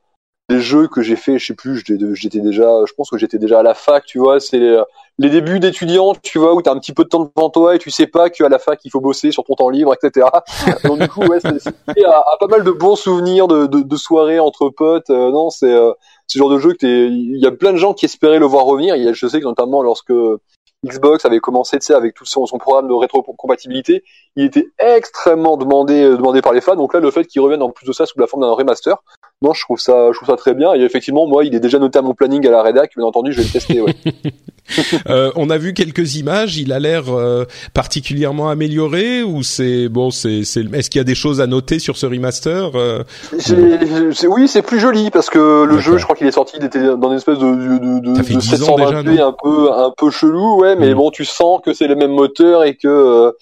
des 0.49 0.61
jeux 0.61 0.87
que 0.87 1.03
j'ai 1.03 1.17
fait, 1.17 1.39
je 1.39 1.47
sais 1.47 1.55
plus, 1.55 1.83
j'étais 2.15 2.39
déjà, 2.39 2.85
je 2.87 2.93
pense 2.93 3.11
que 3.11 3.19
j'étais 3.19 3.39
déjà 3.39 3.61
à 3.61 3.63
la 3.65 3.75
fac, 3.75 4.05
tu 4.05 4.21
vois, 4.21 4.39
c'est 4.39 4.61
les, 4.61 4.81
les, 5.19 5.29
débuts 5.29 5.59
d'étudiant, 5.59 6.15
tu 6.23 6.39
vois, 6.39 6.55
où 6.55 6.63
t'as 6.63 6.73
un 6.73 6.79
petit 6.79 6.93
peu 6.93 7.03
de 7.03 7.09
temps 7.09 7.29
devant 7.35 7.51
toi 7.51 7.75
et 7.75 7.79
tu 7.79 7.91
sais 7.91 8.07
pas 8.07 8.31
qu'à 8.31 8.49
la 8.49 8.61
fac 8.61 8.79
il 8.85 8.91
faut 8.93 9.01
bosser 9.01 9.33
sur 9.33 9.43
ton 9.43 9.55
temps 9.55 9.71
libre, 9.71 9.93
etc. 9.93 10.29
Donc 10.85 11.01
du 11.01 11.09
coup, 11.09 11.23
ouais, 11.23 11.41
c'est 11.41 12.05
à, 12.05 12.37
pas 12.39 12.47
mal 12.47 12.63
de 12.63 12.71
bons 12.71 12.95
souvenirs 12.95 13.49
de, 13.49 13.67
de, 13.67 13.81
de 13.81 13.97
soirées 13.97 14.39
entre 14.39 14.69
potes. 14.69 15.11
Euh, 15.11 15.33
non, 15.33 15.51
c'est 15.51 15.73
euh, 15.73 15.93
ce 16.27 16.39
genre 16.39 16.51
de 16.51 16.59
jeu 16.59 16.73
que 16.75 16.87
il 16.87 17.41
y 17.41 17.47
a 17.47 17.53
plein 17.53 17.73
de 17.73 17.79
gens 17.79 17.95
qui 17.95 18.05
espéraient 18.05 18.39
le 18.39 18.47
voir 18.47 18.65
revenir. 18.65 18.95
A, 18.95 19.13
je 19.13 19.27
sais 19.27 19.41
que 19.41 19.45
notamment 19.45 19.83
lorsque 19.83 20.13
Xbox 20.85 21.25
avait 21.25 21.41
commencé, 21.41 21.79
tu 21.79 21.87
sais, 21.87 21.95
avec 21.95 22.15
tout 22.15 22.25
son, 22.25 22.47
son 22.47 22.59
programme 22.59 22.89
de 22.89 22.93
rétrocompatibilité, 22.93 24.05
il 24.37 24.45
était 24.45 24.69
extrêmement 24.79 25.57
demandé, 25.57 26.03
euh, 26.03 26.17
demandé 26.17 26.43
par 26.43 26.53
les 26.53 26.61
fans. 26.61 26.77
Donc 26.77 26.95
là, 26.95 27.01
le 27.01 27.11
fait 27.11 27.25
qu'il 27.25 27.41
revienne 27.41 27.63
en 27.63 27.71
plus 27.71 27.87
de 27.87 27.93
ça 27.93 28.07
sous 28.07 28.19
la 28.19 28.27
forme 28.27 28.43
d'un 28.43 28.53
remaster, 28.53 29.03
non, 29.43 29.53
je 29.53 29.63
trouve 29.63 29.79
ça, 29.79 30.13
je 30.13 30.17
trouve 30.17 30.29
ça 30.29 30.37
très 30.37 30.55
bien. 30.55 30.75
Et 30.75 30.81
effectivement, 30.81 31.27
moi, 31.27 31.45
il 31.45 31.55
est 31.55 31.61
déjà 31.61 31.79
noté 31.79 31.99
à 31.99 32.03
mon 32.03 32.15
planning 32.15 32.47
à 32.47 32.51
la 32.51 32.63
rédac. 32.63 32.93
Bien 32.97 33.07
entendu, 33.07 33.33
je 33.33 33.39
vais 33.39 33.45
le 33.45 33.53
tester. 33.53 33.81
Ouais. 33.81 33.95
euh, 35.09 35.31
on 35.37 35.51
a 35.51 35.59
vu 35.59 35.75
quelques 35.75 36.17
images. 36.17 36.57
Il 36.57 36.73
a 36.73 36.79
l'air 36.79 37.05
euh, 37.09 37.45
particulièrement 37.75 38.49
amélioré 38.49 39.23
ou 39.23 39.43
c'est 39.43 39.89
bon, 39.89 40.11
c'est, 40.11 40.45
c'est, 40.45 40.63
est-ce 40.75 40.91
qu'il 40.91 40.99
y 40.99 41.01
a 41.01 41.05
des 41.05 41.15
choses 41.15 41.41
à 41.41 41.47
noter 41.47 41.79
sur 41.79 41.97
ce 41.97 42.07
remaster 42.07 42.73
euh, 42.75 43.03
Oui, 44.29 44.49
c'est 44.49 44.63
plus 44.63 44.81
joli 44.81 45.11
parce 45.11 45.31
que 45.31 45.65
le 45.65 45.79
jeu, 45.79 45.99
je 45.99 46.05
crois 46.05 46.17
qu'il 46.17 46.27
est 46.27 46.33
sorti, 46.33 46.57
il 46.59 46.65
était 46.65 46.97
dans 46.97 47.11
une 47.11 47.17
espèce 47.17 47.39
de, 47.39 47.47
de, 47.47 48.01
de, 48.01 48.13
de 48.13 48.21
720p 48.21 49.21
un 49.21 49.33
peu, 49.33 49.73
un 49.73 49.93
peu 49.97 50.11
chelou, 50.11 50.61
ouais. 50.61 50.77
Mais 50.77 50.93
mm. 50.93 50.97
bon, 50.97 51.11
tu 51.11 51.25
sens 51.25 51.61
que 51.65 51.73
c'est 51.73 51.87
le 51.87 51.97
même 51.97 52.13
moteur 52.13 52.65
et 52.65 52.77
que, 52.77 53.35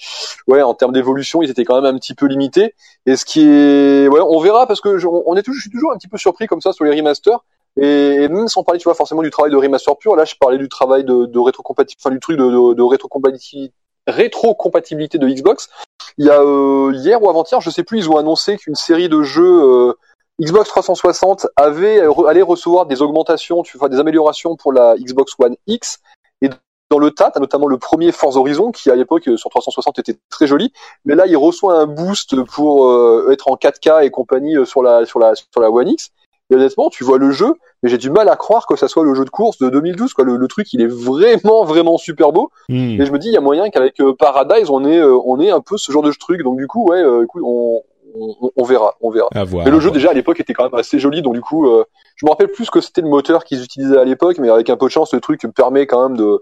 ouais, 0.47 0.63
en 0.63 0.75
termes 0.75 0.93
d'évolution, 0.93 1.43
ils 1.43 1.51
étaient 1.51 1.65
quand 1.65 1.81
même 1.81 1.95
un 1.95 1.99
petit 1.99 2.15
peu 2.15 2.27
limités. 2.27 2.75
Et 3.07 3.17
ce 3.17 3.25
qui 3.25 3.43
est, 3.43 4.09
ouais, 4.09 4.21
on 4.21 4.41
verra 4.41 4.67
parce 4.67 4.81
que 4.81 4.99
je, 4.99 5.07
on 5.07 5.37
est 5.37 5.43
toujours, 5.43 5.57
je 5.57 5.63
suis 5.63 5.71
toujours 5.71 5.93
un 5.93 5.97
petit 5.97 6.09
peu 6.09 6.19
surpris 6.19 6.47
comme 6.47 6.61
ça 6.61 6.73
sur 6.73 6.85
les 6.85 6.97
remasters. 6.97 7.41
Et, 7.81 8.29
même 8.29 8.49
sans 8.49 8.63
parler, 8.63 8.79
tu 8.79 8.85
vois, 8.85 8.95
forcément 8.95 9.23
du 9.23 9.31
travail 9.31 9.51
de 9.51 9.57
remaster 9.57 9.97
pur, 9.97 10.17
là, 10.17 10.25
je 10.25 10.35
parlais 10.39 10.59
du 10.59 10.69
travail 10.69 11.05
de, 11.05 11.27
de 11.27 11.39
rétrocompatibilité, 11.39 12.01
enfin 12.01 12.15
du 12.15 12.21
truc 12.21 12.39
de, 12.39 12.45
de, 12.45 12.75
de 12.75 12.83
rétrocompatibilité, 12.83 13.75
rétrocompatibilité 14.07 15.19
de 15.19 15.29
Xbox. 15.29 15.71
Il 16.19 16.27
y 16.27 16.31
a 16.31 16.41
euh, 16.41 16.93
hier 16.95 17.23
ou 17.23 17.29
avant-hier, 17.29 17.61
je 17.61 17.71
sais 17.71 17.83
plus, 17.83 17.99
ils 17.99 18.11
ont 18.11 18.17
annoncé 18.17 18.57
qu'une 18.57 18.75
série 18.75 19.09
de 19.09 19.23
jeux 19.23 19.63
euh, 19.63 19.93
Xbox 20.41 20.69
360 20.69 21.47
avait 21.57 22.03
allait 22.27 22.43
recevoir 22.43 22.87
des 22.87 23.03
augmentations, 23.03 23.63
tu 23.63 23.79
vois, 23.79 23.89
des 23.89 23.99
améliorations 23.99 24.57
pour 24.57 24.73
la 24.73 24.97
Xbox 24.97 25.35
One 25.39 25.57
X. 25.67 26.01
Et 26.43 26.51
dans 26.91 26.99
le 26.99 27.11
tas, 27.11 27.33
notamment 27.37 27.67
le 27.67 27.79
premier 27.79 28.13
Forza 28.13 28.39
Horizon 28.39 28.71
qui 28.71 28.91
à 28.91 28.97
l'époque 28.97 29.29
sur 29.37 29.51
360 29.51 29.99
était 29.99 30.17
très 30.29 30.47
joli, 30.47 30.73
mais 31.05 31.15
là 31.15 31.27
il 31.27 31.37
reçoit 31.37 31.79
un 31.79 31.87
boost 31.87 32.41
pour 32.45 32.89
euh, 32.89 33.31
être 33.33 33.49
en 33.49 33.57
4K 33.57 34.05
et 34.05 34.11
compagnie 34.11 34.55
sur 34.67 34.83
la 34.83 35.07
sur 35.07 35.19
la 35.19 35.35
sur 35.35 35.61
la 35.61 35.71
One 35.71 35.89
X. 35.89 36.11
Et 36.55 36.57
honnêtement, 36.57 36.89
tu 36.89 37.03
vois 37.03 37.19
le 37.19 37.33
jeu, 37.33 37.55
mais 37.83 37.89
j'ai 37.89 37.99
du 37.99 38.11
mal 38.11 38.29
à 38.29 38.37
croire 38.37 38.67
que 38.67 38.77
ça 38.77 38.87
soit 38.87 39.03
le 39.03 39.13
jeu 39.15 39.25
de 39.25 39.31
course 39.31 39.59
de 39.59 39.69
2012. 39.69 40.15
Quoi. 40.15 40.25
Le, 40.25 40.47
truc, 40.47 40.73
il 40.73 40.81
est 40.81 40.87
vraiment, 40.87 41.65
vraiment 41.65 41.99
super 41.99 42.31
beau. 42.31 42.51
Hmm. 42.69 43.01
Et 43.01 43.05
je 43.05 43.11
me 43.11 43.19
dis, 43.19 43.29
il 43.29 43.35
y 43.35 43.37
a 43.37 43.41
moyen 43.41 43.71
qu'avec 43.71 44.01
euh, 44.01 44.15
Paradise, 44.15 44.71
on 44.71 44.85
ait, 44.85 44.99
euh, 44.99 45.19
on 45.25 45.41
ait 45.41 45.51
un 45.51 45.61
peu 45.61 45.77
ce 45.77 45.91
genre 45.91 46.03
de 46.03 46.13
truc. 46.13 46.43
Donc 46.43 46.57
du 46.57 46.69
coup, 46.69 46.87
ouais, 46.87 47.03
euh, 47.03 47.25
écoute, 47.25 47.43
on, 47.45 47.83
on, 48.17 48.51
on, 48.55 48.65
verra, 48.65 48.95
on 49.01 49.11
verra. 49.11 49.29
mais 49.35 49.71
le 49.71 49.81
jeu 49.81 49.91
déjà 49.91 50.11
à 50.11 50.15
l'époque 50.15 50.39
était 50.39 50.55
quand 50.55 50.63
même 50.65 50.75
assez 50.75 51.01
joli, 51.01 51.21
donc 51.21 51.35
du 51.35 51.41
coup, 51.41 51.67
je 52.15 52.25
me 52.25 52.31
rappelle 52.31 52.47
plus 52.47 52.71
que 52.71 52.81
c'était 52.81 53.01
le 53.01 53.09
moteur 53.09 53.43
qu'ils 53.43 53.65
utilisaient 53.65 53.99
à 53.99 54.05
l'époque, 54.05 54.39
mais 54.39 54.51
avec 54.51 54.71
un 54.71 54.77
peu 54.77 54.87
de 54.87 54.91
chance, 54.93 55.13
le 55.13 55.21
truc 55.21 55.45
permet 55.53 55.89
quand 55.89 56.09
même 56.09 56.17
de 56.17 56.41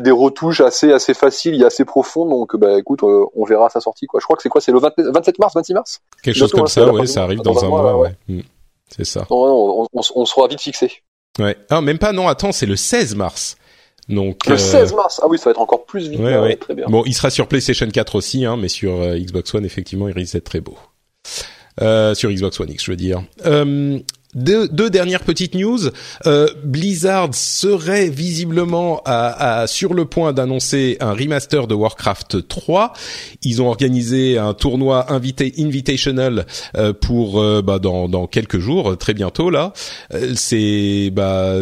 des, 0.00 0.10
retouches 0.10 0.60
assez 0.60 0.92
assez 0.92 1.14
faciles 1.14 1.62
et 1.62 1.64
assez 1.64 1.84
profondes. 1.84 2.30
Donc 2.30 2.56
bah 2.56 2.76
écoute, 2.80 3.04
on 3.04 3.44
verra 3.44 3.70
sa 3.70 3.80
sortie 3.80 4.06
quoi. 4.06 4.18
Je 4.18 4.24
crois 4.24 4.34
que 4.34 4.42
c'est 4.42 4.48
quoi, 4.48 4.60
c'est 4.60 4.72
le 4.72 4.80
27 4.80 5.38
mars, 5.38 5.54
26 5.54 5.74
mars? 5.74 6.00
Quelque 6.20 6.34
chose 6.34 6.50
comme 6.50 6.66
ça, 6.66 6.92
ouais, 6.92 7.06
ça 7.06 7.22
arrive 7.22 7.42
dans, 7.42 7.64
un 7.64 7.68
mois, 7.68 7.96
ouais. 7.96 8.44
C'est 8.96 9.04
ça. 9.04 9.26
on, 9.30 9.86
sera 10.24 10.46
vite 10.48 10.60
fixé. 10.60 11.02
Ouais. 11.38 11.56
Ah, 11.68 11.80
même 11.80 11.98
pas, 11.98 12.12
non, 12.12 12.28
attends, 12.28 12.52
c'est 12.52 12.66
le 12.66 12.76
16 12.76 13.16
mars. 13.16 13.56
Donc, 14.08 14.46
le 14.46 14.56
16 14.56 14.92
euh, 14.92 14.96
mars. 14.96 15.20
Ah 15.22 15.26
oui, 15.28 15.38
ça 15.38 15.46
va 15.46 15.52
être 15.52 15.60
encore 15.60 15.84
plus 15.84 16.08
vite. 16.08 16.20
Ouais, 16.20 16.38
ouais. 16.38 16.56
Très 16.56 16.74
bien. 16.74 16.86
Bon, 16.88 17.02
il 17.06 17.14
sera 17.14 17.30
sur 17.30 17.48
PlayStation 17.48 17.88
4 17.88 18.14
aussi, 18.14 18.44
hein, 18.44 18.56
mais 18.56 18.68
sur 18.68 19.00
euh, 19.00 19.18
Xbox 19.18 19.52
One, 19.54 19.64
effectivement, 19.64 20.08
il 20.08 20.14
risque 20.14 20.34
d'être 20.34 20.44
très 20.44 20.60
beau. 20.60 20.76
Euh, 21.80 22.14
sur 22.14 22.30
Xbox 22.30 22.60
One 22.60 22.70
X, 22.70 22.84
je 22.84 22.90
veux 22.92 22.96
dire. 22.96 23.24
Deux, 24.34 24.68
deux, 24.68 24.90
dernières 24.90 25.22
petites 25.22 25.54
news. 25.54 25.80
Euh, 26.26 26.48
Blizzard 26.64 27.34
serait 27.34 28.08
visiblement 28.08 29.02
sur 29.66 29.94
le 29.94 30.04
point 30.04 30.32
d'annoncer 30.32 30.96
un 31.00 31.12
remaster 31.12 31.66
de 31.66 31.74
Warcraft 31.74 32.48
3. 32.48 32.92
Ils 33.42 33.62
ont 33.62 33.68
organisé 33.68 34.38
un 34.38 34.54
tournoi 34.54 35.12
invité, 35.12 35.52
invitational 35.58 36.46
euh, 36.76 36.92
pour 36.92 37.40
euh, 37.40 37.62
bah, 37.62 37.78
dans, 37.78 38.08
dans 38.08 38.26
quelques 38.26 38.58
jours, 38.58 38.96
très 38.96 39.14
bientôt 39.14 39.50
là. 39.50 39.72
Euh, 40.12 40.32
c'est 40.34 41.10
bah 41.12 41.58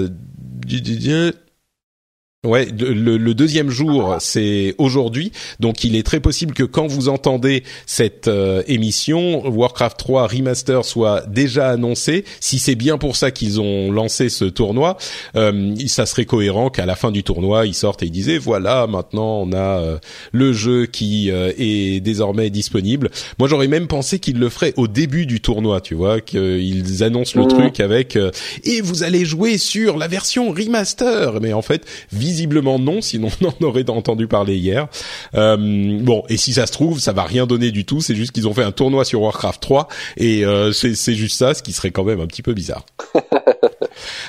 Ouais, 2.45 2.67
le, 2.77 3.19
le, 3.19 3.35
deuxième 3.35 3.71
jour, 3.71 4.17
c'est 4.19 4.75
aujourd'hui, 4.79 5.31
donc 5.61 5.85
il 5.85 5.95
est 5.95 6.03
très 6.03 6.19
possible 6.19 6.55
que 6.55 6.65
quand 6.65 6.89
vous 6.89 7.09
entendez 7.09 7.63
cette 7.87 8.27
euh, 8.27 8.65
émission, 8.67 9.47
Warcraft 9.47 9.97
3 9.97 10.27
Remaster 10.27 10.85
soit 10.85 11.25
déjà 11.29 11.69
annoncé. 11.69 12.25
Si 12.41 12.59
c'est 12.59 12.75
bien 12.75 12.99
pour 12.99 13.15
ça 13.15 13.31
qu'ils 13.31 13.61
ont 13.61 13.93
lancé 13.93 14.29
ce 14.29 14.45
tournoi, 14.45 14.97
euh, 15.37 15.73
ça 15.87 16.05
serait 16.05 16.25
cohérent 16.25 16.69
qu'à 16.69 16.85
la 16.85 16.97
fin 16.97 17.13
du 17.13 17.23
tournoi, 17.23 17.65
ils 17.65 17.75
sortent 17.75 18.03
et 18.03 18.07
ils 18.07 18.11
disaient 18.11 18.39
voilà, 18.39 18.89
maintenant 18.89 19.39
on 19.43 19.53
a 19.53 19.79
euh, 19.79 19.99
le 20.33 20.53
jeu 20.53 20.87
qui 20.87 21.31
euh, 21.31 21.53
est 21.57 22.01
désormais 22.01 22.51
disponible. 22.51 23.13
Moi, 23.39 23.47
j'aurais 23.47 23.69
même 23.69 23.87
pensé 23.87 24.19
qu'ils 24.19 24.41
le 24.41 24.49
feraient 24.49 24.75
au 24.77 24.89
début 24.89 25.27
du 25.27 25.41
tournoi, 25.41 25.81
tu 25.81 25.95
vois, 25.95 26.21
qu'ils 26.21 27.05
annoncent 27.05 27.39
le 27.39 27.45
mmh. 27.45 27.49
truc 27.51 27.79
avec 27.79 28.19
et 28.65 28.81
vous 28.81 29.05
allez 29.05 29.25
jouer 29.25 29.59
sur 29.59 29.97
la 29.97 30.09
version 30.09 30.51
remaster, 30.51 31.41
mais 31.41 31.53
en 31.53 31.63
fait 31.63 31.87
visiblement 32.33 32.79
non, 32.79 33.03
sinon 33.03 33.29
on 33.43 33.49
en 33.49 33.69
aurait 33.69 33.89
entendu 33.91 34.27
parler 34.27 34.57
hier. 34.57 34.89
Euh, 35.35 35.99
bon, 36.01 36.25
et 36.31 36.39
si 36.39 36.55
ça 36.55 36.67
se 36.67 36.73
trouve, 36.73 36.99
ça 36.99 37.13
va 37.13 37.25
rien 37.25 37.47
donner 37.47 37.71
du 37.71 37.85
tout. 37.85 38.01
C'est 38.01 38.15
juste 38.15 38.33
qu'ils 38.33 38.49
ont 38.49 38.55
fait 38.55 38.63
un 38.63 38.73
tournoi 38.73 39.05
sur 39.05 39.21
Warcraft 39.21 39.61
3 39.61 39.89
et 40.17 40.45
euh, 40.45 40.73
c'est 40.73 41.15
juste 41.15 41.37
ça, 41.37 41.53
ce 41.53 41.63
qui 41.63 41.73
serait 41.73 41.91
quand 41.91 42.05
même 42.05 42.21
un 42.21 42.27
petit 42.27 42.43
peu 42.43 42.55
bizarre. 42.55 42.85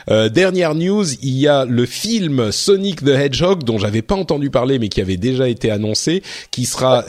Euh, 0.09 0.29
dernière 0.29 0.75
news, 0.75 1.05
il 1.21 1.37
y 1.37 1.47
a 1.47 1.65
le 1.65 1.85
film 1.85 2.51
Sonic 2.51 3.03
the 3.03 3.09
Hedgehog 3.09 3.63
dont 3.63 3.77
j'avais 3.77 4.01
pas 4.01 4.15
entendu 4.15 4.49
parler 4.49 4.77
mais 4.77 4.89
qui 4.89 5.01
avait 5.01 5.17
déjà 5.17 5.47
été 5.47 5.71
annoncé, 5.71 6.21
qui 6.51 6.65
sera, 6.65 7.05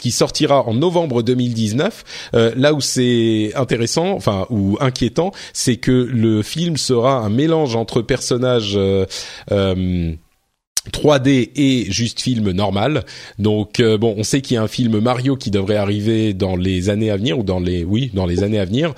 qui 0.00 0.12
sortira 0.12 0.62
en 0.66 0.74
novembre 0.74 1.22
2019. 1.22 2.04
Euh, 2.34 2.52
là 2.56 2.74
où 2.74 2.80
c'est 2.80 3.52
intéressant, 3.56 4.12
enfin 4.12 4.46
ou 4.50 4.76
inquiétant, 4.80 5.32
c'est 5.52 5.76
que 5.76 5.90
le 5.90 6.42
film 6.42 6.76
sera 6.76 7.18
un 7.18 7.30
mélange 7.30 7.76
entre 7.76 8.02
personnages 8.02 8.74
euh, 8.76 9.04
3D 10.88 11.50
et 11.56 11.90
juste 11.90 12.20
film 12.20 12.50
normal. 12.50 13.04
Donc 13.38 13.80
euh, 13.80 13.98
bon, 13.98 14.14
on 14.16 14.22
sait 14.22 14.40
qu'il 14.40 14.54
y 14.54 14.58
a 14.58 14.62
un 14.62 14.68
film 14.68 14.98
Mario 15.00 15.36
qui 15.36 15.50
devrait 15.50 15.76
arriver 15.76 16.34
dans 16.34 16.56
les 16.56 16.90
années 16.90 17.10
à 17.10 17.16
venir 17.16 17.38
ou 17.38 17.42
dans 17.42 17.60
les 17.60 17.84
oui, 17.84 18.10
dans 18.14 18.26
les 18.26 18.42
années 18.42 18.58
à 18.58 18.64
venir. 18.64 18.94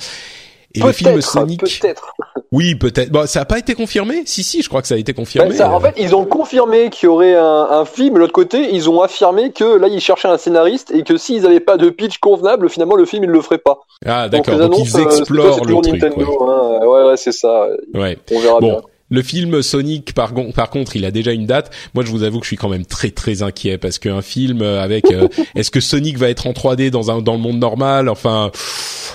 Et 0.74 0.80
le 0.80 0.93
film 0.93 1.20
Sonic 1.20 1.61
peut-être. 1.61 2.14
Oui, 2.53 2.74
peut-être. 2.74 3.11
Bon, 3.11 3.26
ça 3.26 3.41
n'a 3.41 3.45
pas 3.45 3.59
été 3.59 3.74
confirmé? 3.74 4.22
Si, 4.24 4.43
si, 4.43 4.62
je 4.62 4.68
crois 4.68 4.82
que 4.82 4.88
ça 4.88 4.95
a 4.95 4.99
été 4.99 5.12
confirmé. 5.14 5.57
Ben, 5.57 5.70
en 5.70 5.80
fait, 5.80 5.95
ils 5.99 6.16
ont 6.16 6.24
confirmé 6.24 6.91
qu'il 6.91 7.07
y 7.07 7.09
aurait 7.09 7.34
un, 7.34 7.68
un 7.70 7.84
film. 7.84 8.14
De 8.14 8.18
l'autre 8.18 8.32
côté, 8.32 8.72
ils 8.72 8.91
ont 8.91 9.01
affirmé 9.03 9.53
que 9.53 9.64
là, 9.64 9.86
ils 9.86 10.01
cherchaient 10.01 10.28
un 10.28 10.36
scénariste 10.36 10.91
et 10.93 11.03
que 11.05 11.16
s'ils 11.16 11.43
n'avaient 11.43 11.61
pas 11.61 11.76
de 11.76 11.91
pitch 11.91 12.18
convenable, 12.18 12.68
finalement, 12.68 12.97
le 12.97 13.05
film, 13.05 13.24
ils 13.24 13.30
le 13.30 13.41
feraient 13.41 13.59
pas. 13.59 13.80
Ah, 14.05 14.28
d'accord. 14.28 14.59
Donc, 14.59 14.78
ils 14.78 14.97
euh, 14.97 15.05
explorent 15.05 15.64
le 15.64 15.74
truc. 15.74 15.86
Nintendo, 15.93 16.38
hein. 16.43 16.86
ouais. 16.86 17.05
ouais, 17.05 17.16
c'est 17.16 17.32
ça. 17.32 17.66
Ouais. 17.95 18.18
On 18.32 18.41
verra 18.41 18.61
bien. 18.61 18.80
Le 19.11 19.23
film 19.23 19.61
Sonic, 19.63 20.15
par, 20.15 20.33
par, 20.55 20.71
contre, 20.71 20.97
il 20.97 21.05
a 21.05 21.11
déjà 21.11 21.33
une 21.33 21.47
date. 21.47 21.75
Moi, 21.95 22.05
je 22.05 22.11
vous 22.11 22.23
avoue 22.23 22.39
que 22.39 22.45
je 22.45 22.51
suis 22.51 22.57
quand 22.57 22.69
même 22.69 22.87
très 22.87 23.11
très 23.11 23.43
inquiet 23.43 23.77
parce 23.77 23.99
qu'un 23.99 24.23
film 24.23 24.63
avec 24.63 25.11
euh, 25.11 25.29
est-ce 25.57 25.71
que 25.71 25.81
Sonic 25.81 26.17
va 26.17 26.29
être 26.31 26.47
en 26.47 26.53
3D 26.53 26.91
dans 26.91 27.11
un 27.11 27.21
dans 27.21 27.35
le 27.35 27.41
monde 27.41 27.59
normal? 27.59 28.09
Enfin, 28.09 28.53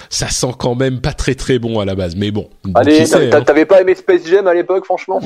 ça 0.10 0.30
sent 0.30 0.54
quand 0.60 0.76
même 0.76 1.00
pas 1.00 1.14
très 1.14 1.36
très 1.36 1.60
bon 1.60 1.80
à 1.80 1.86
la 1.86 1.96
base. 1.96 2.16
Mais 2.16 2.32
bon. 2.32 2.50
Allez, 2.74 3.14
hein. 3.14 3.42
t'avais 3.42 3.66
pas 3.66 3.82
aimé 3.82 3.96
Space 3.96 4.28
Jam 4.28 4.48
à 4.48 4.54
l'époque, 4.54 4.86
franchement? 4.86 5.22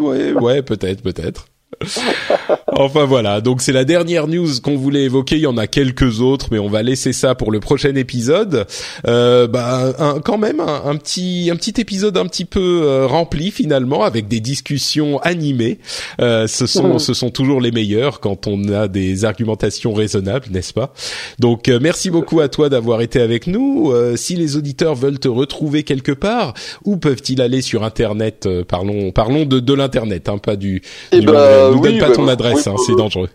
Ouais, 0.00 0.32
ouais, 0.32 0.62
peut-être, 0.62 1.02
peut-être. 1.02 1.49
enfin 2.72 3.04
voilà, 3.04 3.40
donc 3.40 3.62
c'est 3.62 3.72
la 3.72 3.84
dernière 3.84 4.26
news 4.26 4.48
qu'on 4.62 4.76
voulait 4.76 5.04
évoquer. 5.04 5.36
Il 5.36 5.42
y 5.42 5.46
en 5.46 5.56
a 5.56 5.66
quelques 5.66 6.20
autres, 6.20 6.48
mais 6.50 6.58
on 6.58 6.68
va 6.68 6.82
laisser 6.82 7.12
ça 7.12 7.34
pour 7.34 7.50
le 7.50 7.60
prochain 7.60 7.94
épisode. 7.94 8.66
Euh, 9.06 9.46
bah, 9.46 9.92
un, 9.98 10.20
quand 10.20 10.38
même 10.38 10.60
un, 10.60 10.96
petit 10.96 11.48
un 11.52 11.56
petit 11.56 11.80
épisode 11.80 12.16
un 12.16 12.26
petit 12.26 12.44
peu 12.44 12.82
euh, 12.84 13.06
rempli 13.06 13.50
finalement 13.50 14.04
avec 14.04 14.28
des 14.28 14.40
discussions 14.40 15.18
animées. 15.20 15.78
Euh, 16.20 16.46
ce 16.46 16.66
sont 16.66 16.98
ce 16.98 17.14
sont 17.14 17.30
toujours 17.30 17.60
les 17.60 17.70
meilleurs 17.70 18.20
quand 18.20 18.46
on 18.46 18.68
a 18.72 18.88
des 18.88 19.24
argumentations 19.24 19.94
raisonnables, 19.94 20.46
n'est-ce 20.50 20.74
pas? 20.74 20.92
Donc 21.38 21.68
euh, 21.68 21.78
merci 21.80 22.10
beaucoup 22.10 22.40
à 22.40 22.48
toi 22.48 22.68
d'avoir 22.68 23.00
été 23.00 23.20
avec 23.20 23.46
nous. 23.46 23.90
Euh, 23.90 24.16
si 24.16 24.36
les 24.36 24.56
auditeurs 24.56 24.94
veulent 24.94 25.18
te 25.18 25.28
retrouver 25.28 25.82
quelque 25.82 26.12
part, 26.12 26.54
où 26.84 26.98
peuvent-ils 26.98 27.40
aller 27.40 27.62
sur 27.62 27.84
Internet? 27.84 28.48
Parlons 28.68 29.12
parlons 29.12 29.44
de 29.46 29.60
de 29.60 29.74
l'internet, 29.74 30.28
hein, 30.28 30.38
pas 30.38 30.56
du. 30.56 30.82
Eh 31.12 31.20
du 31.20 31.26
Nous 31.72 31.80
oui, 31.80 31.90
donne 31.90 31.98
pas 31.98 32.08
bah, 32.08 32.14
ton 32.14 32.24
bah, 32.24 32.32
adresse, 32.32 32.66
oui, 32.66 32.72
hein, 32.72 32.76
c'est 32.84 32.94
dangereux. 32.94 33.28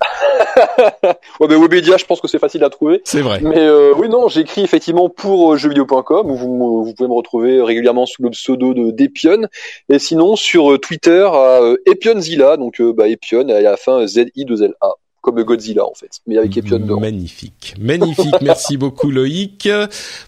ouais, 1.39 1.47
ben 1.47 1.59
Webedia, 1.59 1.97
je 1.97 2.05
pense 2.05 2.21
que 2.21 2.27
c'est 2.27 2.39
facile 2.39 2.63
à 2.63 2.69
trouver. 2.69 3.01
C'est 3.03 3.21
vrai. 3.21 3.39
Mais 3.41 3.59
euh, 3.59 3.93
oui, 3.97 4.09
non, 4.09 4.27
j'écris 4.27 4.61
effectivement 4.61 5.09
pour 5.09 5.53
euh, 5.53 5.57
jeuxvideo.com 5.57 6.29
où 6.29 6.35
vous, 6.35 6.83
vous 6.83 6.93
pouvez 6.93 7.09
me 7.09 7.13
retrouver 7.13 7.61
régulièrement 7.61 8.05
sous 8.05 8.23
le 8.23 8.29
pseudo 8.29 8.73
de 8.73 8.91
d'Epion. 8.91 9.47
Et 9.89 9.99
sinon 9.99 10.35
sur 10.35 10.71
euh, 10.71 10.77
Twitter 10.77 11.27
à 11.31 11.61
euh, 11.61 11.77
Epionzilla, 11.85 12.57
donc 12.57 12.79
euh, 12.79 12.93
bah, 12.93 13.07
Epion 13.07 13.47
à 13.49 13.61
la 13.61 13.77
fin 13.77 14.05
Z 14.07 14.25
I 14.35 14.45
2 14.45 14.63
L 14.63 14.73
A 14.81 14.91
comme 15.25 15.43
Godzilla 15.43 15.83
en 15.83 15.93
fait, 15.95 16.21
mais 16.27 16.37
avec 16.37 16.55
Epion 16.55 16.77
dedans. 16.77 16.99
Magnifique, 16.99 17.73
magnifique. 17.79 18.27
Merci 18.41 18.77
beaucoup 18.77 19.09
Loïc. 19.09 19.67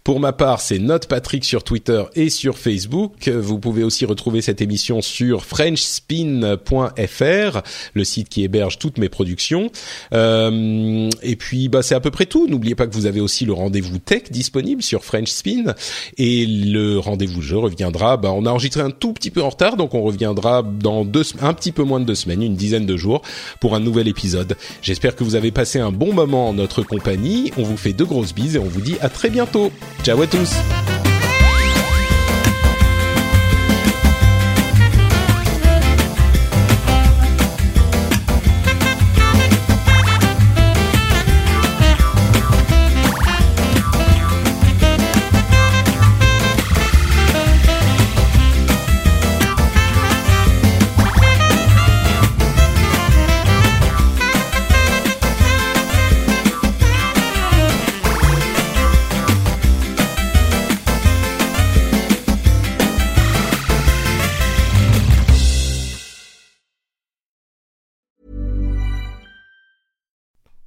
Pour 0.03 0.19
ma 0.19 0.33
part, 0.33 0.59
c'est 0.59 0.79
Note 0.79 1.05
Patrick 1.05 1.45
sur 1.45 1.63
Twitter 1.63 2.03
et 2.15 2.31
sur 2.31 2.57
Facebook. 2.57 3.29
Vous 3.29 3.59
pouvez 3.59 3.83
aussi 3.83 4.05
retrouver 4.05 4.41
cette 4.41 4.59
émission 4.59 5.03
sur 5.03 5.45
FrenchSpin.fr, 5.45 7.61
le 7.93 8.03
site 8.03 8.29
qui 8.29 8.43
héberge 8.43 8.79
toutes 8.79 8.97
mes 8.97 9.07
productions. 9.07 9.69
Euh, 10.13 11.11
et 11.21 11.35
puis, 11.35 11.69
bah, 11.69 11.83
c'est 11.83 11.93
à 11.93 11.99
peu 11.99 12.09
près 12.09 12.25
tout. 12.25 12.47
N'oubliez 12.47 12.73
pas 12.73 12.87
que 12.87 12.95
vous 12.95 13.05
avez 13.05 13.21
aussi 13.21 13.45
le 13.45 13.53
rendez-vous 13.53 13.99
tech 13.99 14.31
disponible 14.31 14.81
sur 14.81 15.03
French 15.03 15.29
Spin 15.29 15.75
et 16.17 16.47
le 16.47 16.97
rendez-vous 16.97 17.43
jeu 17.43 17.59
reviendra. 17.59 18.17
Bah, 18.17 18.31
on 18.33 18.47
a 18.47 18.49
enregistré 18.49 18.81
un 18.81 18.89
tout 18.89 19.13
petit 19.13 19.29
peu 19.29 19.43
en 19.43 19.49
retard, 19.49 19.77
donc 19.77 19.93
on 19.93 20.01
reviendra 20.01 20.63
dans 20.63 21.05
deux, 21.05 21.21
un 21.41 21.53
petit 21.53 21.71
peu 21.71 21.83
moins 21.83 21.99
de 21.99 22.05
deux 22.05 22.15
semaines, 22.15 22.41
une 22.41 22.55
dizaine 22.55 22.87
de 22.87 22.97
jours, 22.97 23.21
pour 23.61 23.75
un 23.75 23.79
nouvel 23.79 24.07
épisode. 24.07 24.57
J'espère 24.88 25.17
que 25.17 25.25
vous 25.25 25.35
avez 25.35 25.51
passé 25.51 25.79
un 25.79 25.91
bon 25.91 26.13
moment 26.13 26.47
en 26.47 26.53
notre 26.53 26.81
compagnie. 26.81 27.51
On 27.57 27.63
vous 27.63 27.75
fait 27.75 27.91
de 27.91 28.05
grosses 28.05 28.33
bises 28.33 28.55
et 28.55 28.59
on 28.59 28.69
vous 28.69 28.79
dit 28.79 28.95
à 29.01 29.09
très 29.09 29.29
bientôt. 29.29 29.69
Ciao 30.01 30.21
à 30.21 30.27
tous. 30.27 30.53